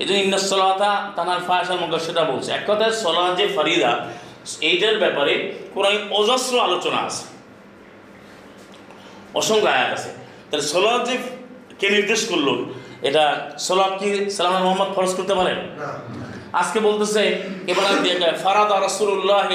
এই 0.00 0.04
জন্য 0.06 0.18
ইন্দাস 0.26 0.44
সলাতা 0.50 0.90
তানার 1.16 1.40
ফায়াসার 1.46 1.78
মধ্যে 1.82 1.98
সেটা 2.06 2.22
বলছে। 2.32 2.50
এক 2.58 2.64
কথায় 2.68 2.92
সলাদ 3.04 3.30
যে 3.38 3.46
ফারিদা 3.56 3.92
এইটার 4.68 4.96
ব্যাপারে 5.02 5.34
কোরআন 5.74 5.96
অজস্র 6.18 6.54
আলোচনা 6.66 6.98
আছে। 7.08 7.24
অসংখ্য 9.40 9.68
আয়াত 9.76 9.90
আছে। 9.96 10.10
তাহলে 10.48 10.64
সলাদ 10.72 11.00
যে 11.08 11.14
কে 11.80 11.86
নির্দেশ 11.96 12.20
করল 12.30 12.48
এটা 13.08 13.24
সলাদ 13.66 13.92
কি 14.00 14.08
সালাম 14.36 14.54
মোহাম্মদ 14.64 14.90
ফরজ 14.96 15.12
করতে 15.18 15.34
পারেন? 15.40 15.58
আজকে 16.60 16.78
বলতেছে 16.88 17.22
এবার 17.72 18.34
ফারাদ 18.44 18.70
রাসুল্লাহ 18.86 19.48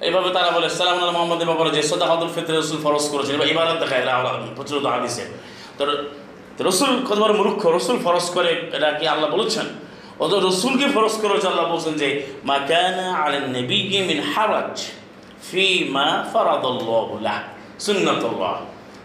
এভাবে 0.00 0.28
তারা 0.30 0.50
বলে 0.50 0.68
সালাম 0.70 0.98
আল 1.02 1.10
মোহাম্মদের 1.10 1.46
ব্যাপারে 1.46 1.70
যে 1.76 1.82
সদাহাদুল 1.82 2.30
ফিতর 2.34 2.54
রসুল 2.60 2.78
ফরজ 2.84 3.04
করেছেন, 3.12 3.34
এবার 3.34 3.48
ইবাদত 3.48 3.76
দেখায় 3.82 4.00
এরা 4.02 4.14
প্রচলিত 4.56 4.86
হাদিসে। 4.86 5.24
তো 5.78 5.82
রসুল 6.68 6.90
কতবার 7.08 7.32
মূর্খ, 7.34 7.60
রসুল 7.66 7.96
ফরজ 8.04 8.26
করে, 8.36 8.50
এটা 8.76 8.88
কি 8.98 9.04
আল্লাহ 9.08 9.28
বলেছেন? 9.30 9.66
অত 10.24 10.32
রসুলকে 10.48 10.86
ফরজ 10.94 11.14
করেছে 11.22 11.46
আল্লাহ 11.48 11.66
বলছেন 11.72 11.94
যে, 12.02 12.08
মা 12.44 12.56
কানা 12.70 13.06
আলেন 13.24 13.46
নবী 13.56 13.78
মিন 14.08 14.18
হারাজ 14.34 14.76
ফি 15.48 15.64
মা 15.96 16.08
ফারাদাল্লাহু 16.32 17.14
লাহ 17.26 17.38
সুন্নাতুল্লাহ। 17.86 18.54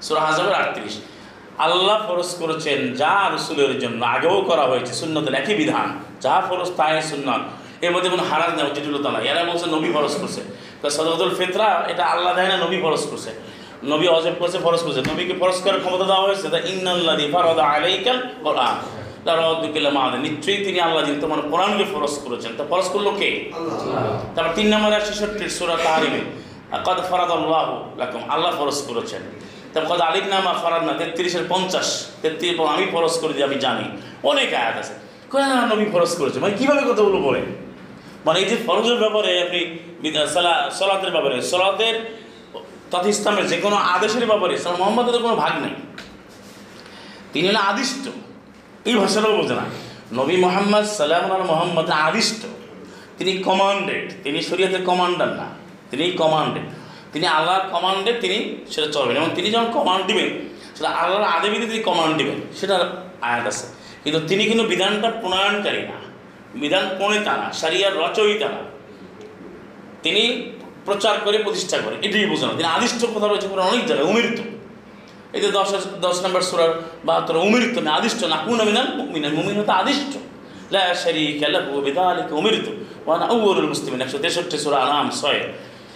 সূরা 0.05 0.21
হাজাবের 0.21 0.53
আটত্রিশ। 0.53 0.95
আল্লাহ 1.57 1.97
ফরজ 2.07 2.29
করেছেন 2.41 2.79
যা 3.01 3.15
রসুলের 3.35 3.79
জন্য, 3.79 4.05
আগেও 4.05 4.37
করা 4.49 4.65
হয়েছে, 4.71 4.93
সুন্নতের 4.93 5.33
একই 5.41 5.55
বিধান। 5.61 5.87
যা 6.21 6.35
ফরজ 6.47 6.69
তাই 6.77 7.01
সুন্নত। 7.01 7.43
এর 7.85 7.91
মধ্যে 7.95 8.09
কোনো 8.09 8.23
হারাজ 8.29 8.51
নেই 8.57 8.71
জটিলতা 8.75 9.09
নাই। 9.11 9.23
এরা 9.31 9.41
বলছে 9.49 9.65
নবী 9.75 9.89
ফরজ 9.95 10.13
করছে। 10.21 10.41
সদরুল 10.97 11.33
ফিতরা 11.39 11.69
এটা 11.91 12.03
আল্লাহ 12.13 12.31
দেয় 12.37 12.49
না 12.51 12.55
নবী 12.65 12.77
ফরজ 12.83 13.03
করছে। 13.11 13.31
নবী 13.91 14.05
অজব 14.17 14.35
করছে 14.41 14.57
ফরজ 14.65 14.81
করছে। 14.85 15.01
নবীকে 15.11 15.35
ফরজ 15.41 15.57
করার 15.63 15.79
ক্ষমতা 15.83 16.05
দেওয়া 16.11 16.23
হয়েছে 16.27 16.47
তা 16.53 16.59
ইন্নাল্লাদি 16.71 17.25
ফারাদা 17.33 17.63
আলাইকাল 17.73 18.17
কোরআন। 18.45 18.75
তারা 19.25 19.41
অদ্দুকিল্লা 19.51 19.91
মাহাদ 19.97 20.13
নিশ্চয়ই 20.25 20.59
তিনি 20.65 20.79
আল্লাহ 20.87 21.01
যিনি 21.07 21.19
তোমার 21.25 21.39
কোরআনকে 21.51 21.85
ফরজ 21.93 22.13
করেছেন। 22.25 22.51
তা 22.57 22.63
ফরজ 22.71 22.87
করল 22.93 23.07
কে? 23.19 23.29
তারপর 24.35 24.51
তিন 24.57 24.67
নম্বরে 24.73 24.95
একশো 24.99 25.13
ষট্টি 25.19 25.45
সুরা 25.57 25.75
তাহারিমে 25.85 26.21
কদ 26.87 26.99
ফরাদ 27.09 27.31
আল্লাহ 27.37 27.67
লাকুম 28.01 28.21
আল্লাহ 28.33 28.51
ফরজ 28.59 28.77
করেছেন। 28.89 29.21
তারপর 29.73 29.87
কদ 29.91 30.01
আলিক 30.09 30.25
নামা 30.33 30.53
ফরাদ 30.63 30.83
না 30.87 30.93
তেত্রিশের 30.99 31.43
পঞ্চাশ 31.51 31.87
তেত্রিশ 32.21 32.53
আমি 32.75 32.85
ফরজ 32.93 33.13
করে 33.21 33.33
দিই 33.35 33.43
আমি 33.49 33.57
জানি। 33.65 33.85
অনেক 34.31 34.49
আয়াত 34.61 34.75
আছে। 34.81 34.93
কয় 35.31 35.45
না 35.51 35.55
নবী 35.73 35.85
ফরজ 35.93 36.11
করেছে। 36.19 36.37
মানে 36.43 36.53
কীভাবে 36.59 36.81
কথাগুলো 36.89 37.17
বলে? 37.27 37.41
মানে 38.25 38.37
এই 38.41 38.47
যে 38.51 38.57
ফরজের 38.67 38.97
ব্যাপারে 39.03 39.31
আপনি 39.45 39.59
সলাতের 40.79 41.11
ব্যাপারে, 41.15 41.35
সলাতের 41.51 41.95
তথা 42.91 43.07
ইসলামের 43.15 43.45
যে 43.51 43.57
কোনো 43.65 43.77
আদেশের 43.93 44.25
ব্যাপারে 44.31 44.53
ইসলাম 44.59 44.75
মোহাম্মদের 44.81 45.23
কোনো 45.25 45.35
ভাগ 45.43 45.53
নেই। 45.63 45.75
তিনি 47.33 47.45
হলেন 47.49 47.63
আদিষ্ট। 47.71 48.03
এই 48.89 48.95
ভাষাটাও 49.01 49.33
বোঝে 49.39 49.55
না। 49.59 49.65
নবী 50.19 50.35
মোহাম্মদ 50.45 50.85
সাল্লাম 50.97 51.23
মোহাম্মদ 51.51 51.87
আদিষ্ট। 52.07 52.41
তিনি 53.17 53.31
কমান্ডেড 53.47 54.05
তিনি 54.23 54.39
শরীয়তের 54.49 54.83
কমান্ডার 54.89 55.29
না, 55.39 55.47
তিনি 55.89 56.05
কমান্ডেড 56.21 56.65
তিনি 57.13 57.25
আল্লাহর 57.37 57.65
কমান্ডে 57.73 58.11
তিনি 58.23 58.37
সেটা 58.73 58.87
চলবেন 58.95 59.15
এবং 59.19 59.29
তিনি 59.37 59.47
যখন 59.55 59.69
কমান্ড 59.77 60.03
দিবেন, 60.09 60.29
সেটা 60.75 60.89
আল্লাহর 61.01 61.27
আদেবিতে 61.35 61.65
তিনি 61.71 61.81
কমান্ড 61.89 62.13
দিবেন 62.19 62.37
সেটা 62.59 62.75
আয়াত 63.27 63.45
আছে। 63.51 63.65
কিন্তু 64.03 64.19
তিনি 64.29 64.43
কিন্তু 64.49 64.65
বিধানটা 64.71 65.07
প্রণয়নকারী 65.21 65.81
না। 65.89 65.97
বিধান 66.61 66.85
প্রণেতা 66.97 67.33
না 67.41 67.47
সারিয়ার 67.53 67.93
রচয়িতা 68.03 68.47
না। 68.55 68.61
তিনি 70.03 70.23
প্রচার 70.85 71.15
করে, 71.25 71.37
প্রতিষ্ঠা 71.37 71.77
করে, 71.77 71.95
এটাই 72.05 72.25
বোঝানো। 72.25 72.53
তিনি 72.57 72.69
আদিষ্ট 72.77 73.01
কথা 73.15 73.27
রয়েছে 73.27 73.47
অনেক 73.71 73.83
জায়গায় 73.89 74.07
উমিরিত 74.11 74.39
এই 75.35 75.41
যে 75.41 75.49
দশ 75.51 75.69
দশ 76.05 76.17
নম্বর 76.25 76.41
সুরার 76.41 76.71
বাহাত্তর 77.07 77.35
উমিরিত 77.35 77.77
না, 77.85 77.91
আদিষ্ট 77.99 78.23
না, 78.23 78.37
কোন 78.47 78.59
মিনাল 78.69 78.87
মুমিনাল 78.97 79.33
মুমিন 79.33 79.55
হতো 79.59 79.71
আদিষ্ট। 79.71 80.13
লা 80.73 80.83
শারীকা 81.03 81.47
লাহু 81.47 81.81
বিযালিকা 81.81 82.33
উমিরতু 82.35 82.71
ওয়া 83.05 83.17
আনা 83.17 83.25
আউয়ালুল 83.25 83.67
মুসলিমিন 83.67 84.01
163 84.01 84.57
সূরা 84.63 84.77
আনাম 84.77 85.09
6 85.21 85.41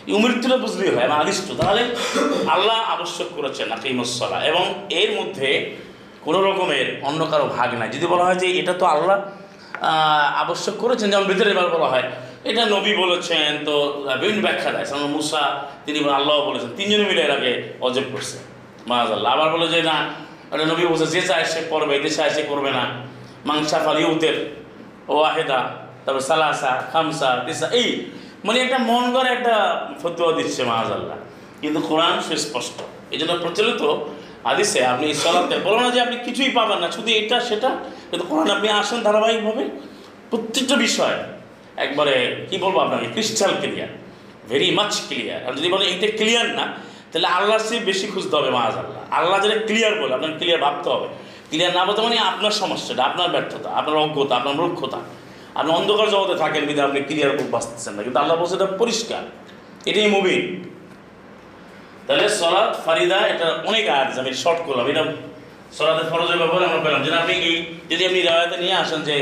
এই 0.08 0.14
উমিরতুটা 0.14 0.58
বুঝলেই 0.58 0.90
হয়, 0.96 1.04
আমি 1.04 1.14
আদিষ্ট। 1.14 1.48
তাহলে 1.60 1.84
আল্লাহ 2.56 2.78
আবশ্যক 2.96 3.30
করেছেন, 3.36 3.72
আকিমুস 3.72 4.12
সালাহ। 4.20 4.40
এবং 4.52 4.64
এর 5.02 5.10
মধ্যে 5.18 5.76
কোনো 6.26 6.40
রকমের 6.48 7.02
অন্য 7.04 7.26
কারও 7.32 7.48
ভাগ 7.58 7.70
নাই। 7.80 7.90
যদি 7.96 8.06
বলা 8.08 8.24
হয় 8.24 8.36
যে 8.36 8.48
এটা 8.60 8.74
তো 8.74 8.86
আল্লাহ 8.86 9.18
আবশ্যক 10.43 10.76
করেছেন, 10.84 11.07
যেমন 11.11 11.26
ভিতরে 11.31 11.49
এবার 11.55 11.68
বলা 11.76 11.88
হয়। 11.93 12.07
এটা 12.49 12.64
নবী 12.76 12.91
বলেছেন, 13.03 13.49
তো 13.68 13.73
বিভিন্ন 14.22 14.41
ব্যাখ্যা 14.47 14.69
দেয়। 14.76 14.85
যেমন 14.89 15.07
মুসা, 15.18 15.43
তিনি 15.85 15.99
আল্লাহ 16.19 16.35
বলেছেন 16.49 16.69
তিনজনে 16.80 17.05
মিলে 17.11 17.22
এটাকে 17.27 17.51
অজব 17.85 18.05
করছে। 18.14 18.38
মাজ 18.89 19.07
আল্লাহ 19.15 19.30
আবার 19.35 19.49
বলে 19.55 19.68
যে, 19.73 19.80
না, 19.91 19.97
এটা 20.53 20.65
নবী 20.72 20.84
বলছে, 20.91 21.07
যে 21.15 21.22
চায় 21.30 21.45
সে 21.51 21.60
করবে 21.72 21.93
যে 22.03 22.11
চায় 22.18 22.31
সে 22.35 22.41
করবে 22.51 22.69
না। 22.77 22.84
মাংসা 23.49 23.77
ফাল 23.85 23.97
ইউতের, 24.03 24.38
ওয়াহেদা, 25.14 25.60
তারপর 26.03 26.23
সালাসা, 26.30 26.72
খামসা 26.91 27.30
দিসা 27.45 27.68
এই 27.80 27.89
মানে 28.45 28.57
একটা 28.65 28.77
মন 28.89 29.03
করে 29.15 29.30
একটা 29.38 29.55
ফতুয়া 30.01 30.31
দিচ্ছে 30.38 30.61
মাজ 30.72 30.89
আল্লাহ 30.97 31.18
কিন্তু 31.61 31.80
কোরআন 31.89 32.15
সুস্পষ্ট 32.27 32.77
এই 33.14 33.18
জন্য 33.22 33.34
প্রচলিত 33.43 33.81
হাদিসে 34.44 34.86
আপনি 34.86 35.14
সলাতে 35.14 35.57
বলো 35.57 35.80
না 35.80 35.90
যে 35.90 36.02
আপনি 36.02 36.18
কিছুই 36.26 36.49
পাবেন 36.49 36.78
না, 36.78 36.91
শুধু 36.91 37.07
এটা, 37.07 37.40
সেটা। 37.40 37.70
কিন্তু 38.10 38.28
কোরআন 38.28 38.52
আপনি 38.52 38.70
আসেন 38.70 39.02
ধারাবাহিকভাবে। 39.02 39.70
প্রত্যেকটা 40.30 40.76
বিষয় 40.76 41.24
একবারে, 41.78 42.45
কি 42.49 42.57
বলব 42.57 42.80
আপনাকে 42.80 43.06
crystal 43.06 43.52
clear 43.61 43.88
very 44.49 44.72
much 44.72 45.02
clear 45.07 45.48
আর 45.48 45.53
যদি 45.53 45.70
বলেন 45.70 45.88
এইটা 45.88 46.18
ক্লিয়ার 46.18 46.45
না, 46.45 46.68
তাহলে 47.11 47.28
আল্লাহর 47.28 47.60
চেয়ে 47.70 47.82
বেশি 47.82 48.07
খুঁজতে 48.07 48.36
হবে 48.36 48.49
মাজ 48.49 48.74
আল্লাহ 48.78 49.14
আল্লাহ 49.14 49.48
যেটা 49.48 49.65
ক্লিয়ার 49.65 50.02
বলে, 50.02 50.14
আপনাকে 50.14 50.34
ক্লিয়ার 50.34 50.61
ভাবতে 50.61 50.90
হবে। 50.90 51.07
ক্লিয়ার 51.49 51.76
না 51.76 51.86
বলতে 51.86 52.02
মানে 52.02 52.20
আপনার 52.20 52.52
সমস্যাটা, 52.52 53.03
আপনার 53.03 53.30
ব্যর্থতা, 53.30 53.70
আপনার 53.70 53.98
অজ্ঞতা, 53.98 54.36
আপনার 54.36 54.56
মূর্খতা। 54.56 54.98
আপনি 55.56 55.72
অন্ধকার 55.72 56.10
জগতে 56.10 56.36
থাকেন 56.36 56.65
কিন্তু 56.65 56.84
আপনি 56.84 57.02
ক্লিয়ার 57.02 57.38
বুক 57.38 57.49
বাঁচতেছেন 57.52 57.94
না। 57.94 58.03
কিন্তু 58.03 58.20
আল্লাহ 58.20 58.38
বলছে 58.38 58.56
এটা 58.56 58.65
পরিষ্কার। 58.65 59.22
এটাই 59.86 60.07
মুবিন। 60.07 60.70
তাহলে 62.06 62.26
সলাৎ 62.42 62.72
ফারিদা 62.86 63.20
এটা 63.34 63.48
অনেক 63.70 63.86
আছে, 64.00 64.18
আমি 64.24 64.32
শর্ট 64.44 64.60
করলাম। 64.68 64.86
এটা 64.92 65.04
সলাতের 65.78 66.08
ফরজের 66.12 66.40
ব্যাপারে 66.42 66.64
আমরা 66.70 66.82
পেলাম। 66.86 67.02
যেন 67.06 67.16
আপনি 67.24 67.36
যদি 67.92 68.04
আপনি 68.10 68.20
রায়তে 68.30 68.58
নিয়ে 68.64 68.76
আসেন 68.84 69.00
যে 69.10 69.16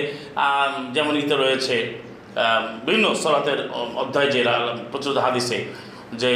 যেমন 0.96 1.14
ইতে 1.22 1.36
রয়েছে 1.44 1.76
বিভিন্ন 2.86 3.06
সলাতের 3.24 3.60
অধ্যায় 4.02 4.30
যে 4.34 4.40
প্রচুর 4.92 5.14
হাদিসে 5.26 5.58
যে 6.22 6.30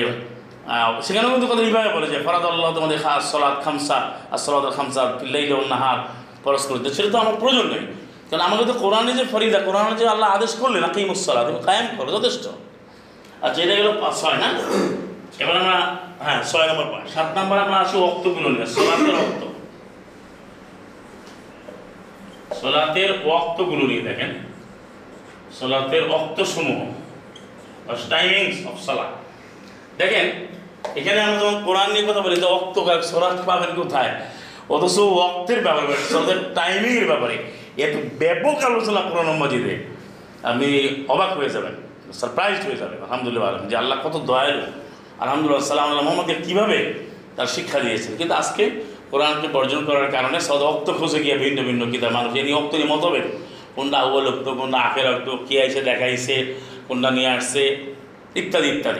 সেখানেও 1.06 1.32
কিন্তু 1.34 1.48
কথা 1.52 1.62
এইভাবে 1.68 1.90
বলে 1.96 2.08
যে 2.14 2.18
ফরাদ 2.26 2.44
আল্লাহ 2.52 2.70
তোমাদের 2.78 2.98
খাস 3.06 3.22
সলাদ 3.34 3.56
খামসা 3.66 3.98
আর 4.34 4.40
সলাদ 4.46 4.66
খামসা 4.78 5.04
পিল্লাই 5.20 5.44
নাহার 5.74 6.00
পরস্পর 6.46 6.76
সেটা 6.98 7.10
তো 7.14 7.18
আমার 7.24 7.36
প্রয়োজন 7.42 7.68
নেই। 7.74 7.84
কারণ 8.30 8.44
আমাকে 8.48 8.64
তো 8.70 8.74
কোরআনে 8.84 9.12
যে 9.20 9.24
ফরিদা 9.34 9.60
কোরআনে 9.68 9.94
যে 10.00 10.06
আল্লাহ 10.14 10.28
আদেশ 10.38 10.52
করলেন 10.62 10.82
না 10.86 10.90
কিমুসলা 10.96 11.42
তুমি 11.48 11.60
কায়েম 11.68 11.88
করো 11.98 12.10
যথেষ্ট। 12.18 12.46
আচ্ছা 13.46 13.60
এটা 13.66 13.74
গেল 13.80 13.90
ছয় 14.22 14.38
না? 14.44 14.50
এবার 15.44 15.56
আমরা 15.64 15.78
হ্যাঁ 16.24 16.40
ছয় 16.50 16.66
নম্বর 16.70 16.88
পাঁচ 16.94 17.06
সাত 17.14 17.30
নম্বর 17.38 17.58
আমরা 17.66 17.78
আসি 17.84 17.96
অক্তগুলো 18.10 18.48
নিয়ে 18.54 18.68
সোলাতের 18.76 19.16
অক্ত 19.24 19.42
সোলাতের 22.60 23.12
অক্তগুলো 23.38 23.84
নিয়ে 23.90 24.04
দেখেন। 24.10 24.32
সোলাতের 25.58 26.04
অক্ত 26.18 26.38
সমূহ 26.54 26.80
টাইমিংস 28.14 28.58
অফ 28.70 28.78
সোলা 28.88 29.06
দেখেন, 30.00 30.28
এখানে 31.00 31.20
আমরা 31.26 31.38
যখন 31.42 31.58
কোরআন 31.68 31.90
নিয়ে 31.94 32.06
কথা 32.10 32.22
বলি, 32.26 32.36
যে 32.44 32.48
অক্ত 32.58 32.76
সোলাত 33.12 33.38
পাবেন 33.50 33.72
কোথায়? 33.80 34.12
অথচ 34.76 34.98
অক্তের 35.28 35.60
ব্যাপারে, 35.66 35.96
সোলাতের 36.12 36.40
টাইমিংয়ের 36.58 37.08
ব্যাপারে 37.12 37.36
এত 37.86 37.96
ব্যাপক 38.22 38.58
আলোচনা 38.70 39.02
কোরআন 39.10 39.30
মজিদে। 39.42 39.74
আপনি 40.50 40.68
অবাক 41.14 41.32
হয়ে 41.40 41.52
যাবেন 41.56 41.76
সারপ্রাইজড 42.20 42.64
হয়ে 42.68 42.80
যাবেন, 42.82 42.98
আলহামদুলিল্লাহ 43.06 43.50
যে 43.72 43.76
আল্লাহ 43.82 43.98
কত 44.06 44.16
দয়ালু। 44.30 44.66
আলহামদুলিল্লাহ 45.20 45.68
সাল্লাম 45.68 45.88
আল্লাহ 45.90 46.04
মোহাম্মদকে 46.04 46.36
কীভাবে 46.44 46.94
তার 47.36 47.46
শিক্ষা 47.48 47.80
দিয়েছেন। 47.80 48.18
কিন্তু 48.18 48.34
আজকে 48.34 48.72
কোরআনকে 49.12 49.48
বর্জন 49.48 49.86
করার 49.86 50.12
কারণে 50.12 50.40
সদ 50.40 50.62
অক্ত 50.62 50.92
খোঁজে 50.92 51.24
গিয়ে 51.24 51.38
ভিন্ন 51.38 51.64
ভিন্ন 51.64 51.92
কিতাব 51.92 52.12
মানুষ 52.12 52.36
এ 52.36 52.44
নিয়ে 52.44 52.56
অক্ত 52.56 52.76
নিয়ে 52.76 52.88
মতবের 52.88 53.22
কোনটা 53.76 53.98
আউ্বল 53.98 54.28
অক্ত 54.28 54.50
কোনটা 54.50 54.78
আখের 54.78 55.16
অক্ত 55.16 55.30
কে 55.50 55.56
এসে 55.60 55.82
দেখাইছে 55.82 56.54
কোনটা 56.88 57.12
নিয়ে 57.12 57.28
আসছে 57.28 57.94
ইত্যাদি 58.36 58.68
ইত্যাদি। 58.68 59.00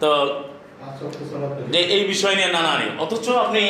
তো 0.00 0.40
যে 1.70 1.78
এই 1.78 2.04
বিষয় 2.04 2.34
নিয়ে 2.36 2.48
নানা 2.48 2.78
নেই। 2.78 2.88
অথচ 2.98 3.28
আপনি 3.28 3.60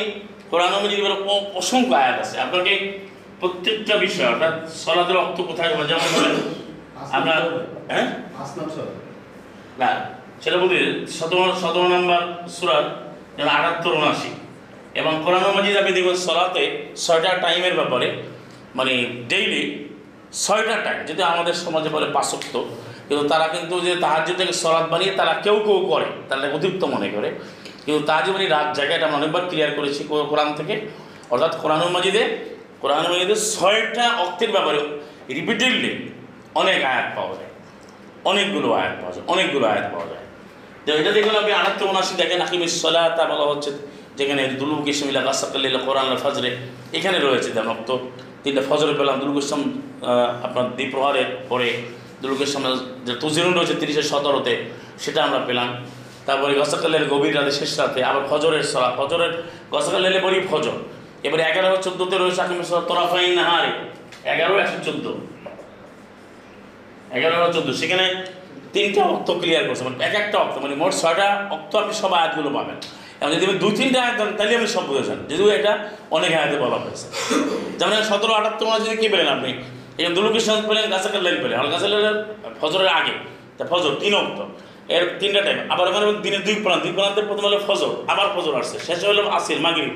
কোরআন 0.50 0.72
মজিদের 0.84 1.12
অ- 1.12 1.50
অসংখ্য 1.54 1.94
আয়াত 1.94 2.20
আছে। 2.20 2.40
আপনাকে 2.40 2.98
প্রত্যেকটা 3.40 3.96
বিষয় 3.96 4.26
অর্থাৎ 4.26 4.68
সলাদের 4.70 5.16
অক্ত 5.16 5.42
কোথায় 5.42 5.68
যেমন 5.68 5.86
ধরেন 5.86 6.36
আমরা 7.12 7.34
হ্যাঁ? 7.88 8.06
না 9.78 10.13
সেটা 10.44 10.58
বলি 10.64 10.78
সতেরো 11.18 11.44
সতেরো 11.62 11.86
নম্বর 11.94 12.22
সুরাত 12.54 12.86
যেমন 13.36 13.50
আটাত্তর, 13.58 13.92
উনআশি। 13.98 14.30
এবং 15.00 15.12
কোরআন 15.24 15.44
মাজিদ 15.56 15.74
আপনি 15.80 15.92
দেখবেন 15.96 16.18
সলাতে 16.26 16.62
ছয়টা 17.04 17.30
টাইমের 17.44 17.74
ব্যাপারে 17.74 18.08
মানে 18.78 18.92
ডেইলি 19.30 19.62
ছয়টা 20.44 20.74
টাইম 20.84 20.98
যদি 21.10 21.22
আমাদের 21.32 21.54
সমাজে 21.64 21.88
বলে 21.96 22.06
পাঁচক্ত। 22.16 22.54
কিন্তু 23.08 23.24
তারা 23.32 23.46
কিন্তু 23.54 23.74
যে 23.86 23.92
তাহার্য 24.04 24.28
থেকে 24.40 24.52
সলাদ 24.62 24.86
বানিয়ে 24.92 25.12
তারা 25.20 25.32
কেউ 25.44 25.56
কেউ 25.66 25.78
করে, 25.92 26.08
তারা 26.28 26.40
অতিরিক্ত 26.56 26.82
মনে 26.94 27.08
করে। 27.14 27.28
কিন্তু 27.84 28.00
তাহাজ 28.08 28.26
মানে 28.34 28.46
রাত 28.56 28.68
জায়গায় 28.78 28.98
এটা 28.98 29.08
অনেকবার 29.18 29.42
ক্লিয়ার 29.50 29.70
করেছি 29.78 30.00
কোরআন 30.30 30.50
থেকে। 30.58 30.74
অর্থাৎ 31.32 31.52
কোরআন 31.62 31.80
মাজিদে 31.96 32.22
কোরআন 32.82 33.04
মাজিদে 33.12 33.36
ছয়টা 33.54 34.06
অক্তের 34.24 34.50
ব্যাপারে 34.56 34.80
রিপিটেডলি 35.38 35.92
অনেক 36.60 36.78
আয়াত 36.92 37.08
পাওয়া 37.16 37.34
যায়। 37.38 37.50
অনেকগুলো 38.30 38.68
আয়াত 38.80 38.94
পাওয়া 39.00 39.14
যায়, 39.14 39.26
অনেকগুলো 39.32 39.66
আয়াত 39.72 39.86
পাওয়া 39.94 40.08
যায়। 40.12 40.23
এটা 41.00 41.12
দেখবেন 41.16 41.36
আপনি 41.42 41.52
আটাত্তর 41.60 41.86
উনাশি 41.92 42.14
দেখেন 42.22 42.40
আকিমের 42.46 42.72
সলাতা 42.82 43.24
বলা 43.30 43.44
হচ্ছে 43.50 43.70
যেখানে 44.18 44.42
দুলুক 44.60 44.84
ইসমিল্লা 44.92 45.22
কাসাকাল্লিল্লা 45.28 45.80
কোরআন 45.86 46.08
ফজরে, 46.24 46.50
এখানে 46.98 47.18
রয়েছে 47.26 47.50
দেন 47.56 47.68
অক্ত 47.74 47.90
তিনটা 48.42 48.62
ফজরে 48.68 48.94
পেলাম 49.00 49.16
দুলুক 49.22 49.36
ইসলাম 49.42 49.62
আপনার 50.46 50.66
দ্বীপ্রহারের 50.78 51.28
পরে 51.50 51.68
দুলুক 52.22 52.40
ইসলাম 52.46 52.64
যে 53.06 53.12
তুজিরুন 53.22 53.52
রয়েছে 53.58 53.74
তিরিশের 53.80 54.06
সতেরোতে, 54.12 54.54
সেটা 55.04 55.20
আমরা 55.26 55.40
পেলাম। 55.48 55.68
তারপরে 56.26 56.52
গসাকাল্লের 56.60 57.04
গভীর 57.12 57.34
রাতে 57.38 57.52
শেষ 57.60 57.72
রাতে, 57.80 58.00
আবার 58.10 58.24
ফজরের 58.30 58.64
সলা 58.72 58.90
ফজরের 58.98 59.32
গসাকাল্লের 59.72 60.22
পরই 60.24 60.40
ফজর। 60.50 60.76
এবারে 61.26 61.42
এগারো 61.50 61.68
চোদ্দোতে 61.84 62.16
রয়েছে 62.16 62.40
আকিমের 62.44 62.66
সলা 62.70 62.82
তোরাফাইন 62.90 63.32
নাহারে, 63.38 63.70
এগারো 64.32 64.54
একশো 64.64 64.78
চোদ্দ। 64.86 65.06
এগারো 67.16 67.36
চোদ্দ, 67.54 67.68
সেখানে 67.80 68.04
তিনটা 68.74 69.00
অক্ত 69.14 69.28
ক্লিয়ার 69.40 69.64
করছে 69.68 69.82
মানে 69.86 69.96
এক 70.08 70.14
একটা 70.22 70.36
অক্ত 70.44 70.56
মানে 70.64 70.74
মোট 70.82 70.92
ছয়টা 71.02 71.28
অক্ত 71.56 71.72
আপনি 71.82 71.94
সব 72.02 72.10
আয়াতগুলো 72.20 72.50
পাবেন। 72.56 72.76
এবং 73.20 73.30
যদি 73.34 73.44
আপনি 73.46 73.58
দুই 73.64 73.72
তিনটা 73.78 73.98
আয়াত 74.04 74.16
দেন 74.20 74.30
তাহলে 74.38 74.54
আপনি 74.58 74.70
সব 74.76 74.84
বুঝেছেন 74.90 75.18
যদিও 75.30 75.48
এটা 75.58 75.72
অনেক 76.16 76.30
আয়াতে 76.38 76.56
বলা 76.64 76.78
হয়েছে। 76.82 77.06
যেমন 77.78 77.92
সতেরো, 78.10 78.32
আটাত্তর 78.38 78.66
মাস 78.70 78.80
যদি 78.86 78.96
কী 79.02 79.08
পেলেন 79.12 79.28
আপনি? 79.36 79.50
এই 79.98 80.04
দুলুকৃষ্ণ 80.16 80.50
পেলেন 80.70 80.84
গাছাকার 80.92 81.22
লাইন 81.26 81.38
পেলেন। 81.42 81.56
আর 81.60 81.66
গাছাকার 81.74 82.16
ফজরের 82.60 82.90
আগে, 82.98 83.14
তা 83.56 83.62
ফজর, 83.72 83.92
তিন 84.02 84.12
অক্ত। 84.22 84.38
এর 84.94 85.04
তিনটা 85.20 85.40
টাইম 85.46 85.58
আবার 85.72 85.84
ওখানে 85.90 86.06
দিনে 86.24 86.38
দুই 86.46 86.56
প্রাণ, 86.64 86.78
দুই 86.84 86.92
প্রান্তে 86.96 87.20
প্রথম 87.28 87.44
হলো 87.48 87.58
ফজর, 87.68 87.90
আবার 88.12 88.26
ফজর 88.34 88.54
আসছে, 88.60 88.76
শেষে 88.86 89.06
হলো 89.10 89.22
আসির, 89.38 89.60
মাগরিব। 89.66 89.94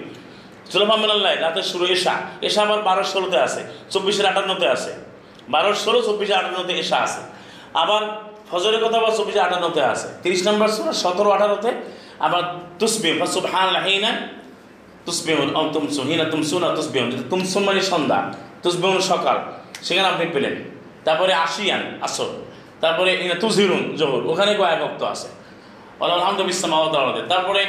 সুলভামিনাল্লাহ 0.72 1.32
রাতের 1.34 1.66
শুরু 1.72 1.84
এশা 1.96 2.14
এশা 2.48 2.60
আবার 2.66 2.80
বারো 2.88 3.02
ষোলোতে 3.12 3.38
আছে 3.46 3.60
চব্বিশের 3.92 4.26
আটান্নতে 4.30 4.66
আছে 4.74 4.92
বারো 5.54 5.70
ষোলো 5.84 5.98
চব্বিশে 6.02 6.34
আটান্নতে 6.40 6.72
এশা 6.82 6.96
আছে 7.06 7.20
আবার 7.82 8.02
ফজরের 8.50 8.80
কথা 8.84 8.96
আবার 9.00 9.12
চব্বিশে 9.18 9.40
আটান্নতে 9.46 9.80
আছে। 9.92 10.08
তিরিশ 10.22 10.40
নম্বর 10.48 10.68
সুরা, 10.76 10.92
সতেরো 11.02 11.30
আঠারোতে 11.36 11.70
আবার 12.26 12.42
তুসবিম 12.80 13.16
সুবহান 13.34 13.68
লাহিনা 13.76 14.10
তুসবিহুন 15.06 15.48
অম 15.58 15.66
তুমসুন 15.74 16.04
হিনা 16.10 16.26
তুমসুন 16.32 16.60
আর 16.66 16.72
তুসবিহুন 16.78 17.08
যদি 17.12 17.24
তুমসুন 17.32 17.62
মানে 17.68 17.80
সন্ধ্যা 17.92 18.18
তুসবিহুন 18.62 19.00
সকাল, 19.12 19.36
সেখানে 19.86 20.06
আপনি 20.12 20.24
পেলেন। 20.34 20.54
তারপরে 21.06 21.32
আশিয়ান 21.46 21.82
আসর, 22.06 22.30
তারপরে 22.82 23.10
ইনা 23.24 23.36
তুজহিরুন 23.42 23.82
জহর, 24.00 24.22
ওখানে 24.32 24.50
কয়েক 24.60 24.78
ভক্ত 24.82 25.00
আছে? 25.12 25.28
আলহামদুল 26.16 26.50
ইসলাম 26.54 26.72
আওয়াতে 26.78 27.22
তারপরে 27.32 27.62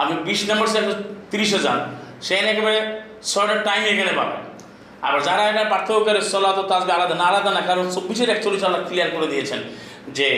আপনি 0.00 0.14
বিশ 0.28 0.40
নম্বর 0.50 0.66
সে 0.72 0.80
তিরিশে 1.32 1.58
যান, 1.66 1.78
সেখানে 2.26 2.48
একেবারে 2.54 2.78
ছয়টা 3.30 3.54
টাইম 3.66 3.82
এখানে 3.92 4.12
পাবেন। 4.20 4.40
আবার 5.06 5.20
যারা 5.28 5.42
এটা 5.50 5.62
পার্থক্য 5.72 6.00
করে 6.06 6.20
সলাত 6.32 6.58
তাজবে 6.70 6.92
আলাদা 6.96 7.14
না 7.20 7.26
আলাদা 7.30 7.50
না, 7.56 7.60
কারণ 7.70 7.84
চব্বিশের 7.94 8.28
একচল্লিশ 8.34 8.62
আল্লাহ 8.66 8.80
ক্লিয়ার 8.88 9.10
করে 9.14 9.26
দিয়েছেন। 9.32 9.60
যে 10.18 10.28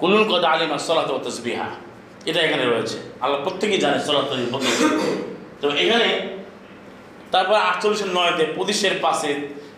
কুলুল 0.00 0.24
কদ 0.30 0.44
আলিমা 0.52 0.76
সলাত 0.88 1.08
ও 1.14 1.18
তসবিহা, 1.26 1.68
এটা 2.28 2.40
এখানে 2.46 2.64
রয়েছে। 2.72 2.98
আল্লাহ 3.22 3.38
প্রত্যেকেই 3.46 3.80
জানে 3.84 3.98
সলাত 4.08 4.26
তো 5.60 5.66
এখানে 5.84 6.08
তারপর 7.32 7.56
আটচল্লিশের 7.68 8.10
নয়তে, 8.16 8.44
পঁচিশের 8.56 8.94
পাশে 9.04 9.30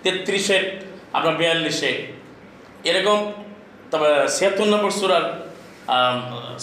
তেত্রিশের 0.02 0.62
আপনার 1.16 1.34
বিয়াল্লিশে, 1.40 1.90
এরকম 2.90 3.18
তারপরে 3.90 4.12
ছিয়াত্তর 4.36 4.68
নম্বর 4.72 4.92
সুরার 4.98 5.24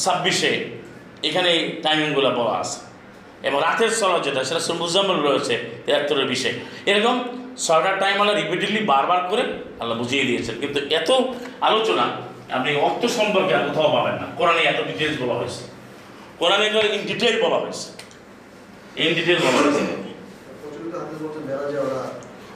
ছাব্বিশে 0.04 0.52
এখানে 1.28 1.52
টাইমিংগুলো 1.84 2.30
বলা 2.40 2.56
আছে। 2.64 2.80
এবং 3.48 3.58
রাতের 3.68 3.92
সলাদ 4.00 4.22
যেটা, 4.28 4.42
সেটা 4.50 4.62
সুর 4.66 4.78
মুজাম্মল 4.82 5.18
রয়েছে, 5.28 5.56
তিয়াত্তরের 5.86 6.28
বিশে। 6.32 6.52
এরকম 6.90 7.16
ছয়টা 7.66 7.92
টাইম 8.04 8.16
আল্লাহ 8.22 8.36
রিপিটেডলি 8.36 8.82
বারবার 8.92 9.22
করে 9.32 9.44
আল্লাহ 9.80 9.96
বুঝিয়ে 10.02 10.24
দিয়েছেন। 10.30 10.56
কিন্তু 10.62 10.80
এত 11.00 11.10
আলোচনা, 11.70 12.06
আপনি 12.58 12.70
অর্থ 12.88 13.02
সম্পর্কে 13.18 13.54
আর 13.56 13.64
কোথাও 13.70 13.90
পাবেন 13.96 14.16
না। 14.22 14.28
কোরআনে 14.38 14.62
এত 14.72 14.80
ডিটেলস 14.90 15.18
বলা 15.22 15.36
হয়েছে। 15.40 15.62
কোরআনে 16.40 16.66
ইন 16.96 17.02
ডিটেল 17.12 17.36
বলা 17.44 17.58
হয়েছে। 17.64 17.88
ইন 19.04 19.12
ডিটেল 19.18 19.40
বলা 19.46 19.60
হয়েছে। 19.64 19.84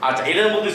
আচ্ছা 0.08 0.24
এটার 0.32 0.50
মধ্যে 0.54 0.72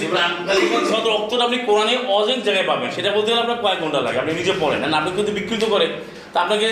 সদর 0.90 1.12
অক্তটা 1.18 1.44
আপনি 1.44 1.58
কোরআনে 1.68 1.94
অজেন 2.16 2.40
জায়গায় 2.46 2.66
পাবেন, 2.66 2.88
সেটা 2.96 3.08
বলতে 3.16 3.28
গেলে 3.30 3.40
আপনার 3.40 3.62
কয়েক 3.64 3.78
ঘণ্টা 3.80 4.00
লাগে। 4.00 4.18
আপনি 4.18 4.32
নিজে 4.32 4.52
পড়েন। 4.60 4.78
না 4.92 4.96
আপনি 5.00 5.10
কিন্তু 5.16 5.32
বিকৃত 5.32 5.64
করে, 5.64 5.86
তা 6.32 6.36
আপনাকে 6.44 6.68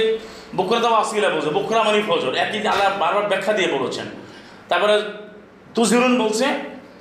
বকরাতাও 0.56 0.94
আসিলা 1.02 1.28
বলছে, 1.34 1.50
বকরা 1.58 1.80
মানে 1.82 1.98
ফজর। 2.08 2.32
একই 2.44 2.58
আল্লাহ 2.72 2.88
বারবার 2.98 3.24
ব্যাখ্যা 3.32 3.52
দিয়ে 3.58 3.70
বলেছেন। 3.76 4.06
তারপরে 4.68 4.94
তুজিরুন 5.74 6.14
বলছে 6.22 6.46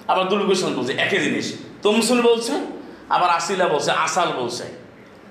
আবার 0.08 0.28
দুলকুশন 0.28 0.74
বলছে, 0.74 0.94
একই 0.94 1.18
জিনিস। 1.18 1.54
তমসুল 1.84 2.22
বলছে, 2.22 2.54
আবার 3.10 3.30
আসিলা 3.30 3.68
বলছে, 3.68 3.92
আসাল 3.92 4.32
বলছে। 4.38 4.64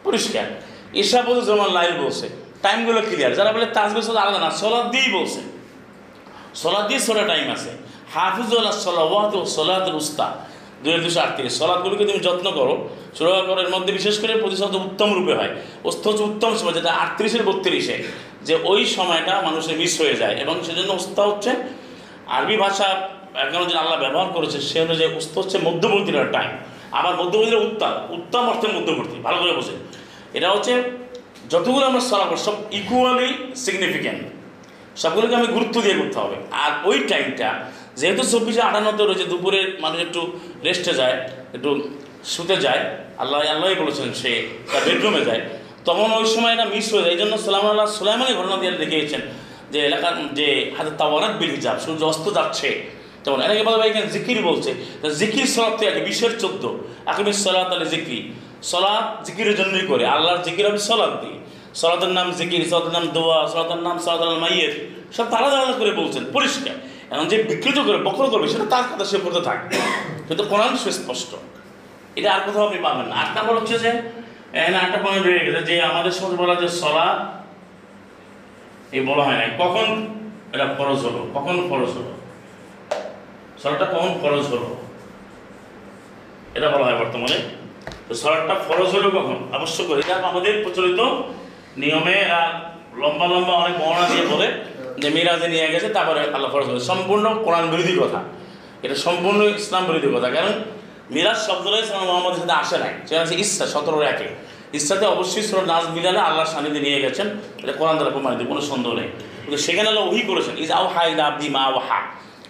পরিষ্কার। 0.04 0.60
ঈশা 0.94 1.22
বলছে 1.22 1.46
যেমন 1.46 1.72
লাইল 1.72 2.04
বলছে। 2.04 2.28
টাইমগুলো 2.62 3.00
ক্লিয়ার 3.00 3.34
যারা 3.34 3.52
বলে 3.52 3.66
তাজবে 3.66 4.18
আলাদা 4.18 4.38
না 4.38 4.50
সলাদ 4.50 4.90
দিয়েই 4.90 5.12
বলছে। 5.12 5.40
সলাদ 6.54 6.86
দিয়ে 6.86 7.00
সোলা 7.00 7.22
টাইম 7.22 7.50
আছে। 7.50 7.70
হাফিজুল্লাহ 8.14 8.72
সলাওয়াত 8.72 9.34
ও 9.34 9.44
সলাদ 9.44 9.94
উস্তা। 9.94 10.36
দুই 10.84 10.92
হাজার 10.92 11.08
দুশো 11.08 11.20
আটত্রিশ 11.20 11.58
সলাদগুলিকে 11.58 12.04
তুমি 12.04 12.18
যত্ন 12.18 12.50
করো। 12.50 12.88
সুরক্ষা 13.18 13.42
করার 13.42 13.70
মধ্যে 13.70 13.92
বিশেষ 13.92 14.18
করে 14.18 14.36
প্রতিশত 14.36 14.74
উত্তম 14.74 15.14
রূপে 15.14 15.34
হয়। 15.34 15.56
অস্ত 15.84 16.08
হচ্ছে 16.08 16.22
উত্তম 16.22 16.56
সময়, 16.56 16.72
যেটা 16.72 16.92
আটত্রিশের 16.92 17.42
বত্রিশে। 17.42 18.04
যে 18.42 18.58
ওই 18.64 18.86
সময়টা 18.86 19.40
মানুষের 19.40 19.76
মিস 19.76 20.00
হয়ে 20.00 20.14
যায় 20.14 20.34
এবং 20.36 20.64
সেজন্য 20.64 20.92
উস্তা 20.92 21.22
হচ্ছে 21.22 21.54
আরবি 22.26 22.56
ভাষা 22.56 23.08
এখন 23.42 23.62
যে 23.70 23.74
আল্লাহ 23.82 23.96
ব্যবহার 24.04 24.28
করেছে 24.36 24.58
সে 24.68 24.78
অনুযায়ী 24.86 25.10
উস্ত 25.20 25.34
হচ্ছে 25.40 25.56
মধ্যবর্তীর 25.68 26.16
টাইম 26.36 26.50
আবার 26.98 27.14
মধ্যবর্তীর 27.20 27.60
উত্তাম 27.66 27.92
উত্তম 28.16 28.44
অর্থে 28.52 28.66
মধ্যবর্তী, 28.76 29.16
ভালো 29.26 29.38
করে 29.42 29.52
বোঝেন। 29.58 29.78
এটা 30.36 30.48
হচ্ছে 30.54 30.72
যতগুলো 31.52 31.84
আমরা 31.90 32.02
সলা 32.10 32.26
করি 32.30 32.40
সব 32.48 32.56
ইকুয়ালি 32.78 33.28
সিগনিফিক্যান্ট 33.64 34.22
সবগুলোকে 35.02 35.34
আমি 35.40 35.48
গুরুত্ব 35.56 35.76
দিয়ে 35.84 35.96
করতে 36.00 36.18
হবে। 36.22 36.36
আর 36.64 36.70
ওই 36.88 36.98
টাইমটা 37.10 37.48
যেহেতু 38.00 38.22
চব্বিশে 38.32 38.62
আটান্নতে 38.68 39.02
রয়েছে, 39.02 39.26
দুপুরে 39.32 39.60
মানুষ 39.84 39.98
একটু 40.06 40.20
রেস্টে 40.66 40.92
যায়, 41.00 41.16
একটু 41.56 41.70
শুতে 42.34 42.56
যায়, 42.64 42.82
আল্লাহ, 43.22 43.38
আল্লাহই 43.54 43.76
বলেছেন 43.82 44.08
সে 44.20 44.32
তার 44.72 44.82
বেডরুমে 44.86 45.22
যায়, 45.28 45.40
তখন 45.88 46.08
ওই 46.18 46.26
সময় 46.34 46.52
এটা 46.56 46.66
মিস 46.74 46.86
হয়ে 46.92 47.02
যায়। 47.04 47.12
এই 47.16 47.20
জন্য 47.22 47.34
সালাম 47.46 47.64
আল্লাহ 47.72 47.86
সুলাইমানের 47.98 48.36
ঘটনা 48.38 48.56
দিয়ে 48.62 48.72
দেখিয়েছেন 48.82 49.22
যে 49.72 49.78
এলাকার 49.88 50.14
যে 50.38 50.48
হাতে 50.76 50.92
তাওয়ারাত 51.00 51.34
বিল 51.40 51.52
হিজাব, 51.56 51.76
সূর্য 51.84 52.02
অস্ত 52.12 52.26
যাচ্ছে 52.38 52.68
তখন 53.24 53.40
এটাকে 53.42 53.62
বলা 53.62 53.76
হয় 53.76 53.88
এখানে 53.88 54.06
জিকির 54.06 54.42
বলছে। 54.42 54.74
জিকির 55.14 55.46
সলাপ 55.46 55.76
থেকে 55.76 56.00
বিশের 56.00 56.40
চোদ্দ। 56.40 56.64
আকিমের 57.06 57.32
সলাত 57.32 57.72
আলী 57.72 57.84
জিকির। 57.84 58.32
সলাৎ 58.62 59.24
জিকিরের 59.24 59.56
জন্যই 59.56 59.86
করে। 59.86 60.06
আল্লাহর 60.06 60.42
জিকির 60.42 60.66
আমি 60.66 60.78
সলাৎ 60.78 61.20
দিই। 61.20 61.38
সলাতের 61.74 62.08
নাম 62.08 62.32
জিকির, 62.32 62.64
সলাতের 62.64 62.92
নাম 62.92 63.08
দোয়া, 63.08 63.48
সলাতের 63.48 63.76
নাম 63.76 63.98
সলাত 63.98 64.22
মাইয়ের 64.22 64.88
সব 65.12 65.30
তারা 65.30 65.46
আলাদা 65.46 65.72
করে 65.72 65.90
বলছেন। 65.90 66.24
পরিষ্কার। 66.32 66.74
এখন 67.10 67.28
যে 67.28 67.42
বিকৃত 67.42 67.78
করে 67.78 67.98
বক্র 67.98 68.26
করবে, 68.26 68.48
সেটা 68.48 68.64
তার 68.70 68.82
কথা 68.94 69.04
সে 69.04 69.18
করতে 69.18 69.40
থাকবে। 69.40 69.76
কিন্তু 70.28 70.44
কোরআন 70.44 70.76
সুস্পষ্ট 70.76 71.34
এটা 72.16 72.32
আর 72.32 72.40
কোথাও 72.40 72.66
আপনি 72.66 72.78
পাবেন 72.82 73.06
না। 73.06 73.14
আট 73.16 73.38
নম্বর 73.38 73.58
হচ্ছে 73.58 73.78
যে, 73.78 73.88
এখানে 74.52 74.76
আটটা 74.76 74.98
পয়েন্ট 74.98 75.26
রয়ে 75.26 75.38
গেছে 75.38 75.62
যে, 75.62 75.82
আমাদের 75.82 76.10
সমাজে 76.10 76.36
বলা 76.36 76.54
যে 76.54 76.68
সলা 76.68 77.32
এই 78.92 79.00
বলা 79.00 79.24
হয় 79.24 79.34
না 79.34 79.46
কখন 79.58 80.06
এটা 80.52 80.74
ফরজ 80.78 80.98
হলো? 80.98 81.26
কখন 81.34 81.66
ফরজ 81.70 81.88
হলো? 81.88 82.23
সলাটা 83.64 83.84
কখন 83.84 84.18
ফরজ 84.22 84.44
হলো? 84.46 84.76
এটা 86.54 86.68
বলা 86.70 86.84
হয় 86.84 86.98
বর্তমানে। 86.98 87.38
তো 88.08 88.14
সলাটটা 88.14 88.54
ফরজ 88.54 88.86
হলো 88.86 89.10
কখন? 89.10 89.36
অবশ্য 89.52 89.84
করে 89.84 89.98
এটা 90.00 90.14
আমাদের 90.28 90.64
প্রচলিত 90.64 91.00
নিয়মে 91.76 92.16
লম্বা 92.96 93.26
লম্বা 93.26 93.52
অনেক 93.52 93.78
বর্ণনা 93.78 94.08
দিয়ে 94.08 94.26
বলে 94.26 94.46
যে 94.98 95.08
মিরাজে 95.10 95.48
নিয়ে 95.48 95.68
গেছে, 95.68 95.88
তারপরে 95.88 96.20
আল্লাহ 96.20 96.50
ফরজ 96.52 96.64
হলো। 96.64 96.80
সম্পূর্ণ 96.80 97.42
কোরআন 97.44 97.70
বিরোধী 97.70 97.94
কথা। 98.02 98.20
এটা 98.82 98.94
সম্পূর্ণ 98.94 99.42
ইসলাম 99.42 99.84
বিরোধী 99.84 100.18
কথা। 100.18 100.30
কারণ 100.30 100.52
মিরাজ 101.10 101.36
শব্দটা 101.36 101.78
ইসলাম 101.78 102.04
মোহাম্মদের 102.04 102.40
সাথে 102.40 102.52
আসে 102.52 102.78
নাই। 102.78 102.92
সেটা 103.08 103.20
হচ্ছে 103.20 103.34
ইচ্ছা 103.34 103.66
সতেরো 103.66 104.00
একে। 104.02 104.28
ইচ্ছাতে 104.72 105.06
অবশ্যই 105.06 105.42
সুর 105.42 105.64
নাজ 105.64 105.84
মিলালে 105.88 106.18
আল্লাহর 106.18 106.46
সান্নিধ্যে 106.46 106.80
নিয়ে 106.80 107.00
গেছেন। 107.02 107.26
এটা 107.62 107.72
কোরআন 107.72 107.96
দ্বারা 107.96 108.10
প্রমাণিত, 108.10 108.48
কোনো 108.48 108.60
সন্দেহ 108.60 108.92
নেই। 108.94 109.08
কিন্তু 109.44 109.56
সেখানে 109.56 109.88
আল্লাহ 109.88 110.04
ওহি 110.08 110.22
করেছেন। 110.22 110.54
ইজ 110.58 110.70
আউ 110.70 110.86
হাই 110.86 111.20
আব্দি 111.20 111.48
মা 111.48 111.66
ও 111.66 111.78
হা 111.78 112.00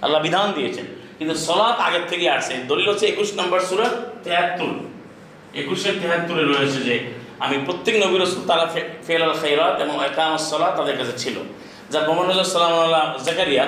আল্লাহ 0.03 0.23
বিধান 0.23 0.53
দিয়েছেন। 0.53 1.03
কিন্তু 1.19 1.35
সলাৎ 1.47 1.77
আগের 1.86 2.05
থেকে 2.11 2.27
আসে। 2.39 2.55
দলিল 2.70 2.86
হচ্ছে 2.93 3.07
একুশ 3.12 3.28
নম্বর 3.41 3.61
সুরা 3.69 3.89
তেহাত্তর। 4.24 4.70
একুশের 5.62 5.95
তেহাত্তরে 6.03 6.43
রয়েছে 6.53 6.81
যে, 6.89 6.95
আমি 7.45 7.57
প্রত্যেক 7.66 7.95
নবী 8.03 8.16
রসুল, 8.16 8.43
তারা 8.51 8.65
ফেল 9.07 9.23
আল 9.27 9.35
খৈরাত 9.41 9.74
এবং 9.85 9.95
একাম 10.09 10.32
সলা 10.49 10.69
তাদের 10.78 10.97
কাছে 11.01 11.15
ছিল। 11.23 11.36
যা 11.93 11.99
মোহাম্মদ 12.09 12.28
আল্লাহ 12.31 13.05
জাকারিয়া, 13.27 13.65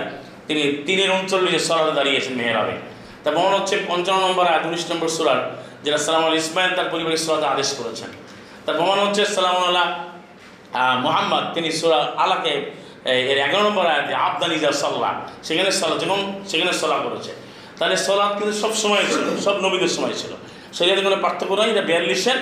তিনি 0.48 0.62
তিনের 0.86 1.10
উনচল্লিশে 1.16 1.60
সলাতে 1.68 1.92
দাঁড়িয়েছেন 1.98 2.34
মেহরাবে। 2.40 2.74
তা 3.22 3.28
প্রমাণ 3.34 3.52
হচ্ছে 3.58 3.74
পঞ্চান্ন 3.88 4.20
নম্বর 4.26 4.44
আয় 4.52 4.60
উনিশ 4.68 4.84
নম্বর 4.90 5.08
সুরার, 5.16 5.40
যেটা 5.84 5.98
সালাম 6.06 6.22
আল 6.28 6.34
ইসমাইল 6.42 6.70
তার 6.78 6.88
পরিবারের 6.92 7.22
সলাতে 7.26 7.46
আদেশ 7.54 7.68
করেছেন। 7.78 8.10
তার 8.64 8.74
প্রমাণ 8.78 8.98
হচ্ছে 9.04 9.22
সালাম 9.36 9.56
আল্লাহ 9.68 9.86
মোহাম্মদ, 11.06 11.44
তিনি 11.54 11.68
সুরা 11.80 11.98
আলাকে 12.24 12.52
এর 13.30 13.38
এগারো 13.46 13.62
নম্বর 13.68 13.84
আয়াতে 13.92 14.12
আবদানিজা 14.26 14.68
সাল্লাহ 14.82 15.12
সেখানে 15.46 15.70
সলা 15.80 15.96
যেমন 16.02 16.20
সেখানে 16.50 16.72
সলা 16.82 16.96
করেছে। 17.06 17.32
তাহলে 17.78 17.96
সলাৎ 18.06 18.32
কিন্তু 18.38 18.54
সব 18.62 18.72
সময় 18.82 19.04
ছিল 19.12 19.26
সব 19.46 19.56
নবীদের 19.64 19.92
সময় 19.96 20.14
ছিল। 20.20 20.32
শরীরের 20.76 21.02
কোনো 21.06 21.16
পার্থক্য 21.24 21.52
নয় 21.58 21.70
এটা 21.72 21.82
বিয়াল্লিশের 21.90 22.38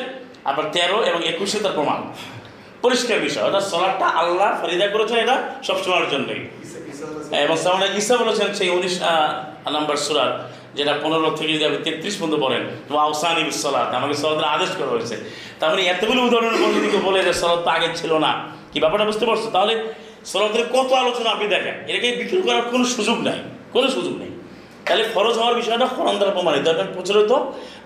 আবার 0.51 0.65
তেরো 0.75 0.99
এবং 1.11 1.21
একুশে 1.33 1.59
তার 1.65 1.75
প্রমাণ। 1.79 2.01
পরিষ্কার 2.85 3.19
বিষয় 3.27 3.45
অর্থাৎ 3.47 3.65
সলাটটা 3.73 4.07
আল্লাহ 4.21 4.49
ফরিদা 4.61 4.87
করেছেন 4.95 5.19
এটা 5.25 5.37
সব 5.69 5.79
সময়ের 5.85 6.09
জন্যই 6.13 6.41
আলাইহিস 6.77 7.01
এবং 7.45 7.57
সামনে 7.65 7.87
ঈসা 8.01 8.15
বলেছেন 8.23 8.49
সেই 8.59 8.69
উনিশ 8.77 8.95
নাম্বার 9.77 9.97
সুরার 10.07 10.31
যেটা 10.77 10.93
পনেরো 11.03 11.29
থেকে 11.39 11.51
যদি 11.57 11.65
আপনি 11.69 11.81
তেত্রিশ 11.87 12.15
পর্যন্ত 12.21 12.35
পড়েন 12.45 12.63
তো 12.87 12.93
আউসানি 13.07 13.43
বিশ্বলাত 13.51 13.89
আমাকে 13.99 14.15
সলাতের 14.23 14.49
আদেশ 14.55 14.71
করা 14.79 14.91
হয়েছে। 14.95 15.17
তার 15.61 15.69
মানে 15.73 15.83
এতগুলো 15.93 16.21
উদাহরণের 16.29 16.59
মধ্যে 16.63 17.01
বলে 17.07 17.19
যে 17.29 17.33
সলাত 17.43 17.61
তো 17.67 17.71
আগে 17.77 17.89
ছিল 18.01 18.13
না 18.25 18.33
কি 18.73 18.79
ব্যাপারটা 18.83 19.07
বুঝতে 19.11 19.25
পারছ? 19.29 19.45
তাহলে 19.55 19.75
সলাতের 20.31 20.65
কত 20.75 20.91
আলোচনা 21.03 21.29
আপনি 21.35 21.47
দেখেন? 21.55 21.75
এটাকে 21.89 22.09
বিক্রি 22.21 22.41
করার 22.47 22.65
কোনো 22.73 22.85
সুযোগ 22.97 23.19
নাই, 23.29 23.39
কোনো 23.75 23.87
সুযোগ 23.97 24.15
নেই। 24.23 24.31
তাহলে 24.87 25.05
খরচ 25.15 25.35
হওয়ার 25.41 25.55
বিষয়টা 25.61 25.87
কোরআন 25.97 26.17
দ্বারা 26.21 26.33
প্রমাণিত। 26.37 26.67
এটা 26.69 26.85
প্রচলিত। 26.95 27.33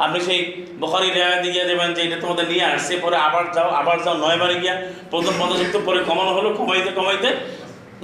আপনি 0.05 0.19
সেই 0.27 0.41
বখারি 0.81 1.09
রেওয়াতে 1.11 1.49
গিয়ে 1.55 1.67
দেবেন 1.71 1.89
যে 1.97 2.01
এটা 2.07 2.19
তোমাদের 2.25 2.45
নিয়ে 2.53 2.65
আসছে, 2.65 2.93
পরে 3.05 3.17
আবার 3.29 3.45
যাও 3.57 3.69
আবার 3.81 3.97
যাও 4.05 4.17
নয়বারে 4.25 4.57
গিয়া 4.63 4.75
প্রথম 5.13 5.35
সপ্তাহ 5.61 5.83
পরে 5.89 5.99
কমানো 6.09 6.33
হলো, 6.39 6.49
কমাইতে 6.59 6.91
কমাইতে 6.99 7.29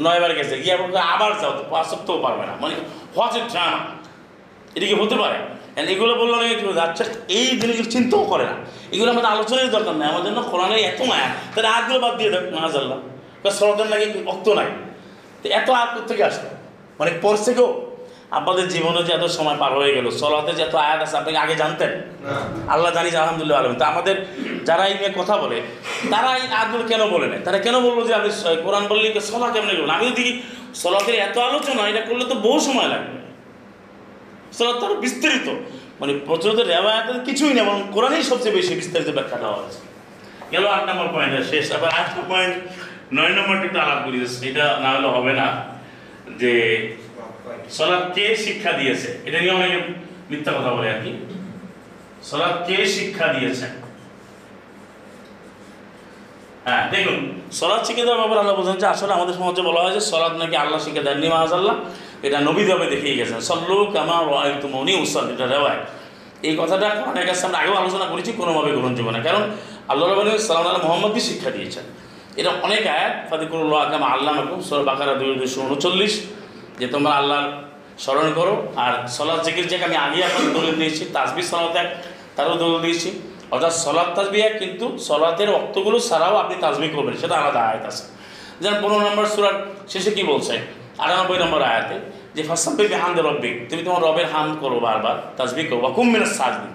নয়বার 0.04 0.32
গেছে। 0.38 0.54
গিয়া 0.64 0.76
আবার 1.14 1.32
যাও, 1.40 1.52
তো 1.58 1.62
সপ্তাহ 1.90 2.14
পারবে 2.24 2.44
না। 2.48 2.54
মানে 2.60 2.74
হোয়াটস 3.16 3.36
এ 3.36 3.40
ড্রামা। 3.52 3.78
এটা 4.76 4.86
কি 4.90 4.94
হতে 5.02 5.16
পারে? 5.22 5.38
এগুলো 5.92 6.12
বলল 6.20 6.32
না 6.38 6.82
আচ্ছা 6.82 7.04
এই 7.38 7.46
জিনিসগুলো 7.60 7.90
চিন্তাও 7.96 8.22
করে 8.32 8.44
না। 8.50 8.56
এগুলো 8.94 9.08
আমাদের 9.14 9.30
আলোচনার 9.34 9.70
দরকার 9.76 9.94
নেই। 10.00 10.08
আমাদের 10.12 10.28
জন্য 10.32 10.40
কোরআনের 10.52 10.80
এত 10.90 11.00
মায়া। 11.10 11.28
তাহলে 11.54 11.68
আগগুলো 11.76 11.98
বাদ 12.04 12.14
দিয়ে 12.18 12.30
দেখ 12.34 12.44
মাহাজাল্লাহ। 12.54 12.98
সরকার 13.50 13.86
নাকি 13.86 14.04
অক্ত 14.26 14.48
নাই? 14.48 14.66
তো 15.42 15.48
এত 15.48 15.70
আগ 15.70 16.06
থেকে 16.06 16.24
আসলো? 16.24 16.48
মানে 16.98 17.10
পড়ছে 17.22 17.54
কেউ 17.54 17.90
আপনাদের 18.30 18.68
জীবনে 18.68 19.02
যে 19.02 19.12
এত 19.12 19.24
সময় 19.24 19.56
পার 19.58 19.74
হয়ে 19.74 19.94
গেল 19.94 20.10
সলাতে 20.10 20.52
যে 20.52 20.62
এত 20.62 20.74
আয়াত 20.74 21.02
আছে 21.02 21.16
আপনি 21.16 21.36
আগে 21.36 21.54
জানতেন? 21.54 21.88
আল্লাহ 22.68 22.92
জানি 22.92 23.10
যে 23.10 23.16
আলহামদুলিল্লাহ 23.16 23.64
আলম। 23.64 23.74
তা 23.74 23.86
আমাদের 23.86 24.26
যারা 24.64 24.86
এই 24.86 24.94
নিয়ে 24.94 25.12
কথা 25.16 25.36
বলে 25.36 25.62
তারা 26.10 26.36
এই 26.36 26.42
আয়াতগুলো 26.42 26.84
কেন 26.88 27.06
বলে 27.06 27.26
না 27.26 27.38
তারা 27.38 27.58
কেন 27.58 27.80
বলল 27.80 28.06
যে 28.06 28.14
আপনি 28.14 28.30
স- 28.30 28.64
কোরআন 28.64 28.86
বললে 28.86 29.20
সলা 29.20 29.50
কেমনি 29.50 29.76
করবেন? 29.76 29.90
আমি 29.90 30.06
যদি 30.06 30.42
সলাতের 30.74 31.14
এত 31.14 31.38
আলোচনা 31.38 31.88
এটা 31.88 32.00
করলে 32.00 32.24
তো 32.24 32.34
বহু 32.34 32.60
সময় 32.60 32.88
লাগবে। 32.88 33.18
সলাত 34.52 34.76
তো 34.76 34.94
বিস্তারিত। 34.94 35.48
মানে 36.00 36.18
প্রচলিত 36.26 36.58
রেওয়ায়ত 36.58 37.24
কিছুই 37.24 37.54
না 37.54 37.64
বরং 37.64 37.82
কোরআনেই 37.92 38.22
সবচেয়ে 38.22 38.54
বেশি 38.54 38.74
বিস্তারিত 38.74 39.08
ব্যাখ্যা 39.08 39.38
দেওয়া 39.38 39.56
হয়েছে 39.56 39.78
গেল 40.52 40.66
আট 40.66 40.88
নম্বর 40.88 41.08
পয়েন্ট 41.14 41.50
শেষ 41.50 41.72
আবার 41.72 41.90
আট 41.90 42.28
পয়েন্ট 42.28 42.56
নয় 43.16 43.32
নম্বরটা 43.36 43.64
একটু 43.68 43.80
আলাপ 43.84 44.00
করি, 44.06 44.16
এটা 44.50 44.64
না 44.84 44.88
হলে 44.94 45.08
হবে 45.16 45.32
না 45.40 45.46
যে 46.40 46.52
সলাৎ 47.76 48.04
কে 48.16 48.24
শিক্ষা 48.44 48.72
দিয়েছে, 48.80 49.10
এটা 49.28 49.38
নিয়ে 49.42 49.54
অনেকে 49.58 49.78
মিথ্যা 50.30 50.52
কথা 50.56 50.70
বলে 50.76 50.88
আর 50.94 51.00
কি। 51.04 51.12
সলাৎ 52.28 52.56
কে 52.66 52.76
শিক্ষা 52.96 53.26
দিয়েছেন 53.36 53.72
হ্যাঁ 56.66 56.82
দেখুন, 56.92 57.16
সলাৎ 57.60 57.82
শিখে 57.86 58.02
দেওয়ার 58.06 58.20
ব্যাপার 58.22 58.38
আল্লাহ 58.42 58.54
বলছেন 58.58 58.76
যে 58.82 58.86
আসলে 58.94 59.12
আমাদের 59.18 59.34
সমাজে 59.38 59.62
বলা 59.68 59.80
হয় 59.84 59.94
যে 59.98 60.02
সলাৎ 60.12 60.34
নাকি 60.42 60.56
আল্লাহ 60.64 60.78
শিখে 60.84 61.02
দেননি 61.08 61.28
মাহাজাল্লাহ 61.34 61.76
এটা 62.26 62.38
নবী 62.48 62.62
দেবে 62.70 62.86
দেখিয়ে 62.94 63.16
গেছেন। 63.20 63.38
সল্লু 63.50 63.76
কামা 63.94 64.16
মনি 64.74 64.92
উসাল 65.04 65.24
এটা 65.34 65.46
রেওয়ায় 65.54 65.80
এই 66.48 66.54
কথাটা 66.60 66.86
অনেক 67.10 67.24
কাছে 67.28 67.42
আমরা 67.46 67.58
আগেও 67.62 67.76
আলোচনা 67.82 68.06
করেছি 68.12 68.30
কোনোভাবে 68.40 68.70
গ্রহণযোগ্য 68.76 69.10
না। 69.16 69.20
কারণ 69.28 69.42
আল্লাহ 69.90 70.06
রবাহ 70.06 70.24
সালাম 70.48 70.64
আল্লাহ 70.70 70.84
মোহাম্মদই 70.86 71.22
শিক্ষা 71.28 71.50
দিয়েছেন। 71.56 71.84
এটা 72.40 72.50
অনেক 72.66 72.82
আয়াত 72.96 73.14
ফাতিকুল্লাহ 73.30 73.78
আকাম 73.86 74.02
আল্লাহ 74.14 74.32
মাকুম 74.38 74.60
সর 74.68 74.82
বাকারা 74.90 75.14
দুই 75.20 75.28
দুশো 75.40 75.58
উনচল্লিশ, 75.66 76.14
যে 76.80 76.86
তোমরা 76.94 77.12
আল্লাহর 77.20 77.48
স্মরণ 78.04 78.28
করো। 78.38 78.54
আর 78.84 78.92
সলাৎ 79.16 79.40
জিকির 79.46 79.66
যে 79.70 79.76
আমি 79.88 79.96
আগে 80.06 80.18
আপনাকে 80.28 80.50
দলিল 80.58 80.74
দিয়েছি 80.80 81.02
তাসবি 81.14 81.42
সলাত 81.50 81.74
এক, 81.82 81.88
তারও 82.36 82.54
দলিল 82.62 82.78
দিয়েছি। 82.86 83.08
অর্থাৎ 83.54 83.74
সলাৎ 83.84 84.08
তাসবি 84.16 84.38
এক, 84.48 84.54
কিন্তু 84.62 84.86
সলাতের 85.08 85.48
অক্তগুলো 85.58 85.98
ছাড়াও 86.08 86.34
আপনি 86.42 86.54
তাসবি 86.64 86.88
করবেন, 86.94 87.14
সেটা 87.22 87.34
আলাদা 87.40 87.60
আয়াত 87.68 87.84
আছে। 87.90 88.04
যেমন 88.62 88.76
পনেরো 88.82 89.02
নম্বর 89.08 89.24
সুরার 89.34 89.56
শেষে 89.92 90.10
কি 90.16 90.22
বলছে? 90.32 90.54
আটানব্বই 91.04 91.38
নম্বর 91.44 91.60
আয়াতে, 91.70 91.96
যে 92.36 92.42
ফাসাব্বি 92.48 92.84
হামদে 93.02 93.22
রব্বিক, 93.28 93.54
তুমি 93.70 93.82
তোমার 93.86 94.00
রবের 94.06 94.26
হাম 94.32 94.48
করো 94.62 94.76
বারবার 94.86 95.16
তাসবি 95.38 95.62
করো। 95.68 95.80
বা 95.84 95.90
কুম্মিনের 95.98 96.30
সাজবি 96.38 96.70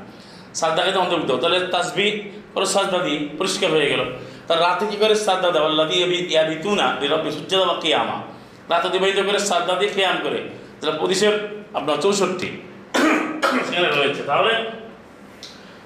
সাজদাকে 0.59 0.91
তো 0.95 0.99
অন্তর্ভুক্ত। 1.03 1.31
তাহলে 1.43 1.59
তাসবি 1.73 2.05
করো, 2.53 2.65
সাজদা 2.75 2.99
দিয়ে 3.05 3.19
পরিষ্কার 3.39 3.69
হয়ে 3.75 3.89
গেল। 3.93 4.01
তার 4.49 4.59
রাতে 4.65 4.85
কি 4.91 4.97
করে 5.03 5.15
সাজদা 5.25 5.49
দেওয়া 5.55 5.67
আল্লাহ 5.71 5.85
দিয়ে 5.91 6.05
ইয়াবিতুনা 6.33 6.85
রব্বি 7.13 7.29
সূর্যদা 7.35 7.65
বা 7.71 7.75
কিয়ামা। 7.83 8.17
রাত 8.71 8.83
অতিবাহিত 8.87 9.19
করে 9.27 9.39
সাজদা 9.49 9.73
দিয়ে 9.79 9.91
কিয়াম 9.95 10.17
করে, 10.25 10.39
তাহলে 10.77 10.93
পঁচিশের 11.01 11.35
আপনার 11.77 11.97
চৌষট্টি 12.03 12.49
সেখানে 13.67 13.89
রয়েছে। 13.99 14.21
তাহলে 14.29 14.53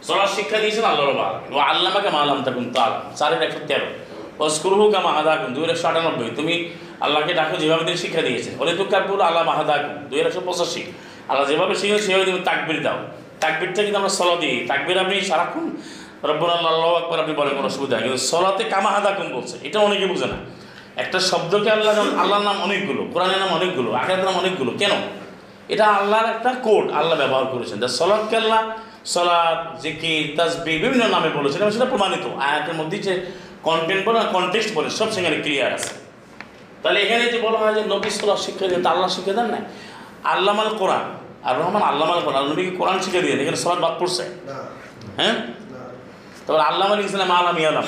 সলার 0.08 0.30
শিক্ষা 0.38 0.58
দিয়েছেন 0.64 0.86
আল্লাহ 0.92 1.06
রবা 1.12 1.28
ও 1.56 1.58
আল্লামাকে 1.72 2.10
মালাম 2.18 2.40
থাকুন 2.46 2.66
তো 2.74 2.80
আলাম 2.86 3.02
চারের 3.20 3.42
একশো 3.46 3.62
তেরো। 3.70 3.88
অস্কুরহু 4.46 4.86
কামা 4.94 5.12
হাদাকুন 5.18 5.50
দুই 5.56 5.64
একশো 5.74 5.86
আটানব্বই। 5.92 6.30
তুমি 6.40 6.56
আল্লাহকে 7.06 7.34
ডাকো 7.40 7.56
যেভাবে 7.62 7.84
তিনি 7.88 8.00
শিক্ষা 8.04 8.22
দিয়েছেন 8.28 8.54
ওরে 8.62 8.74
তো 8.80 8.84
কাপুর 8.94 9.18
আল্লাহ 9.30 9.44
মাহাদাকুন 9.50 9.96
দুই 10.10 10.20
একশো 10.24 10.42
পঁচাশি। 10.48 10.82
আল্লাহ 11.30 11.46
যেভাবে 11.50 11.76
শিখে 11.82 11.98
সেভাবে 12.06 12.26
তুমি 12.30 12.40
তাকবির 12.50 12.80
দাও। 12.86 13.00
তাকবিরটা 13.44 13.82
কিন্তু 13.86 13.98
আমরা 14.02 14.14
সলা 14.20 14.36
দিই। 14.42 14.58
তাকবির 14.72 14.98
আপনি 15.04 15.16
সারাক্ষণ 15.30 15.66
রব্বুল 16.24 16.50
আল্লাহ 16.50 16.94
আকবর 16.94 17.20
আপনি 17.20 17.34
বলেন 17.34 17.56
কোনো 17.56 17.68
অসুবিধা। 17.68 17.98
কিন্তু 17.98 18.18
সলাতে 18.18 18.64
কামা 18.64 18.90
হাদাকুন 18.92 19.34
বলছে। 19.34 19.58
এটা 19.68 19.80
অনেকে 19.80 20.06
বুঝে 20.06 20.26
না। 20.26 20.38
একটা 20.96 21.20
শব্দকে 21.20 21.70
আল্লাহ 21.72 21.96
নাম 21.96 22.20
আল্লাহর 22.20 22.44
নাম 22.44 22.62
অনেকগুলো 22.62 23.02
কোরআনের 23.14 23.38
নাম 23.38 23.50
অনেকগুলো 23.50 23.94
আখেরাতের 23.94 24.26
নাম 24.26 24.34
অনেকগুলো। 24.34 24.72
কেন? 24.78 24.92
এটা 25.70 25.86
আল্লাহর 25.86 26.26
একটা 26.26 26.54
কোড 26.64 26.92
আল্লাহ 26.92 27.18
ব্যবহার 27.18 27.46
করেছেন। 27.46 27.80
যা 27.80 27.88
সলাদকে 27.88 28.36
আল্লাহ 28.38 28.72
সলাদ 29.06 29.80
জিকির 29.80 30.34
তাসবি 30.38 30.80
বিভিন্ন 30.80 31.08
নামে 31.08 31.30
বলেছেন। 31.30 31.62
এবং 31.62 31.72
সেটা 31.72 31.86
প্রমাণিত। 31.86 32.26
আয়াতের 32.40 32.74
মধ্যে 32.74 32.98
যে 32.98 33.26
কন্টেন্ট 33.64 34.06
বলে 34.08 34.20
কনটেক্সট 34.32 34.76
বলে 34.76 34.90
সব 34.90 35.12
সেখানে 35.12 35.36
ক্লিয়ার 35.36 35.74
আছে। 35.74 35.90
তাহলে 36.84 37.02
এখানে 37.02 37.32
যে 37.32 37.42
বলা 37.42 37.58
হয় 37.60 37.74
যে 37.74 37.82
নবী 37.82 38.10
সাল্লাহ 38.10 38.38
শিক্ষা 38.38 38.68
দেন 38.68 38.84
তা 38.84 38.90
আল্লাহ 38.90 39.10
শিক্ষা 39.10 39.34
দেন 39.34 39.46
না 39.46 39.58
আল্লাহ 40.24 40.56
মানে 40.56 40.70
কোরআন। 40.78 41.04
আর 41.44 41.60
রহমান 41.60 41.82
আল্লাহ 41.82 42.10
মানে 42.10 42.22
কোরআন 42.22 42.44
নবীকে 42.44 42.72
কোরআন 42.72 43.00
শিক্ষা 43.00 43.22
দিয়ে 43.22 43.42
এখানে 43.42 43.58
সলাদ 43.58 43.80
বাদ 43.80 43.94
পড়ছে? 44.00 44.24
হ্যাঁ? 45.18 45.36
তারপর 46.46 46.62
আল্লাহ 46.70 46.86
মানে 46.92 47.02
ইসলাম 47.10 47.32
আলাম 47.40 47.58
ইয়ালাম। 47.64 47.88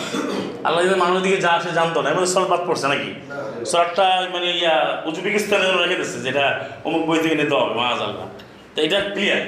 আল্লাহ 0.68 0.80
যদি 0.86 0.98
মানুষের 1.04 1.24
দিকে 1.26 1.38
যা 1.46 1.52
সে 1.64 1.72
জানতো 1.80 1.98
না। 2.04 2.08
এবার 2.14 2.24
সলাদ 2.34 2.50
বাদ 2.54 2.62
পড়ছে 2.68 2.88
নাকি? 2.94 3.12
না 3.74 4.08
মানে 4.36 4.48
ইয়া 4.60 4.76
উজবেকিস্তানে 5.08 5.66
রেখে 5.84 5.98
দিচ্ছে, 6.02 6.20
যেটা 6.28 6.46
অমুক 6.88 7.04
বই 7.08 7.20
থেকে 7.24 7.36
নিতে 7.42 7.56
হবে 7.60 7.74
মাজ 7.80 8.00
আল্লাহ 8.08 8.26
তো 8.74 8.78
এটা 8.86 9.00
ক্লিয়ার 9.14 9.44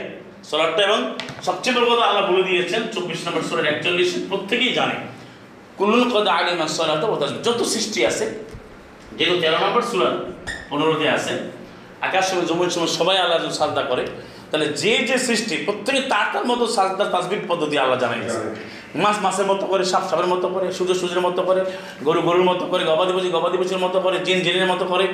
সলাদটা 0.49 0.81
এবং 0.89 0.99
সবচেয়ে 1.47 1.73
বড় 1.75 1.85
কথা 1.91 2.03
আল্লাহ 2.09 2.23
বলে 2.29 2.43
দিয়েছেন, 2.49 2.81
চব্বিশ 2.95 3.19
নম্বর 3.25 3.43
সোলার 3.49 3.67
একচল্লিশ, 3.73 4.09
প্রত্যেকেই 4.29 4.73
জানে। 4.79 4.97
কুল্লুল 5.77 6.05
কদ 6.13 6.27
আলিম 6.37 6.59
সলাত 6.77 7.03
যত 7.45 7.59
সৃষ্টি 7.73 7.99
আছে, 8.09 8.25
যেহেতু 9.17 9.35
তেরো 9.41 9.57
নম্বর 9.65 9.83
সুরাত 9.89 10.15
পনেরোতে 10.69 11.07
আছে, 11.17 11.33
আকাশ 12.07 12.23
সময় 12.29 12.45
জমির 12.49 12.71
সময় 12.75 12.91
সবাই 12.99 13.17
আল্লাহ 13.23 13.37
যখন 13.43 13.55
সাজদা 13.59 13.83
করে, 13.91 14.03
তাহলে 14.49 14.67
যে 14.81 14.93
যে 15.09 15.17
সৃষ্টি, 15.27 15.55
প্রত্যেকে 15.67 16.01
তার 16.11 16.25
তার 16.33 16.45
মতো 16.51 16.63
সাজদা 16.75 17.05
তাসবির 17.13 17.41
পদ্ধতি 17.49 17.75
আল্লাহ 17.83 17.97
জানাই 18.03 18.21
মাছ 19.03 19.15
মাছের 19.23 19.45
মতো 19.45 19.65
করে, 19.65 19.83
সাপ 19.85 20.03
সাপের 20.09 20.27
মতো 20.27 20.47
করে, 20.47 20.67
সূর্য 20.77 20.91
সূর্যের 20.93 21.21
মতো 21.21 21.41
করে, 21.43 21.61
গরু 22.03 22.21
গরুর 22.21 22.43
মতো 22.43 22.65
করে, 22.65 22.83
গবাদি 22.83 23.13
পশু 23.15 23.29
গবাদি 23.29 23.57
পশুর 23.57 23.81
মতো 23.85 23.97
করে, 24.05 24.17
জিন 24.25 24.37
জিনের 24.45 24.67
মতো 24.67 24.85
করে 24.85 25.05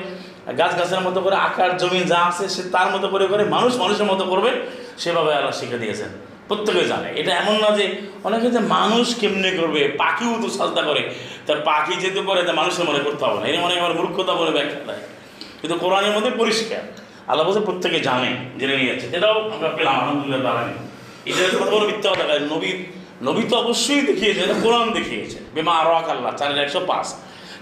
গাছ 0.58 0.72
গাছের 0.78 1.00
মতো 1.00 1.20
করে, 1.20 1.36
আকার 1.36 1.76
জমিন 1.76 2.02
যা 2.02 2.18
আছে 2.28 2.44
সে 2.48 2.62
তার 2.74 2.88
মতো 2.94 3.06
করে 3.08 3.26
করে, 3.26 3.44
মানুষ 3.44 3.72
মানুষের 3.76 4.06
মতো 4.12 4.24
করবে, 4.24 4.50
সেভাবে 4.98 5.34
আল্লাহ 5.34 5.52
শিখে 5.60 5.78
দিয়েছেন। 5.78 6.08
প্রত্যেকে 6.48 6.84
জানে। 6.84 7.08
এটা 7.20 7.32
এমন 7.36 7.56
না 7.60 7.70
যে 7.78 7.84
অনেকে 8.24 8.48
যে 8.50 8.60
মানুষ 8.76 9.06
কেমনে 9.20 9.50
করবে, 9.50 9.80
পাখিও 9.98 10.34
তো 10.42 10.48
সাজদা 10.48 10.82
করে। 10.82 11.02
তার 11.46 11.58
পাখি 11.64 11.94
যেহেতু 12.02 12.22
করে, 12.22 12.40
তা 12.42 12.52
মানুষের 12.52 12.84
মনে 12.84 12.98
করতে 12.98 13.22
হবে 13.24 13.38
না। 13.40 13.46
এটা 13.46 13.60
মনে 13.60 13.74
আমার 13.80 13.94
মূর্খতা 13.94 14.32
বলে 14.34 14.50
ব্যাখ্যা 14.50 14.80
দেয় 14.86 15.02
কিন্তু 15.60 15.78
কোরআনের 15.78 16.12
মধ্যে 16.16 16.30
পরিষ্কার। 16.30 16.82
আল্লাহ 17.28 17.42
বলছে, 17.46 17.60
প্রত্যেকে 17.60 17.98
জানে, 18.00 18.30
জেনে 18.58 18.76
নিয়েছে 18.76 19.06
এটাও 19.16 19.36
আমরা 19.54 19.68
পেলাম, 19.68 19.94
আলহামদুলিল্লাহ 19.94 20.54
এটা 21.26 21.42
বড় 21.72 21.84
মিথ্যা 21.86 22.08
কথা 22.10 22.24
নবী 22.54 22.70
নবী 23.26 23.42
তো 23.50 23.54
অবশ্যই 23.62 24.02
দেখিয়েছে 24.10 24.40
এটা 24.46 24.56
কোরআন 24.64 24.86
দেখিয়েছে 24.98 25.38
বেমা 25.54 25.72
আরও 25.80 25.92
আল্লাহ, 26.12 26.32
চারের 26.38 26.58
একশো 26.64 26.80
পাঁচ। 26.90 27.06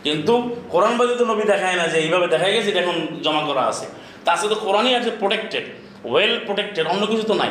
কিন্তু 0.04 0.34
কোরআন 0.72 0.94
বাদে 0.98 1.14
তো 1.20 1.24
নবী 1.32 1.44
দেখায় 1.52 1.76
না 1.80 1.84
যে 1.92 1.98
এইভাবে 2.04 2.26
দেখা 2.34 2.48
গেছে, 2.54 2.68
এটা 2.72 2.80
এখন 2.84 2.96
জমা 3.24 3.42
করা 3.48 3.62
আছে। 3.70 3.86
তার 4.26 4.38
সাথে 4.42 4.56
কোরআনই 4.64 4.94
আছে 4.98 5.10
প্রোটেক্টেড 5.20 5.64
ওয়েল 6.10 6.34
প্রোটেক্টেড 6.46 6.84
অন্য 6.92 7.02
কিছু 7.10 7.24
তো 7.30 7.34
নাই। 7.42 7.50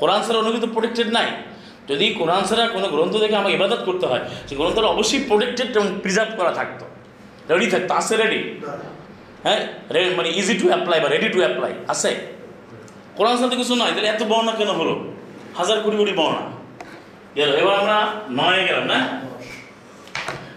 কোরআন 0.00 0.20
ছাড়া 0.24 0.38
অন্য 0.42 0.50
কিছু 0.56 0.68
প্রোটেক্টেড 0.74 1.08
নাই। 1.18 1.28
যদি 1.90 2.06
কোরআন 2.20 2.42
ছাড়া 2.48 2.64
কোনো 2.76 2.86
গ্রন্থ 2.94 3.14
থেকে 3.22 3.34
আমাকে 3.40 3.54
ইবাদত 3.58 3.80
করতে 3.88 4.06
হয় 4.10 4.22
সেই 4.46 4.56
গ্রন্থটা 4.60 4.88
অবশ্যই 4.94 5.22
প্রোটেক্টেড 5.28 5.68
এবং 5.76 5.88
প্রিজার্ভ 6.02 6.30
করা 6.38 6.52
থাকতো। 6.58 6.84
রেডি 7.50 7.66
থাকতো? 7.74 7.92
আছে 8.00 8.14
রেডি 8.22 8.40
হ্যাঁ? 9.44 9.60
মানে 10.18 10.28
ইজি 10.40 10.54
টু 10.60 10.66
অ্যাপ্লাই 10.72 10.98
বা 11.02 11.08
রেডি 11.14 11.28
টু 11.34 11.38
অ্যাপ্লাই 11.44 11.72
আছে? 11.92 12.10
কোরআন 13.18 13.36
সাথে 13.42 13.56
কিছু 13.60 13.74
নয় 13.80 13.92
তাহলে 13.94 14.08
এত 14.14 14.22
বর্ণা 14.30 14.52
কেন 14.60 14.70
হলো? 14.80 14.94
হাজার 15.58 15.78
কোটি 15.84 15.96
কোটি 16.00 16.14
বর্ণা 16.20 16.44
গেল। 17.38 17.50
এবার 17.62 17.74
আমরা 17.82 17.98
নয়ে 18.40 18.62
গেলাম, 18.68 18.86
না? 18.92 18.98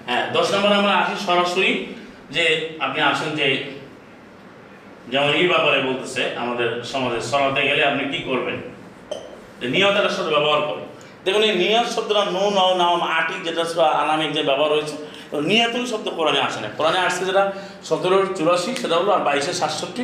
হ্যাঁ 0.08 0.24
দশ 0.36 0.48
নম্বর 0.54 0.72
আমরা 0.80 0.94
আসি 1.02 1.16
সরাসরি 1.28 1.72
যে 2.36 2.44
আপনি 2.86 3.00
আসেন 3.12 3.30
যে 3.40 3.48
যেমন 5.12 5.30
এই 5.40 5.48
ব্যাপারে 5.54 5.80
বলতেছে 5.88 6.22
আমাদের 6.44 6.70
সমাজে, 6.92 7.20
সরাতে 7.32 7.62
গেলে 7.70 7.82
আপনি 7.92 8.04
কি 8.12 8.20
করবেন? 8.30 8.58
যে 9.60 9.66
নিয়তের 9.76 10.14
সাথে 10.18 10.32
ব্যবহার 10.36 10.62
করে 10.70 10.84
দেখুন, 11.26 11.44
এই 11.50 11.56
নিয়ত 11.64 11.88
শব্দটা 11.96 12.24
নো 12.36 12.44
নাও 12.58 12.72
নাও 12.82 12.96
আটি 13.18 13.36
যেটা 13.48 13.64
আনামিক 14.04 14.30
যে 14.38 14.42
ব্যবহার 14.50 14.72
হয়েছে 14.76 14.96
নিয়তুল 15.50 15.84
শব্দ 15.92 16.08
কোরআনে 16.18 16.42
আসে 16.48 16.60
না। 16.64 16.68
কোরআনে 16.78 17.00
আসছে 17.08 17.24
যেটা 17.30 17.44
সতেরো 17.90 18.18
চুরাশি, 18.38 18.72
সেটা 18.82 18.96
হলো 19.00 19.12
আর 19.18 19.22
বাইশে 19.28 19.54
সাতষট্টি। 19.62 20.04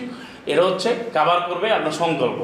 এটা 0.51 0.63
হচ্ছে 0.69 0.89
কাবার 1.15 1.39
করবে 1.49 1.67
আপনার 1.77 1.95
সংকল্প। 2.01 2.39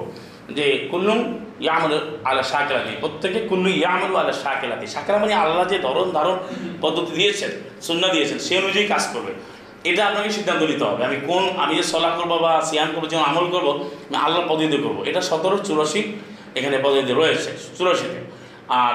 যে 0.58 0.66
কুল্লুম 0.92 1.20
ইয়ামুল 1.66 1.94
আলা 2.30 2.44
শাকেলাতি, 2.44 2.92
প্রত্যেকে 3.00 3.40
কুল্লু 3.50 3.70
ইয়ামুল 3.70 4.16
আলা 4.22 4.34
শাকেলাতি। 4.44 4.86
শাকেলা 4.88 5.18
মানে 5.18 5.34
আল্লাহ 5.34 5.66
যে 5.72 5.78
ধরন 5.80 6.08
ধারণ 6.12 6.38
পদ্ধতি 6.84 7.12
দিয়েছেন 7.20 7.52
সুন্না 7.88 8.08
দিয়েছেন, 8.14 8.38
সে 8.46 8.54
অনুযায়ী 8.62 8.88
কাজ 8.88 9.04
করবে। 9.14 9.32
এটা 9.90 10.02
আপনাকে 10.08 10.30
সিদ্ধান্ত 10.38 10.62
নিতে 10.64 10.86
হবে। 10.90 11.02
আমি 11.06 11.18
কোন, 11.30 11.44
আমি 11.64 11.74
যে 11.80 11.84
সলা 11.84 12.10
করব 12.18 12.32
বা 12.46 12.52
সিয়াম 12.70 12.90
করব 12.96 13.06
যেমন 13.12 13.26
আমল 13.32 13.46
করব, 13.56 13.68
আমি 14.08 14.18
আল্লাহর 14.26 14.48
পদ্ধতি 14.52 14.78
করব। 14.86 14.98
এটা 15.10 15.22
সতেরো 15.30 15.58
চুরাশি 15.68 16.02
এখানে 16.58 16.76
পদ্ধতি 16.86 17.12
রয়েছে, 17.14 17.50
চুরাশিতে। 17.78 18.20
আর 18.82 18.94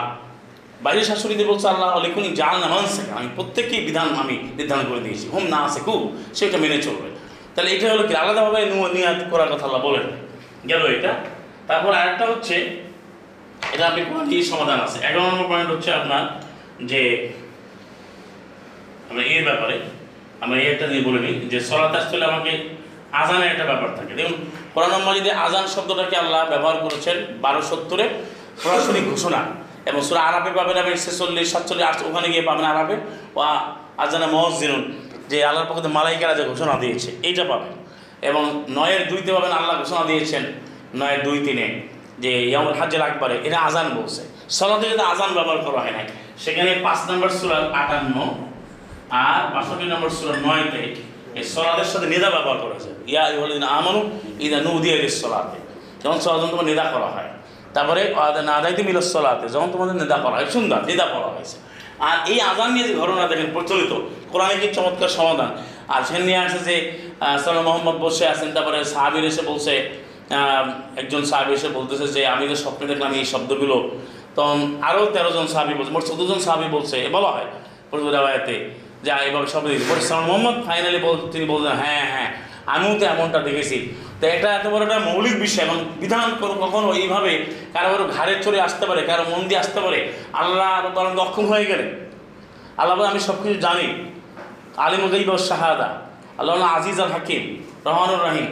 বাইরের 0.84 1.04
শাশুড়িদের 1.04 1.46
বলছে 1.46 1.66
আল্লাহ 1.68 1.88
অলিখুন 1.98 2.24
জাল 2.40 2.54
না 2.62 2.66
মানছে 2.74 3.02
আমি 3.18 3.28
প্রত্যেককেই 3.36 3.80
বিধান, 3.80 4.08
আমি 4.22 4.36
নির্ধারণ 4.58 4.84
করে 4.90 5.00
দিয়েছি। 5.00 5.28
হোম, 5.32 5.44
না 5.54 5.58
আছে 5.66 5.80
খুব 5.80 6.00
সেটা 6.34 6.58
মেনে 6.58 6.78
চলবে। 6.82 7.08
তাহলে 7.54 7.70
এটা 7.74 7.86
হলো 7.92 8.04
কি? 8.08 8.14
আলাদাভাবে 8.22 8.58
নিয়াত 8.96 9.20
করার 9.30 9.48
কথা 9.52 9.64
আল্লাহ 9.68 9.82
বলেন 9.88 10.04
গেল 10.68 10.82
এটা। 10.98 11.12
তারপর 11.68 11.92
আরেকটা 12.00 12.24
হচ্ছে, 12.32 12.56
এটা 13.74 13.84
আপনি 13.90 14.00
কোনো 14.10 14.22
কি 14.30 14.38
সমাধান 14.52 14.78
আছে? 14.86 14.98
এগারো 15.08 15.24
নম্বর 15.30 15.46
পয়েন্ট 15.50 15.68
হচ্ছে 15.74 15.90
আপনার 16.00 16.22
যে, 16.90 17.02
আমরা 19.10 19.22
এর 19.34 19.42
ব্যাপারে, 19.48 19.76
আমরা 20.44 20.56
এই 20.62 20.66
একটা 20.72 20.86
দিয়ে 20.90 21.02
বলে 21.08 21.20
নিই 21.24 21.34
যে 21.52 21.58
সলাত 21.68 21.92
আসলে 22.00 22.24
আমাকে 22.32 22.52
আজানের 23.20 23.48
একটা 23.52 23.64
ব্যাপার 23.70 23.90
থাকে। 23.98 24.12
দেখুন, 24.18 24.36
কোরআন 24.74 24.92
মাজিদে 25.08 25.32
আজান 25.46 25.66
শব্দটাকে 25.74 26.16
আল্লাহ 26.22 26.40
ব্যবহার 26.52 26.76
করেছেন 26.84 27.16
বারো 27.44 27.60
সত্তরে 27.70 28.04
সরাসরি 28.62 29.00
ঘোষণা, 29.10 29.40
এবং 29.88 30.00
সুরা 30.08 30.20
আরবে 30.28 30.50
পাবেন 30.58 30.76
আপনি 30.82 30.94
ছেচল্লিশ, 31.04 31.46
সাতচল্লিশ 31.54 31.98
ওখানে 32.08 32.26
গিয়ে 32.32 32.44
পাবেন 32.48 32.66
আরবে 32.72 32.96
ও 33.36 33.40
আজানা 34.04 34.26
মহজিনুন 34.34 34.82
যে 35.30 35.38
আল্লাহর 35.48 35.68
পক্ষে 35.70 35.90
মালাইকারা 35.98 36.34
যে 36.38 36.44
ঘোষণা 36.50 36.74
দিয়েছে, 36.82 37.08
এইটা 37.28 37.44
পাবেন। 37.50 37.72
এবং 38.28 38.42
নয়ের 38.76 39.02
দুইতে 39.10 39.30
পাবেন 39.36 39.52
আল্লাহ 39.58 39.74
ঘোষণা 39.82 40.04
দিয়েছেন 40.10 40.44
নয়ের 41.00 41.20
দুই, 41.26 41.38
তিনে, 41.46 41.66
যে 42.22 42.32
ইয়ামুল 42.50 42.74
হাজ্জের 42.80 43.02
আকবরে 43.08 43.36
এটা 43.46 43.58
আজান 43.68 43.86
বলছে। 43.98 44.22
সলাতে 44.58 44.84
যদি 44.92 45.04
আজান 45.12 45.30
ব্যবহার 45.36 45.60
করা 45.66 45.80
হয় 45.84 45.94
নাই, 45.98 46.06
সেখানে 46.44 46.70
পাঁচ 46.84 47.00
নম্বর 47.08 47.30
সুরাল 47.38 47.66
আটান্ন 47.80 48.16
আর 49.26 49.40
বাষট্টি 49.54 49.86
নম্বর 49.92 50.10
সুরা 50.18 50.34
নয়তে 50.46 50.82
এই 51.38 51.44
সলাদের 51.54 51.88
সাথে 51.92 52.06
নেদা 52.12 52.28
ব্যবহার 52.36 52.58
করা 52.62 52.72
হয়েছে 52.76 52.90
ইয়া 53.12 53.24
ইহলিন 53.34 53.64
আমানু 53.78 54.00
ইদা 54.46 54.58
নুদিয়া 54.66 54.96
সলাতে, 55.22 55.58
যখন 56.02 56.18
সলাদ 56.24 56.40
তোমার 56.52 56.66
নেদা 56.70 56.86
করা 56.94 57.08
হয়, 57.14 57.30
তারপরে 57.74 58.02
না 58.48 58.52
আদাইতে 58.58 58.82
মিল 58.88 58.98
সলাতে, 59.14 59.46
যখন 59.54 59.68
তোমাদের 59.74 59.94
নেদা 60.02 60.18
করা 60.24 60.34
হয়, 60.38 60.48
সুন্দর, 60.54 60.80
নেদা 60.90 61.06
করা 61.14 61.28
হয়েছে। 61.34 61.56
আর 62.08 62.16
এই 62.32 62.38
আজান 62.50 62.68
নিয়ে 62.74 62.86
যে 62.88 62.94
ঘটনা 63.02 63.22
দেখেন, 63.30 63.48
প্রচলিত, 63.56 63.92
কোরআনে 64.32 64.56
কি 64.62 64.68
চমৎকার 64.76 65.10
সমাধান? 65.18 65.50
আর 65.94 66.00
সেখানে 66.06 66.24
নিয়ে 66.30 66.40
আসে 66.46 66.60
যে 66.68 66.76
সালাম 67.42 67.64
মোহাম্মদ 67.68 67.96
বসে 68.04 68.24
আছেন, 68.32 68.48
তারপরে 68.56 68.78
সাহাবির 68.92 69.24
এসে 69.30 69.42
বলছে 69.50 69.74
একজন 71.00 71.22
সাহাবি 71.30 71.52
এসে 71.58 71.68
বলতেছে 71.78 72.06
যে, 72.14 72.20
আমি 72.34 72.44
তো 72.50 72.56
স্বপ্নে 72.64 72.84
দেখলাম 72.90 73.10
এই 73.20 73.26
শব্দগুলো। 73.32 73.76
তখন 74.36 74.58
আরও 74.88 75.02
তেরো 75.14 75.30
জন 75.36 75.46
সাহাবি 75.52 75.74
বলছে, 75.78 75.92
মোট 75.96 76.04
চোদ্দ 76.08 76.22
জন 76.30 76.40
সাহাবি 76.46 76.66
বলছে 76.76 76.96
বলা 77.16 77.30
হয় 77.34 77.48
প্রচুর 77.90 78.10
রেওয়ায়তে, 78.16 78.56
যে 79.04 79.10
এভাবে 79.28 79.48
শব্দ 79.54 79.66
দিয়েছে 79.70 79.86
পরে 79.90 80.02
সালাম 80.08 80.24
মোহাম্মদ। 80.30 80.56
ফাইনালি 80.68 80.98
বল, 81.06 81.16
তিনি 81.32 81.44
বলছেন 81.52 81.74
হ্যাঁ 81.82 82.04
হ্যাঁ 82.12 82.28
আমিও 82.74 82.92
তো 83.00 83.04
এমনটা 83.12 83.38
দেখেছি। 83.48 83.78
তো 84.20 84.24
এটা 84.34 84.48
এত 84.58 84.66
বড় 84.72 84.82
একটা 84.86 84.98
মৌলিক 85.08 85.36
বিষয় 85.44 85.62
এবং 85.68 85.76
বিধান 86.02 86.26
কখনো 86.64 86.88
এইভাবে 87.00 87.32
কারও 87.74 87.88
কারও 87.92 88.06
ঘাড়ে 88.16 88.34
চড়ে 88.44 88.58
আসতে 88.66 88.84
পারে, 88.90 89.00
কারও 89.10 89.24
মন 89.32 89.42
দিয়ে 89.48 89.60
আসতে 89.62 89.80
পারে, 89.84 89.98
আল্লাহ 90.42 90.70
বরং 90.96 91.12
অক্ষম 91.26 91.46
হয়ে 91.52 91.66
গেলে। 91.70 91.84
আল্লাহ 92.80 92.94
আমি 93.12 93.20
সব 93.28 93.36
কিছু 93.42 93.56
জানি 93.66 93.88
আলিম 94.84 95.02
শাহাদা, 95.50 95.88
আল্লাহ 96.40 96.56
আজিজ 96.76 96.98
আল 97.04 97.12
হাকিম 97.16 97.42
রহমানুর 97.86 98.22
রাহিম। 98.28 98.48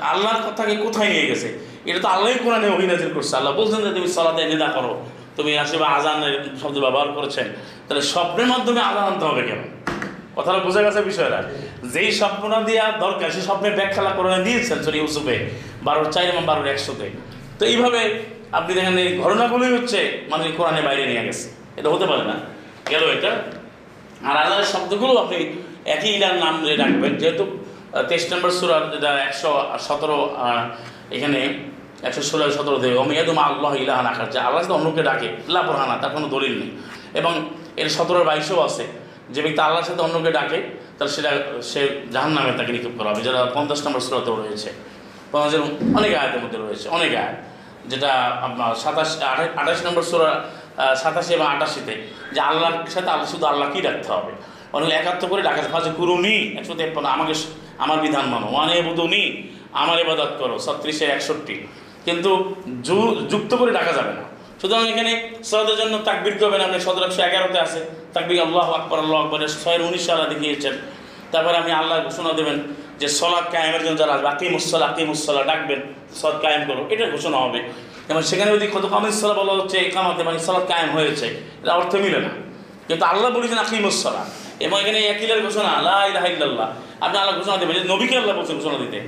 আল্লাহর 0.00 0.50
কথাকে 0.50 0.76
কোথায় 0.76 1.08
নিয়ে 1.08 1.26
গেছে? 1.26 1.58
এটা 1.84 1.98
তো 1.98 2.08
আল্লাহই 2.08 2.34
কোরআনে 2.34 2.68
অভিনাজির 2.68 3.14
করছে। 3.14 3.36
আল্লাহ 3.36 3.54
বলছেন 3.54 3.88
যে, 3.88 3.94
তুমি 3.94 4.08
সলাতে 4.08 4.44
নিদা 4.44 4.66
করো। 4.66 5.02
তুমি 5.36 5.58
আসলে 5.58 5.84
আজানের 5.84 6.44
শব্দ 6.62 6.78
ব্যবহার 6.78 7.12
করেছেন। 7.12 7.46
তাহলে 7.88 8.02
স্বপ্নের 8.02 8.46
মাধ্যমে 8.46 8.80
আজান 8.80 9.02
আনতে 9.02 9.24
হবে 9.24 9.42
কেন? 9.42 9.58
কথাটা 10.36 10.58
বোঝা 10.58 10.82
গেছে 10.82 11.02
বিষয়টা। 11.02 11.42
যেই 11.92 12.12
স্বপ্নটা 12.12 12.60
দেওয়া 12.60 12.92
দরকার, 12.92 13.30
সেই 13.30 13.42
স্বপ্নের 13.42 13.72
ব্যাখ্যা 13.72 14.02
কোরআনে 14.02 14.44
দিয়েছেন 14.44 14.82
সরি 14.82 14.98
ইউসুফে, 14.98 15.48
বারোর 15.82 16.12
চার 16.12 16.24
এবং 16.24 16.44
বারোর 16.44 16.66
একশোতে। 16.66 17.10
তো 17.58 17.66
এইভাবে 17.66 18.22
আপনি 18.52 18.74
দেখেন 18.74 18.98
এই 18.98 19.18
ঘটনাগুলোই 19.18 19.78
হচ্ছে 19.78 20.26
মানে 20.30 20.52
কোরআনের 20.56 20.82
বাইরে 20.82 21.06
নিয়ে 21.06 21.24
গেছে। 21.24 21.48
এটা 21.76 21.88
হতে 21.88 22.06
পারে 22.06 22.24
না। 22.24 22.34
গেল 22.90 23.10
এটা। 23.10 23.28
আর 24.24 24.36
আল্লাহর 24.36 24.64
শব্দগুলো 24.64 25.14
আপনি 25.14 25.62
একই 25.84 26.08
ইলার 26.08 26.34
নাম 26.34 26.64
ধরে 26.64 26.76
রাখবেন। 26.76 27.16
যেহেতু 27.16 27.58
তেইশ 28.08 28.24
নম্বর 28.32 28.50
সুরার 28.58 28.84
যেটা 28.92 29.10
একশো 29.28 29.50
সতেরো 29.86 30.18
এখানে 31.16 31.40
একশো 32.08 32.22
ষোলো 32.30 32.44
সতেরো 32.56 32.78
দেবে 32.84 32.96
অমিয়াদুম 33.04 33.38
আল্লাহ 33.48 33.72
ইলাহান 33.84 34.06
আকার 34.12 34.28
যে 34.34 34.38
আল্লাহ 34.46 34.62
অন্যকে 34.78 35.02
ডাকে 35.08 35.28
লাভরানা 35.54 35.94
তার 36.02 36.10
কোনো 36.16 36.26
দলিল 36.34 36.54
নেই। 36.62 36.70
এবং 37.20 37.32
এর 37.80 37.88
সতেরো 37.96 38.20
বাইশেও 38.28 38.58
আছে, 38.68 38.84
যে 39.34 39.40
ব্যক্তি 39.44 39.60
আল্লাহর 39.66 39.86
সাথে 39.88 40.02
অন্যকে 40.06 40.30
ডাকে, 40.38 40.58
তাহলে 40.96 41.12
সেটা, 41.16 41.30
সে 41.70 41.80
জাহান 42.14 42.32
নামে 42.36 42.50
তাকে 42.58 42.70
নিক্ষেপ 42.74 42.94
করা 42.98 43.08
হবে, 43.10 43.22
যেটা 43.26 43.40
পঞ্চাশ 43.56 43.80
নম্বর 43.86 44.02
সুরাতেও 44.06 44.34
রয়েছে। 44.42 44.70
পঞ্চাশের 45.32 45.60
অনেক 45.98 46.12
আয়াতের 46.20 46.40
মধ্যে 46.44 46.58
রয়েছে, 46.64 46.86
অনেক 46.96 47.10
আয়াত, 47.20 47.36
যেটা 47.90 48.10
আপনার 48.46 48.70
সাতাশ, 48.82 49.10
আঠাশ 49.32 49.48
আঠাশ 49.60 49.78
নম্বর 49.86 50.04
সুরা 50.10 50.30
সাতাশি 51.02 51.30
এবং 51.38 51.46
আটাশিতে 51.54 51.94
যে 52.34 52.40
আল্লাহর 52.50 52.76
সাথে 52.94 53.08
আল্লাহ, 53.14 53.26
শুধু 53.32 53.44
আল্লাহ 53.50 53.52
আল্লাহকেই 53.54 53.82
ডাকতে 53.88 54.08
হবে। 54.16 54.32
অনেক 54.76 54.90
একাত্ম 55.00 55.24
করে 55.30 55.42
ডাকা 55.48 55.60
ফাঁসে 55.74 55.90
কুরুনি 55.98 56.36
একশো 56.58 56.74
তেপ্পান্ন, 56.78 57.08
আমাকে 57.16 57.34
আমার 57.84 57.98
বিধান 58.04 58.26
মানো। 58.32 58.46
ওয়ানে 58.52 58.76
বুধুনি 58.86 59.22
আমার 59.82 59.96
ইবাদত 60.04 60.32
করো, 60.40 60.54
ছত্রিশে 60.66 61.04
একষট্টি। 61.16 61.54
কিন্তু 62.06 62.30
যুক্ত 63.30 63.52
করে 63.60 63.70
ডাকা 63.78 63.92
যাবে 63.98 64.12
না। 64.18 64.24
সুতরাং 64.60 64.84
এখানে 64.92 65.12
সলাদের 65.48 65.76
জন্য 65.80 65.94
তাকবির 66.08 66.34
করবেন 66.40 66.60
আপনি 66.66 66.78
সদর 66.86 67.04
একশো 67.08 67.20
এগারোতে 67.28 67.58
আছে। 67.66 67.80
তাকবির 68.14 68.40
আল্লাহ 68.46 68.66
আকবর, 68.78 68.98
আল্লাহ 69.02 69.18
আকবরের 69.24 69.50
ছয়ের 69.62 69.82
উনিশ 69.88 70.02
সালা 70.06 70.24
দেখিয়েছেন। 70.32 70.74
তারপরে 71.32 71.56
আপনি 71.60 71.72
আল্লাহ 71.80 71.96
ঘোষণা 72.06 72.30
দেবেন 72.38 72.58
যে 73.00 73.08
সলাদ 73.18 73.46
কায়েমের 73.52 73.82
জন্য 73.84 73.96
যারা 74.02 74.12
আসবে 74.16 74.28
আকিম 74.34 74.52
উসলা 74.58 74.86
আকিম 74.86 75.08
ডাকবেন 75.46 75.80
সদ 76.20 76.34
কায়েম 76.44 76.62
করো। 76.68 76.82
এটা 76.92 77.04
ঘোষণা 77.14 77.38
হবে। 77.44 77.60
এবং 78.10 78.22
সেখানে 78.30 78.50
যদি 78.56 78.66
কত 78.66 78.84
কামিজ 78.90 79.14
সলা 79.20 79.34
বলা 79.40 79.52
হচ্ছে, 79.58 79.76
একামাতে 79.78 80.22
মানে 80.28 80.38
সলাদ 80.46 80.64
কায়েম 80.72 80.90
হয়েছে 80.96 81.26
এটা 81.62 81.72
অর্থ 81.80 81.92
মিলে 82.04 82.20
না। 82.26 82.30
কিন্তু 82.88 83.04
আল্লাহ 83.12 83.28
বলেছেন 83.36 83.58
আকিম 83.64 83.84
উসলা 83.92 84.22
এবং 84.64 84.76
এখানে 84.82 84.98
একিলের 85.12 85.40
ঘোষণা 85.46 85.70
আল্লাহ 85.78 85.96
ইলাহা 86.10 86.66
আপনি 87.04 87.16
আল্লাহ 87.18 87.34
ঘোষণা 87.38 87.56
দেবেন 87.56 87.76
যে 87.76 87.88
নবীকে 87.94 88.14
আল্লাহ 88.20 88.34
বলছেন 88.38 88.56
ঘোষণা 88.60 88.78
দিতে। 88.84 88.98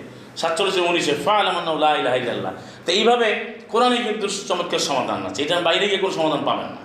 সাতচল্লিশে 0.41 0.81
উনিশে 0.81 1.15
ফা 1.25 1.35
আলামান্না 1.43 2.51
তো 2.87 2.91
এইভাবে 2.93 3.29
কোরআনে 3.73 3.97
কিন্তু 3.97 4.27
চমৎকার 4.49 4.83
সমাধান 4.89 5.21
আছে। 5.27 5.39
এটার 5.43 5.63
বাইরে 5.63 5.85
গিয়ে 5.89 6.01
কোনো 6.05 6.13
সমাধান 6.19 6.43
পাবেন 6.49 6.69
না। 6.77 6.83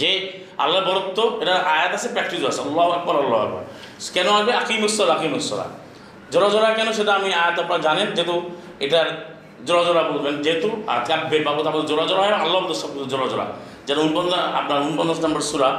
যে 0.00 0.10
আল্লাহ 0.58 0.80
বরত্ব 0.88 1.18
এটা 1.42 1.54
আয়াত 1.74 1.92
আছে 1.96 2.08
প্র্যাকটিস 2.08 2.42
আছে। 2.50 2.60
আল্লাহ 2.66 2.86
আকবর 2.96 3.14
আল্লাহ 3.22 3.38
আকবর। 3.46 3.62
কেন 4.14 4.28
আসবে? 4.38 4.52
আকিমুসল 4.62 5.08
আকিমুসলা 5.16 5.66
জোড়া 6.32 6.48
জোড়া 6.54 6.68
কেন 6.78 6.88
সেটা 6.98 7.12
আমি 7.18 7.28
আয়াত 7.42 7.56
আপনারা 7.62 7.80
জানেন? 7.86 8.08
যেহেতু 8.16 8.34
এটার 8.84 9.08
জোড়া 9.66 9.82
জোড়া 9.88 10.02
বলবেন, 10.10 10.34
যেহেতু 10.44 10.68
আর 10.92 11.00
কাব্যে 11.08 11.38
বাবদ 11.46 11.64
আপনার 11.70 11.86
জোড়া 11.90 12.04
জোড়া 12.10 12.22
হয় 12.24 12.34
আল্লাহ 12.44 12.60
শব্দ 12.82 12.96
জোড়া 13.12 13.26
জোড়া 13.32 13.46
যেটা 13.86 14.00
উনপঞ্চাশ, 14.06 14.42
আপনার 14.60 14.78
উনপঞ্চাশ 14.88 15.18
নম্বর 15.24 15.42
সুরা 15.50 15.70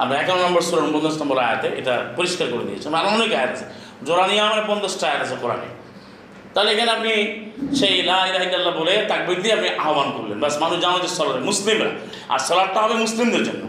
আপনার 0.00 0.16
একান্ন 0.22 0.40
নম্বর 0.42 0.62
সুরা 0.68 0.82
উনপঞ্চাশ 0.82 1.16
নম্বর 1.22 1.36
আয়াতে 1.38 1.68
এটা 1.80 1.94
পরিষ্কার 2.16 2.46
করে 2.52 2.64
দিয়েছে। 2.68 2.88
আর 2.88 3.04
অনেক 3.14 3.30
আয়াত 3.38 3.50
আছে। 3.54 3.64
জোড়া 4.06 4.24
নিয়ে 4.26 4.40
আমার 4.40 4.60
পঞ্চাশটা 4.68 5.04
আয়াত 5.10 5.22
আছে 5.26 5.36
কোরআনে। 5.42 5.68
তাহলে 6.54 6.68
এখানে 6.74 6.90
আপনি 6.96 7.12
সেই 7.78 8.02
লাহ 8.02 8.20
বলে 8.80 8.94
তাকবির 9.10 9.38
দিয়ে 9.42 9.54
আপনি 9.54 9.68
আহ্বান 9.84 10.08
করলেন। 10.16 10.40
বাস 10.40 10.54
মানুষ 10.62 10.78
জানো 10.84 10.98
যে 11.04 11.08
সলাদ 11.08 11.36
মুসলিমরা। 11.50 11.90
আর 12.32 12.40
সলাদটা 12.48 12.78
হবে 12.82 12.94
মুসলিমদের 13.04 13.42
জন্য। 13.44 13.62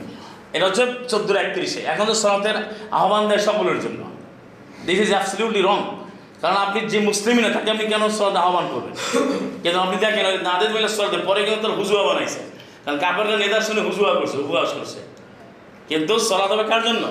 এটা 0.56 0.65
হচ্ছে 0.68 0.84
চোদ্দ 1.10 1.30
একত্রিশে। 1.43 1.80
এখন 1.91 2.06
তো 2.06 2.15
সলাতের 2.23 2.57
আহ্বান 2.99 3.23
দেয় 3.30 3.41
সকলের 3.47 3.80
জন্য। 3.81 4.02
দিস 4.85 4.99
ইজ 4.99 5.11
অ্যাবসলিউটলি 5.15 5.61
রং 5.61 5.80
কারণ 6.41 6.57
আপনি 6.65 6.80
যে 6.93 6.99
মুসলিমই 6.99 7.41
না, 7.41 7.49
তাকে 7.49 7.69
আপনি 7.72 7.85
কেন 7.93 8.03
সলাদ 8.10 8.35
আহ্বান 8.35 8.65
করবেন? 8.73 8.93
কিন্তু 9.64 9.77
আপনি 9.85 9.95
দেখেন 10.03 10.26
নাদের 10.49 10.69
মিলে 10.76 10.89
সলাতে 10.95 11.18
পরে 11.18 11.39
কিন্তু 11.45 11.61
তার 11.68 11.77
হুজুয়া 11.80 12.03
বানাইছে। 12.03 12.39
কারণ 12.85 12.97
কাপড়ের 12.97 13.38
নেতার 13.38 13.61
শুনে 13.61 13.81
হুজুয়া 13.88 14.11
করছে 14.14 14.38
উপবাস 14.38 14.69
করছে। 14.73 15.14
কিন্তু 15.89 16.13
সলাদ 16.29 16.49
হবে 16.53 16.65
কার 16.71 16.81
জন্য? 16.87 17.03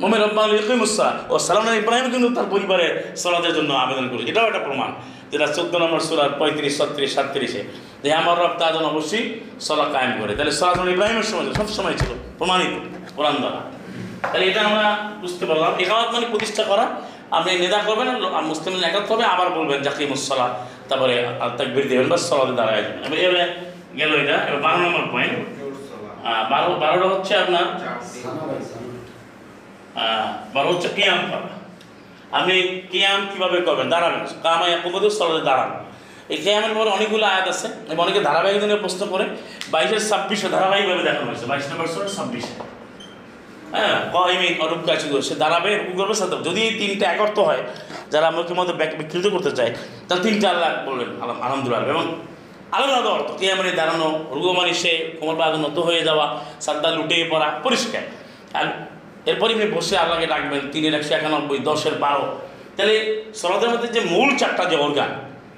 মোমের 0.00 0.20
রব্বান 0.24 0.48
ইকিমুসা 0.60 1.08
ও 1.32 1.34
সালাম 1.46 1.66
ইব্রাহিম 1.82 2.06
কিন্তু 2.14 2.28
তার 2.36 2.46
পরিবারের 2.54 2.92
সলাদের 3.22 3.52
জন্য 3.58 3.70
আবেদন 3.84 4.06
করেছে। 4.10 4.30
এটাও 4.32 4.46
একটা 4.50 4.62
প্রমাণ 4.66 4.90
যেটা 5.30 5.46
চোদ্দ 5.56 5.72
নম্বর 5.82 6.00
সুরার 6.08 6.32
পঁয়ত্রিশ, 6.40 6.72
ছত্রিশ, 6.78 7.10
সাতত্রিশে। 7.16 7.62
যে 8.02 8.08
আমার 8.20 8.34
রব 8.42 8.52
তার 8.60 8.70
জন্য 8.74 8.86
অবশ্যই 8.94 9.24
সলা 9.66 9.86
কায়েম 9.94 10.12
করে। 10.20 10.32
তাহলে 10.36 10.52
সলাদ 10.58 10.76
ইব্রাহিমের 10.94 11.26
সময় 11.30 11.44
সব 11.60 11.68
সময় 11.76 11.94
ছিল, 12.00 12.10
প্রমাণিত 12.38 12.72
কোরআন 13.16 13.36
দ্বারা। 13.42 13.60
তাহলে 14.30 14.44
এটা 14.50 14.60
আমরা 14.68 14.84
বুঝতে 15.22 15.44
পারলাম। 15.48 15.72
একামত 15.82 16.08
মানে 16.14 16.26
প্রতিষ্ঠা 16.32 16.64
করা। 16.70 16.84
আপনি 17.36 17.50
নেদা 17.64 17.78
করবেন 17.88 18.08
মুসলিম 18.50 18.72
একাত্ম 18.90 19.10
হবে, 19.14 19.24
আবার 19.34 19.48
বলবেন 19.56 19.78
জাকিমুসলা 19.86 20.46
তারপরে 20.88 21.14
তাকবির 21.58 21.84
দেবেন 21.90 22.06
বা 22.12 22.18
সলাদে 22.28 22.54
দাঁড়ায় 22.60 22.82
যাবেন। 22.86 23.00
এবারে 23.26 23.44
গেল 23.98 24.10
এটা। 24.22 24.36
এবার 24.48 24.60
বারো 24.66 24.78
নম্বর 24.84 25.04
পয়েন্ট 25.14 25.34
বারো, 26.50 26.74
বারোটা 26.74 27.08
হচ্ছে 27.08 27.36
আপনার? 27.36 27.62
বড় 30.54 30.64
হচ্ছে 30.64 30.88
কিয়াম 30.88 31.18
করা 31.30 31.56
আপনি 32.38 32.82
কিয়াম 32.90 33.26
কীভাবে 33.34 33.60
করবেন? 33.60 33.88
দাঁড়াবেন 33.88 34.26
কামাই 34.42 34.78
কুমুদের 34.82 35.10
স্থলে 35.10 35.44
দাঁড়ান। 35.44 35.70
এই 36.28 36.38
কিয়ামের 36.38 36.70
পরে 36.74 36.90
অনেকগুলো 36.90 37.26
আয়াত 37.26 37.48
আছে। 37.48 37.68
এবং 37.90 38.04
অনেকে 38.04 38.20
ধারাবাহিক 38.20 38.60
দিনে 38.60 38.76
প্রশ্ন 38.76 39.06
করে, 39.06 39.24
বাইশের 39.70 40.08
ছাব্বিশে 40.08 40.48
ধারাবাহিকভাবে 40.48 41.02
দেখানো 41.02 41.26
হয়েছে। 41.26 41.46
বাইশ 41.46 41.72
নম্বর 41.72 41.86
ষোলো 41.86 42.08
ছাব্বিশে। 42.08 42.62
হ্যাঁ 43.72 44.12
কয়মি 44.12 44.58
অরূপ 44.58 44.78
কাছে 44.86 45.22
সে 45.22 45.34
দাঁড়াবে 45.34 45.78
রুকু 45.78 45.98
করবে 45.98 46.14
সাথে 46.14 46.36
যদি 46.36 46.62
এই 46.62 46.74
তিনটা 46.74 47.12
একর্থ 47.12 47.38
হয়, 47.38 47.62
যারা 48.10 48.30
মুখের 48.30 48.56
মধ্যে 48.56 48.72
বিকৃত 48.72 49.26
করতে 49.26 49.50
চায়, 49.50 49.74
তাহলে 50.08 50.24
তিনটা 50.24 50.50
আল্লাহ 50.50 50.70
বলবেন 50.86 51.08
আলহাম- 51.08 51.42
আলহামদুলিল্লাহ। 51.42 51.90
এবং 51.90 52.14
আলাদা 52.76 52.92
আলাদা 52.96 53.10
অর্থ। 53.16 53.28
কিয়ামানি 53.40 53.72
দাঁড়ানো 53.80 54.08
রুগু 54.36 54.50
মানে 54.58 54.72
সে 54.82 54.92
কোমর 55.18 55.36
বাদ 55.40 55.52
নত 55.64 55.78
হয়ে 55.88 56.02
যাওয়া 56.08 56.26
সাদ্দা 56.64 56.88
লুটে 56.96 57.16
পড়া, 57.32 57.48
পরিষ্কার। 57.66 58.04
আর 58.58 58.66
এরপরে 59.30 59.52
আপনি 59.54 59.66
বসে 59.76 59.94
আল্লাহকে 60.02 60.26
ডাকবেন, 60.32 60.62
তিনের 60.72 60.94
একশো 60.98 61.12
একানব্বই, 61.18 61.58
দশের 61.68 61.94
বারো। 62.04 62.24
তাহলে 62.76 62.94
সলাতের 63.40 63.70
মধ্যে 63.72 63.88
যে 63.96 64.00
মূল 64.12 64.28
চারটা 64.40 64.64
যে 64.70 64.76
অর্গান 64.84 65.10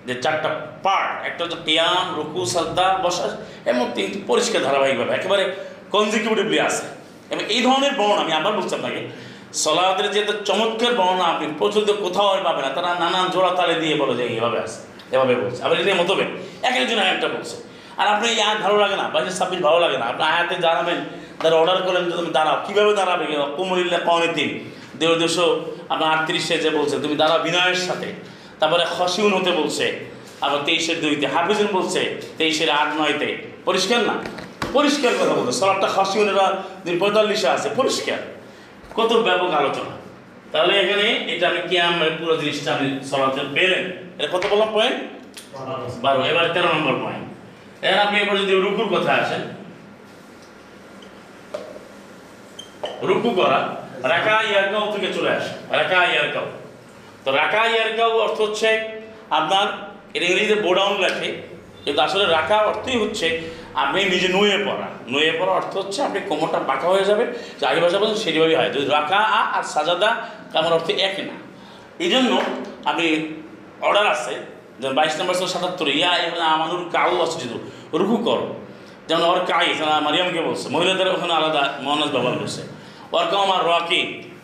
যে 0.08 0.14
চারটা 0.24 0.48
পার্ট 0.86 1.10
একটা 1.28 1.40
হচ্ছে 1.44 1.58
কিয়াম 1.66 2.06
রুকু, 2.18 2.42
সাদ্দা, 2.54 2.86
বসা 3.04 3.24
এমন 3.70 3.86
তিনটি 3.96 4.18
পরিষ্কার 4.30 4.60
ধারাবাহিকভাবে, 4.66 5.12
একেবারে 5.18 5.44
কনজিকিউটিভলি 5.94 6.58
আসে 6.68 6.86
এবং 7.32 7.42
এই 7.54 7.60
ধরনের 7.66 7.92
বর্ণনা, 8.00 8.20
আমি 8.24 8.32
আবার 8.38 8.52
বলছি 8.58 8.74
আপনাকে 8.80 9.00
সলাদের 9.64 10.06
যে 10.14 10.20
চমৎকার 10.48 10.92
বর্ণনা 11.00 11.26
আপনি 11.34 11.46
প্রচলিত 11.60 11.90
কোথাও 12.04 12.28
পাবেন 12.46 12.64
না, 12.66 12.70
তারা 12.76 12.90
নানান 13.02 13.26
জোড়া 13.34 13.50
তালে 13.58 13.74
দিয়ে 13.82 13.94
বলে 14.02 14.14
যে 14.18 14.24
এইভাবে 14.34 14.58
আছে। 14.64 14.78
এভাবে 15.12 15.35
বলছে। 15.35 15.60
আবার 15.62 15.76
এটা 15.80 15.94
মতো 16.02 16.12
এক 16.68 16.74
একজন 16.82 16.98
এক 16.98 17.10
একটা 17.14 17.28
বলছে। 17.28 17.56
আর 18.01 18.06
আপনি 18.14 18.28
এই 18.28 18.40
আয়াত 18.40 18.59
ভালো 18.59 18.76
লাগে 18.82 18.97
না? 18.97 19.06
বাইশের 19.12 19.35
ছাব্বিশ 19.39 19.60
ভালো 19.60 19.78
লাগে 19.85 19.98
না? 19.98 20.06
আপনি 20.12 20.22
আয়াতে 20.22 20.55
জানাবেন 20.66 20.98
তারা 21.43 21.56
অর্ডার 21.56 21.82
করেন 21.82 22.02
যে 22.05 22.10
তুমি 22.10 22.30
দাঁড়াও। 22.30 22.56
কীভাবে 22.66 22.93
দাঁড়াবে? 22.94 23.24
কুমরিল্লা 23.56 23.98
কনে 23.98 24.28
তিন 24.35 24.51
দেড় 24.98 25.16
দুশো 25.18 25.47
আপনার 25.89 26.09
আটত্রিশে 26.14 26.59
যে 26.59 26.70
বলছে, 26.70 26.94
তুমি 26.98 27.16
দাঁড়াও 27.16 27.39
বিনয়ের 27.39 27.80
সাথে। 27.89 28.09
তারপরে 28.60 28.85
খসিউন 28.98 29.32
হতে 29.35 29.51
বলছে, 29.51 29.85
আবার 30.40 30.60
তেইশের 30.64 31.01
দুইতে। 31.01 31.26
হাফিজুন 31.26 31.68
বলছে, 31.72 32.01
তেইশের 32.39 32.70
আট 32.70 32.89
নয়তে। 33.01 33.28
পরিষ্কার 33.64 34.01
না? 34.01 34.14
পরিষ্কার 34.72 35.12
কথা 35.20 35.35
বলতে 35.39 35.52
সলাপটা 35.52 35.89
খসিউনেরা 35.97 36.47
পঁয়তাল্লিশে 37.01 37.48
আছে, 37.48 37.68
পরিষ্কার। 37.76 38.18
কত 38.97 39.12
ব্যাপক 39.12 39.51
আলোচনা। 39.60 39.93
তাহলে 40.52 40.72
এখানে 40.82 41.06
এটা 41.32 41.44
আমি 41.50 41.60
কি 41.68 41.76
আমার 41.90 42.10
পুরো 42.18 42.34
জিনিসটা 42.40 42.70
আমি 42.76 42.88
সলাতে 43.10 43.42
পেলেন 43.56 43.84
এটা 44.18 44.28
কত 44.34 44.44
বললাম 44.50 44.70
পয়েন্ট 44.76 44.98
বারো। 46.04 46.20
এবার 46.30 46.44
তেরো 46.54 46.68
নম্বর 46.76 46.94
পয়েন্ট 47.04 47.24
এবার 47.86 48.00
আপনি 48.06 48.16
এবার 48.22 48.36
যদি 48.42 48.52
রুকুর 48.66 48.88
কথা 48.94 49.12
আসেন। 49.22 49.42
রুকু 53.08 53.30
করা, 53.40 53.60
রাকা 54.12 54.36
ইয়ারকাও 54.48 54.86
থেকে 54.94 55.08
চলে 55.16 55.30
আসে। 55.38 55.52
রাকা 55.78 55.98
ইয়ারকাও 56.12 56.46
তো 57.24 57.28
রাকা 57.40 57.62
ইয়ারকাও 57.72 58.12
অর্থ 58.26 58.38
হচ্ছে 58.46 58.70
আপনার 59.38 59.66
এটা 60.14 60.26
ইংরেজিতে 60.30 60.56
বোডাউন 60.66 60.94
লেখে, 61.04 61.28
কিন্তু 61.84 62.00
আসলে 62.06 62.24
রাখা 62.36 62.56
অর্থই 62.70 62.98
হচ্ছে 63.02 63.26
আপনি 63.82 63.98
নিজে 64.14 64.28
নুয়ে 64.36 64.56
পড়া। 64.66 64.88
নুয়ে 65.12 65.32
পড়া 65.38 65.52
অর্থ 65.60 65.72
হচ্ছে 65.80 66.00
আপনি 66.09 66.18
কোমরটা 66.28 66.60
পাকা 66.70 66.86
হয়ে 66.92 67.05
যাবে, 67.10 67.24
যে 67.59 67.64
আগে 67.70 67.80
ভাষা 67.84 67.98
বলছেন 68.02 68.18
সেভাবেই 68.24 68.56
হয়। 68.60 68.70
যদি 68.74 68.86
রাখা 68.96 69.20
আর 69.56 69.64
সাজাদা 69.74 70.10
কামর 70.52 70.72
অর্থে 70.76 70.92
এক 71.09 71.14
না। 71.28 71.36
এই 72.05 72.09
জন্য 72.14 72.32
আপনি 72.90 73.06
অর্ডার 73.86 74.06
আছে, 74.14 74.34
যেমন 74.80 74.94
বাইশ 74.98 75.14
নম্বর 75.18 75.34
সাতাত্তর, 75.55 75.88
ইয়া 76.00 76.10
আমানুর 76.55 76.82
কাউ 76.96 77.10
অসুচিত, 77.24 77.52
রুকু 78.00 78.16
করো। 78.28 78.46
যেমন 79.09 79.22
ওর 79.32 79.40
কাই 79.50 79.66
মারিয়ামকে 80.06 80.40
বলছে, 80.48 80.66
মহিলাদের 80.74 81.09
ওখানে 81.16 81.32
আলাদা 81.38 81.62
মহানাজ 81.84 82.10
ব্যবহার 82.14 82.36
করছে 82.40 82.62
ওর 83.14 83.26
কাউ 83.30 83.40
আমার 83.46 83.60
রকি, 83.72 84.02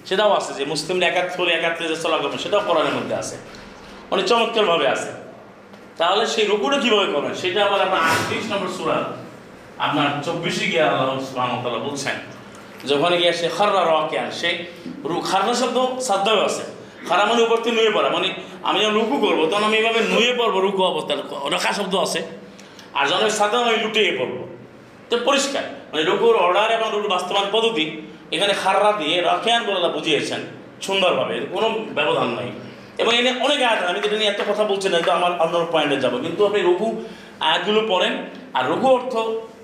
সেটাও 0.09 0.31
আছে 0.39 0.53
যে 0.59 0.65
মুসলিমরা 0.73 1.07
একাত্র 1.11 1.37
হলে 1.41 1.53
একাত্রে 1.59 1.85
যে 1.93 1.97
চলা 2.05 2.17
করবেন, 2.23 2.41
সেটাও 2.45 2.63
কোরআনের 2.69 2.95
মধ্যে 2.99 3.15
আছে। 3.23 3.37
অনেক 4.13 4.25
চমৎকারভাবে 4.31 4.87
আছে। 4.95 5.11
তাহলে 6.01 6.25
সেই 6.35 6.45
রুকুটা 6.51 6.79
কীভাবে 6.85 7.09
করবেন? 7.15 7.35
সেটা 7.43 7.61
আবার 7.67 7.81
আপনার 7.87 8.01
আটত্রিশ 8.11 8.45
নম্বর 8.53 8.71
সুরা 8.77 8.99
আপনার 9.87 10.09
চব্বিশে 10.27 10.65
গিয়ে 10.73 10.85
আল্লাহ 10.89 11.17
সুবাহতাল্লাহ 11.29 11.83
বলছেন, 11.89 12.17
যখন 12.91 13.11
গিয়ে 13.21 13.33
সে 13.41 13.47
খাররা 13.57 13.83
রকে 13.93 14.17
আর 14.25 14.31
সে 14.41 14.51
রু 15.11 15.17
খাররা 15.31 15.55
শব্দ 15.61 15.79
সাধ্যাও 16.09 16.41
আছে। 16.49 16.65
খারা 17.09 17.23
মানে 17.31 17.41
উপর 17.47 17.59
থেকে 17.65 17.75
নুয়ে 17.79 17.93
পড়া 17.97 18.09
মানে 18.17 18.29
আমি 18.69 18.79
যখন 18.83 18.95
রুকু 18.99 19.17
করব, 19.25 19.41
তখন 19.51 19.65
আমি 19.69 19.77
এভাবে 19.81 20.01
নুয়ে 20.13 20.33
পড়ব 20.39 20.55
রুকু 20.67 20.83
অবস্থায় 20.93 21.19
রখা 21.55 21.73
শব্দ 21.79 21.95
আছে। 22.07 22.21
আর 22.99 23.05
যখন 23.11 23.25
সাদা 23.39 23.57
আমি 23.63 23.79
লুটিয়ে 23.85 24.13
পড়ব। 24.21 24.37
তো 25.09 25.15
পরিষ্কার 25.29 25.65
মানে 25.91 26.03
রুকুর 26.11 26.35
অর্ডার 26.45 26.69
এবং 26.77 26.89
রুকুর 26.95 27.11
বাস্তবায়ন 27.15 27.49
পদ্ধতি, 27.55 27.85
এখানে 28.35 28.53
খাররা 28.63 28.91
দিয়ে 29.01 29.17
রাখিয়ান 29.31 29.61
বলে 29.69 29.91
বুঝিয়েছেন 29.97 30.41
সুন্দরভাবে 30.87 31.35
কোনো 31.55 31.67
ব্যবধান 31.97 32.29
নাই। 32.39 32.49
এবং 33.03 33.13
এনে 33.21 33.31
অনেক 33.47 33.59
আয়াত, 33.69 33.81
আমি 33.91 33.99
যেটা 34.05 34.17
নিয়ে 34.21 34.31
এত 34.33 34.41
কথা 34.51 34.65
বলছি 34.71 34.87
না 34.93 34.99
তো 35.07 35.11
আমার 35.19 35.33
অন্য 35.45 35.55
পয়েন্টে 35.75 35.97
যাব। 36.05 36.15
কিন্তু 36.25 36.41
আপনি 36.49 36.61
রঘু 36.69 36.89
আয়াতগুলো 37.47 37.81
পড়েন, 37.93 38.13
আর 38.57 38.65
রঘু 38.73 38.89
অর্থ 38.99 39.15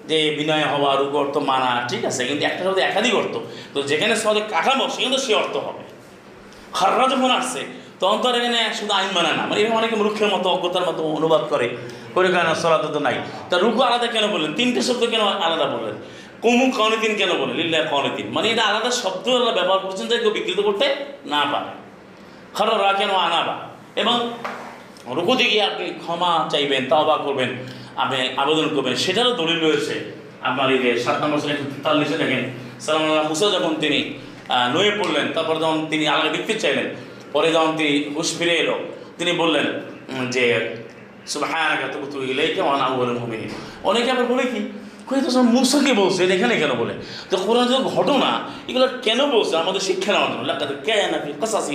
যে 0.09 0.19
বিনয় 0.39 0.67
হওয়া 0.73 0.91
রুকু 0.97 1.17
অর্থ 1.19 1.37
মানা, 1.51 1.87
ঠিক 1.89 2.05
আছে? 2.05 2.25
কিন্তু 2.25 2.45
একটা 2.47 2.65
শব্দ 2.65 2.79
একাধিক 2.79 3.15
অর্থ। 3.15 3.35
তো 3.75 3.83
যেখানে 3.83 4.17
শব্দে 4.17 4.41
কাঠামো 4.41 4.89
সেখানে 4.89 5.17
তো 5.17 5.23
সে 5.27 5.35
অর্থ 5.35 5.57
হবে। 5.57 5.83
খাররা 6.75 7.09
যখন 7.09 7.31
আসছে, 7.31 7.61
তখন 8.01 8.19
তো 8.23 8.27
এখানে 8.31 8.61
শুধু 8.79 8.93
আইন 8.93 9.09
মানে 9.15 9.31
না। 9.39 9.43
মানে 9.47 9.61
এরকম 9.61 9.77
অনেকে 9.77 9.97
মূর্খের 9.97 10.29
মতো, 10.29 10.51
অজ্ঞতার 10.51 10.85
মতো 10.89 11.03
অনুবাদ 11.03 11.43
করে। 11.51 11.77
করে 12.15 12.29
কেন? 12.33 12.55
সলাতে 12.55 12.89
তো 12.93 13.01
নাই। 13.01 13.15
তা 13.51 13.59
রুকু 13.59 13.81
আলাদা 13.83 14.07
কেন 14.07 14.27
বললেন? 14.27 14.53
তিনটে 14.53 14.83
শব্দ 14.83 15.07
কেন 15.07 15.21
আলাদা 15.21 15.67
বললেন? 15.67 15.97
কমু 16.43 16.71
কনিতিন 16.79 17.17
কেন 17.17 17.31
বললেন? 17.41 17.57
লিল্লা 17.57 17.81
কনিতিন 17.85 18.27
মানে 18.31 18.51
এটা 18.51 18.63
আলাদা 18.65 18.91
শব্দ 18.91 19.29
আলাদা 19.29 19.53
ব্যবহার 19.53 19.79
করছেন 19.79 20.07
যে 20.09 20.19
কেউ 20.19 20.31
বিকৃত 20.31 20.61
করতে 20.61 20.87
না 21.25 21.45
পারে। 21.53 21.71
খররা 22.55 22.93
কেন 22.93 23.11
আনাবা 23.11 23.55
এবং 23.97 24.17
রুকুতে 25.07 25.45
গিয়ে 25.45 25.63
আপনি 25.63 25.85
ক্ষমা 26.03 26.49
চাইবেন, 26.53 26.89
তাওবা 26.89 27.17
করবেন। 27.17 27.51
আপনি 28.03 28.17
আবেদন 28.43 28.67
করবেন। 28.75 28.95
সেটারও 29.05 29.33
দলিল 29.41 29.59
রয়েছে। 29.67 29.95
আপনার 30.49 30.69
এই 30.75 30.81
যে 30.85 30.91
সাত 31.05 31.17
নম্বর 31.23 31.39
শ্রেণি 31.43 31.63
তেতাল্লিশে 31.73 32.17
দেখেন 32.23 32.43
সালাম 32.85 33.03
আল্লাহ 33.11 33.25
মুসা 33.31 33.47
যখন 33.57 33.73
তিনি 33.83 33.99
নয়ে 34.75 34.93
পড়লেন, 34.99 35.27
তারপর 35.37 35.55
যখন 35.65 35.79
তিনি 35.91 36.05
আল্লাহ 36.15 36.29
দেখতে 36.37 36.55
চাইলেন, 36.63 36.87
পরে 37.35 37.49
যখন 37.57 37.73
তিনি 37.79 37.93
হুশ 38.15 38.29
ফিরে 38.39 38.55
এলো, 38.63 38.77
তিনি 39.19 39.33
বললেন 39.43 39.67
যে 40.35 40.45
অনেকে 43.91 44.09
আবার 44.15 44.27
বলে 44.33 44.45
কি 44.53 44.61
তো 45.27 45.31
সব 45.37 45.45
মুসাকে 45.57 45.93
বলছে? 46.01 46.21
এটা 46.25 46.35
এখানে 46.39 46.55
কেন 46.63 46.73
বলে? 46.83 46.95
তো 47.31 47.35
কোরআন 47.47 47.65
যে 47.71 47.77
ঘটনা, 47.97 48.31
এগুলো 48.71 48.87
কেন 49.07 49.21
বলছে? 49.35 49.55
আমাদের 49.63 49.83
শিক্ষা 49.89 50.11
নেওয়ার 50.15 50.31
জন্য 50.33 50.43
লাকাদ 50.51 50.71
কানা 50.87 51.19
ফি 51.25 51.31
কাসাসি 51.41 51.75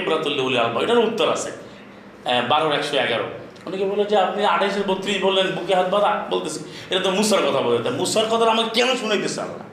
ইবরাতুল 0.00 0.32
লিউল 0.38 0.54
আলবা। 0.62 0.78
এটার 0.84 1.00
উত্তর 1.08 1.26
আছে 1.36 1.50
বারোর 2.50 2.72
একশো 2.78 2.94
এগারো। 3.04 3.26
অনেকে 3.66 3.84
বলে 3.92 4.04
যে 4.12 4.16
আপনি 4.26 4.40
আঠাইশের 4.54 4.84
বত্রিশ 4.90 5.16
বললেন, 5.26 5.46
বুকে 5.56 5.74
হাত 5.78 5.88
বাঁধা? 5.94 6.12
বলতেছি, 6.32 6.60
এটা 6.90 7.00
তো 7.06 7.10
মুসার 7.18 7.42
কথা 7.46 7.60
বলে 7.66 7.76
মুসার 8.00 8.26
কথা 8.32 8.44
আমাকে 8.54 8.70
কেন 8.78 8.88
শুনাইতেছে 9.02 9.40
আল্লাহ? 9.46 9.64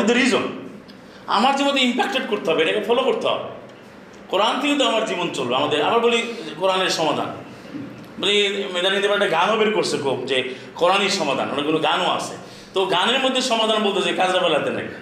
ইজ 0.00 0.04
দ্য 0.10 0.14
রিজন 0.20 0.44
আমার 1.36 1.52
জীবনে 1.58 1.80
ইম্প্যাক্টেড 1.88 2.24
করতে 2.32 2.46
হবে, 2.50 2.60
এটাকে 2.64 2.82
ফলো 2.88 3.02
করতে 3.08 3.26
হবে। 3.32 3.46
কোরআন 4.32 4.54
থেকে 4.60 4.74
তো 4.80 4.84
আমার 4.90 5.02
জীবন 5.10 5.26
চলবে, 5.36 5.54
আমাদের 5.60 5.78
আবার 5.88 6.00
বলি, 6.06 6.20
কোরআনের 6.60 6.92
সমাধান। 6.98 7.28
বলি 8.20 8.36
মেদানিতে 8.74 9.06
একটা 9.08 9.28
গানও 9.36 9.54
বের 9.60 9.70
করছে 9.76 9.96
খুব, 10.04 10.16
যে 10.30 10.36
কোরআনই 10.80 11.10
সমাধান, 11.20 11.46
অনেকগুলো 11.54 11.78
গানও 11.88 12.08
আছে। 12.18 12.34
তো 12.74 12.78
গানের 12.94 13.18
মধ্যে 13.24 13.40
সমাধান 13.52 13.78
বলতে 13.86 14.00
যে 14.06 14.12
কাজরা 14.20 14.40
বেলাতে 14.46 14.70
নাকি। 14.76 14.96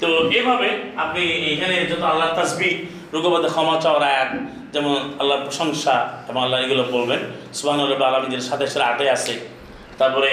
তো 0.00 0.08
এভাবে 0.38 0.68
আপনি 1.04 1.22
এখানে 1.54 1.74
যত 1.90 2.02
আল্লাহ 2.12 2.28
তাসবি 2.38 2.70
রুগবাদে 3.12 3.48
ক্ষমা 3.54 3.74
চাওয়ার 3.84 4.04
আয়াত 4.12 4.30
যেমন 4.74 4.94
আল্লাহর 5.20 5.42
প্রশংসা 5.46 5.94
এবং 6.28 6.40
আল্লাহ 6.44 6.58
এগুলো 6.64 6.82
বলবেন। 6.96 7.20
সুবাহ 7.56 7.74
আলমীদের 8.10 8.42
সাথে 8.48 8.64
সাথে 8.72 8.86
আটে 8.92 9.04
আছে। 9.16 9.34
তারপরে 10.00 10.30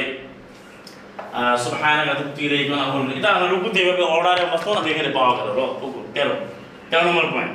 এটা 3.19 3.30
আমরা 3.35 3.47
রুকুতে 3.53 3.80
অর্ডারে 4.15 4.43
বাস্তব 4.53 4.72
না 4.76 4.80
এখানে 4.93 5.10
পাওয়া 5.18 5.31
গেল। 5.38 5.47
রুকু 5.60 5.99
তেরো। 6.15 6.35
তেরো 6.89 7.03
নম্বর 7.07 7.26
পয়েন্ট 7.34 7.53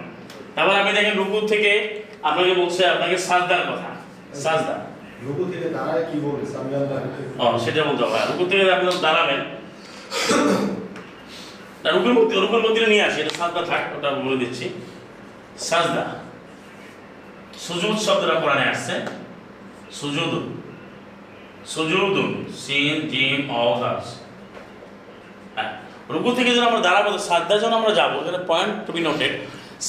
তারপর 0.55 0.75
আপনি 0.83 0.93
দেখেন 0.99 1.15
রুকু 1.21 1.39
থেকে 1.53 1.73
আপনাকে 2.29 2.53
বলছে 2.61 2.83
আপনাকে 2.95 3.17
সাজদার 3.29 3.63
কথা। 3.71 3.91
সাজদা। 4.45 4.77
রুকু 5.27 5.43
থেকে 5.53 5.67
দাঁড়ায় 5.77 6.03
কি 6.09 6.17
ও 7.43 7.45
সেটা 7.65 7.81
বলতে 7.89 8.03
হবে। 8.07 8.19
রুকু 8.31 8.45
থেকে 8.51 8.63
আপনি 8.77 8.87
দাঁড়াবেন 9.07 9.41
রুকুর 11.95 12.15
মধ্যে 12.19 12.35
রুকুর 12.43 12.63
মধ্যে 12.65 12.81
নিয়ে 12.93 13.05
আসি 13.09 13.19
এটা 13.23 13.33
সাজদা 13.41 13.63
থাক 13.71 13.83
ওটা 13.97 14.09
বলে 14.27 14.39
দিচ্ছি। 14.43 14.67
সাজদা। 15.69 16.05
সুজুদ 17.65 17.97
শব্দটা 18.07 18.35
কোরআনে 18.43 18.65
আসছে। 18.73 18.95
সুজুদ। 19.99 20.33
সুজুদুন 21.73 22.31
সিন 22.63 22.97
জিম 23.11 23.41
অহাস 23.63 24.05
হ্যাঁ 25.57 25.71
রুকু 26.13 26.31
থেকে 26.39 26.51
যখন 26.57 26.67
আমরা 26.71 26.83
দাঁড়াবো 26.89 27.11
সাজদা 27.29 27.55
যখন 27.63 27.75
আমরা 27.81 27.93
যাব 28.01 28.13
এখানে 28.21 28.41
পয়েন্ট 28.51 28.75
টু 28.87 28.91
বি 28.97 29.01
নোটেড 29.09 29.33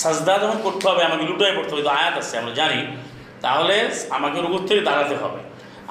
সাজদা 0.02 0.34
যখন 0.44 0.58
করতে 0.66 0.86
হবে, 0.90 1.02
আমাকে 1.08 1.24
লুটায় 1.30 1.54
পড়তে 1.58 1.72
হবে, 1.74 1.84
তো 1.88 1.92
আয়াত 2.00 2.16
আছে, 2.22 2.34
আমরা 2.42 2.54
জানি। 2.60 2.80
তাহলে 3.44 3.76
আমাকে 4.18 4.38
রুকু 4.44 4.58
থেকে 4.70 4.82
দাঁড়াতে 4.90 5.16
হবে। 5.22 5.42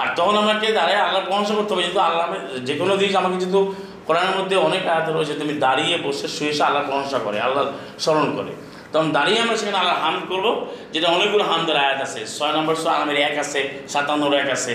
আর 0.01 0.09
তখন 0.19 0.35
আমাকে 0.45 0.67
দাঁড়ায় 0.79 1.01
আল্লাহ 1.07 1.21
প্রশংসা 1.29 1.55
করতে 1.59 1.71
হবে, 1.73 1.83
যেহেতু 1.87 2.01
আল্লাহ 2.09 2.25
যে 2.69 2.75
কোনো 2.81 2.93
দিক 3.01 3.13
আমাকে 3.21 3.37
যেহেতু 3.43 3.61
কোরআনের 4.07 4.35
মধ্যে 4.39 4.57
অনেক 4.69 4.83
আয়াত 4.93 5.09
রয়েছে, 5.17 5.35
তুমি 5.41 5.53
দাঁড়িয়ে 5.65 5.97
বসে 6.05 6.27
শুয়ে 6.37 6.53
এসে 6.55 6.63
আল্লাহ 6.69 6.83
প্রশংসা 6.89 7.19
করে 7.27 7.39
আল্লাহ 7.47 7.65
স্মরণ 8.05 8.29
করে। 8.39 8.53
তখন 8.93 9.09
দাঁড়িয়ে 9.17 9.39
আমরা 9.45 9.57
সেখানে 9.61 9.79
আল্লাহ 9.83 9.97
হাম 10.05 10.17
করব, 10.31 10.47
যেটা 10.95 11.09
অনেকগুলো 11.17 11.45
হামদের 11.51 11.77
আয়াত 11.85 12.01
আছে। 12.07 12.21
ছয় 12.37 12.53
নম্বর 12.57 12.75
ছয় 12.83 12.95
আলমের 12.99 13.19
এক 13.29 13.37
আছে, 13.45 13.61
সাতান্নর 13.93 14.35
এক 14.43 14.49
আছে, 14.57 14.73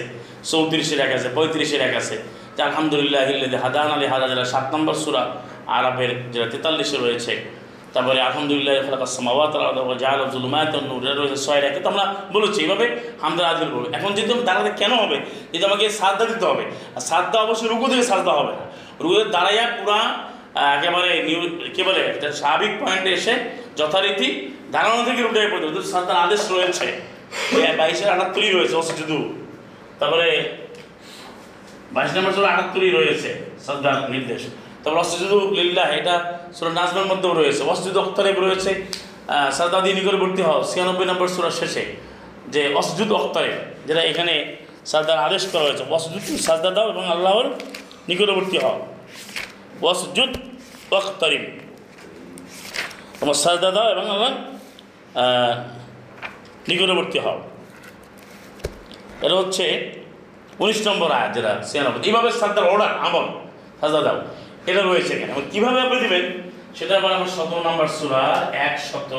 চৌত্রিশের 0.52 1.00
এক 1.06 1.12
আছে, 1.18 1.28
পঁয়ত্রিশের 1.38 1.82
এক 1.88 1.94
আছে। 2.02 2.16
যে 2.56 2.62
আলহামদুলিল্লাহ 2.68 3.24
হাদান 3.64 3.90
আলী 3.96 4.06
হাদা 4.14 4.26
যেটা 4.32 4.46
সাত 4.54 4.66
নম্বর 4.74 4.96
সুরা 5.04 5.24
আরবের 5.78 6.12
যেটা 6.34 6.48
তেতাল্লিশে 6.54 6.98
রয়েছে, 7.06 7.34
তারপরে 7.94 8.20
আলহামদুলিল্লাহ 8.30 8.76
ফলাকাসমাওয়াত 8.88 9.56
জাহাল 10.02 10.22
জুলুমায়ত 10.34 10.74
নূর 10.90 11.02
রয়েছে 11.20 11.38
ছয় 11.46 11.62
রেখে 11.66 11.80
তো 11.84 11.88
আমরা 11.94 12.06
বলেছি 12.36 12.60
এইভাবে 12.64 12.86
হামদার 13.24 13.46
আজগুল 13.52 13.70
বলব। 13.76 13.86
এখন 13.98 14.10
যেহেতু 14.16 14.34
দাঁড়াতে 14.50 14.72
কেন 14.82 14.92
হবে? 15.02 15.18
যেহেতু 15.50 15.66
আমাকে 15.70 15.86
সাজদা 16.00 16.26
দিতে 16.32 16.46
হবে। 16.52 16.64
আর 16.98 17.04
সাজদা 17.10 17.38
অবশ্যই 17.46 17.68
রুকু 17.72 17.86
থেকে 17.92 18.06
সাজদা 18.12 18.34
হবে 18.40 18.54
না। 18.60 18.64
রুকুতে 19.02 19.24
দাঁড়াইয়া 19.36 19.66
পুরা 19.78 20.00
একেবারে 20.78 21.12
নিউ 21.28 21.40
কি 21.76 21.82
বলে? 21.88 22.02
একটা 22.14 22.28
স্বাভাবিক 22.40 22.72
পয়েন্টে 22.82 23.12
এসে 23.20 23.34
যথারীতি 23.80 24.28
দাঁড়ানো 24.74 25.02
থেকে 25.08 25.22
রুটে 25.22 25.42
পর্যন্ত 25.54 25.78
সাজদার 25.94 26.18
আদেশ 26.26 26.42
রয়েছে। 26.54 26.88
বাইশের 27.80 28.10
আটাত্তরই 28.14 28.52
রয়েছে 28.58 28.76
অসুযুদু 28.82 29.18
তারপরে 30.00 30.28
বাইশ 31.96 32.12
নম্বর 32.16 32.32
সুরা 32.36 32.50
আটাত্তরই 32.54 32.92
রয়েছে 32.98 33.30
সাজদার 33.66 33.96
নির্দেশ। 34.14 34.42
তারপর 34.82 35.00
অসুযুদু 35.04 35.38
লিল্লাহ 35.58 35.88
এটা 36.00 36.16
সুরা 36.58 36.72
নাজমের 36.80 37.08
মধ্যেও 37.12 37.34
রয়েছে। 37.40 37.62
অসুযুদ 37.74 37.96
অক্তরেব 38.04 38.38
রয়েছে 38.46 38.72
দিয়ে 39.84 39.96
নিকটবর্তী 40.00 40.42
হও, 40.48 40.60
ছিয়ানব্বই 40.72 41.08
নম্বর 41.12 41.28
সুরা 41.36 41.52
শেষে। 41.60 41.84
যে 42.54 42.62
অসজুদ 42.80 43.10
অক্তরেব 43.20 43.56
যেটা 43.88 44.02
এখানে 44.12 44.34
সাজদার 44.92 45.20
আদেশ 45.28 45.44
করা 45.52 45.64
হয়েছে 45.68 45.84
অসজুদ 45.98 46.24
সাজদা 46.48 46.70
দাও 46.76 46.88
এবং 46.94 47.04
আল্লাহর 47.16 47.48
নিকটবর্তী 48.10 48.58
হও। 48.64 48.78
ওয়াসজুদ 49.84 50.32
ওয়াক্তারিব 50.92 51.44
তোমার 53.20 53.38
সাজদা 53.44 53.70
দাও 53.76 53.88
এবং 53.94 54.06
আমার 54.16 54.34
নিকটবর্তী 56.68 57.18
হও। 57.26 57.38
এটা 59.26 59.36
হচ্ছে 59.42 59.66
উনিশ 60.64 60.80
নম্বর 60.88 61.10
আয়াত 61.18 61.32
যেটা 61.36 61.52
ছিয়ানব্বই। 61.70 62.02
এইভাবে 62.08 62.30
সাজদার 62.40 62.66
অর্ডার 62.72 62.92
আমল, 63.06 63.26
সাজদা 63.82 64.02
দাও। 64.08 64.18
এটা 64.70 64.82
রয়েছে 64.82 65.12
এখানে। 65.16 65.32
কীভাবে 65.54 65.80
আপনি 65.86 65.98
দেবেন? 66.04 66.26
সেটা 66.78 66.94
আবার 67.00 67.12
আমার 67.18 67.30
সতেরো 67.36 67.62
নম্বর 67.68 67.88
সুরা 67.98 68.24
এক 68.68 68.76
শত 68.90 69.12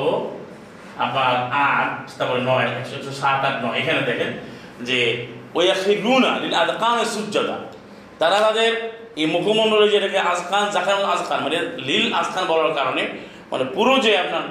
আবার 1.04 1.34
আট, 1.68 1.92
তারপরে 2.18 2.40
নয় 2.50 2.66
একশো 2.78 2.94
একশো 2.98 3.12
সাত, 3.22 3.40
আট, 3.48 3.56
নয়। 3.64 3.76
এখানে 3.80 4.00
দেখেন 4.10 4.30
যে 4.88 4.98
ওই 5.58 5.64
রুনা 6.04 6.30
আদকান 6.62 6.96
সুজ্জাদা। 7.14 7.56
তারা 8.20 8.36
তাদের 8.46 8.70
এই 9.20 9.26
মুখমণ্ডলে 9.34 9.86
যেটাকে 9.94 10.18
আজকান 10.32 10.64
জাকান 10.74 10.98
আজকান 11.14 11.38
মানে 11.44 11.58
লীল 11.86 12.06
আজকান 12.20 12.44
বলার 12.50 12.74
কারণে 12.74 13.02
মানে 13.50 13.64
পুরো 13.76 13.92
যে 14.04 14.12
আপনার 14.24 14.44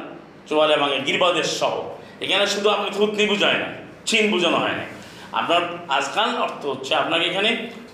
চোয়ালে 0.50 0.74
এবং 0.78 0.88
গিরবাদের 1.08 1.48
সহ, 1.60 1.76
এখানে 2.24 2.44
শুধু 2.54 2.68
আপনি 2.76 2.88
থুতনি 2.98 3.24
বোঝায় 3.32 3.60
না 3.64 3.70
চিন 4.08 4.24
বোঝানো 4.34 4.58
হয় 4.64 4.76
না। 4.80 4.86
আপনার 5.40 5.62
আজকাল 5.98 6.30
অর্থ 6.46 6.62
হচ্ছে 6.72 6.92
আপনাকে 7.04 7.26
এখানে 7.32 7.50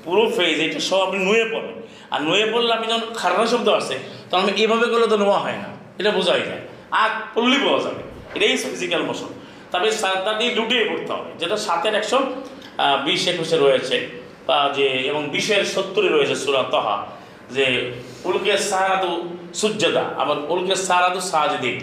পুরো 0.06 0.24
ফেজ 0.36 0.58
এটা 0.66 0.80
সব 0.90 1.00
আপনি 1.08 1.20
নুয়ে 1.28 1.46
পড়েন 1.54 1.76
আর 2.14 2.20
নুয়ে 2.28 2.46
পড়লে 2.52 2.72
আপনি 2.78 2.88
যখন 2.94 3.10
খারাপ 3.22 3.40
শব্দ 3.54 3.68
আসে, 3.80 3.96
তখন 4.30 4.42
আমি 4.46 4.54
এভাবে 4.64 4.86
করলে 4.92 5.08
তো 5.14 5.18
নোয়া 5.24 5.40
হয় 5.46 5.58
না, 5.64 5.70
এটা 6.00 6.12
বোঝাই 6.18 6.44
যায়। 6.50 6.64
আগ 7.04 7.12
পড়লেই 7.36 7.62
পাওয়া 7.66 7.80
যাবে, 7.86 8.02
এটাই 8.36 8.52
ফিজিক্যাল 8.74 9.02
মোশন 9.10 9.32
তবে 9.72 9.88
সাতটা 10.02 10.32
দিয়ে 10.40 10.52
লুটিয়ে 10.58 10.84
পড়তে 10.90 11.12
হবে, 11.18 11.30
যেটা 11.42 11.58
সাতের 11.66 11.94
একশো 12.00 12.18
বিশ 13.06 13.24
একুশে 13.32 13.58
রয়েছে, 13.66 13.96
বা 14.48 14.58
যে, 14.78 14.88
এবং 15.10 15.22
বিশের 15.36 15.64
সত্তরে 15.74 16.10
রয়েছে 16.16 16.36
সুরা 16.44 16.64
তহা, 16.74 16.96
যে 17.56 17.66
উলকে 18.26 18.54
সারাদু 18.70 19.12
সুজ্জদা 19.54 20.04
আবার 20.22 20.38
উলকে 20.50 20.76
সারাদু 20.88 21.20
সাজদিক 21.32 21.78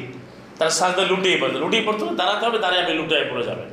তার 0.59 0.71
সাজদা 0.71 1.03
লুটিয়ে 1.11 1.37
পড়তে 1.41 1.57
লুটিয়ে 1.59 1.85
পড়তে 1.87 2.03
দাঁড়াতে 2.21 2.45
হবে 2.47 2.59
দাঁড়িয়ে 2.65 2.83
আপনি 2.83 2.95
লুটায় 3.01 3.27
পড়ে 3.31 3.45
যাবেন 3.49 3.69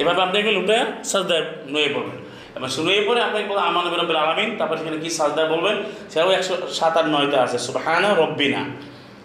এভাবে 0.00 0.20
আপনাকে 0.22 0.50
লুটায় 0.50 0.84
সাজদায় 1.04 1.44
নুয়ে 1.72 1.90
পড়বেন 1.94 2.18
এবার 2.56 2.70
নুয়ে 2.78 3.02
পড়ে 3.06 3.20
আপনাকে 3.20 3.46
বলবেন 3.50 3.64
আমান 3.64 3.84
বেরবের 3.92 4.16
আলামিন 4.16 4.50
তারপর 4.58 4.76
সেখানে 4.80 4.98
কি 5.04 5.08
সাজদায় 5.18 5.48
বলবেন 5.52 5.76
সেটাও 6.10 6.30
একশো 6.30 6.54
সাত 6.78 6.94
আট 6.98 7.06
নয়তে 7.06 7.36
আছে 7.44 7.58
সুবাহানা 7.66 8.08
রব্বিনা 8.14 8.62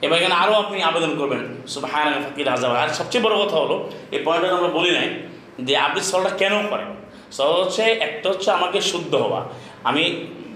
এবার 0.02 0.16
এখানে 0.20 0.36
আরও 0.36 0.54
আপনি 0.64 0.78
আবেদন 0.90 1.12
করবেন 1.20 1.42
সুবাহানা 1.74 2.18
ফাকির 2.26 2.48
হাজার 2.50 2.70
আর 2.82 2.90
সবচেয়ে 3.00 3.24
বড় 3.26 3.36
কথা 3.44 3.58
হলো 3.64 3.76
এই 4.12 4.20
পয়েন্টটা 4.26 4.56
আমরা 4.58 4.72
বলি 4.78 4.92
নাই 4.98 5.08
যে 5.68 5.74
আপনি 5.78 6.00
সলটা 6.10 6.32
কেন 6.42 6.54
করেন 6.72 6.90
সল 7.32 7.52
হচ্ছে 7.60 7.84
একটা 8.08 8.28
হচ্ছে 8.32 8.50
আমাকে 8.58 8.80
শুদ্ধ 8.92 9.14
হওয়া 9.16 9.42
আমি 9.84 10.04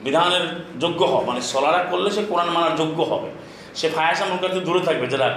বিধানের 0.05 0.45
যোগ্য 0.83 1.01
হওয়া 1.11 1.23
মানে 1.29 1.41
সলারা 1.51 1.81
করলে 1.91 2.09
সে 2.15 2.21
কোরআন 2.31 2.49
মানার 2.55 2.73
যোগ্য 2.81 2.99
হবে। 3.11 3.29
সে 3.79 3.87
ফায়াসা 3.95 4.25
মুখার 4.31 4.51
দূরে 4.67 4.81
থাকবে 4.87 5.05
যেটা 5.13 5.27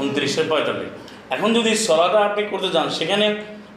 উনত্রিশের 0.00 0.46
পঁয়তাল্লিশ। 0.50 0.90
এখন 1.34 1.48
যদি 1.58 1.70
সলাটা 1.86 2.18
আপনি 2.28 2.42
করতে 2.52 2.68
যান, 2.74 2.86
সেখানে 2.98 3.26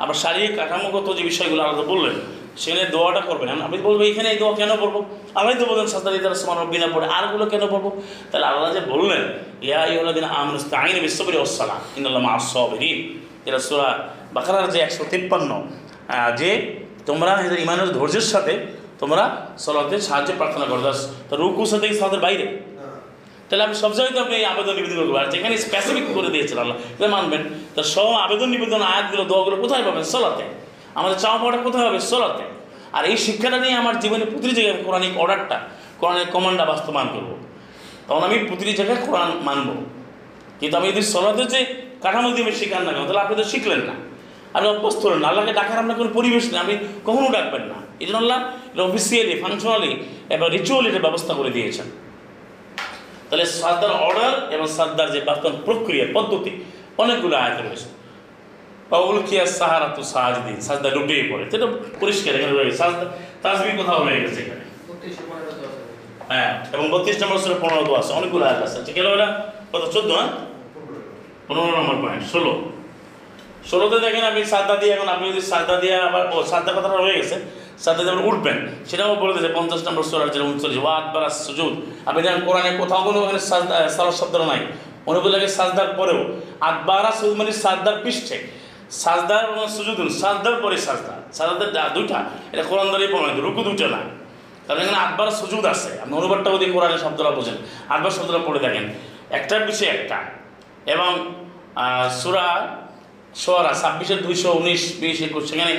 আবার 0.03 0.15
শারীরিক 0.23 0.51
কাঠামোগত 0.59 1.07
যে 1.17 1.23
বিষয়গুলো 1.31 1.61
আলাদা 1.65 1.85
বললেন, 1.93 2.15
সেখানে 2.61 2.83
দোয়াটা 2.95 3.21
করবেন। 3.29 3.49
আপনি 3.65 3.77
বলব 3.87 3.99
এখানে 4.11 4.27
এই 4.33 4.37
দোয়া 4.41 4.53
কেন 4.59 4.71
পড়ব? 4.81 4.95
আল্লাহ 5.37 5.53
তো 5.61 5.65
বললেন 5.71 5.87
সাস্তারি 5.93 6.17
তারা 6.25 6.37
সমান 6.41 6.57
বিনা 6.73 6.87
পড়ে 6.95 7.07
আরগুলো 7.17 7.45
কেন 7.53 7.63
পড়ব? 7.73 7.85
তাহলে 8.29 8.45
আল্লাহ 8.51 8.69
যে 8.75 8.81
বললেন, 8.93 9.23
ইয়া 9.67 9.81
ইউলাদিন 9.93 10.25
আমরুস্তাইন 10.39 10.95
বিশ্বরি 11.05 11.37
ওসালাম 11.45 11.79
ইন্দাল্লাহ 11.97 12.23
মাসবিন 12.29 12.97
এরা 13.47 13.59
সুরা 13.67 13.89
বাকারার 14.35 14.65
যে 14.73 14.79
একশো 14.85 15.03
তিপ্পান্ন 15.11 15.51
যে 16.39 16.49
তোমরা 17.09 17.31
ইমানের 17.65 17.89
ধৈর্যের 17.97 18.27
সাথে 18.33 18.53
তোমরা 19.07 19.47
সলাতে 19.57 20.01
সাহায্য 20.01 20.33
প্রার্থনা 20.37 20.65
করো। 20.65 20.93
তো 21.29 21.35
রুকু 21.35 21.65
সাথে 21.65 21.93
সালাতের 21.93 22.19
বাইরে। 22.19 22.45
তাহলে 23.49 23.63
আপনি 23.63 23.75
সব 23.75 23.93
জায়গায় 23.93 24.15
তো 24.17 24.21
আপনি 24.23 24.35
এই 24.35 24.45
আবেদন 24.45 24.73
নিবেদন 24.73 24.95
করবেন 24.95 25.25
আর 25.25 25.31
যেখানে 25.31 25.57
স্পেসিফিক 25.57 26.03
করে 26.13 26.29
দিয়েছেন 26.29 26.57
আল্লাহ, 26.57 26.77
এটা 26.77 27.07
মানবেন। 27.07 27.41
তো 27.75 27.83
সব 27.83 28.13
আবেদন 28.13 28.49
নিবেদন 28.49 28.81
আয়াতগুলো, 28.81 29.23
দোয়াগুলো 29.23 29.55
কোথায় 29.55 29.83
পাবেন? 29.83 30.03
সলাতে। 30.03 30.43
আমাদের 30.95 31.17
চাওয়া 31.19 31.37
পাওয়াটা 31.37 31.57
কোথায় 31.57 31.87
হবে? 31.87 31.99
সলাতে। 31.99 32.43
আর 32.93 33.05
এই 33.05 33.17
শিক্ষাটা 33.17 33.57
নিয়ে 33.57 33.73
আমার 33.73 33.99
জীবনে 33.99 34.25
প্রতিটি 34.25 34.55
জায়গায় 34.55 34.75
আমি 34.75 34.83
কোরআনিক 34.83 35.17
অর্ডারটা, 35.17 35.59
কোরআনের 35.99 36.25
কমান্ডটা 36.31 36.65
বাস্তবায়ন 36.65 37.09
করব। 37.13 37.37
তখন 38.07 38.23
আমি 38.23 38.37
প্রতিটি 38.39 38.73
জায়গায় 38.73 38.99
কোরআন 39.05 39.31
মানবো। 39.41 39.73
কিন্তু 40.59 40.77
আমি 40.77 40.87
যদি 40.91 41.01
সলাতে 41.01 41.43
যে 41.45 41.59
কাঠামো 42.01 42.31
দিয়ে 42.31 42.43
আমি 42.43 42.55
শিখান 42.55 42.83
না 42.83 42.91
কেন, 42.93 43.03
তাহলে 43.03 43.19
আপনি 43.19 43.35
তো 43.35 43.43
শিখলেন 43.43 43.79
না। 43.79 43.93
আপনি 44.53 44.69
অভ্যস্ত 44.69 45.05
হলেন 45.05 45.19
না। 45.19 45.27
আল্লাহকে 45.27 45.53
ডাকার 45.53 45.77
আপনার 45.79 45.97
কোনো 45.97 46.09
পরিবেশ 46.13 46.51
নেই। 46.51 46.59
আপনি 46.59 46.77
কখনো 47.05 47.27
ডাকবেন 47.29 47.61
না। 47.61 47.84
এই 48.01 48.05
জন্য 48.07 48.17
আল্লাহ 48.23 48.39
এটা 48.73 48.83
অফিসিয়ালি 48.89 49.35
ফাংশনালি 49.43 49.91
এবং 50.35 50.47
রিচুয়ালি 50.57 50.87
এটা 50.91 51.01
ব্যবস্থা 51.07 51.33
করে 51.39 51.51
দিয়েছেন। 51.57 51.87
তাহলে 53.29 53.45
সাজদার 53.59 53.93
অর্ডার 54.07 54.33
এবং 54.55 54.65
সাজদার 54.77 55.07
যে 55.15 55.19
বাস্তবায়ন 55.29 55.57
প্রক্রিয়া 55.67 56.05
পদ্ধতি 56.17 56.51
অনেকগুলো 57.03 57.35
আয়াত 57.43 57.57
রয়েছে। 57.65 57.87
পাউল 58.91 59.17
কিয়া 59.27 59.45
সাহারা 59.59 59.87
তো 59.95 60.01
সাহাজ 60.13 60.35
দিন 60.45 60.57
সাজদা 60.67 60.89
লুটিয়ে 60.95 61.23
পড়ে। 61.31 61.43
সেটা 61.51 61.67
পরিষ্কার 62.01 62.31
এখানে 62.37 62.53
রয়েছে। 62.53 62.77
সাজদা 62.81 63.05
তাজবি 63.43 63.71
কোথাও 63.79 63.99
রয়ে 64.07 64.19
গেছে 64.23 64.39
এখানে। 64.43 64.63
হ্যাঁ 66.31 66.51
এবং 66.75 66.85
বত্রিশ 66.93 67.17
নম্বর 67.21 67.37
সুরে 67.43 67.57
পনেরো 67.63 67.83
দো 67.87 67.93
আছে। 68.01 68.11
অনেকগুলো 68.19 68.43
আয়াত 68.49 68.61
আছে। 68.67 68.79
গেল 68.97 69.07
এটা? 69.15 69.27
কত? 69.71 69.83
চোদ্দ 69.93 70.09
হ্যাঁ? 70.17 70.29
পনেরো 71.47 71.71
নম্বর 71.77 71.95
পয়েন্ট 72.03 72.23
ষোলো। 72.33 72.53
ষোলোতে 73.69 73.97
দেখেন 74.05 74.23
আপনি 74.31 74.41
সাদা 74.53 74.75
দিয়ে 74.81 74.91
এখন 74.95 75.09
আপনি 75.15 75.25
যদি 75.31 75.43
সাদা 75.51 75.75
দিয়ে 75.83 75.95
আবার 76.07 76.23
ও 76.33 76.35
সাদা 76.51 76.71
কথাটা 76.77 76.97
রয়ে 76.97 77.17
গেছে। 77.19 77.37
দিয়ে 77.83 78.11
আবার 78.11 78.25
উঠবেন, 78.25 78.57
সেটাও 78.85 79.15
বলে 79.15 79.33
দিয়েছে, 79.33 79.53
পঞ্চাশ 79.59 79.87
নম্বর 79.87 80.03
সোলার 80.03 80.29
যেটা 80.29 80.45
উনচল্লিশ 80.45 80.83
ওয়াদ 80.83 81.15
বারা 81.15 81.29
সুজুদ। 81.29 81.73
আপনি 82.07 82.21
দেখেন 82.21 82.45
কোরআনে 82.45 82.77
কোথাও 82.77 83.03
কোনো 83.03 83.21
ওখানে 83.21 83.39
সালার 83.39 84.11
শব্দ 84.11 84.35
নাই। 84.35 84.59
অনুকূল 85.05 85.31
লাগে 85.31 85.47
সাজদার 85.47 85.93
পরেও। 85.97 86.21
আদবারা 86.61 87.11
সুজুদ 87.11 87.37
মানে 87.37 87.51
সাজদার 87.51 87.95
পৃষ্ঠে। 88.03 88.47
সাজদার 88.91 89.49
এবং 89.49 89.67
সুজুদুন 89.67 90.09
সাজদার 90.09 90.55
পরে 90.61 90.77
সাজদা। 90.77 91.13
সাজদার 91.33 91.89
দুইটা। 91.93 92.17
এটা 92.51 92.63
কোরআন 92.63 92.87
দ্বারাই 92.87 93.07
প্রমাণিত, 93.07 93.39
রুকু 93.43 93.63
দুটো 93.63 93.87
না। 93.87 93.99
কারণ 94.67 94.79
এখানে 94.81 94.97
আটবার 94.97 95.31
সুজুদ 95.31 95.65
আছে। 95.65 95.89
আপনি 96.01 96.13
অনুবাদটা 96.13 96.49
যদি 96.51 96.65
কোরআনের 96.65 96.97
শব্দটা 96.97 97.31
বোঝেন 97.31 97.55
আটবার 97.89 98.11
শব্দটা 98.11 98.39
পড়ে 98.45 98.59
দেখেন। 98.59 98.85
একটার 99.29 99.61
পিছিয়ে 99.67 99.91
একটা। 99.91 100.17
এবং 100.85 101.11
সূরা 102.21 102.47
সোয়ারা 103.35 103.73
ছাব্বিশের 103.81 104.19
দুইশো 104.21 104.49
উনিশ, 104.53 104.93
বিশ, 104.99 105.21
একুশ, 105.21 105.49
সেখানে 105.49 105.73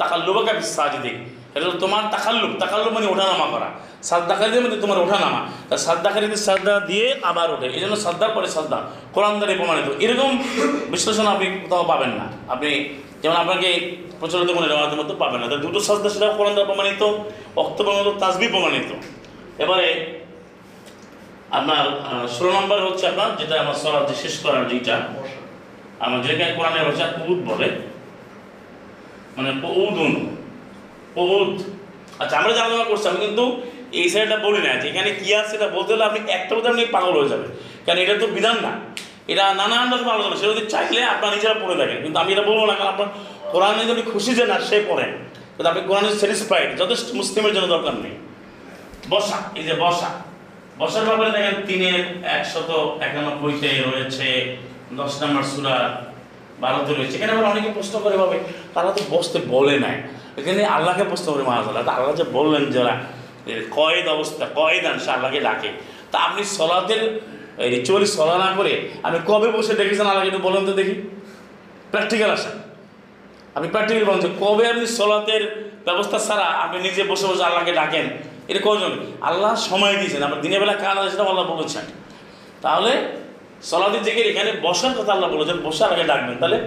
তাকাল্লুবাকা 0.00 0.52
সাজিদিক 0.70 1.16
এটা 1.54 1.66
তোমার 1.80 2.02
তাকাল্লুব 2.10 2.52
তাকাল্লুব 2.58 2.92
মানে 2.92 3.06
ওঠানামা 3.06 3.46
করা 3.46 3.68
সাদ্দাকারীদের 4.02 4.62
মধ্যে 4.64 4.78
তোমার 4.80 4.98
ওঠানামা 4.98 5.40
তা 5.68 5.74
সাদ্দাকারীদের 5.78 6.42
সাদ্দা 6.48 6.74
দিয়ে 6.90 7.06
আবার 7.22 7.48
ওঠে 7.54 7.66
এই 7.68 7.80
জন্য 7.82 7.94
সাদ্দার 7.96 8.30
পরে 8.36 8.48
সাদ্দা 8.48 8.78
কোরআন 9.14 9.34
দ্বারা 9.38 9.54
প্রমাণিত 9.56 9.88
এরকম 10.04 10.30
বিশ্লেষণ 10.90 11.26
আপনি 11.26 11.46
কোথাও 11.62 11.84
পাবেন 11.84 12.10
না 12.10 12.26
আপনি 12.48 12.70
যেমন 13.22 13.36
আপনাকে 13.36 13.68
প্রচলিত 14.20 14.50
মনে 14.50 14.66
রেওয়াজের 14.66 14.98
মধ্যে 15.00 15.14
পাবেন 15.14 15.38
না 15.42 15.46
দুটো 15.58 15.80
সাদ্দা 15.80 16.08
সেটা 16.14 16.26
কোরআন 16.30 16.52
দ্বারা 16.54 16.68
প্রমাণিত 16.70 17.02
অক্ত 17.56 17.78
প্রমাণিত 17.82 18.08
তাজবি 18.22 18.46
প্রমাণিত 18.48 18.90
এবারে 19.58 19.88
আপনার 21.50 21.84
ষোলো 22.28 22.50
নম্বর 22.52 22.78
হচ্ছে 22.88 23.04
আপনার 23.06 23.30
যেটা 23.40 23.54
আমার 23.60 23.76
সরাজ 23.82 24.08
শেষ 24.22 24.34
করার 24.44 24.64
যেটা 24.70 24.96
আমার 26.00 26.18
যেখানে 26.22 26.50
কোরআনের 26.56 26.84
ভাষা 26.88 27.06
পৌদ 27.16 27.38
বলে 27.46 27.68
মানে 29.40 29.52
পৌদুন 29.64 30.12
পৌদ 31.16 31.50
আচ্ছা 32.22 32.34
আমরা 32.40 32.52
আলোচনা 32.66 32.86
করছি 32.90 33.06
আমি 33.12 33.20
কিন্তু 33.26 33.44
এই 34.00 34.06
সাইডটা 34.12 34.36
বলি 34.46 34.60
না, 34.66 34.70
যে 34.80 34.86
এখানে 34.92 35.10
কি 35.20 35.28
আছে 35.40 35.50
সেটা 35.52 35.66
বলতে 35.76 35.90
হলে 35.94 36.04
আপনি 36.10 36.20
একটা 36.36 36.52
বলতে 36.56 36.68
আপনি 36.72 36.82
পাগল 36.96 37.14
হয়ে 37.20 37.30
যাবেন। 37.32 37.50
কারণ 37.84 37.98
এটা 38.04 38.14
তো 38.22 38.26
বিধান 38.36 38.56
না। 38.66 38.72
এটা 39.32 39.44
নানান 39.60 39.86
রকম 39.92 40.08
আলোচনা, 40.14 40.36
সেটা 40.40 40.50
যদি 40.54 40.64
চাইলে 40.74 41.00
আপনার 41.14 41.30
নিজেরা 41.34 41.56
পড়ে 41.62 41.76
থাকেন 41.80 41.98
কিন্তু 42.04 42.18
আমি 42.22 42.30
এটা 42.34 42.44
বলব 42.50 42.62
না, 42.70 42.74
কারণ 42.78 42.90
আপনার 42.94 43.08
কোরআনে 43.52 43.84
যদি 43.92 44.02
খুশি 44.12 44.30
যে 44.38 44.44
না 44.50 44.56
সে 44.68 44.76
পড়েন 44.90 45.10
কিন্তু 45.54 45.68
আপনি 45.72 45.82
কোরআনে 45.88 46.10
স্যাটিসফাইড 46.20 46.68
যথেষ্ট 46.80 47.08
মুসলিমের 47.20 47.52
জন্য 47.56 47.66
দরকার 47.74 47.94
নেই। 48.04 48.14
বসা 49.12 49.38
এই 49.58 49.64
যে 49.68 49.74
বসা 49.84 50.10
বসার 50.80 51.04
ব্যাপারে 51.08 51.30
দেখেন, 51.36 51.56
তিনের 51.68 52.02
একশত 52.36 52.70
একানব্বইতে 53.06 53.70
রয়েছে 53.88 54.28
দশ 55.00 55.12
নম্বর 55.22 55.44
সুরা 55.52 55.76
বারোতে 56.62 56.92
রয়েছে। 56.92 57.14
এখানে 57.18 57.32
আবার 57.34 57.46
অনেকে 57.52 57.70
প্রশ্ন 57.76 57.94
করে 58.04 58.16
ভাবে, 58.22 58.38
তারা 58.74 58.90
তো 58.96 59.02
বসতে 59.14 59.38
বলে 59.54 59.76
নাই। 59.84 59.96
এখানে 60.40 60.62
আল্লাহকে 60.76 61.04
প্রশ্ন 61.10 61.26
করে 61.34 61.44
মাহাজ 61.50 61.64
আল্লাহ 61.70 61.84
তা 61.88 61.92
আল্লাহ 61.98 62.12
যে 62.20 62.26
বললেন 62.38 62.64
যারা 62.76 62.92
কয়েদ 63.78 64.06
অবস্থা, 64.16 64.44
কয়েদ 64.60 64.84
আন 64.90 64.96
সে 65.04 65.10
আল্লাহকে 65.16 65.40
ডাকে। 65.48 65.70
তা 66.12 66.16
আপনি 66.26 66.42
সলাতের 66.58 67.02
রিচুয়ালি 67.74 68.08
সলা 68.16 68.36
না 68.44 68.48
করে, 68.58 68.72
আপনি 69.06 69.18
কবে 69.30 69.48
বসে 69.56 69.72
দেখেছেন? 69.80 70.06
আল্লাহকে 70.10 70.30
একটু 70.32 70.42
বলেন 70.48 70.62
তো 70.68 70.72
দেখি। 70.80 70.94
প্র্যাকটিক্যাল 71.92 72.30
আসেন 72.36 72.54
আপনি 73.56 73.68
প্র্যাকটিক্যাল 73.74 74.04
বলেন 74.08 74.20
কবে 74.42 74.64
আপনি 74.72 74.86
সলাতের 74.98 75.42
ব্যবস্থা 75.86 76.18
ছাড়া 76.26 76.46
আপনি 76.64 76.78
নিজে 76.86 77.02
বসে 77.10 77.26
বসে 77.30 77.44
আল্লাহকে 77.48 77.72
ডাকেন? 77.80 78.06
এটা 78.50 78.60
কজন 78.68 78.92
আল্লাহ 79.28 79.52
সময় 79.68 79.94
দিয়েছেন। 80.00 80.20
আপনার 80.26 80.40
দিনের 80.44 80.58
বেলা 80.62 80.76
কাজ 80.84 80.96
আছে, 81.00 81.10
সেটা 81.12 81.24
আল্লাহ 81.32 81.46
বলেছেন। 81.54 81.84
তাহলে 82.64 82.92
সলাদের 83.68 84.02
দিকে 84.06 84.22
এখানে 84.30 84.50
বসার 84.66 84.94
কথা 84.98 85.12
আল্লাহ 85.16 85.28
বলেছেন, 85.34 85.56
বসার 85.66 85.90
আগে 85.94 86.04
ডাকবেন। 86.12 86.36
তাহলে 86.40 86.58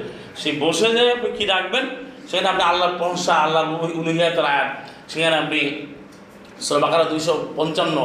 সেই 0.41 0.53
বসে 0.63 0.87
যে 0.95 1.01
আপনি 1.15 1.29
কী 1.37 1.43
ডাকবেন, 1.53 1.85
সেখানে 2.29 2.47
আপনি 2.53 2.63
আল্লাহর 2.71 2.95
প্রশংসা 2.99 3.33
আল্লাহর 3.45 3.67
উনিহাতের 3.99 4.45
আয়াত, 4.53 4.69
সেখানে 5.11 5.35
আপনি 5.43 5.59
বাকারা 6.83 7.05
দুইশো 7.11 7.33
পঞ্চান্ন 7.57 7.97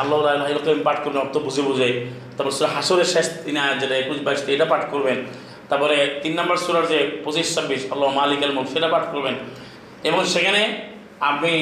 আল্লাহ 0.00 0.16
পাঠ 0.86 0.96
করবেন, 1.02 1.20
অর্থ 1.24 1.34
বুঝে 1.46 1.62
বুঝে। 1.68 1.88
তারপর 2.36 2.52
সুরা 2.56 2.70
হাসরের 2.76 3.08
শেষ 3.14 3.26
তিন 3.44 3.56
আয়াত 3.64 3.76
যেটা, 3.82 3.94
একুশ 4.02 4.18
বাইশ 4.26 4.40
এটা 4.54 4.66
পাঠ 4.72 4.82
করবেন। 4.92 5.18
তারপরে 5.68 5.96
তিন 6.22 6.32
নম্বর 6.38 6.56
সুরার 6.64 6.86
যে 6.92 6.98
পঁচিশ 7.24 7.46
ছাব্বিশ, 7.54 7.82
আল্লাহ 7.92 8.08
মালিক 8.18 8.40
আল 8.46 8.52
মুখ 8.56 8.66
সেটা 8.74 8.88
পাঠ 8.94 9.04
করবেন। 9.12 9.34
এবং 10.08 10.20
সেখানে 10.34 10.62
আপনি 11.30 11.52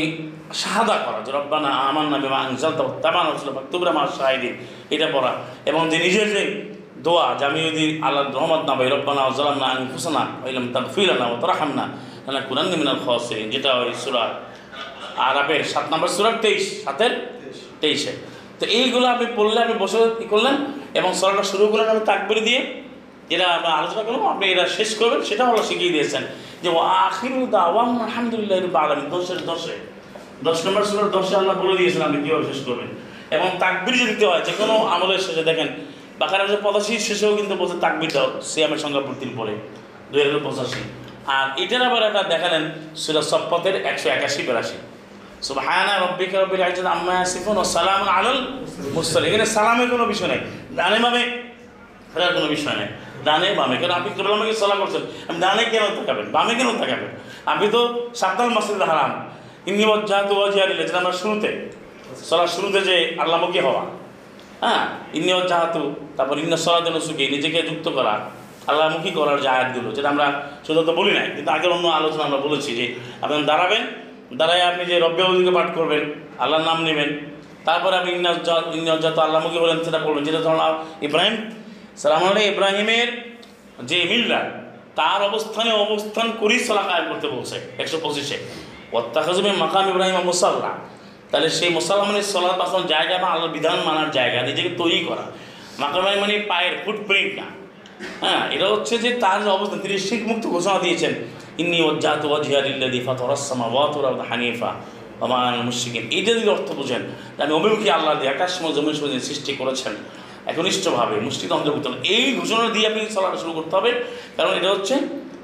শাহাদা 0.62 0.97
করা 1.05 1.18
যে 1.26 1.30
রব্বানা 1.39 1.70
আমার 1.89 2.06
নামে 2.12 2.28
মা 2.34 2.39
আনসাল 2.47 2.72
তামান 3.05 3.26
তুবরা 3.72 3.93
মা 3.97 4.02
শাহিদিন। 4.18 4.55
এটা 4.94 5.06
পড়া। 5.14 5.32
এবং 5.70 5.82
যে 5.90 5.98
নিজের 6.05 6.28
যে 6.34 6.43
দোয়া 7.06 7.26
যে 7.39 7.44
আমি 7.48 7.60
যদি 7.68 7.84
আল্লাহ 8.06 8.22
রহমত 8.36 8.62
না 8.68 8.72
পাই 8.78 8.89
রব্বানা 8.94 9.20
জালাম 9.39 9.56
না 9.62 9.66
আমি 9.74 9.84
হুসানা 9.94 10.22
হইলাম 10.44 10.64
তার 10.74 10.84
ফিরাম 10.94 11.16
না 11.20 11.26
তরাহাম 11.43 11.70
না 11.78 11.84
না 12.34 12.40
কুরান 12.48 12.66
মিনাল 12.80 12.98
খসরিন। 13.05 13.47
যেটা 13.55 13.70
ওই 13.80 13.93
সুরা 14.05 14.24
আরবের 15.28 15.62
সাত 15.72 15.86
নম্বর 15.93 16.09
সুরার 16.16 16.36
তেইশ, 16.44 16.64
সাতের 16.84 17.12
তেইশে। 17.82 18.12
তো 18.59 18.64
এইগুলো 18.78 19.06
আপনি 19.14 19.26
পড়লে 19.36 19.59
আপনি 19.64 19.74
বসে 19.82 19.98
কী 20.18 20.26
করলেন 20.32 20.56
এবং 20.98 21.10
সরাটা 21.20 21.44
শুরু 21.52 21.64
করলেন 21.70 21.89
আমি 21.94 22.02
তাকবির 22.10 22.40
দিয়ে 22.48 22.60
যেটা 23.31 23.47
আমরা 23.57 23.70
আলোচনা 23.81 24.03
করব, 24.09 24.23
আপনি 24.32 24.44
এটা 24.53 24.65
শেষ 24.77 24.90
করবেন 25.01 25.20
সেটা 25.31 25.44
হলো 25.49 25.61
শিখিয়ে 25.69 25.93
দিয়েছেন 25.97 26.23
যে 26.62 26.69
ও 26.77 26.78
আখির 27.07 27.35
দাওয়াম, 27.57 27.90
আলহামদুলিল্লাহ 28.07 28.59
আলমী 28.85 29.05
দশের 29.15 29.40
দশে। 29.51 29.77
দশ 30.47 30.59
নম্বর 30.66 30.82
সুরার 30.89 31.11
দশে 31.16 31.35
আল্লাহ 31.40 31.55
বলে 31.62 31.77
দিয়েছেন 31.81 32.03
আপনি 32.09 32.19
কীভাবে 32.24 32.44
শেষ 32.51 32.61
করবেন। 32.69 32.89
এবং 33.36 33.49
তাকবির 33.62 33.94
যে 34.01 34.07
দিতে 34.12 34.24
হয় 34.31 34.43
যে 34.49 34.53
কোনো 34.61 34.74
আমলের 34.94 35.23
শেষে 35.27 35.44
দেখেন, 35.51 35.69
বাকার 36.20 36.40
পঁচাশি 36.65 36.93
শেষেও 37.09 37.32
কিন্তু 37.39 37.55
বলছে 37.61 37.77
তাকবির 37.85 38.11
দাও 38.16 38.27
সিয়ামের 38.51 38.81
সংখ্যা 38.85 39.03
পূর্তির 39.07 39.32
পরে, 39.39 39.55
দুই 40.11 40.20
হাজার 40.24 40.43
পঁচাশি। 40.47 40.81
আর 41.36 41.47
এটার 41.62 41.82
আবার 41.89 42.03
একটা 42.09 42.23
দেখালেন, 42.32 42.65
সুরা 43.03 43.23
সপ্পতের 43.31 43.77
একশো 43.90 44.09
একাশি, 44.16 44.40
বেরাশি। 44.49 44.78
সুবহানা 45.47 45.94
রব্বিকা 46.05 46.36
রব্বিল 46.39 46.62
ইজ্জাতি 46.70 46.90
আম্মা 46.97 47.12
ইয়াসিফুন 47.19 47.55
ওয়া 47.59 47.69
সালামুন 47.77 48.09
আলাল 48.19 48.39
মুরসালিন। 48.94 49.28
এখানে 49.31 49.47
সালামের 49.57 49.89
কোনো 49.94 50.05
বিষয় 50.12 50.28
নাই 50.32 50.40
বামে 51.05 51.23
ফেরার 52.12 52.32
কোনো 52.36 52.49
বিষয় 52.57 52.77
নেই। 52.81 52.90
ডানে 53.24 53.49
বামে। 53.59 53.77
কেন? 53.77 53.90
আপনি 53.90 54.11
কেবল 54.16 54.32
আমাকে 54.32 54.53
সলা 54.53 54.74
করছেন। 54.74 55.03
আমি 55.28 55.39
ডানে 55.44 55.62
কেন 55.65 55.85
তাকাবেন? 55.99 56.27
বামে 56.32 56.55
কেন 56.55 56.69
তাকাবেন? 56.78 57.11
আপনি 57.47 57.66
তো 57.74 57.81
সাবধান 58.15 58.49
মাসিদ 58.57 58.82
হারাম। 58.90 59.12
ইন্নি 59.66 59.85
ওয়াজ্জাহাত 59.85 60.31
ওয়াজিহারিল্লাহ 60.32 60.86
যেটা 60.86 60.99
আমরা 60.99 61.12
শুরুতে। 61.12 61.51
সলার 62.28 62.51
শুরুতে 62.57 62.81
যে 62.81 62.97
আল্লাহমুখী 63.19 63.61
হওয়া। 63.66 63.85
হ্যাঁ? 64.62 64.82
ইন্নি 65.15 65.32
ওয়াজ্জাহাতু, 65.32 65.82
তারপর 66.16 66.36
ইন্ন 66.39 66.55
সলাতেন 66.57 67.01
সুখী 67.01 67.24
নিজেকে 67.35 67.61
যুক্ত 67.62 67.86
করা। 67.89 68.15
আল্লাহমুখী 68.66 69.11
করার 69.11 69.39
যে 69.40 69.49
আয়াতগুলো, 69.49 69.89
যেটা 69.97 70.09
আমরা 70.09 70.27
শুধু 70.66 70.81
তো 70.82 70.93
বলি 70.93 71.12
নাই, 71.19 71.28
কিন্তু 71.36 71.51
আগের 71.53 71.70
অন্য 71.70 71.86
আলোচনা 71.89 72.23
আমরা 72.24 72.39
বলেছি 72.47 72.70
যে 72.78 72.86
আপনি 73.23 73.44
দাঁড়াবেন 73.51 73.82
দাঁড়ায় 74.39 74.62
আপনি 74.70 74.82
যে 74.90 74.97
রব্বে 74.99 75.23
উদ্দিকে 75.23 75.51
পাঠ 75.51 75.69
করবেন, 75.74 76.03
আল্লাহর 76.39 76.65
নাম 76.65 76.78
নেবেন, 76.85 77.11
তারপরে 77.65 77.94
আপনি 77.97 78.11
ইন্নাজাত 78.78 79.19
আল্লাহমুখী 79.19 79.59
বলেন 79.59 79.78
সেটা 79.85 79.99
করবেন। 79.99 80.23
যেটা 80.24 80.40
ধরুন 80.47 80.61
ইব্রাহিম 81.07 81.36
সালাম 82.01 82.23
আলাই 82.31 82.44
ইব্রাহিমের 82.52 83.09
যে 83.90 83.98
মিল্লা, 84.10 84.40
তার 84.98 85.20
অবস্থানে 85.31 85.70
অবস্থান 85.85 86.27
করেই 86.40 86.60
সলা 86.66 86.82
কায়েম 86.89 87.06
করতে 87.10 87.27
বলছে, 87.35 87.56
একশো 87.82 87.98
পঁচিশে। 88.05 88.36
অত্যাকাজমে 88.98 89.52
মাকাম 89.62 89.85
ইব্রাহিম 89.93 90.16
মুসাল্লা। 90.31 90.70
তাহলে 91.31 91.48
সেই 91.59 91.70
মুসাল্লা 91.77 92.05
মানে 92.10 92.23
সলাৎ 92.32 92.55
বাসানোর 92.60 92.86
জায়গা 92.94 93.14
বা 93.23 93.28
আল্লাহ 93.35 93.51
বিধান 93.56 93.78
মানার 93.89 94.10
জায়গা, 94.19 94.39
নিজেকে 94.48 94.70
তৈরি 94.81 95.01
করা। 95.09 95.24
মাকাম 95.82 95.98
ইব্রাহিম 96.01 96.20
মানে 96.24 96.35
পায়ের 96.51 96.74
ফুটপ্রিন্ট 96.85 97.32
না। 97.40 97.47
হ্যাঁ 98.23 98.43
এটা 98.55 98.66
হচ্ছে 98.73 98.94
যে 99.05 99.10
তার 99.23 99.39
যে 99.44 99.51
অবস্থান, 99.56 99.78
তিনি 99.85 99.97
শিখ 100.09 100.20
মুক্ত 100.31 100.44
ঘোষণা 100.55 100.78
দিয়েছেন, 100.85 101.12
ইন্নি 101.62 101.78
ওজ্জাত 101.89 102.23
ওয়াজিহারিল্লাদি 102.31 103.01
ফাতরাসমা 103.06 103.66
ওয়াতুরা 103.74 104.10
হানিফা 104.31 104.70
আমার 105.24 105.52
মুশিকিন 105.69 106.05
এইটা 106.16 106.31
যদি 106.39 106.48
অর্থ 106.56 106.69
বোঝেন 106.78 107.02
আমি 107.43 107.52
অভিমুখী 107.59 107.89
আল্লাহ 107.97 108.12
দিয়ে 108.20 108.31
আকাশ 108.36 108.51
সময় 108.56 108.73
সৃষ্টি 109.28 109.52
করেছেন। 109.60 109.94
একনিষ্ঠভাবে 110.51 111.16
মুষ্টিদ 111.27 111.51
অন্তর্ভুক্ত। 111.59 111.86
এই 112.14 112.27
ঘোষণা 112.39 112.66
দিয়ে 112.74 112.86
আপনি 112.90 113.01
চলাটা 113.16 113.39
শুরু 113.43 113.52
করতে 113.59 113.74
হবে, 113.78 113.90
কারণ 114.36 114.52
এটা 114.59 114.69
হচ্ছে 114.74 114.94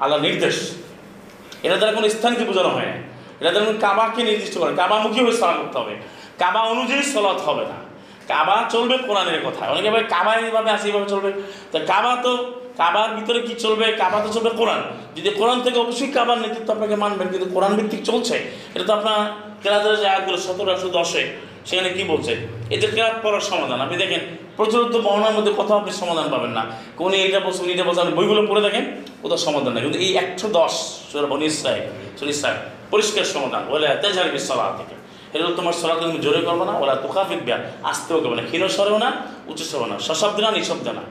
আল্লাহ 0.03 0.19
নির্দেশ। 0.27 0.57
এটা 1.67 1.77
দ্বারা 1.81 1.93
কোনো 1.97 2.07
স্থানকে 2.17 2.45
বোঝানো 2.51 2.71
হয় 2.77 2.89
না। 2.93 2.97
এটা 3.41 3.51
দ্বারা 3.55 3.67
কাবাকে 3.87 4.21
নির্দিষ্ট 4.29 4.55
করে 4.61 4.73
কাবামুখী 4.81 5.21
হয়ে 5.25 5.37
চলা 5.43 5.55
করতে 5.61 5.77
হবে। 5.81 5.95
কাবা 6.43 6.61
অনুযায়ী 6.73 7.03
সলাৎ 7.15 7.39
হবে 7.49 7.65
না। 7.71 7.79
কাবা 8.33 8.57
চলবে 8.75 8.97
কোরআনের 9.09 9.41
কথা 9.47 9.63
অনেকে 9.73 9.89
ভাবে 9.91 10.07
কাবা 10.15 10.33
এইভাবে 10.45 10.71
আসে 10.77 10.87
এইভাবে 10.89 11.09
চলবে। 11.13 11.31
তো 11.73 11.79
কাবা 11.93 12.13
তো, 12.25 12.33
কাবার 12.81 13.09
ভিতরে 13.17 13.41
কি 13.47 13.55
চলবে? 13.65 13.87
কাবা 14.03 14.19
তো 14.25 14.29
চলবে 14.37 14.51
কোরআন। 14.61 14.81
যদি 15.17 15.31
কোরআন 15.41 15.59
থেকে 15.65 15.79
অবশ্যই 15.85 16.11
কাবার 16.17 16.39
নেতৃত্ব 16.45 16.71
আপনাকে 16.77 16.97
মানবেন, 16.97 17.27
কিন্তু 17.33 17.49
কোরআন 17.55 17.73
ভিত্তিক 17.79 18.03
চলছে, 18.11 18.37
এটা 18.75 18.85
তো 18.89 18.93
আপনার 18.99 19.19
কেরাতের 19.63 19.95
যে 20.01 20.07
আয়াতগুলো, 20.13 20.39
সতেরো 20.47 20.71
একশো 20.75 20.89
দশে 20.99 21.23
সেখানে 21.69 21.89
কি 21.97 22.03
বলছে? 22.13 22.33
এদের 22.75 22.91
কেরাত 22.97 23.17
পড়ার 23.25 23.45
সমাধান। 23.51 23.79
আপনি 23.85 23.97
দেখেন 24.05 24.23
প্রচলিত 24.57 24.95
বর্ণার 25.07 25.35
মধ্যে 25.37 25.53
কোথাও 25.59 25.77
আপনি 25.81 25.93
সমাধান 26.03 26.27
পাবেন 26.35 26.53
না। 26.59 26.63
কোন 27.01 27.11
এইটা 27.25 27.41
বলছেন 27.47 27.65
এইটা 27.73 27.85
বলছেন 27.89 28.03
আপনি 28.05 28.17
বইগুলো 28.19 28.41
পড়ে 28.51 28.63
দেখেন 28.67 28.85
কোথাও 29.23 29.39
সমাধান 29.47 29.73
নেই। 29.75 29.83
কিন্তু 29.85 29.99
এই 30.05 30.11
একশো 30.23 30.49
দশ 30.59 30.73
সুরা 31.09 31.29
বনি 31.33 31.45
ইসরায়েল 31.53 31.85
সুরা 32.19 32.53
পরিষ্কার 32.93 33.25
সমাধান। 33.35 33.63
বলে 33.73 33.87
তেজার 34.03 34.29
বিশ্বলা 34.37 34.65
থেকে 34.79 34.95
এটা 35.35 35.45
তোমার 35.57 35.75
সলাতে 35.81 36.01
তুমি 36.01 36.19
জোরে 36.25 36.41
করবে 36.49 36.65
না 36.71 36.75
ওরা 36.83 36.95
তুকাফিক 37.05 37.41
ব্যাগ 37.47 37.63
আসতেও 37.91 38.19
করবে 38.23 38.37
না। 38.39 38.45
ক্ষীণ 38.49 38.63
সরেও 38.77 38.99
না 39.05 39.09
উচ্চ 39.51 39.61
সরেও 39.71 39.89
না। 39.93 39.97
সশব্দ 40.07 40.39
না, 40.45 40.51
নিঃশব্দ 40.57 40.87
না। 40.99 41.03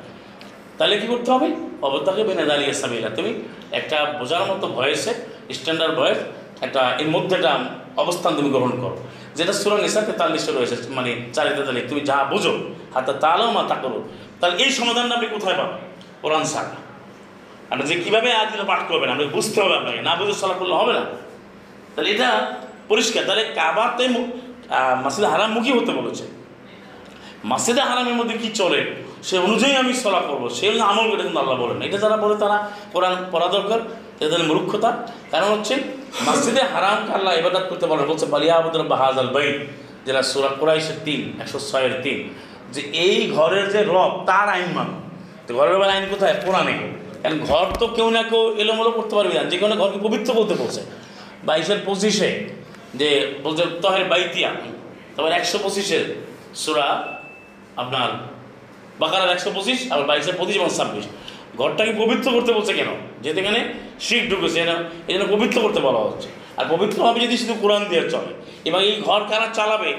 তাহলে 0.77 0.95
কি 1.01 1.07
করতে 1.07 1.29
হবে? 1.31 1.47
অবতাকে 1.87 2.21
বেনে 2.23 2.45
দাঁড়িয়ে 2.45 2.73
সামিলা। 2.73 3.09
তুমি 3.17 3.31
একটা 3.79 3.97
বোঝার 4.19 4.43
মতো 4.49 4.65
ভয়েসে 4.77 5.11
স্ট্যান্ডার্ড 5.57 5.93
ভয়েস 5.99 6.19
একটা 6.65 6.81
এর 7.01 7.09
মধ্যে 7.15 7.33
একটা 7.35 7.51
অবস্থান 8.03 8.31
তুমি 8.35 8.49
গ্রহণ 8.49 8.73
করো। 8.83 8.97
যেটা 9.37 9.53
সুরা 9.53 9.77
নিসা 9.77 10.01
তেতাল্লিশে 10.01 10.51
রয়েছে 10.51 10.75
মানে 10.89 11.21
চারি 11.33 11.49
তেতাল্লিশ 11.49 11.83
তুমি 11.89 12.01
যা 12.01 12.23
বুঝো 12.23 12.59
হাতে 12.93 13.13
তালাও 13.13 13.51
মা 13.51 13.63
তা 13.67 13.75
করো 13.75 14.03
তাহলে 14.41 14.63
এই 14.63 14.69
সমাধানটা 14.69 15.15
আপনি 15.15 15.27
কোথায় 15.27 15.57
পাবেন? 15.57 15.77
কোরআন 16.21 16.43
সাকা 16.43 16.87
আপনি 17.69 17.87
যে 17.87 17.99
কীভাবে 17.99 18.33
আদিল 18.33 18.63
পাঠ 18.65 18.79
করবেন 18.87 19.09
আপনি 19.09 19.25
বুঝতে 19.25 19.61
হবে 19.61 19.77
আপনাকে। 19.77 20.01
না 20.01 20.15
বুঝে 20.15 20.33
চলা 20.33 20.53
করলে 20.53 20.73
হবে 20.73 20.93
না। 20.93 21.05
তাহলে 21.95 22.11
এটা 22.11 22.55
পরিষ্কার। 22.87 23.25
তাহলে 23.25 23.43
কাবাতে 23.55 24.07
মু- 24.07 24.27
আহ, 24.73 25.03
মাসজিদে 25.03 25.27
হারামমুখী 25.27 25.71
হতে 25.71 25.91
বলেছে। 25.91 26.23
মাসজিদে 27.43 27.81
হারামের 27.81 28.13
মধ্যে 28.13 28.37
কি 28.37 28.47
চলে? 28.47 28.95
সে 29.23 29.37
অনুযায়ী 29.37 29.75
আমি 29.75 29.93
সলা 29.93 30.19
করব। 30.19 30.49
সে 30.49 30.81
আমল 30.81 31.11
করে 31.11 31.21
কিন্তু 31.21 31.39
আল্লাহ 31.39 31.57
বলেন 31.57 31.81
এটা 31.81 31.97
যারা 31.97 32.17
বলে 32.17 32.35
তারা 32.37 32.71
কোরআন 32.93 33.15
পড়া 33.31 33.47
দরকার। 33.47 33.79
এদের 34.19 34.43
মূর্খতা। 34.43 35.07
কারণ 35.31 35.47
হচ্ছে 35.47 35.75
মসজিদে 36.27 36.61
হারাম 36.61 37.11
আল্লাহ 37.13 37.33
ইবাদত 37.33 37.65
করতে 37.69 37.85
বলেন 37.85 38.05
বলছে 38.05 38.25
বালিয়া 38.25 38.55
আবুদুল 38.55 38.87
বাহাজ 38.87 39.17
আল 39.17 39.27
বাইন 39.27 39.67
যেটা 40.05 40.21
সুরা 40.23 40.47
কোরাইশের 40.47 40.95
তিন, 41.05 41.41
একশো 41.41 41.59
ছয়ের 41.59 41.91
তিন। 42.03 42.29
যে 42.73 42.81
এই 42.81 43.31
ঘরের 43.31 43.69
যে 43.69 43.83
রব, 43.83 44.23
তার 44.25 44.49
আইন 44.49 44.69
মান। 44.73 44.87
তো 45.47 45.55
ঘরের 45.55 45.79
বেলা 45.79 45.93
আইন 45.93 46.05
কোথায়? 46.09 46.35
কোরআনে। 46.45 46.75
কারণ 47.23 47.39
ঘর 47.39 47.65
তো 47.79 47.87
কেউ 47.87 48.09
না 48.09 48.23
কেউ 48.23 48.55
এলোমেলো 48.57 48.91
করতে 48.91 49.15
পারবি 49.15 49.33
না। 49.33 49.43
যে 49.43 49.57
কোনো 49.57 49.75
ঘরকে 49.75 49.99
পবিত্র 49.99 50.33
করতে 50.33 50.53
বলছে। 50.53 50.81
বাইশের 51.43 51.77
পঁচিশে 51.85 52.49
যে 52.95 53.39
বলছে, 53.43 53.63
তহের 53.81 54.05
বাইতিয়া 54.05 54.49
তারপর 55.15 55.31
একশো 55.31 55.57
পঁচিশের 55.63 56.15
সুরা 56.55 57.19
আপনার 57.75 58.09
বাকারার 58.99 59.29
একশো 59.29 59.51
পঁচিশ, 59.55 59.91
আর 59.91 60.01
বাইশের 60.01 60.33
পঁচিশ 60.37 60.55
এবং 60.55 60.69
ছাব্বিশ। 60.69 61.05
ঘরটাকে 61.59 61.93
পবিত্র 62.01 62.27
করতে 62.35 62.51
বলছে 62.57 62.73
কেন? 62.79 62.89
যেহেতু 63.21 63.39
এখানে 63.43 63.59
শিখ 64.05 64.23
ঢুকেছে 64.31 64.59
না 64.69 64.75
এই 65.07 65.13
জন্য 65.13 65.25
পবিত্র 65.35 65.57
করতে 65.65 65.79
বলা 65.87 66.01
হচ্ছে। 66.05 66.27
আর 66.59 66.65
পবিত্র 66.73 66.97
হবে 67.07 67.19
যদি 67.25 67.35
শুধু 67.41 67.53
কোরআন 67.63 67.83
দিয়ে 67.89 68.03
চলে, 68.13 68.31
এবং 68.69 68.79
এই 68.89 68.95
ঘর 69.01 69.21
কারা 69.29 69.47
চালাবে, 69.57 69.91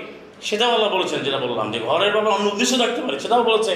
সেটাও 0.48 0.70
আল্লাহ 0.74 0.90
বলেছেন, 0.97 1.18
যেটা 1.26 1.39
বললাম, 1.39 1.66
যে 1.72 1.78
ঘরের 1.89 2.10
ব্যাপারে 2.14 2.35
অন্য 2.35 2.47
উদ্দেশ্য 2.52 2.74
থাকতে 2.82 3.01
পারে, 3.05 3.16
সেটাও 3.20 3.43
বলেছে 3.43 3.72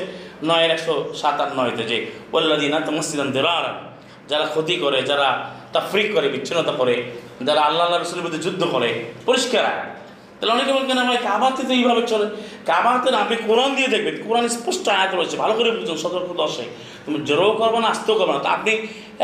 নয়ের 0.48 0.70
একশো 0.70 0.94
সাত 1.20 1.36
আট 1.40 1.50
নয়তে 1.58 1.82
যে 1.90 1.96
ওল্লাদিনা 2.32 2.78
তমসিদান 2.86 3.28
দেরার 3.36 3.66
যারা 4.30 4.46
ক্ষতি 4.46 4.74
করে, 4.76 4.98
যারা 5.10 5.28
তা 5.72 5.80
তাফরিক 5.80 6.08
করে, 6.14 6.26
বিচ্ছিন্নতা 6.28 6.72
করে, 6.72 6.94
যারা 7.46 7.60
আল্লাহ 7.60 7.84
আল্লাহ 7.86 7.98
রসুলের 7.98 8.22
বিরুদ্ধে 8.24 8.42
যুদ্ধ 8.46 8.62
করে, 8.64 8.88
পরিষ্কার 9.26 9.64
তাহলে 10.42 10.54
অনেকে 10.56 10.72
বলছেন 10.78 10.98
ভাই 11.10 11.18
কাবাতে 11.28 11.62
তো 11.68 11.72
এইভাবে 11.80 12.02
চলে 12.12 12.26
কাবাতে 12.70 13.08
না, 13.12 13.18
আপনি 13.24 13.36
কোরআন 13.48 13.70
দিয়ে 13.78 13.88
দেখবেন, 13.94 14.14
কোরআন 14.26 14.44
স্পষ্ট 14.56 14.84
আয়াত 14.96 15.12
রয়েছে, 15.18 15.36
ভালো 15.42 15.54
করে 15.58 15.70
বুঝুন, 15.78 15.98
সতর্ক 16.04 16.30
দশে 16.40 16.64
তুমি 17.04 17.18
জোরও 17.28 17.52
করবে 17.60 17.78
না, 17.82 17.88
আসতেও 17.94 18.16
করবে 18.20 18.32
না। 18.36 18.40
তো 18.46 18.50
আপনি 18.56 18.72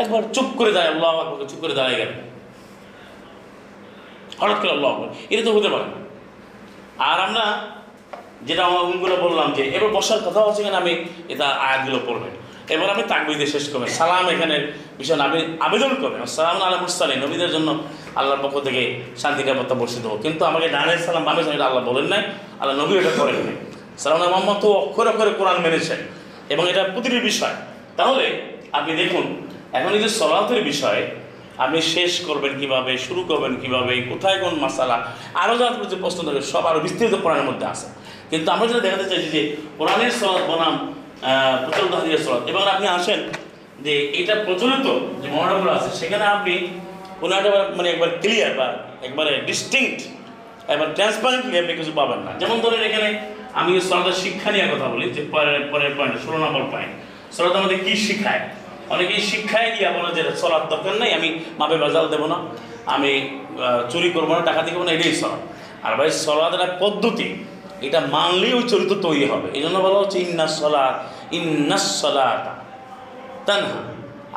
একবার 0.01 0.21
চুপ 0.35 0.47
করে 0.59 0.71
দাঁড়ায়, 0.75 0.91
আল্লাহ 0.93 1.09
আকবরকে 1.21 1.45
চুপ 1.51 1.59
করে 1.63 1.73
দাঁড়ায় 1.79 1.97
গেলেন। 2.01 2.19
হঠাৎ 4.41 4.57
করে 4.61 4.71
আল্লাহ 4.77 4.91
এটা 5.33 5.43
তো 5.47 5.51
হতে 5.57 5.69
পারে। 5.73 5.87
আর 7.09 7.17
আমরা 7.27 7.45
যেটা 8.47 8.63
অঙ্গুলো 8.67 9.15
বললাম 9.25 9.47
যে, 9.57 9.63
এবার 9.75 9.89
বসার 9.97 10.21
কথা 10.27 10.39
হচ্ছে 10.45 10.61
এখানে 10.63 10.77
আমি 10.83 10.93
এটা 11.33 11.47
আয়াতগুলো 11.65 11.99
পড়বেন। 12.07 12.33
এবার 12.73 12.87
আপনি 12.89 13.03
তাকবিদে 13.07 13.47
শেষ 13.47 13.65
করবেন 13.71 13.89
সালাম 13.99 14.25
এখানে 14.35 14.55
ভীষণ 14.97 15.19
আপনি 15.27 15.39
আবেদন 15.59 15.91
করবেন 16.01 16.19
সালাম 16.25 16.57
আল্লাহ 16.65 16.79
মুসালি 16.81 17.15
নবীদের 17.15 17.51
জন্য 17.55 17.69
আল্লাহর 18.15 18.41
পক্ষ 18.43 18.55
থেকে 18.67 18.81
শান্তি, 19.21 19.41
নিরাপত্তা 19.43 19.75
বর্ষিত 19.75 20.05
হোক। 20.05 20.19
কিন্তু 20.25 20.45
আমাকে 20.45 20.67
ডানে 20.75 20.97
সালাম, 20.97 21.23
বামে 21.23 21.41
সালাম 21.43 21.57
এটা 21.57 21.65
আল্লাহ 21.65 21.83
বলেন 21.89 22.07
নাই, 22.13 22.21
আল্লাহ 22.59 22.75
নবী 22.81 22.93
এটা 22.97 23.11
করেন 23.17 23.39
নাই। 23.47 23.55
সালাম 23.97 24.19
মোহাম্মদ 24.33 24.57
তো 24.61 24.69
অক্ষরে 24.71 25.09
অক্ষরে 25.09 25.31
কোরআন 25.39 25.57
মেনেছেন। 25.61 25.99
এবং 26.53 26.63
এটা 26.71 26.83
প্রতিটি 26.93 27.19
বিষয়। 27.19 27.55
তাহলে 27.97 28.25
আপনি 28.77 28.91
দেখুন, 29.01 29.25
এখন 29.77 29.91
এই 29.93 30.01
যে 30.03 30.09
সলাতের 30.09 30.61
বিষয়ে, 30.63 31.01
আপনি 31.63 31.81
শেষ 31.81 32.11
করবেন 32.27 32.53
কীভাবে, 32.59 32.97
শুরু 32.97 33.21
করবেন 33.29 33.53
কীভাবে, 33.61 33.93
কোথায় 34.11 34.37
কোন 34.41 34.53
মশালা 34.63 34.97
আরও 35.33 35.55
যা 35.57 35.67
যে 35.91 35.97
প্রশ্ন 36.03 36.19
থাকে 36.27 36.41
সব 36.41 36.63
আরও 36.65 36.79
বিস্তৃত 36.79 37.13
কোরআনের 37.23 37.45
মধ্যে 37.49 37.65
আছে। 37.65 37.87
কিন্তু 38.29 38.47
আমরা 38.51 38.65
যেটা 38.67 38.79
দেখাতে 38.79 39.05
চাইছি 39.09 39.29
যে 39.35 39.41
কোরআনের 39.77 40.11
সলাৎ 40.11 40.43
বনাম 40.49 40.75
প্রচলিত 41.63 41.91
হাদিসের 41.99 42.21
সলাৎ 42.25 42.43
এবং 42.51 42.61
আপনি 42.75 42.87
আসেন 42.97 43.19
যে 43.85 43.93
এটা 44.19 44.33
প্রচলিত 44.47 44.87
যে 45.21 45.27
মহানগর 45.35 45.69
আছে, 45.77 45.89
সেখানে 45.99 46.25
আপনি 46.35 46.53
কোনো 47.21 47.33
একটা 47.39 47.51
মানে 47.77 47.87
একবার 47.93 48.09
ক্লিয়ার 48.23 48.51
বা 48.59 48.67
একবারে 49.07 49.31
ডিস্টিংক্ট 49.49 49.99
একবার 50.71 50.89
ট্রান্সপারেন্টলি 50.97 51.55
আপনি 51.61 51.73
কিছু 51.79 51.93
পাবেন 51.99 52.19
না। 52.25 52.31
যেমন 52.41 52.57
ধরেন 52.63 52.81
এখানে 52.89 53.09
আমি 53.59 53.71
সলাতের 53.89 54.17
শিক্ষা 54.23 54.49
নিয়ে 54.55 54.67
কথা 54.73 54.87
বলি, 54.93 55.05
যে 55.15 55.21
পরের 55.33 55.61
পরের 55.71 55.91
পয়েন্ট 55.97 56.15
ষোলো 56.25 56.37
নম্বর 56.45 56.63
পয়েন্ট 56.73 56.93
সলাত 57.35 57.53
আমাদের 57.61 57.79
কী 57.85 57.93
শিখায়? 58.07 58.43
অনেকেই 58.93 59.21
শিক্ষায় 59.31 59.69
গিয়ে 59.75 59.89
বলে 59.97 60.09
যে 60.17 60.21
চলার 60.41 60.63
দরকার 60.71 60.93
নেই, 61.01 61.11
আমি 61.17 61.29
মাপে 61.59 61.77
বাজাল 61.83 62.05
দেবো 62.13 62.25
না, 62.33 62.37
আমি 62.95 63.11
চুরি 63.91 64.09
করব 64.15 64.29
না, 64.37 64.41
টাকা 64.49 64.61
দিব 64.67 64.77
না, 64.85 64.89
এটাই 64.95 65.15
সলাৎ। 65.21 65.41
আর 65.85 65.93
ভাই, 65.99 66.09
সলাৎ 66.25 66.51
একটা 66.57 66.69
পদ্ধতি 66.83 67.27
এটা 67.87 67.99
মানলেই 68.15 68.53
ওই 68.53 68.65
চরিত্র 68.71 68.95
তৈরি 69.07 69.25
হবে। 69.31 69.47
এই 69.57 69.61
জন্য 69.65 69.77
বলা 69.85 69.97
হচ্ছে 70.01 70.17
ইন্নাস 70.25 70.53
সলাৎ 70.61 70.95
ইন্নাস 71.37 71.87
তানহা 73.47 73.81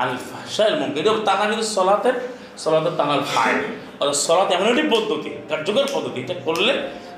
আল 0.02 0.14
ফাহশাইল 0.28 0.74
মুনকার। 0.81 1.01
এটা 1.02 1.12
তানা 1.28 1.44
কিন্তু 1.51 1.66
সলাতের 1.77 2.16
সলাতের 2.62 2.94
তানার 3.01 3.23
ফাইল 3.35 3.59
অর্থাৎ 4.01 4.19
সলাত 4.27 4.48
এমন 4.56 4.66
একটি 4.73 4.85
পদ্ধতি, 4.94 5.31
কার্যকর 5.51 5.86
পদ্ধতি। 5.94 6.19
এটা 6.24 6.36
করলে 6.47 6.73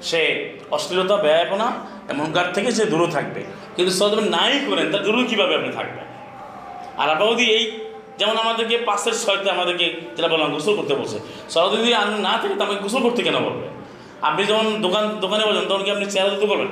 সে 0.08 0.20
অশ্লীলতা, 0.76 1.16
ব্যয়পনা 1.16 1.68
এমন 2.12 2.26
কার 2.32 2.48
থেকে 2.56 2.70
সে 2.78 2.84
দূরে 2.92 3.06
থাকবে। 3.16 3.40
কিন্তু 3.76 3.92
সলাত 3.98 4.14
নাই 4.36 4.52
করেন 4.68 4.86
তার 4.92 5.02
দূরে 5.06 5.24
কীভাবে 5.30 5.52
আপনি 5.58 5.70
থাকবেন? 5.78 6.06
আর 7.00 7.08
যদি 7.20 7.44
এই 7.56 7.64
যেমন 8.18 8.36
আমাদেরকে 8.44 8.76
পাশের 8.88 9.14
ছয়তে 9.22 9.48
আমাদেরকে 9.56 9.86
যেটা 10.16 10.28
বললাম, 10.28 10.48
গোসল 10.54 10.74
করতে 10.76 10.94
বলছে। 11.00 11.18
সলাত 11.52 11.72
যদি 11.76 11.90
আমি 12.02 12.14
না 12.26 12.32
থাকে 12.40 12.54
তো 12.58 12.62
আমাকে 12.64 12.80
গোসল 12.84 13.02
করতে 13.06 13.20
কেন 13.22 13.36
বলবে? 13.46 13.66
আপনি 14.28 14.42
যখন 14.50 14.66
দোকান 14.84 15.04
দোকানে 15.24 15.44
বলেন 15.48 15.64
তখন 15.70 15.82
কি 15.84 15.90
আপনি 15.96 16.06
চেয়ার 16.12 16.28
ধুতে 16.32 16.46
করবেন 16.52 16.70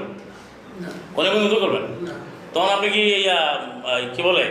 কোনে 1.15 1.29
ধুতে 1.45 1.59
করবেন 1.65 1.85
তখন 2.55 2.71
আপনি 2.77 2.87
কি 2.95 3.03
কি 4.15 4.21
বলে 4.29 4.45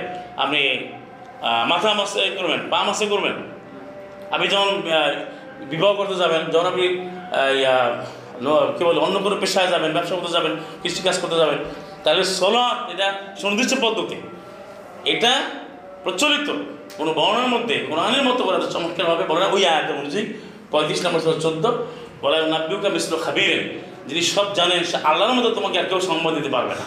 আপনি 0.44 0.60
মাথা 1.72 1.90
মাসে 2.00 2.22
করবেন 2.38 2.60
পা 2.72 2.80
মাসে 2.88 3.06
করবেন? 3.14 3.36
আপনি 4.34 4.48
যখন 4.54 4.70
বিবাহ 5.72 5.92
করতে 6.00 6.16
যাবেন 6.22 6.42
যখন 6.54 6.68
আপনি 6.72 6.86
কি 8.78 8.82
বলে 8.88 9.00
অন্য 9.06 9.16
কোনো 9.26 9.36
পেশায় 9.42 9.70
যাবেন 9.74 9.90
ব্যবসা 9.96 10.14
করতে 10.20 10.34
যাবেন 10.38 10.54
কৃষিকাজ 10.82 11.16
করতে 11.24 11.38
যাবেন 11.42 11.60
তাহলে 12.04 12.24
সলাৎ 12.40 12.78
এটা 12.94 13.08
সুনির্দিষ্ট 13.42 13.74
পদ্ধতি। 13.86 14.18
এটা 15.14 15.32
প্রচলিত। 16.04 16.48
কোনো 17.00 17.12
বর্ণের 17.20 17.50
মধ্যে 17.54 17.76
কোনো 17.90 18.00
কোরআনের 18.02 18.24
মতো 18.30 18.42
করে 18.48 18.58
চমৎকারভাবে 18.76 19.24
বলে 19.30 19.40
না 19.44 19.48
ওই 19.56 19.62
আয়াত 19.72 19.88
অনুযায়ী 20.00 20.26
পঁয়ত্রিশ 20.72 21.00
নম্বর 21.06 21.22
চোদ্দ 21.46 21.66
বলে 22.22 22.38
নাব্বিউকা 22.54 22.90
মিশ্র 22.96 23.12
খাবিরেন 23.26 23.62
যিনি 24.08 24.22
সব 24.34 24.48
জানেন, 24.58 24.82
সে 24.92 24.98
আল্লাহর 25.10 25.34
মতো 25.38 25.50
তোমাকে 25.58 25.78
আর 25.82 25.88
কেউ 25.92 26.00
সম্মান 26.10 26.32
দিতে 26.38 26.50
পারবে 26.56 26.74
না। 26.80 26.86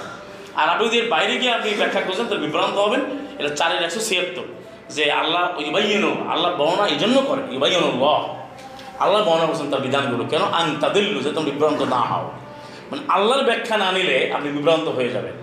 আর 0.60 0.66
আপনি 0.72 0.84
যদি 0.88 1.00
বাইরে 1.14 1.34
গিয়ে 1.40 1.52
আপনি 1.58 1.68
ব্যাখ্যা 1.80 2.00
করছেন 2.06 2.26
তো 2.30 2.34
বিভ্রান্ত 2.44 2.76
হবেন। 2.84 3.02
এটা 3.40 3.50
চারের 3.58 3.80
একশো 3.86 4.00
ছিয়াত্তর। 4.08 4.46
যে 4.96 5.04
আল্লাহ 5.20 5.44
ইবাইন 5.68 6.04
আল্লাহ 6.32 6.50
বর্ণনা 6.60 6.84
এই 6.92 6.98
জন্য 7.02 7.16
করেন 7.28 7.46
ইবাইন 7.58 7.82
আল্লাহ 9.04 9.20
বর্ণনা 9.28 9.46
করছেন 9.50 9.68
তার 9.72 9.82
বিধানগুলো। 9.86 10.24
কেন? 10.32 10.42
আন 10.58 10.66
তাদিল্লু, 10.82 11.18
যে 11.26 11.30
তুমি 11.36 11.46
বিভ্রান্ত 11.50 11.80
না 11.94 12.00
হও। 12.10 12.24
মানে 12.90 13.02
আল্লাহর 13.16 13.44
ব্যাখ্যা 13.48 13.76
না 13.82 13.88
নিলে 13.96 14.16
আপনি 14.36 14.48
বিভ্রান্ত 14.56 14.86
হয়ে 14.96 15.10
যাবেন। 15.14 15.34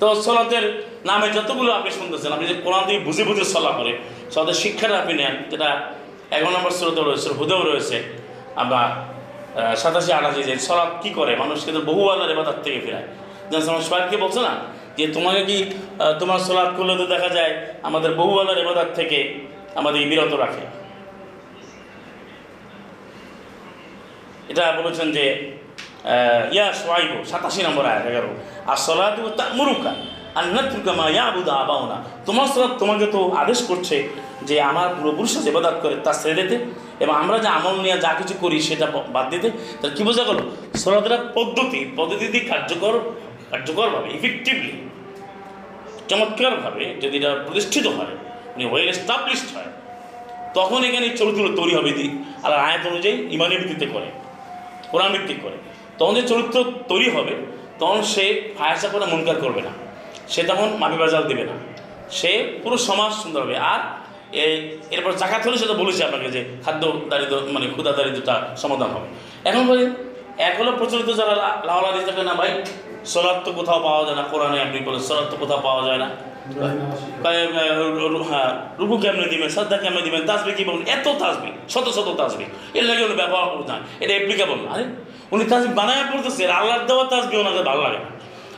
তো 0.00 0.06
সলাতের 0.24 0.64
নামে 1.08 1.26
যতগুলো 1.36 1.70
আপনি 1.78 1.90
শুনতেছেন, 1.98 2.30
আপনি 2.36 2.46
যে 2.50 2.56
কোরআন 2.64 2.82
দিয়ে 2.88 3.00
বুঝে 3.06 3.24
বুঝে 3.28 3.44
সলা 3.54 3.72
করে 3.78 3.92
সলাতের 4.32 4.58
শিক্ষাটা 4.62 4.96
আপনি 5.02 5.12
নেন, 5.20 5.34
যেটা 5.50 5.68
এগারো 6.36 6.50
নম্বর 6.56 6.72
স্রোত 6.78 6.98
রয়েছে 7.08 7.28
হুদেও 7.38 7.60
রয়েছে, 7.70 7.96
আবার 8.62 8.88
সাতাশি 9.82 10.10
আটাশি 10.18 10.42
যে 10.48 10.54
সলাপ 10.68 10.90
কী 11.02 11.10
করে? 11.18 11.32
মানুষ 11.42 11.58
কিন্তু 11.66 11.80
বহু 11.90 12.02
আল্লাহর 12.12 12.32
এবাদার 12.34 12.58
থেকে 12.64 12.78
ফেরায়। 12.84 13.06
যেমন 13.50 13.64
আমার 13.72 13.84
সোয়াইবকে 13.88 14.16
বলছে 14.24 14.40
না 14.46 14.52
যে, 14.96 15.04
তোমাকে 15.16 15.40
কি 15.48 15.56
তোমার 16.20 16.40
সলাপ 16.48 16.70
করলে 16.76 16.94
তো 17.00 17.06
দেখা 17.14 17.30
যায় 17.36 17.52
আমাদের 17.88 18.10
বহু 18.20 18.32
আল্লাহর 18.40 18.62
এবাদার 18.64 18.88
থেকে 18.98 19.18
আমাদের 19.80 20.00
বিরত 20.10 20.32
রাখে। 20.44 20.64
এটা 24.50 24.64
বলেছেন 24.78 25.08
যে 25.16 25.24
ইয়া 26.54 26.66
সোয়াইব, 26.80 27.12
সাতাশি 27.30 27.60
নম্বর 27.66 27.84
আয় 27.90 28.00
এগারো। 28.10 28.30
আর 28.70 28.78
সলাদ 28.86 29.14
মুরুকা 29.58 29.92
আর 30.38 30.44
নাতুকা 30.54 30.92
মা 31.00 31.06
ইয়া 31.14 31.24
আবুদা 31.30 31.52
আবাউনা। 31.62 31.98
তোমার 32.26 32.46
সলাপ 32.52 32.72
তোমাকে 32.82 33.06
তো 33.14 33.20
আদেশ 33.42 33.60
করছে 33.70 33.96
যে 34.48 34.56
আমার 34.70 34.88
পূর্বপুরুষরা 34.96 35.40
যে 35.44 35.50
ইবাদত 35.54 35.76
করে 35.84 35.94
তা 36.06 36.12
ছেড়ে 36.20 36.36
দিতে 36.40 36.56
এবং 37.04 37.14
আমরা 37.22 37.36
যে 37.44 37.48
আমল 37.58 37.76
নিয়ে 37.84 37.96
যা 38.04 38.10
কিছু 38.18 38.34
করি 38.42 38.58
সেটা 38.68 38.86
বাদ 39.14 39.26
দিতে। 39.32 39.48
তাহলে 39.78 39.94
কী 39.96 40.02
বোঝা 40.08 40.24
গেল? 40.28 40.38
সলাতের 40.82 41.12
পদ্ধতি 41.36 41.80
পদ্ধতি 41.98 42.38
কার্যকর, 42.50 42.94
কার্যকরভাবে 43.50 44.08
ইফেক্টিভলি 44.18 44.72
চমৎকারভাবে 46.10 46.84
যদি 47.02 47.14
এটা 47.20 47.30
প্রতিষ্ঠিত 47.46 47.86
হয় 47.96 48.14
মানে 48.52 48.64
ওয়েল 48.72 48.88
এস্টাবলিশড 48.94 49.48
হয়, 49.56 49.70
তখন 50.58 50.80
এখানে 50.88 51.04
এই 51.08 51.14
চরিত্রগুলো 51.20 51.52
তৈরি 51.60 51.72
হবে 51.78 51.90
দি 51.98 52.06
আর 52.44 52.52
আয়াত 52.66 52.82
অনুযায়ী 52.90 53.16
ইমানের 53.36 53.58
ভিত্তিতে 53.60 53.86
করে, 53.94 54.08
কোরআন 54.90 55.10
ভিত্তিক 55.12 55.38
করে। 55.42 55.56
তখন 55.98 56.12
যে 56.18 56.22
চরিত্র 56.32 56.56
তৈরি 56.90 57.08
হবে, 57.16 57.34
তখন 57.80 57.98
সে 58.12 58.24
ফায়াসা 58.58 58.88
করে 58.88 59.04
মনকার 59.12 59.36
করবে 59.44 59.60
না। 59.66 59.72
সে 60.32 60.40
তখন 60.50 60.68
মাপি 60.80 60.96
বাজাল 61.02 61.24
দেবে 61.30 61.44
না। 61.50 61.54
সে 62.18 62.30
পুরো 62.62 62.76
সমাজ 62.88 63.12
সুন্দর 63.22 63.40
হবে। 63.44 63.56
আর 63.72 63.80
এরপর 64.94 65.12
জাকাত 65.22 65.42
হলে 65.46 65.56
সেটা 65.62 65.74
বলেছি 65.82 66.00
আপনাকে 66.08 66.28
যে 66.34 66.40
খাদ্য 66.64 66.82
দারিদ্র 67.10 67.34
মানে 67.54 67.66
ক্ষুদা 67.74 67.92
দারিদ্রতা 67.98 68.34
সমাধান 68.62 68.90
হবে। 68.94 69.08
এখন 69.48 69.62
বলেন 69.70 69.88
এক 70.48 70.54
হলো 70.60 70.70
প্রচলিত 70.80 71.08
যারা 71.20 71.34
লাওলা 71.68 71.90
দিয়ে 71.94 72.06
থাকে 72.08 72.22
না 72.28 72.34
ভাই, 72.40 72.50
সলাৎ 73.12 73.38
তো 73.46 73.50
কোথাও 73.58 73.78
পাওয়া 73.86 74.02
যায় 74.06 74.16
না, 74.20 74.24
কোরআনে 74.32 74.58
আপনি 74.66 74.78
বলে 74.88 74.98
সলাৎ 75.08 75.26
তো 75.32 75.36
কোথাও 75.42 75.60
পাওয়া 75.66 75.82
যায় 75.88 76.00
না। 76.04 76.08
হ্যাঁ 78.30 78.50
রুকু 78.80 78.96
কেমনে 79.04 79.26
দিবেন 79.32 79.48
শ্রদ্ধা 79.54 79.76
কেমনে 79.82 80.02
দিবেন 80.06 80.22
তাসবি 80.28 80.52
কি 80.58 80.62
বলবেন 80.68 80.86
এত 80.96 81.06
তাসবি 81.22 81.50
শত 81.72 81.86
শত 81.96 82.08
তাসবি 82.20 82.44
এর 82.78 82.84
লাগে 82.88 83.02
উনি 83.08 83.16
ব্যবহার 83.22 83.46
করতে 83.52 83.72
না 83.72 83.78
এটা 84.02 84.12
অ্যাপ্লিকেবল 84.16 84.58
আরে, 84.72 84.84
উনি 85.34 85.44
তাসবি 85.50 85.70
বানায় 85.80 86.04
পড়তেছে, 86.10 86.42
আর 86.46 86.52
আল্লাহর 86.58 86.82
দেওয়া 86.88 87.04
তাসবি 87.12 87.34
ওনাকে 87.42 87.62
ভালো 87.70 87.80
লাগে 87.86 88.00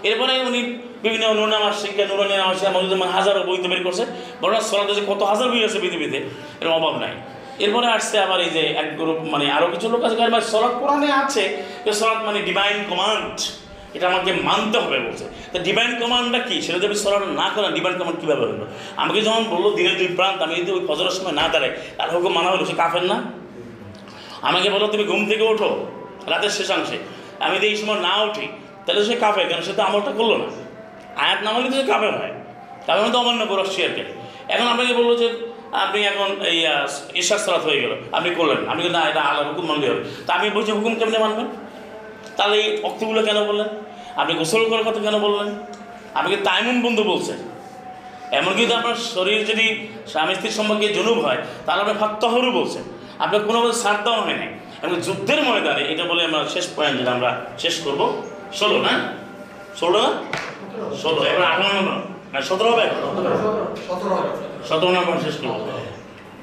এরপরে 0.09 0.33
উনি 0.51 0.61
বিভিন্ন 1.03 1.27
নুরনামাজ 1.39 1.75
শিক্ষা 1.83 2.05
নুরানি 2.11 2.35
নামাজ 2.43 2.57
শিক্ষা 2.61 2.73
মজুদ 2.77 2.93
হাজারো 3.17 3.41
বই 3.49 3.59
তো 3.63 3.69
বের 3.73 3.83
করছে। 3.87 4.05
বড় 4.43 4.55
সলাতে 4.71 4.93
যে 4.99 5.03
কত 5.11 5.21
হাজার 5.33 5.47
বই 5.53 5.63
আছে 5.69 5.79
পৃথিবীতে, 5.83 6.19
এর 6.61 6.69
অভাব 6.79 6.95
নাই। 7.05 7.15
এরপরে 7.65 7.87
আসছে 7.97 8.17
আবার 8.27 8.39
এই 8.47 8.51
যে 8.57 8.63
এক 8.83 8.89
গ্রুপ 8.99 9.19
মানে 9.33 9.47
আরও 9.57 9.67
কিছু 9.75 9.87
লোক 9.93 10.03
আছে 10.07 10.17
ভাই 10.35 10.43
সলাৎ 10.53 10.73
কোরআনে 10.81 11.09
আছে 11.23 11.45
যে 11.85 11.93
সলাৎ 12.01 12.21
মানে 12.29 12.39
ডিভাইন 12.49 12.79
কমান্ড 12.91 13.37
এটা 13.97 14.07
আমাকে 14.13 14.31
মানতে 14.49 14.77
হবে 14.79 14.99
বলছে। 15.07 15.25
তা 15.53 15.59
ডিভাইন 15.69 15.93
কমান্ডটা 16.01 16.41
কি? 16.49 16.57
সেটা 16.63 16.79
যদি 16.85 16.97
সলাৎ 17.05 17.23
না 17.41 17.47
করেন 17.55 17.71
ডিভাইন 17.79 17.95
কমান্ড 17.99 18.19
কীভাবে 18.21 18.45
হলো? 18.51 18.67
আমাকে 19.03 19.21
যখন 19.23 19.45
বলল, 19.53 19.67
দিনের 19.77 19.97
দুই 19.99 20.09
প্রান্ত 20.19 20.39
আমি 20.43 20.55
যদি 20.61 20.71
ওই 20.73 20.83
ফজরের 20.89 21.15
সময় 21.19 21.35
না 21.41 21.45
দাঁড়াই, 21.53 21.73
তার 21.97 22.09
হুকুম 22.15 22.33
মানা 22.33 22.49
হলো, 22.51 22.65
সে 22.65 22.75
কাফের 22.83 23.05
না? 23.13 23.17
আমাকে 24.49 24.69
বলো 24.71 24.87
তুমি 24.87 25.05
ঘুম 25.05 25.21
থেকে 25.31 25.45
ওঠো, 25.53 25.71
রাতের 26.33 26.53
শেষাংশে। 26.59 26.99
আমি 27.45 27.55
যদি 27.57 27.67
এই 27.67 27.77
সময় 27.77 28.01
না 28.09 28.15
উঠি, 28.23 28.47
তাহলে 28.85 29.01
সে 29.05 29.15
কাফের 29.25 29.47
কেন 29.49 29.61
সে 29.61 29.73
তো 29.73 29.83
আমলটা 29.83 30.13
করল 30.19 30.33
না। 30.43 30.49
আয়াত 31.25 31.41
না 31.45 31.51
তো 31.53 31.71
সে 31.77 31.83
কাফের 31.93 32.13
হয়। 32.19 32.33
কাফের 32.87 33.03
মধ্যে 33.05 33.19
অমান্য 33.19 33.43
করে 33.47 33.63
শেয়ারকে 33.65 34.05
এখন 34.49 34.67
আপনাকে 34.73 34.93
বলল 34.95 35.11
যে 35.17 35.29
আপনি 35.73 35.99
এখন 36.03 36.29
এই 36.53 36.61
ঈশ্বর 37.15 37.39
সরাত 37.39 37.65
হয়ে 37.69 37.81
গেল, 37.81 37.93
আপনি 38.13 38.31
করলেন। 38.35 38.61
আমি 38.69 38.81
কিন্তু 38.83 38.99
না, 38.99 39.05
এটা 39.11 39.21
আল্লাহ 39.21 39.45
হুকুম 39.49 39.65
মানলে 39.67 39.87
হবে। 39.91 40.03
তা 40.27 40.31
আমি 40.35 40.51
বলছি 40.51 40.71
হুকুম 40.73 40.95
কেমনে 40.95 41.19
মানবেন? 41.19 41.47
তাহলে 42.37 42.57
এই 42.57 42.69
অক্তগুলো 42.83 43.21
কেন 43.23 43.39
বললেন? 43.45 43.69
আপনি 44.17 44.33
গোসল 44.35 44.63
করার 44.69 44.85
কথা 44.85 45.01
কেন 45.01 45.17
বললেন? 45.19 45.49
আমাকে 46.15 46.37
তাইমুন 46.37 46.77
বন্ধু 46.83 47.03
বলছে 47.03 47.33
এমনকি 48.37 48.63
যদি 48.65 48.75
আপনার 48.75 48.95
শরীর 48.95 49.41
যদি 49.45 49.67
স্বামী 50.07 50.35
স্ত্রীর 50.35 50.53
সম্পর্কে 50.53 50.89
জনুব 50.89 51.19
হয়, 51.19 51.41
তাহলে 51.67 51.83
আপনি 51.83 51.95
ফাত্তাহরু 52.01 52.51
বলছেন। 52.53 52.83
আপনার 53.19 53.41
কোনো 53.43 53.59
মতে 53.61 53.77
সার 53.79 54.05
দেওয়া 54.05 54.21
হয় 54.21 54.37
নাই। 54.37 54.51
এবং 54.83 55.01
যুদ্ধের 55.01 55.43
ময়দানে, 55.43 55.83
এটা 55.93 56.05
বলে 56.05 56.23
আমরা 56.25 56.41
শেষ 56.49 56.67
পয়েন্ট 56.77 57.09
আমরা 57.09 57.31
শেষ 57.59 57.81
করব। 57.85 58.23
ষোলো, 58.55 58.79
না? 58.83 58.95
ষোলো? 59.79 60.03
না 60.03 60.85
ষোলো। 61.03 61.21
এবার 61.33 61.47
আঠারো 61.53 61.73
নম্বর। 61.77 61.99
না 62.33 62.39
সতেরো 62.49 62.71
হবে? 62.73 62.87
সতেরো 64.69 64.91
নম্বর 64.97 65.15
শেষ 65.27 65.37
করব। 65.43 65.59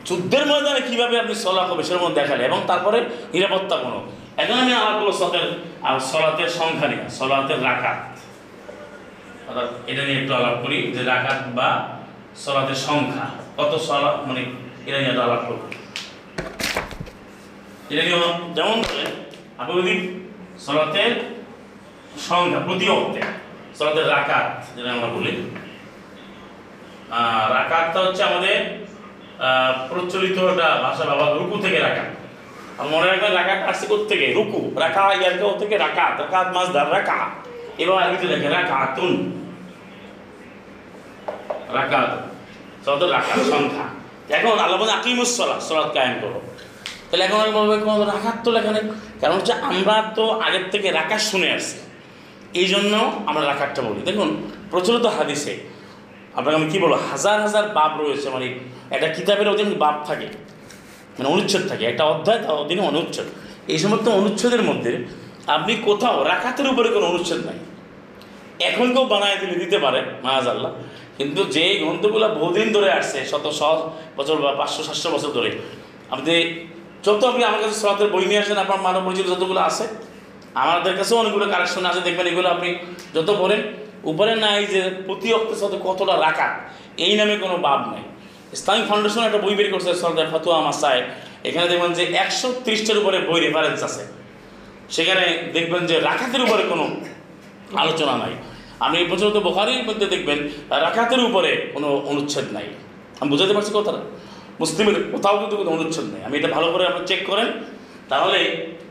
যুদ্ধের 0.07 0.43
ময়দানে 0.49 0.81
কীভাবে 0.89 1.15
আপনি 1.23 1.35
সলা 1.45 1.63
হবে 1.69 1.83
মধ্যে 2.03 2.19
দেখালে 2.19 2.41
এবং 2.49 2.59
তারপরে 2.69 2.97
নিরাপত্তা 3.33 3.75
কোনো। 3.83 3.99
এখন 4.41 4.55
আমি 4.63 4.71
আলাপ 4.79 4.95
করব 4.99 5.09
সতের 5.21 5.47
আর 5.87 5.95
সলাতের 6.11 6.49
সংখ্যা 6.59 6.87
নিয়ে 6.91 7.05
সলাতের 7.17 7.59
রাকাত। 7.67 7.99
অর্থাৎ 9.47 9.69
এটা 9.91 10.01
নিয়ে 10.07 10.19
একটু 10.21 10.33
আলাপ 10.39 10.55
করি 10.63 10.77
যে 10.95 11.01
রাকাত 11.11 11.39
বা 11.57 11.69
সলাতের 12.43 12.79
সংখ্যা। 12.87 13.25
কত 13.57 13.71
সলা 13.87 14.09
মানে 14.27 14.41
এটা 14.87 14.97
নিয়ে 14.99 15.11
একটু 15.13 15.23
আলাপ 15.27 15.41
করব। 15.47 15.61
এটা 17.91 18.01
নিয়ে 18.07 18.19
যেমন 18.57 18.77
আপনি 19.59 19.73
যদি 19.81 19.95
সলাতের 20.65 21.11
সংখ্যা, 22.27 22.59
প্রতি 22.67 22.85
অক্টে 22.97 23.21
সলাতের 23.77 24.07
রাকাত, 24.15 24.47
যেটা 24.75 24.89
আমরা 24.95 25.09
বলি। 25.15 25.33
রাকাতটা 27.57 27.99
হচ্ছে 28.05 28.21
আমাদের 28.29 28.57
প্রচলিত 29.89 30.37
একটা 30.51 30.67
ভাষা 30.85 31.03
ব্যবহার, 31.09 31.31
রুকু 31.39 31.57
থেকে 31.65 31.77
রাকাত। 31.87 32.09
আর 32.79 32.85
মনে 32.93 33.05
রাখবেন, 33.07 33.33
রাকাত 33.39 33.59
আসছে 33.69 33.85
থেকে 34.11 34.25
রুকু 34.37 34.61
রাখা 34.83 35.01
ইয়ারকে 35.21 35.43
ও 35.51 35.53
থেকে 35.61 35.75
রাকাত 35.85 36.13
রাকাত 36.23 36.47
মাছ 36.55 36.67
ধার 36.75 36.87
রাকা। 36.95 37.17
এবার 37.81 37.95
আরবিতে 38.03 38.27
লেখে, 38.31 38.49
রাকাতুন। 38.57 39.13
রাকাত 41.77 42.09
সত 42.85 43.01
রাকাত, 43.15 43.39
সংখ্যা। 43.53 43.85
এখন 44.37 44.53
আল্লাহ 44.63 44.77
বলে 44.81 44.93
আকিমুস 44.99 45.31
সলাত 45.37 45.61
সলাত 45.67 45.89
কায়েম 45.95 46.15
করো। 46.23 46.39
তাহলে 47.09 47.23
এখন 47.27 47.39
বলব, 47.57 47.71
কোনো 47.87 48.03
রাখাত 48.13 48.37
তো 48.45 48.49
লেখা 48.55 48.71
নেই। 48.75 48.85
কারণ 49.21 49.35
হচ্ছে, 49.37 49.53
আমরা 49.69 49.95
তো 50.17 50.23
আগের 50.45 50.65
থেকে 50.73 50.87
রাকাত 50.99 51.21
শুনে 51.31 51.49
আসছি। 51.57 51.77
এই 52.61 52.67
জন্য 52.73 52.93
আমরা 53.29 53.43
রাকাতটা 53.51 53.81
বলি। 53.87 53.99
দেখুন, 54.09 54.29
প্রচলিত 54.71 55.05
হাদিসে, 55.17 55.53
আপনাকে 56.37 56.55
আমি 56.59 56.67
কী 56.71 56.77
বলব, 56.83 56.95
হাজার 57.09 57.37
হাজার 57.45 57.65
বাপ 57.77 57.91
রয়েছে 58.01 58.27
মানে 58.35 58.47
একটা 58.95 59.07
কিতাবের 59.15 59.47
অধীন 59.53 59.69
বাপ 59.83 59.97
থাকে 60.09 60.27
মানে 61.15 61.27
অনুচ্ছেদ 61.33 61.63
থাকে, 61.71 61.83
একটা 61.91 62.03
অধ্যায় 62.13 62.39
তার 62.43 62.55
অধীনে 62.63 62.83
অনুচ্ছেদ। 62.91 63.27
এই 63.73 63.79
সমস্ত 63.83 64.05
অনুচ্ছেদের 64.19 64.63
মধ্যে 64.69 64.91
আপনি 65.55 65.73
কোথাও 65.87 66.15
রাখাতের 66.31 66.67
উপরে 66.71 66.87
কোনো 66.95 67.05
অনুচ্ছেদ 67.11 67.41
নাই। 67.49 67.57
এখন 68.69 68.87
কেউ 68.93 69.05
বানায় 69.13 69.37
দিলে 69.41 69.55
দিতে 69.63 69.77
পারে 69.85 69.99
মাহাজ 70.25 70.45
আল্লাহ 70.53 70.71
কিন্তু 71.17 71.41
যে 71.55 71.65
গ্রন্থগুলো 71.81 72.27
বহুদিন 72.39 72.67
ধরে 72.75 72.89
আসছে, 72.99 73.19
শত 73.31 73.45
শ 73.59 73.61
বছর 74.17 74.35
বা 74.43 74.51
পাঁচশো, 74.59 74.81
সাতশো 74.87 75.09
বছর 75.15 75.31
ধরে, 75.37 75.49
আপনি 76.13 76.33
যত 77.05 77.21
আপনি 77.31 77.41
আমার 77.49 77.59
কাছে 77.63 77.77
সলাতের 77.81 78.09
বই 78.13 78.25
নিয়ে 78.29 78.41
আসেন, 78.43 78.57
আপনার 78.63 78.79
মানব 78.87 79.01
পরিচিত 79.07 79.25
যতগুলো 79.33 79.61
আছে 79.69 79.85
আমাদের 80.61 80.93
কাছেও 80.99 81.17
অনেকগুলো 81.21 81.45
কালেকশন 81.53 81.83
আছে, 81.89 82.01
দেখবেন 82.07 82.27
এগুলো 82.31 82.47
আপনি 82.55 82.69
যত 83.15 83.29
পড়েন, 83.41 83.61
উপরে 84.11 84.33
নাই 84.45 84.59
যে 84.73 84.81
প্রতি 85.07 85.27
অক্টের 85.37 85.59
সাথে 85.61 85.77
কতটা 85.87 86.15
রাখা 86.25 86.47
এই 87.05 87.13
নামে 87.19 87.35
কোনো 87.43 87.55
বাব 87.65 87.79
নাই। 87.93 88.03
ইসলামিক 88.55 88.85
ফাউন্ডেশন 88.89 89.21
একটা 89.27 89.39
বই 89.45 89.53
বের 89.59 89.69
করছে, 89.73 89.91
সরদার 90.01 90.27
ফাতুয়া 90.33 90.57
মাসায়। 90.67 91.01
এখানে 91.47 91.65
দেখবেন 91.71 91.91
যে 91.99 92.03
একশো 92.23 92.47
ত্রিশটার 92.63 92.97
উপরে 93.01 93.17
বই 93.27 93.39
রেফারেন্স 93.45 93.79
আছে। 93.87 94.03
সেখানে 94.95 95.23
দেখবেন 95.55 95.81
যে 95.89 95.95
রাখাতের 96.09 96.41
উপরে 96.45 96.63
কোনো 96.71 96.85
আলোচনা 97.83 98.13
নাই। 98.23 98.33
আপনি 98.85 98.97
প্রচলিত 99.11 99.37
বোখারির 99.47 99.83
মধ্যে 99.89 100.05
দেখবেন 100.13 100.39
রাখাতের 100.85 101.21
উপরে 101.27 101.51
কোনো 101.73 101.89
অনুচ্ছেদ 102.11 102.47
নাই। 102.57 102.67
আমি 103.19 103.29
বুঝাতে 103.33 103.53
পারছি 103.55 103.71
কথাটা? 103.77 104.01
মুসলিমের 104.61 104.97
কোথাও 105.13 105.35
কিন্তু 105.41 105.55
কোনো 105.61 105.69
অনুচ্ছেদ 105.77 106.07
নেই। 106.13 106.21
আমি 106.27 106.35
এটা 106.39 106.49
ভালো 106.55 106.67
করে 106.73 106.83
আপনি 106.91 107.01
চেক 107.09 107.21
করেন। 107.31 107.47
তাহলে 108.11 108.39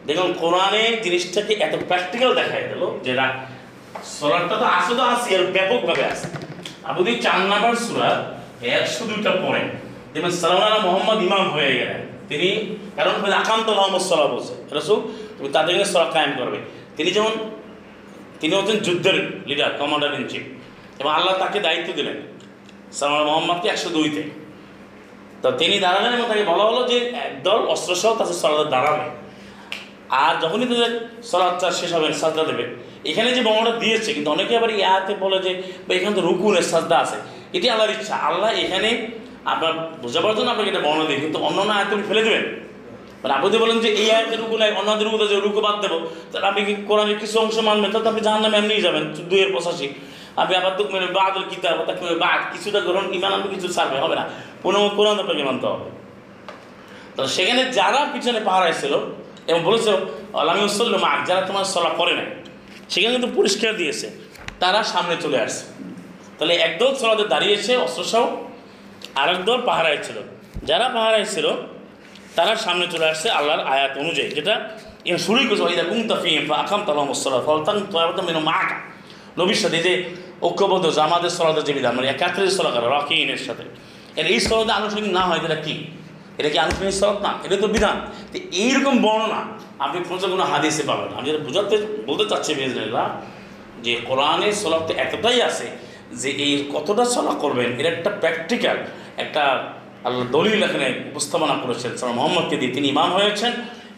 দেখুন, 0.08 0.28
কোরআনে 0.42 0.82
জিনিসটাকে 1.04 1.52
এত 1.66 1.74
প্র্যাকটিক্যাল 1.88 2.30
দেখাই 2.40 2.62
দিল 2.70 2.82
যেটা 3.06 3.26
সোলারটা 4.16 4.56
তো 4.62 4.66
আসে 4.78 4.92
তো 4.98 5.02
আসি 5.14 5.28
আর 5.36 5.42
ব্যাপকভাবে 5.56 6.04
আসে 6.12 6.28
আপনি 6.88 7.00
যদি 7.06 7.18
চার 7.24 7.38
নাম্বার 7.52 7.72
সুরা 7.86 8.10
একশো 8.78 9.02
দুইটা 9.10 9.32
পড়েন 9.44 9.66
দেখবেন 10.12 10.34
সালামানা 10.40 10.78
মোহাম্মদ 10.86 11.18
ইমাম 11.26 11.44
হয়ে 11.54 11.72
গেলেন। 11.78 12.00
তিনি 12.30 12.48
কারণ 12.96 13.14
আকান্ত 13.42 13.68
মোহাম্মদ 13.78 14.02
সাল্লাহ 14.08 14.28
বলছে 14.34 14.54
রসুল 14.76 14.98
তুমি 15.36 15.48
তাদের 15.56 15.72
জন্য 15.74 15.86
সলা 15.94 16.08
কায়েম 16.16 16.32
করবে। 16.40 16.58
তিনি 16.96 17.10
যেমন, 17.16 17.32
তিনি 18.40 18.52
হচ্ছেন 18.58 18.78
যুদ্ধের 18.86 19.16
লিডার 19.48 19.70
কমান্ডার 19.80 20.10
ইন 20.18 20.24
চিফ 20.32 20.44
এবং 21.00 21.10
আল্লাহ 21.18 21.34
তাকে 21.42 21.58
দায়িত্ব 21.66 21.88
দিলেন 21.98 22.16
সালাম 22.98 23.14
মোহাম্মদকে 23.30 23.66
একশো 23.74 23.88
দুইতে। 23.96 24.22
তো 25.46 25.52
তিনি 25.52 25.76
দাঁড়ালেন 25.84 26.12
এবং 26.16 26.26
তাকে 26.32 26.44
বলা 26.52 26.64
হলো 26.70 26.80
যে, 26.90 26.98
একদল 27.26 27.60
অস্ত্রসহ 27.74 28.10
তাদের 28.20 28.36
সলাতে 28.42 28.66
দাঁড়াবে। 28.74 29.06
আর 30.24 30.34
যখনই 30.42 30.66
তাদের 30.72 30.92
সলাচ্চার 31.30 31.72
শেষ 31.80 31.90
হবে, 31.96 32.08
সাজদা 32.22 32.44
দেবে, 32.50 32.64
এখানে 33.10 33.28
যে 33.36 33.42
বর্ণনা 33.48 33.72
দিয়েছে, 33.82 34.10
কিন্তু 34.14 34.30
অনেকে 34.30 34.52
আবার 34.60 34.70
ইয়াতে 34.80 35.12
বলে 35.24 35.38
যে 35.46 35.52
এখানে 35.96 36.14
তো 36.18 36.22
রুকুনের 36.28 36.66
সাজদা 36.72 36.96
আছে। 37.04 37.16
এটি 37.56 37.66
আল্লাহর 37.72 37.92
ইচ্ছা। 37.96 38.14
আল্লাহ 38.28 38.50
এখানে, 38.64 38.90
আপনার 39.52 39.72
বোঝাবার 40.02 40.34
জন্য 40.38 40.48
আপনাকে 40.54 40.70
এটা 40.72 40.82
বর্ণনা 40.86 41.06
দিই 41.08 41.20
কিন্তু 41.24 41.38
অন্য 41.48 41.58
আয়াত 41.74 41.88
তুমি 41.92 42.02
ফেলে 42.10 42.22
দেবেন। 42.26 42.44
মানে 43.22 43.32
আপনি 43.38 43.58
বলেন 43.64 43.78
যে, 43.84 43.88
এই 44.02 44.08
আয়াতের 44.16 44.38
রুকু 44.42 44.56
নাই, 44.62 44.70
অন্য 44.80 44.90
রুকুতে 45.06 45.26
যে 45.32 45.36
রুকু 45.46 45.60
বাদ 45.66 45.76
দেবো। 45.84 45.98
তাহলে 46.30 46.46
আপনি 46.50 46.60
কি 46.66 46.72
কোরআনের 46.88 47.18
কিছু 47.22 47.36
অংশ 47.44 47.56
মানবেন? 47.68 47.88
তাহলে 47.92 48.08
আপনি 48.12 48.22
জাহান 48.26 48.40
নামে 48.44 48.56
এমনিই 48.62 48.82
যাবেন, 48.86 49.04
দুইয়ের 49.30 49.50
পঁচাশি। 49.54 49.86
আপনি 50.40 50.54
আবার 50.60 50.72
তো 50.78 50.82
মানে 50.94 51.08
বাদল 51.18 51.44
কিতাব 51.52 51.78
তাকে 51.88 52.02
বাদ, 52.24 52.40
কিছুটা 52.52 52.80
গ্রহণ, 52.86 53.06
ইমান 53.16 53.30
আনবে, 53.36 53.48
কিছু 53.54 53.68
ছাড়বে, 53.76 53.96
হবে 54.04 54.14
না। 54.20 54.24
কোনো 54.64 54.78
কোরআন 54.96 55.16
আপনাকে 55.22 55.42
মানতে 55.48 55.66
হবে। 55.72 55.86
তো 57.16 57.22
সেখানে 57.36 57.62
যারা 57.78 58.00
পিছনে 58.14 58.40
পাহারায় 58.48 58.76
ছিল 58.80 58.94
এবং 59.50 59.60
বলেছিল, 59.68 59.94
আলামি 60.40 60.62
উসল্ল 60.70 60.94
মাক 61.06 61.18
যারা 61.28 61.42
তোমার 61.48 61.66
সলা 61.74 61.90
করে 62.00 62.12
নাই, 62.18 62.28
সেখানে 62.92 63.12
কিন্তু 63.16 63.30
পরিষ্কার 63.38 63.72
দিয়েছে, 63.80 64.06
তারা 64.62 64.80
সামনে 64.92 65.14
চলে 65.24 65.38
আসছে। 65.44 65.64
তাহলে 66.36 66.54
একদল 66.66 66.92
সলাতে 67.00 67.24
দাঁড়িয়েছে 67.34 67.72
অস্ত্রসহ 67.86 68.24
আর 69.20 69.28
একদল 69.34 69.58
পাহারায় 69.68 70.00
ছিল 70.06 70.18
যারা 70.70 70.86
পাহারায় 70.96 71.26
ছিল 71.34 71.46
তারা 72.36 72.52
সামনে 72.64 72.86
চলে 72.92 73.06
আসছে 73.12 73.28
আল্লাহর 73.38 73.62
আয়াত 73.74 73.92
অনুযায়ী, 74.02 74.28
যেটা 74.38 74.54
শুরুই 75.26 75.46
করছে 75.48 75.64
ওই 75.68 75.74
দেখুন 75.80 75.98
তাফিম 76.10 76.44
আকাম 76.62 76.80
তালাম 76.86 77.08
সলা 77.24 77.40
ফলতান 77.46 77.76
তো 78.16 78.22
মেনো 78.28 78.40
মাকা 78.50 78.78
নবীর 79.38 79.60
সাথে 79.62 79.78
যে 79.86 79.92
ঐক্যবদ্ধ 80.46 80.86
জামাতের 80.98 81.32
সলাতে 81.38 81.62
যে 81.68 81.72
বিধান 81.78 81.92
মানে 81.96 82.08
একাত্রের 82.14 82.54
সলা 82.58 82.70
করা 82.74 82.86
রকিনের 82.96 83.40
সাথে। 83.46 83.64
এর 84.20 84.26
এই 84.34 84.40
সলাতে 84.48 84.72
আনুষঙ্গিক 84.80 85.12
না 85.18 85.22
হয়, 85.28 85.40
এটা 85.44 85.58
কি? 85.66 85.74
এটা 86.38 86.48
কি 86.52 86.58
আনুষ্ঠানিক 86.64 86.94
সলাৎ? 87.00 87.18
না, 87.26 87.32
এটা 87.44 87.56
তো 87.64 87.68
বিধান। 87.76 87.96
তো 88.32 88.36
এইরকম 88.64 88.94
বর্ণনা 89.06 89.40
আপনি 89.84 89.98
প্রচুর 90.08 90.28
কোনো 90.34 90.44
হাদিসে 90.52 90.82
পাবেন। 90.90 91.10
আমি 91.16 91.24
যেটা 91.28 91.40
বোঝাতে, 91.46 91.76
বলতে 92.08 92.24
চাচ্ছি 92.30 92.50
বেজরাইল্লাহ 92.58 93.06
যে 93.84 93.92
কোরআনের 94.08 94.54
সলাপ 94.62 94.82
তো 94.88 94.92
এতটাই 95.04 95.38
আছে 95.48 95.66
যে 96.20 96.30
এই 96.44 96.52
কতটা 96.74 97.04
চলা 97.14 97.34
করবেন 97.42 97.68
এটা 97.78 97.88
একটা 97.94 98.10
প্র্যাকটিক্যাল 98.22 98.76
একটা 99.24 99.42
আল্লাহ 100.06 100.24
দলিল 100.36 100.60
এখানে 100.68 100.88
উপস্থাপনা 101.10 101.54
করেছেন। 101.64 101.90
সাল 102.00 102.10
মোহাম্মদকে 102.18 102.56
দিয়ে 102.60 102.72
তিনি 102.76 102.86
ইমাম 102.94 103.10
হয়েছেন, 103.18 103.52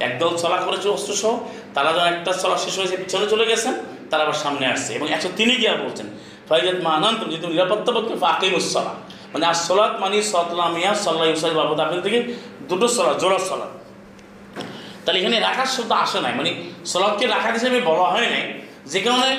একদল 0.07 0.33
চলা 0.43 0.59
করেছে 0.67 0.89
অস্ত্রসহ, 0.97 1.33
তারা 1.75 1.91
যেন 1.97 2.07
একটা 2.15 2.33
চলা 2.43 2.57
শেষ 2.65 2.75
হয়েছে, 2.81 2.97
পিছনে 3.03 3.27
চলে 3.33 3.45
গেছেন 3.51 3.75
তারা 4.11 4.23
আবার 4.27 4.39
সামনে 4.45 4.65
আসছে 4.75 4.91
এবং 4.99 5.07
একশো 5.15 5.31
তিনি 5.39 5.55
গিয়া 5.63 5.73
বলছেন, 5.85 6.07
ফাইজাত 6.49 6.79
মা 6.87 6.91
আনন্দ 6.99 7.21
যেহেতু 7.31 7.47
নিরাপত্তা 7.55 7.91
পক্ষে 7.97 8.15
ফাঁকিম 8.25 8.53
উসলা 8.61 8.93
মানে 9.33 9.45
আর 9.51 9.57
সলাৎ 9.67 9.93
মানি 10.03 10.19
সতলামিয়া 10.33 10.91
সাল্লাহ 11.05 11.27
ইউসাই 11.31 11.53
বাবদ 11.59 11.79
আপনি 11.87 11.97
থেকে 12.07 12.19
দুটো 12.71 12.87
সলাৎ 12.97 13.17
জোড়া 13.23 13.39
সলাৎ 13.51 13.73
তাহলে 15.05 15.19
এখানে 15.21 15.37
রাখার 15.49 15.69
শব্দ 15.77 15.91
আসে 16.05 16.19
নাই 16.25 16.33
মানে 16.41 16.51
সলাদকে 16.93 17.25
রাখার 17.35 17.53
হিসেবে 17.59 17.79
বলা 17.91 18.07
হয় 18.15 18.29
নাই, 18.35 18.45
যে 18.93 19.01
কারণে 19.05 19.31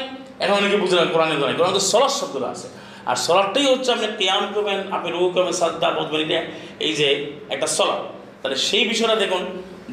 এখন 0.44 0.56
অনেকে 0.62 0.78
বুঝে 0.84 0.96
না 1.00 1.04
কোরআনে 1.14 1.36
কোরআনে 1.40 1.56
কোরআন 1.60 1.74
তো 1.80 1.84
সলাদ 1.92 2.14
শব্দটা 2.20 2.48
আছে। 2.56 2.68
আর 3.10 3.18
সলাদটাই 3.26 3.66
হচ্ছে 3.72 3.90
আপনি 3.96 4.08
কেয়াম 4.20 4.44
করবেন, 4.56 4.80
আপনি 4.96 5.10
রু 5.16 5.20
করবেন, 5.36 5.56
সাদ্দা 5.62 5.88
বদবেন 5.98 6.22
এটা 6.26 6.40
এই 6.86 6.94
যে 7.00 7.08
একটা 7.54 7.68
সলাদ 7.78 8.02
তাহলে 8.42 8.58
সেই 8.68 8.84
বিষয়টা 8.92 9.16
দেখুন 9.24 9.44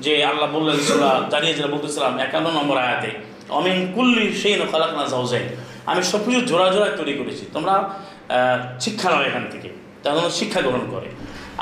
যে 0.05 0.13
আল্লাহ 0.31 0.47
বললেন 0.57 0.77
সোলা 0.89 1.11
জানিয়েছিলাম 1.33 1.71
বলতেছিলাম, 1.77 2.13
একান্ন 2.27 2.47
নম্বর 2.59 2.77
আয়াতে 2.85 3.11
অমিন 3.59 3.79
কুল্লি 3.95 4.25
সেই 4.41 4.55
নখালাক 4.61 4.93
না 4.99 5.05
যাওজাই 5.13 5.45
আমি 5.91 6.01
সব 6.11 6.21
কিছু 6.27 6.41
জোড়া 6.51 6.67
জোড়ায় 6.75 6.95
তৈরি 6.99 7.15
করেছি। 7.21 7.45
তোমরা 7.55 7.75
শিক্ষা 8.85 9.09
নাও 9.11 9.23
এখান 9.29 9.45
থেকে। 9.53 9.69
তারা 10.03 10.23
শিক্ষা 10.39 10.61
গ্রহণ 10.67 10.85
করে। 10.95 11.09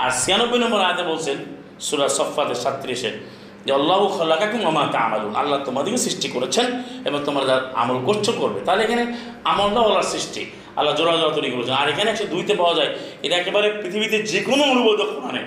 আর 0.02 0.10
ছিয়ানব্বই 0.22 0.58
নম্বর 0.64 0.80
আয়াতে 0.86 1.04
বলছেন, 1.12 1.38
সুরা 1.86 2.06
সফাতে 2.16 2.54
সাত্রিশে 2.64 3.10
যে 3.66 3.72
আল্লাহ 3.78 4.00
খালাকাকুম 4.18 4.60
আমা 4.70 4.82
আমালুন 5.06 5.32
আল্লাহ 5.40 5.58
তোমাদেরকে 5.68 6.00
সৃষ্টি 6.06 6.28
করেছেন 6.34 6.66
এবং 7.08 7.18
তোমরা 7.26 7.44
যা 7.50 7.56
আমল 7.82 7.98
করছ, 8.08 8.26
করবে। 8.40 8.60
তাহলে 8.66 8.82
এখানে 8.86 9.04
আমলটা 9.52 9.80
আল্লাহর 9.86 10.08
সৃষ্টি। 10.14 10.42
আল্লাহ 10.78 10.92
জোড়া 10.98 11.12
জোড়া 11.20 11.34
তৈরি 11.38 11.50
করেছেন। 11.54 11.74
আর 11.82 11.86
এখানে 11.92 12.08
একশো 12.12 12.26
দুইতে 12.34 12.52
পাওয়া 12.60 12.74
যায়, 12.78 12.90
এটা 13.24 13.34
একেবারে 13.42 13.68
পৃথিবীতে 13.82 14.16
যে 14.32 14.40
কোনো 14.48 14.62
অনুবাদ 14.72 15.00
কোরআনে 15.14 15.42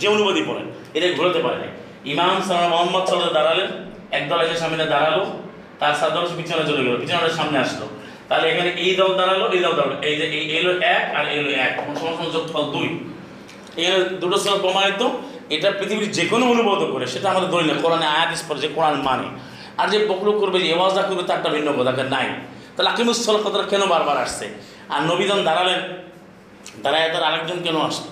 যে 0.00 0.06
অনুবাদই 0.14 0.44
পড়েন, 0.48 0.66
এটা 0.96 1.06
ঘুরতে 1.18 1.40
পারেনি 1.46 1.68
ইমাম 2.12 2.36
সাল 2.48 2.62
মোহাম্মদ 2.72 3.04
সাল্লাহ 3.08 3.32
দাঁড়ালেন, 3.38 3.68
একদল 4.18 4.40
এসে 4.46 4.56
সামনে 4.62 4.84
দাঁড়াল 4.94 5.18
তার 5.80 5.94
সাত 6.00 6.10
দল 6.14 6.24
পিছনে 6.40 6.62
চলে 6.70 6.80
গেলো, 6.84 6.96
পিছনে 7.02 7.30
সামনে 7.40 7.58
আসলো। 7.64 7.86
তাহলে 8.28 8.46
এখানে 8.52 8.70
এই 8.84 8.92
দল 9.00 9.10
দাঁড়াল, 9.18 9.42
এই 9.54 9.60
দল 9.64 9.74
দাঁড়াল। 9.78 9.94
এই 10.08 10.14
যে 10.16 10.26
এই 10.38 10.44
এলো 10.58 10.72
এক 10.96 11.04
আর 11.18 11.26
এলো 11.38 11.50
এক 11.66 11.72
সমস্ত 12.00 12.32
যোগফল 12.34 12.64
দুই। 12.74 12.88
এই 13.82 13.86
দুটো 14.22 14.36
সময় 14.38 14.60
প্রমাণিত। 14.64 15.02
এটা 15.54 15.68
পৃথিবীর 15.78 16.10
যে 16.18 16.24
কোনো 16.32 16.44
অনুবাদ 16.52 16.80
করে, 16.92 17.06
সেটা 17.06 17.26
আমাদের 17.30 17.48
ধরি 17.54 17.64
না 17.70 17.74
কোরআনে 17.82 18.06
আয়াত 18.06 18.30
স্পর 18.40 18.56
যে 18.64 18.68
কোরআন 18.76 18.94
মানে। 18.94 19.28
আর 19.80 19.86
যে 19.92 19.98
বকলু 20.10 20.32
করবে, 20.40 20.58
যে 20.62 20.68
এওয়াজা 20.68 21.02
করবে, 21.02 21.22
তার 21.22 21.36
একটা 21.36 21.50
ভিন্ন 21.54 21.68
কথা 21.78 21.92
নাই। 22.16 22.26
তাহলে 22.74 22.90
আকিমুসল 22.90 23.36
কথাটা 23.44 23.66
কেন 23.72 23.82
বারবার 23.86 24.16
আসছে? 24.16 24.46
আর 24.94 25.00
নবীজন 25.02 25.44
দাঁড়ালেন 25.44 25.80
দাঁড়ায় 26.82 27.08
তার 27.12 27.22
আরেকজন 27.22 27.58
কেন 27.62 27.76
আসলো? 27.88 28.10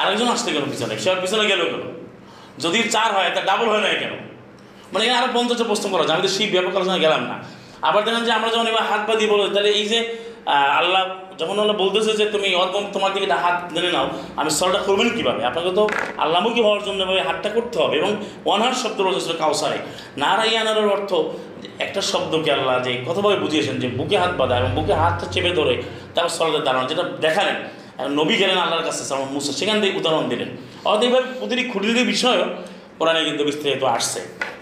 আরেকজন 0.00 0.28
আসতে 0.28 0.48
কেন 0.52 0.64
পিছনে, 0.72 0.98
সে 0.98 1.10
পিছনে 1.20 1.44
গেল 1.46 1.62
কেন? 1.72 1.84
যদি 2.64 2.78
চার 2.94 3.08
হয়, 3.16 3.30
তা 3.34 3.40
ডাবল 3.40 3.66
হয় 3.72 3.80
না 3.80 3.88
কেন? 4.02 4.14
মানে 4.92 5.02
এখানে 5.06 5.18
আরও 5.20 5.30
পঞ্চাশটা 5.36 5.66
প্রশ্ন 5.70 5.86
করা 5.92 6.04
যায় 6.06 6.14
আমি 6.16 6.24
তো 6.26 6.30
সেই 6.36 6.46
ব্যাপক 6.54 6.72
আলোচনা 6.78 6.98
গেলাম 7.06 7.22
না। 7.30 7.36
আবার 7.88 8.00
দেখেন 8.06 8.22
যে 8.28 8.32
আমরা 8.38 8.48
যখন 8.54 8.66
এবার 8.72 8.84
হাত 8.90 9.02
পা 9.08 9.12
দিয়ে 9.18 9.30
বলো, 9.34 9.44
তাহলে 9.54 9.70
এই 9.80 9.84
যে 9.92 9.98
আল্লাহ 10.80 11.02
যখন 11.40 11.56
আল্লাহ 11.62 11.76
বলতেছে 11.82 12.12
যে 12.20 12.26
তুমি 12.34 12.48
অর্ধম 12.62 12.84
তোমার 12.94 13.10
দিকে 13.14 13.26
হাত 13.44 13.56
ধরে 13.76 13.90
নাও, 13.96 14.06
আমি 14.40 14.50
সলটা 14.58 14.80
করবেন 14.88 15.08
কীভাবে? 15.16 15.40
আপনাকে 15.50 15.70
তো 15.78 15.82
আল্লাহমুখী 16.24 16.60
হওয়ার 16.66 16.82
জন্য 16.86 16.98
এভাবে 17.06 17.22
হাতটা 17.28 17.50
করতে 17.56 17.76
হবে 17.82 17.94
এবং 18.00 18.10
ওয়ানহার 18.46 18.76
শব্দ 18.82 18.98
রয়েছে 19.06 19.32
কাউসারে 19.42 19.78
নারাইয়ানারের 20.22 20.88
অর্থ 20.96 21.10
একটা 21.84 22.00
শব্দকে 22.12 22.50
আল্লাহ 22.56 22.76
যে 22.86 22.92
কতভাবে 23.08 23.36
বুঝিয়েছেন 23.44 23.76
যে 23.82 23.88
বুকে 23.98 24.16
হাত 24.22 24.32
বাঁধা 24.40 24.54
এবং 24.60 24.70
বুকে 24.78 24.94
হাতটা 25.02 25.26
চেপে 25.34 25.52
ধরে 25.58 25.74
তারপর 26.14 26.32
সলাতে 26.36 26.60
দাঁড়ানো, 26.66 26.86
যেটা 26.90 27.04
দেখালেন। 27.24 27.56
নবী 28.20 28.34
গেলেন 28.42 28.58
আল্লাহর 28.64 28.84
কাছে 28.88 29.02
মুসা, 29.34 29.52
সেখান 29.60 29.76
থেকে 29.82 29.92
উদাহরণ 30.00 30.24
দিলেন। 30.32 30.50
অর্থাৎ 30.88 31.02
এইভাবে 31.06 31.26
প্রতিটি 31.40 31.62
খুঁটির 31.72 32.06
বিষয়ও 32.14 32.46
কোরআনে 32.98 33.20
কিন্তু 33.28 33.42
বিস্তারিত 33.48 33.82
আসছে। 33.96 34.20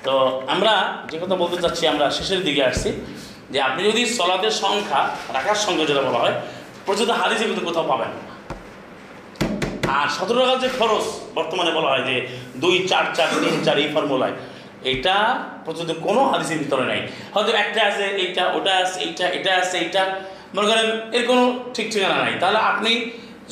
তো 0.08 0.16
আমরা 0.54 0.74
যে 1.12 1.16
কথা 1.22 1.36
বলতে 1.42 1.58
চাচ্ছি, 1.62 1.82
আমরা 1.92 2.06
শেষের 2.18 2.40
দিকে 2.46 2.62
আসছি, 2.70 2.90
যে 3.52 3.58
আপনি 3.68 3.80
যদি 3.88 4.02
সলাদের 4.18 4.54
সংখ্যা, 4.64 5.00
রাখার 5.36 5.58
সংখ্যা 5.64 5.86
যেটা 5.90 6.02
বলা 6.08 6.20
হয় 6.24 6.36
প্রচুর 6.86 7.06
হাদিসে 7.20 7.44
কিন্তু 7.48 7.62
কোথাও 7.68 7.86
পাবেন। 7.92 8.10
আর 9.98 10.06
সতেরো 10.16 10.38
টাকার 10.42 10.58
যে 10.64 10.68
খরচ, 10.78 11.06
বর্তমানে 11.38 11.72
বলা 11.78 11.88
হয় 11.92 12.04
যে 12.10 12.16
দুই, 12.62 12.76
চার 12.90 13.04
চার, 13.16 13.28
তিন, 13.42 13.54
চার, 13.66 13.76
এই 13.84 13.88
ফর্মুলায়, 13.94 14.34
এটা 14.92 15.16
প্রচুর 15.64 15.86
কোনো 16.06 16.20
হাদিসের 16.32 16.58
ভিতরে 16.62 16.84
নাই 16.90 17.00
হয়তো 17.34 17.50
একটা 17.64 17.80
আছে, 17.90 18.04
এইটা, 18.22 18.44
ওটা 18.56 18.72
আছে, 18.82 18.96
এইটা, 19.06 19.24
এটা 19.38 19.50
আছে, 19.62 19.76
এইটা, 19.84 20.02
মনে 20.54 20.66
করেন 20.70 20.88
এর 21.16 21.24
কোনো 21.30 21.42
ঠিক 21.74 21.86
ঠিকানা 21.92 22.16
নাই 22.24 22.34
তাহলে 22.42 22.58
আপনি 22.70 22.92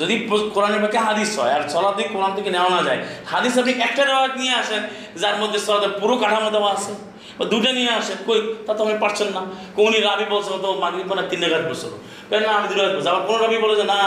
যদি 0.01 0.15
কোরআনের 0.55 0.81
পক্ষে 0.85 1.01
হাদিস 1.09 1.31
হয়, 1.39 1.53
আর 1.57 1.63
সলাতে 1.75 2.03
কোরআন 2.15 2.33
থেকে 2.39 2.51
নেওয়া 2.57 2.71
না 2.77 2.81
যায়, 2.89 3.01
হাদিস 3.33 3.53
আপনি 3.61 3.73
একটা 3.87 4.03
রেওয়াজ 4.11 4.33
নিয়ে 4.41 4.55
আসেন, 4.63 4.83
যার 5.23 5.37
মধ্যে 5.43 5.59
সলাতে 5.67 5.89
পুরো 6.01 6.15
কাঠামো 6.23 6.51
দেওয়া 6.57 6.71
আছে, 6.77 6.93
বা 7.39 7.45
দুটো 7.53 7.71
নিয়ে 7.79 7.93
আসেন, 8.01 8.19
কই, 8.27 8.39
তা 8.67 8.71
তো 8.77 8.81
আপনি 8.85 8.97
পারছেন 9.05 9.29
না। 9.37 9.43
কোনই 9.79 10.01
রাবি 10.09 10.27
বলছে 10.35 10.51
তো 10.65 10.69
মাগরিব 10.83 11.07
মানে 11.13 11.23
তিন 11.31 11.39
রেখাত 11.45 11.65
বলছিল। 11.71 11.93
কেন 12.29 12.43
না, 12.49 12.53
আমি 12.59 12.67
দুটো 12.71 12.83
বলছি। 12.97 13.09
আবার 13.13 13.23
কোনো 13.29 13.39
রাবি 13.45 13.57
বলে 13.65 13.75
যে, 13.81 13.85
না, 13.93 13.99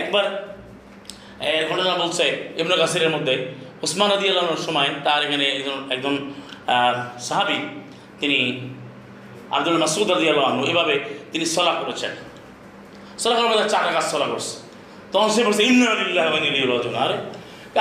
একবার 0.00 0.24
ঘটনা 1.70 1.94
বলছে 2.02 2.24
ইবনে 2.60 2.74
কাসিরের 2.80 3.10
মধ্যে। 3.14 3.34
উসমান 3.84 4.10
আদি 4.16 4.26
আল্লাহর 4.30 4.62
সময় 4.66 4.88
তার 5.06 5.20
এখানে 5.26 5.46
একজন 5.56 5.76
একজন 5.94 6.14
সাহাবি, 7.26 7.58
তিনি 8.20 8.38
আব্দুল 9.56 9.78
মাসুদ 9.84 10.08
আদি 10.16 10.26
আল্লাহ 10.32 10.48
এভাবে 10.72 10.94
তিনি 11.32 11.44
সলা 11.54 11.72
করেছেন। 11.80 12.12
সলা 13.22 13.34
করার 13.38 13.68
চার 13.72 13.84
কাজ 13.96 14.06
সলা 14.14 14.26
করছে। 14.32 14.54
তখন 15.14 15.30
সে 15.34 15.40
বলছে 15.46 15.62
ইন্দিল্লাহ 15.70 16.24
আরে 17.04 17.16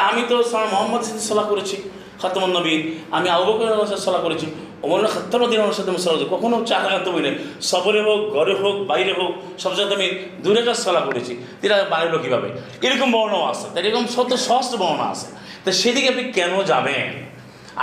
আমি 0.10 0.22
তো 0.30 0.36
মোহাম্মদ 0.74 1.02
সাথে 1.08 1.24
সলা 1.30 1.44
করেছি, 1.52 1.76
খাতমন 2.22 2.52
নবী 2.58 2.74
আমি 3.16 3.28
আবু 3.36 3.44
বকরের 3.50 4.02
সলা 4.08 4.20
করেছি, 4.26 4.48
ওমর 4.86 5.00
খাত্তাবাদিন 5.14 5.60
আমার 5.66 5.76
সাথে 5.80 5.90
আমি 5.94 6.02
সলা 6.06 6.18
কখনো 6.36 6.56
চার 6.70 6.82
রাখাতে 6.86 7.10
বই 7.14 7.22
নেই 7.26 7.36
সফরে 7.72 8.02
হোক, 8.08 8.22
ঘরে 8.36 8.54
হোক, 8.62 8.76
বাইরে 8.92 9.14
হোক, 9.20 9.32
সব 9.64 9.72
জায়গাতে 9.78 9.96
আমি 10.00 10.08
দূরে 10.44 10.62
কাজ 10.68 10.78
সলা 10.86 11.02
করেছি। 11.08 11.34
তিরা 11.62 11.76
বাড়িলো 11.94 12.18
কীভাবে? 12.24 12.48
এরকম 12.86 13.10
বর্ণও 13.16 13.44
আছে। 13.52 13.66
তাই 13.74 13.80
এরকম 13.84 14.04
শত 14.16 14.32
সহস্র 14.48 14.74
বর্ণনা 14.82 15.06
আছে। 15.14 15.28
তো 15.64 15.70
সেদিকে 15.82 16.08
আপনি 16.14 16.24
কেন 16.38 16.54
যাবেন? 16.72 17.10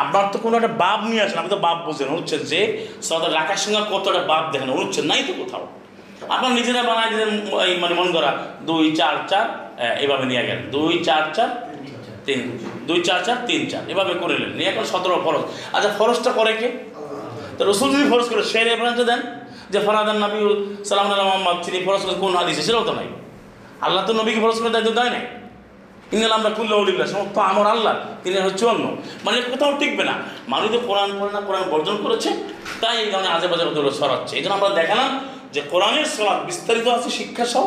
আপনার 0.03 0.25
তো 0.33 0.37
কোনো 0.45 0.55
একটা 0.61 0.73
বাপ 0.85 1.01
নিয়ে 1.11 1.23
আসেন। 1.25 1.39
আপনি 1.43 1.53
তো 1.57 1.61
বাপ 1.67 1.79
বোঝেন 1.87 2.09
হচ্ছে 2.17 2.37
যে 2.53 2.61
সদার 3.09 3.31
রাখার 3.39 3.59
সঙ্গে 3.63 3.81
কতটা 3.93 4.21
বাপ 4.33 4.45
দেখেন 4.53 4.71
হচ্ছে 4.81 5.01
নাই 5.11 5.21
তো 5.29 5.33
কোথাও। 5.41 5.65
আপনার 6.35 6.53
নিজেরা 6.59 6.83
বানায় 6.91 7.11
দিলেন, 7.13 7.31
এই 7.67 7.73
মানে 7.83 7.95
মন 8.01 8.09
করা, 8.17 8.31
দুই, 8.69 8.85
চার 8.99 9.17
চার 9.31 9.47
এভাবে 10.05 10.25
নিয়ে 10.31 10.43
গেলেন। 10.49 10.65
দুই, 10.75 10.95
চার 11.09 11.25
চার, 11.37 11.51
তিন, 12.27 12.41
দুই, 12.89 12.99
চার 13.09 13.21
চার, 13.27 13.37
তিন, 13.49 13.63
চার, 13.71 13.83
এভাবে 13.93 14.13
করে 14.23 14.35
নিলেন। 14.39 14.53
নিয়ে 14.59 14.69
এখন 14.73 14.85
সতেরো 14.93 15.17
ফরজ। 15.27 15.43
আচ্ছা 15.77 15.91
ফরজটা 15.99 16.31
করে 16.39 16.53
কে? 16.61 16.69
তো 17.57 17.63
রসুল 17.71 17.89
যদি 17.95 18.07
ফরজ 18.13 18.27
করে, 18.33 18.43
সে 18.53 18.61
রেফারেন্সে 18.69 19.05
দেন? 19.11 19.21
যে 19.73 19.79
ফরাদান 19.87 20.19
নবী 20.25 20.39
সালাম 20.89 21.07
মোহাম্মদ 21.29 21.57
তিনি 21.67 21.79
ফরজ 21.87 22.03
করে 22.07 22.17
কোন 22.23 22.33
হাদিসে? 22.41 22.63
সেটাও 22.67 22.85
তো 22.89 22.93
নাই। 22.99 23.09
আল্লাহ 23.87 24.03
তো 24.09 24.13
নবীকে 24.21 24.41
ফরজ 24.45 24.57
করে 24.61 24.73
দায়িত্ব 24.77 24.93
দেয় 24.99 25.13
নাই। 25.17 25.25
ইনাল 26.15 26.33
আমরা 26.39 26.51
কুল্লা 26.59 26.77
উলিল্লা 26.83 27.07
সমস্ত 27.13 27.37
আমার 27.51 27.67
আল্লাহ, 27.75 27.95
তিনি 28.23 28.37
হচ্ছে 28.47 28.65
অন্য। 28.73 28.85
মানে 29.25 29.37
কোথাও 29.53 29.73
টিকবে 29.81 30.05
না। 30.11 30.15
মানুষ 30.53 30.69
তো 30.75 30.79
কোরআন 30.89 31.11
পড়ে 31.21 31.33
না, 31.37 31.41
কোরআন 31.49 31.65
বর্জন 31.73 31.97
করেছে, 32.05 32.31
তাই 32.83 32.95
এই 33.03 33.09
ধরনের 33.13 33.33
আজে 33.37 33.47
বাজে 33.53 33.65
কথাগুলো 33.69 33.93
ছড়াচ্ছে 33.99 34.33
এই 34.39 34.43
জন্য 34.45 34.55
আমরা 34.59 34.71
দেখালাম 34.81 35.11
যে 35.53 35.61
কোরআনের 35.61 36.05
সলাপ 36.05 36.39
বিস্তারিত 36.47 36.87
আছে, 36.89 37.11
শিক্ষা 37.11 37.45
সহ। 37.45 37.67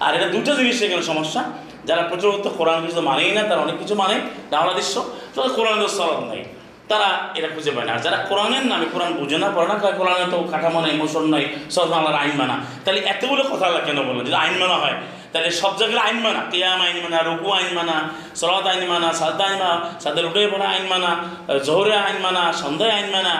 আর 0.00 0.14
এটা 0.14 0.26
দুটো 0.26 0.56
জিনিস 0.56 0.82
এখানে 0.82 1.02
সমস্যা। 1.02 1.44
যারা 1.84 2.02
প্রচলিত 2.02 2.46
কোরআন 2.58 2.86
কিছু 2.86 3.00
মানেই 3.00 3.32
না, 3.32 3.42
তারা 3.42 3.60
অনেক 3.60 3.76
কিছু 3.78 3.94
মানে 3.94 4.20
বাংলাদেশ 4.50 4.98
তাদের 5.34 5.52
কোরআনের 5.52 5.88
সলাপ 5.88 6.20
নাই। 6.20 6.44
তারা 6.88 7.08
এটা 7.34 7.48
খুঁজে 7.48 7.70
পায় 7.70 7.86
না। 7.86 7.92
আর 7.92 7.98
যারা 7.98 8.16
কোরআনের 8.16 8.66
নামে 8.66 8.86
কোরআন 8.92 9.12
বুঝে 9.12 9.38
না, 9.38 9.48
পড়ে 9.54 9.68
না, 9.68 9.74
কয় 9.74 9.92
কোরআনে 9.92 10.26
তো 10.30 10.38
কাঠামো 10.52 10.80
নেই, 10.80 10.94
মোশন 10.96 11.24
নাই, 11.24 11.44
সব 11.70 11.86
বাংলার 11.88 12.14
আইন 12.14 12.30
মানা। 12.36 12.56
তাহলে 12.84 13.00
এতগুলো 13.00 13.42
কথা 13.42 13.80
কেন 13.86 13.98
বলল? 14.02 14.20
যদি 14.24 14.34
আইন 14.34 14.54
মানা 14.58 14.74
হয়, 14.74 14.96
তাহলে 15.32 15.50
সব 15.50 15.76
জায়গায় 15.76 16.00
আইন 16.00 16.16
মানা। 16.16 16.40
কেয়াম 16.50 16.80
আইন 16.80 16.96
মানা, 17.02 17.22
রুকু 17.22 17.50
আইন 17.50 17.74
মানা 17.74 17.96
সলাত 18.34 18.66
আইন 18.66 18.84
মানা 18.88 19.12
সাদ 19.12 19.40
আইন 19.40 19.58
মানা 19.58 20.00
সাদের 20.00 20.26
উঠে 20.26 20.48
পড়া 20.52 20.66
আইন 20.68 20.86
মানা 20.86 21.10
জোহরে 21.58 21.96
আইন 21.96 22.18
মানা, 22.22 22.52
সন্ধ্যায় 22.52 22.92
আইন 22.92 23.10
মানা। 23.10 23.34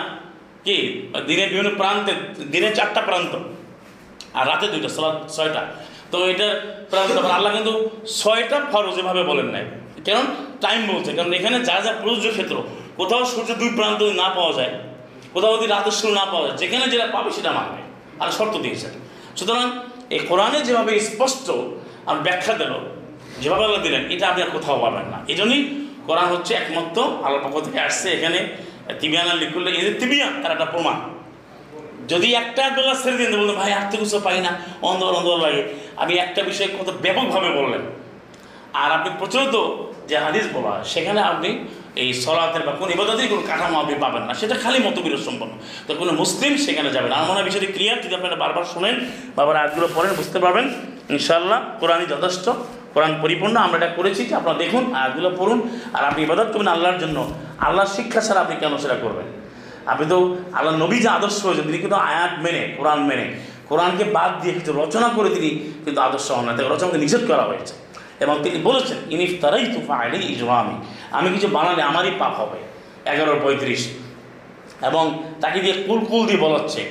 কি? 0.63 0.77
দিনের 1.27 1.49
বিভিন্ন 1.49 1.71
প্রান্তে 1.77 2.13
দিনে 2.45 2.75
চারটা 2.75 3.01
প্রান্ত। 3.01 3.33
আর 4.37 4.43
রাতে 4.51 4.65
দুইটা 4.73 4.89
সলাৎ 4.95 5.15
ছয়টা। 5.35 5.61
তো 6.11 6.17
এটার 6.31 6.53
প্রান্ত 6.91 7.09
তখন 7.17 7.31
আল্লাহ 7.37 7.51
কিন্তু 7.57 7.73
ছয়টা 8.19 8.57
ফরজ 8.71 8.97
এভাবে 9.01 9.23
বলেন 9.31 9.47
নাই। 9.55 9.65
কারণ 10.05 10.25
টাইম 10.63 10.81
বলছে। 10.91 11.11
কারণ 11.17 11.31
এখানে 11.39 11.57
যা 11.69 11.77
যা 11.85 11.91
প্রযোজ্য 12.01 12.27
ক্ষেত্র, 12.35 12.55
কোথাও 12.99 13.21
সূর্য 13.31 13.49
দুই 13.61 13.71
প্রান্ত 13.77 14.01
না 14.21 14.27
পাওয়া 14.37 14.53
যায়, 14.59 14.73
কোথাও 15.33 15.51
যদি 15.57 15.67
রাতের 15.75 15.95
শুরু 15.99 16.13
না 16.19 16.25
পাওয়া 16.31 16.43
যায়, 16.45 16.57
যেখানে 16.61 16.85
যেটা 16.93 17.07
পাবে 17.15 17.29
সেটা 17.37 17.51
মানবে। 17.57 17.81
আর 18.21 18.29
শর্ত 18.37 18.55
দিয়েছে 18.65 18.87
সুতরাং 19.37 19.67
এই 20.15 20.21
কোরআনে 20.29 20.59
যেভাবে 20.67 20.91
স্পষ্ট 21.09 21.47
আর 22.09 22.15
ব্যাখ্যা 22.25 22.53
দিল, 22.61 22.73
যেভাবে 23.41 23.63
আল্লাহ 23.67 23.81
দিলেন, 23.87 24.01
এটা 24.13 24.25
আপনি 24.31 24.41
আর 24.45 24.51
কোথাও 24.57 24.77
পাবেন 24.83 25.05
না। 25.13 25.17
এই 25.31 25.35
জন্যই 25.39 25.61
কোরআন 26.07 26.27
হচ্ছে 26.33 26.51
একমাত্র 26.61 26.97
আল্লাহ 27.25 27.39
পক্ষ 27.45 27.55
থেকে 27.67 27.79
আসছে 27.87 28.07
এখানে। 28.17 28.39
তিবিয়ান 29.01 29.27
লিখলে 29.41 29.69
এই 29.79 29.83
যে 29.87 29.93
তিবিয়ান 30.01 30.33
তার 30.41 30.51
একটা 30.55 30.67
প্রমাণ। 30.73 30.95
যদি 32.07 32.33
একটা 32.33 32.69
বেলা 32.69 32.95
ছেড়ে 33.03 33.17
দিন 33.17 33.39
বলতেন 33.39 33.55
ভাই 33.55 33.73
আর 33.73 33.91
তো 33.91 33.97
কিছু 33.97 34.19
পাই 34.19 34.41
না। 34.41 34.49
অন্ধকার 34.81 35.15
অন্ধকার 35.15 35.39
লাগে। 35.39 35.73
আমি 35.95 36.13
একটা 36.13 36.43
বিষয় 36.43 36.67
কত 36.67 36.93
ব্যাপকভাবে 37.01 37.49
বললেন। 37.49 37.81
আর 38.73 38.91
আপনি 38.91 39.15
প্রচলিত 39.19 39.75
যে 40.07 40.17
হাদিস 40.17 40.43
বলা, 40.53 40.83
সেখানে 40.83 41.21
আপনি 41.21 41.67
এই 41.95 42.13
সলাতের 42.13 42.63
বা 42.63 42.71
কোন 42.71 42.91
ইবাদতের 42.91 43.27
কোনো 43.27 43.41
কাঠামো 43.47 43.79
আপনি 43.79 43.95
পাবেন 43.95 44.21
না। 44.21 44.33
সেটা 44.33 44.55
খালি 44.55 44.79
মতবিরোধ 44.79 45.19
সম্পন্ন। 45.19 45.53
তো 45.87 45.95
কোনো 45.95 46.11
মুসলিম 46.11 46.57
সেখানে 46.57 46.89
যাবেন 46.89 47.09
না। 47.09 47.15
আমার 47.15 47.27
মনে 47.27 47.39
হয় 47.39 47.43
বিষয়টি 47.43 47.67
ক্লিয়ার 47.67 48.01
যদি 48.01 48.15
আপনারা 48.15 48.35
বারবার 48.35 48.63
শোনেন 48.63 49.11
বাবার 49.35 49.55
আয়াতগুলো 49.55 49.89
পড়েন, 49.95 50.13
বুঝতে 50.13 50.39
পারবেন। 50.39 50.73
ইনশাআল্লাহ, 51.09 51.61
কোরআনই 51.79 52.05
যথেষ্ট। 52.05 52.49
কোরআন 52.93 53.19
পরিপূর্ণ। 53.21 53.57
আমরা 53.57 53.77
এটা 53.77 53.87
করেছি 53.87 54.25
যে 54.25 54.35
আপনারা 54.35 54.57
দেখুন, 54.57 54.95
আয়াতগুলো 54.95 55.31
পড়ুন। 55.37 55.79
আর 55.93 56.05
আপনি 56.05 56.23
ইবাদত 56.23 56.47
করবেন 56.51 56.67
আল্লাহর 56.67 56.97
জন্য। 56.97 57.33
আল্লাহর 57.59 57.87
শিক্ষা 57.87 58.21
ছাড়া 58.21 58.41
আপনি 58.41 58.55
কেন 58.55 58.77
সেটা 58.77 58.95
করবেন? 58.95 59.44
আপনি 59.85 60.07
তো 60.09 60.37
আল্লাহ 60.53 60.77
নবী 60.77 60.99
যে 60.99 61.09
আদর্শ 61.09 61.45
হয়েছেন, 61.45 61.65
তিনি 61.65 61.77
কিন্তু 61.77 61.95
আয়াত 61.95 62.31
মেনে, 62.43 62.73
কোরআন 62.77 63.03
মেনে। 63.03 63.33
কোরআনকে 63.69 64.03
বাদ 64.03 64.41
দিয়ে 64.41 64.53
কিছু 64.53 64.71
রচনা 64.73 65.09
করে 65.15 65.29
তিনি 65.29 65.49
কিন্তু 65.83 66.01
আদর্শ 66.01 66.31
হন 66.31 66.45
না, 66.45 66.57
তাকে 66.57 66.69
রচনাকে 66.69 66.97
নিষেধ 66.97 67.27
করা 67.27 67.43
হয়েছে। 67.43 67.73
এবং 68.19 68.39
তিনি 68.43 68.61
বলেছেন 68.61 68.97
ইনিফ 69.09 69.41
তারাই 69.41 69.65
তুফা 69.65 69.95
আইনি 69.95 70.25
ইজমামি 70.25 70.85
আমি 71.11 71.29
কিছু 71.29 71.47
বানালে 71.47 71.81
আমারই 71.81 72.11
পাপ 72.19 72.39
হবে 72.39 72.57
এগারো 73.09 73.39
পঁয়ত্রিশ। 73.43 73.87
এবং 74.81 75.23
তাকে 75.41 75.59
দিয়ে 75.59 75.83
কুল 75.87 76.05
কুল 76.05 76.25
দিয়ে 76.25 76.39
বলাচ্ছে। 76.39 76.89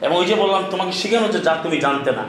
এবং 0.00 0.16
ওই 0.16 0.26
যে 0.26 0.34
বললাম, 0.34 0.62
তোমাকে 0.70 0.92
শেখানো 0.92 1.26
হচ্ছে 1.26 1.40
যা 1.40 1.56
তুমি 1.62 1.80
জানতে 1.80 2.10
না। 2.12 2.24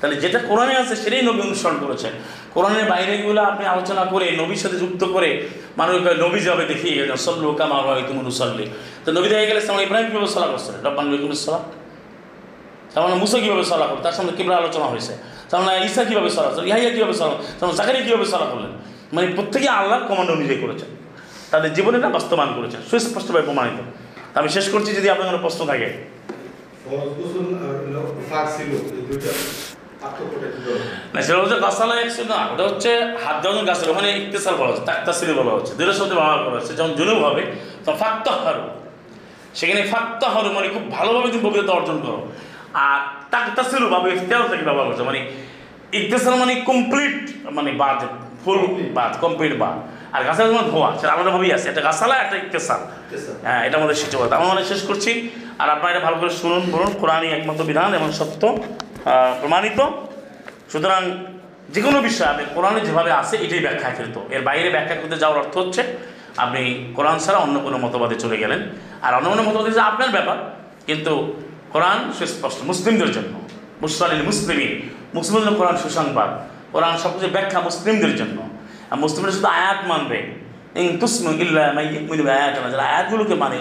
তাহলে 0.00 0.16
যেটা 0.16 0.38
কোরআনে 0.38 0.74
আছে 0.76 0.96
সেটাই 0.96 1.22
নবী 1.22 1.40
অনুসরণ 1.40 1.78
করেছেন। 1.86 2.12
কোরআনের 2.54 2.84
বাইরেগুলো 2.84 3.40
আপনি 3.42 3.64
আলোচনা 3.66 4.04
করে, 4.04 4.26
নবীর 4.30 4.56
সাথে 4.56 4.76
যুক্ত 4.76 5.04
করে, 5.04 5.48
মানুষ 5.76 5.96
নবী 6.24 6.40
যাবে 6.40 6.64
দেখিয়ে 6.64 6.94
গেছেন 6.98 7.16
সল্লু 7.16 7.54
কামা 7.54 8.00
তুমি 8.08 8.20
মুসল্লি 8.20 8.66
তো 9.04 9.12
নবী 9.12 9.28
দেখে 9.28 9.46
গেলে 9.46 9.60
সামনে 9.60 9.82
ইব্রাহিম 9.82 10.10
কীভাবে 10.10 10.26
সালা 10.26 10.46
করছে? 10.46 10.72
রব্বান 10.84 11.06
সালাম 11.34 11.64
সামনে 12.94 13.14
মুসা 13.14 13.38
কীভাবে 13.38 13.64
সালা 13.64 13.86
করল 13.86 14.00
তার 14.02 14.12
সামনে 14.12 14.32
কিবরা 14.32 14.56
আলোচনা 14.56 14.84
হয়েছে। 14.84 15.12
সামনে 15.50 15.86
ঈসা 15.86 16.04
কীভাবে 16.04 16.30
সালা 16.30 16.48
করল 16.48 16.66
ইহাইয়া 16.66 16.90
কীভাবে 16.90 17.12
সালা 17.12 17.34
সামনে 17.60 17.74
জাকারিয়া 17.74 18.04
কীভাবে 18.04 18.24
সালা 18.24 18.46
করলেন? 18.46 18.72
মানে 19.12 19.26
প্রত্যেকে 19.36 19.68
আল্লাহ 19.68 19.98
কমান্ড 20.08 20.30
অনুযায়ী 20.30 20.60
করেছেন। 20.60 20.88
তাদের 21.50 21.70
জীবনে 21.74 21.98
এটা 21.98 22.08
বাস্তবায়ন 22.08 22.52
করেছেন। 22.56 22.80
সুস্পষ্টভাবে 22.90 23.44
প্রমাণিত। 23.44 23.78
আমি 24.38 24.48
শেষ 24.48 24.68
করছি 24.68 24.90
যদি 24.98 25.10
আপনার 25.10 25.26
কোনো 25.28 25.38
প্রশ্ন 25.38 25.60
থাকে। 25.66 25.88
না 31.14 31.22
সেটা 31.22 31.38
হচ্ছে 31.38 31.60
গাছালা 31.60 32.00
একশো 32.00 32.24
না 32.24 32.48
ওটা 32.52 32.64
হচ্ছে 32.64 32.90
হাত 33.24 33.42
দেওয়ার 33.42 33.64
গাছের 33.64 33.90
ওখানে 33.90 34.08
ইকতেসাল 34.10 34.54
বলা 34.54 34.68
হচ্ছে 34.68 34.84
তাকতাসিরি 34.84 35.32
বলা 35.32 35.52
হচ্ছে 35.52 35.92
শব্দ 35.92 36.12
ব্যবহার 36.12 36.44
করা 36.44 36.56
হচ্ছে 36.56 36.76
যখন 36.76 36.92
জুনুব 36.94 37.24
হবে 37.24 37.42
তখন 37.84 37.98
ফাক্তাহারু 37.98 38.60
সেখানে 39.54 39.80
মানে 40.54 40.68
খুব 40.68 40.90
ভালোভাবে 40.90 41.32
তুমি 41.32 41.70
অর্জন 41.70 42.00
করো 42.00 42.28
আর 42.74 43.00
তাকতাসিরু 43.30 43.88
বাবু 43.88 44.08
ইফতিয়ার 44.08 44.48
থেকে 44.48 44.64
ব্যবহার 44.64 44.88
করছে 44.88 45.02
মানে 45.02 45.30
ইকতেসাল 45.92 46.34
মানে 46.34 46.54
কমপ্লিট 46.54 47.30
মানে 47.50 47.72
বাদ 47.72 47.98
ফুল 48.44 48.58
বাদ 48.94 49.16
কমপ্লিট 49.20 49.58
বাদ 49.58 49.76
আর 50.12 50.24
গাছালা 50.24 50.48
তোমার 50.48 50.64
ধোয়া 50.64 50.98
সেটা 51.00 51.12
আলাদাভাবেই 51.12 51.52
আছে 51.52 51.68
একটা 51.68 51.80
গাছালা 51.80 52.16
একটা 52.16 52.36
ইকতেসাল। 52.36 52.80
হ্যাঁ 53.42 53.66
এটা 53.66 53.78
আমাদের 53.78 53.96
আমরা 54.34 54.48
মানে 54.48 54.64
শেষ 54.64 54.82
করছি 54.86 55.30
আর 55.58 55.70
আপনারা 55.70 55.90
এটা 55.96 56.04
ভালো 56.04 56.16
করে 56.16 56.30
শুনুন 56.30 56.62
বলুন 56.70 56.92
কোরআনই 57.00 57.28
একমাত্র 57.28 57.64
বিধান 57.64 57.94
এবং 57.94 58.12
সত্য 58.12 58.58
প্রমাণিত। 59.40 59.80
সুতরাং 60.72 61.02
যে 61.68 61.80
কোনো 61.82 61.98
বিষয় 62.02 62.26
আপনি 62.26 62.44
কোরআনে 62.54 62.80
যেভাবে 62.80 63.10
আসে 63.12 63.36
এটাই 63.36 63.58
ব্যাখ্যা 63.58 63.90
কৃত 63.90 64.16
এর 64.30 64.42
বাইরে 64.42 64.70
ব্যাখ্যা 64.70 64.96
করতে 64.96 65.16
যাওয়ার 65.16 65.38
অর্থ 65.44 65.58
হচ্ছে, 65.58 65.82
আপনি 66.36 66.92
কোরআন 66.96 67.18
ছাড়া 67.18 67.38
অন্য 67.38 67.60
কোনো 67.60 67.78
মতবাদে 67.78 68.14
চলে 68.14 68.36
গেলেন। 68.36 68.60
আর 69.02 69.14
অন্য 69.14 69.28
কোনো 69.28 69.42
মতবাদে 69.42 69.70
যে 69.70 69.80
আপনার 69.80 70.08
ব্যাপার। 70.08 70.36
কিন্তু 70.86 71.42
কোরআন 71.72 72.12
সুস্পষ্ট 72.18 72.58
মুসলিমদের 72.62 73.10
জন্য। 73.12 73.34
মুসলিম 73.82 74.24
মুসলিমই 74.24 74.68
মুসলিমদের 75.14 75.54
কোরআন 75.54 75.76
সুসংবাদ। 75.76 76.30
কোরআন 76.72 76.96
সব 76.96 77.12
কিছু 77.14 77.28
ব্যাখ্যা 77.32 77.60
মুসলিমদের 77.60 78.16
জন্য। 78.16 78.38
আর 78.90 78.96
মুসলিমরা 78.98 79.32
শুধু 79.32 79.46
আয়াত 79.46 79.80
মানবে। 79.86 80.18
তুসনু 81.00 81.30
ইল্লা 81.32 82.84
আয়াতগুলোকে 82.84 83.34
মানে 83.34 83.58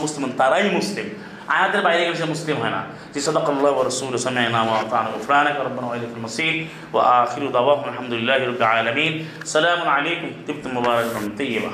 মুসলিম, 0.00 0.30
তারাই 0.36 0.70
মুসলিম। 0.70 1.06
আয়াতের 1.54 1.82
বাইরে 1.86 2.02
গেলে 2.06 2.18
সে 2.20 2.26
মুসলিম 2.34 2.56
হয় 2.62 2.72
না 2.76 2.80
যে 3.14 3.20
সাদাকাল্লাহু 3.26 3.74
ওয়া 3.76 3.84
রাসূলুহু 3.84 4.24
সামি'না 4.26 4.60
ওয়া 4.62 4.76
আতা'না 4.82 5.08
গুফরানাকা 5.14 5.60
রাব্বানা 5.66 5.86
ওয়া 5.88 5.96
ইলাইকাল 5.98 6.22
মাসির 6.26 6.54
ওয়া 6.92 7.02
আখিরু 7.16 7.46
দাওয়াহুম 7.56 7.84
আলহামদুলিল্লাহি 7.90 8.44
রাব্বিল 8.44 8.68
আলামিন 8.74 9.12
সালামুন 9.52 9.88
আলাইকুম 9.96 10.28
তিবতুম 10.46 10.70
মুবারাকাতুম 10.76 11.24
তাইয়্যিবা 11.38 11.72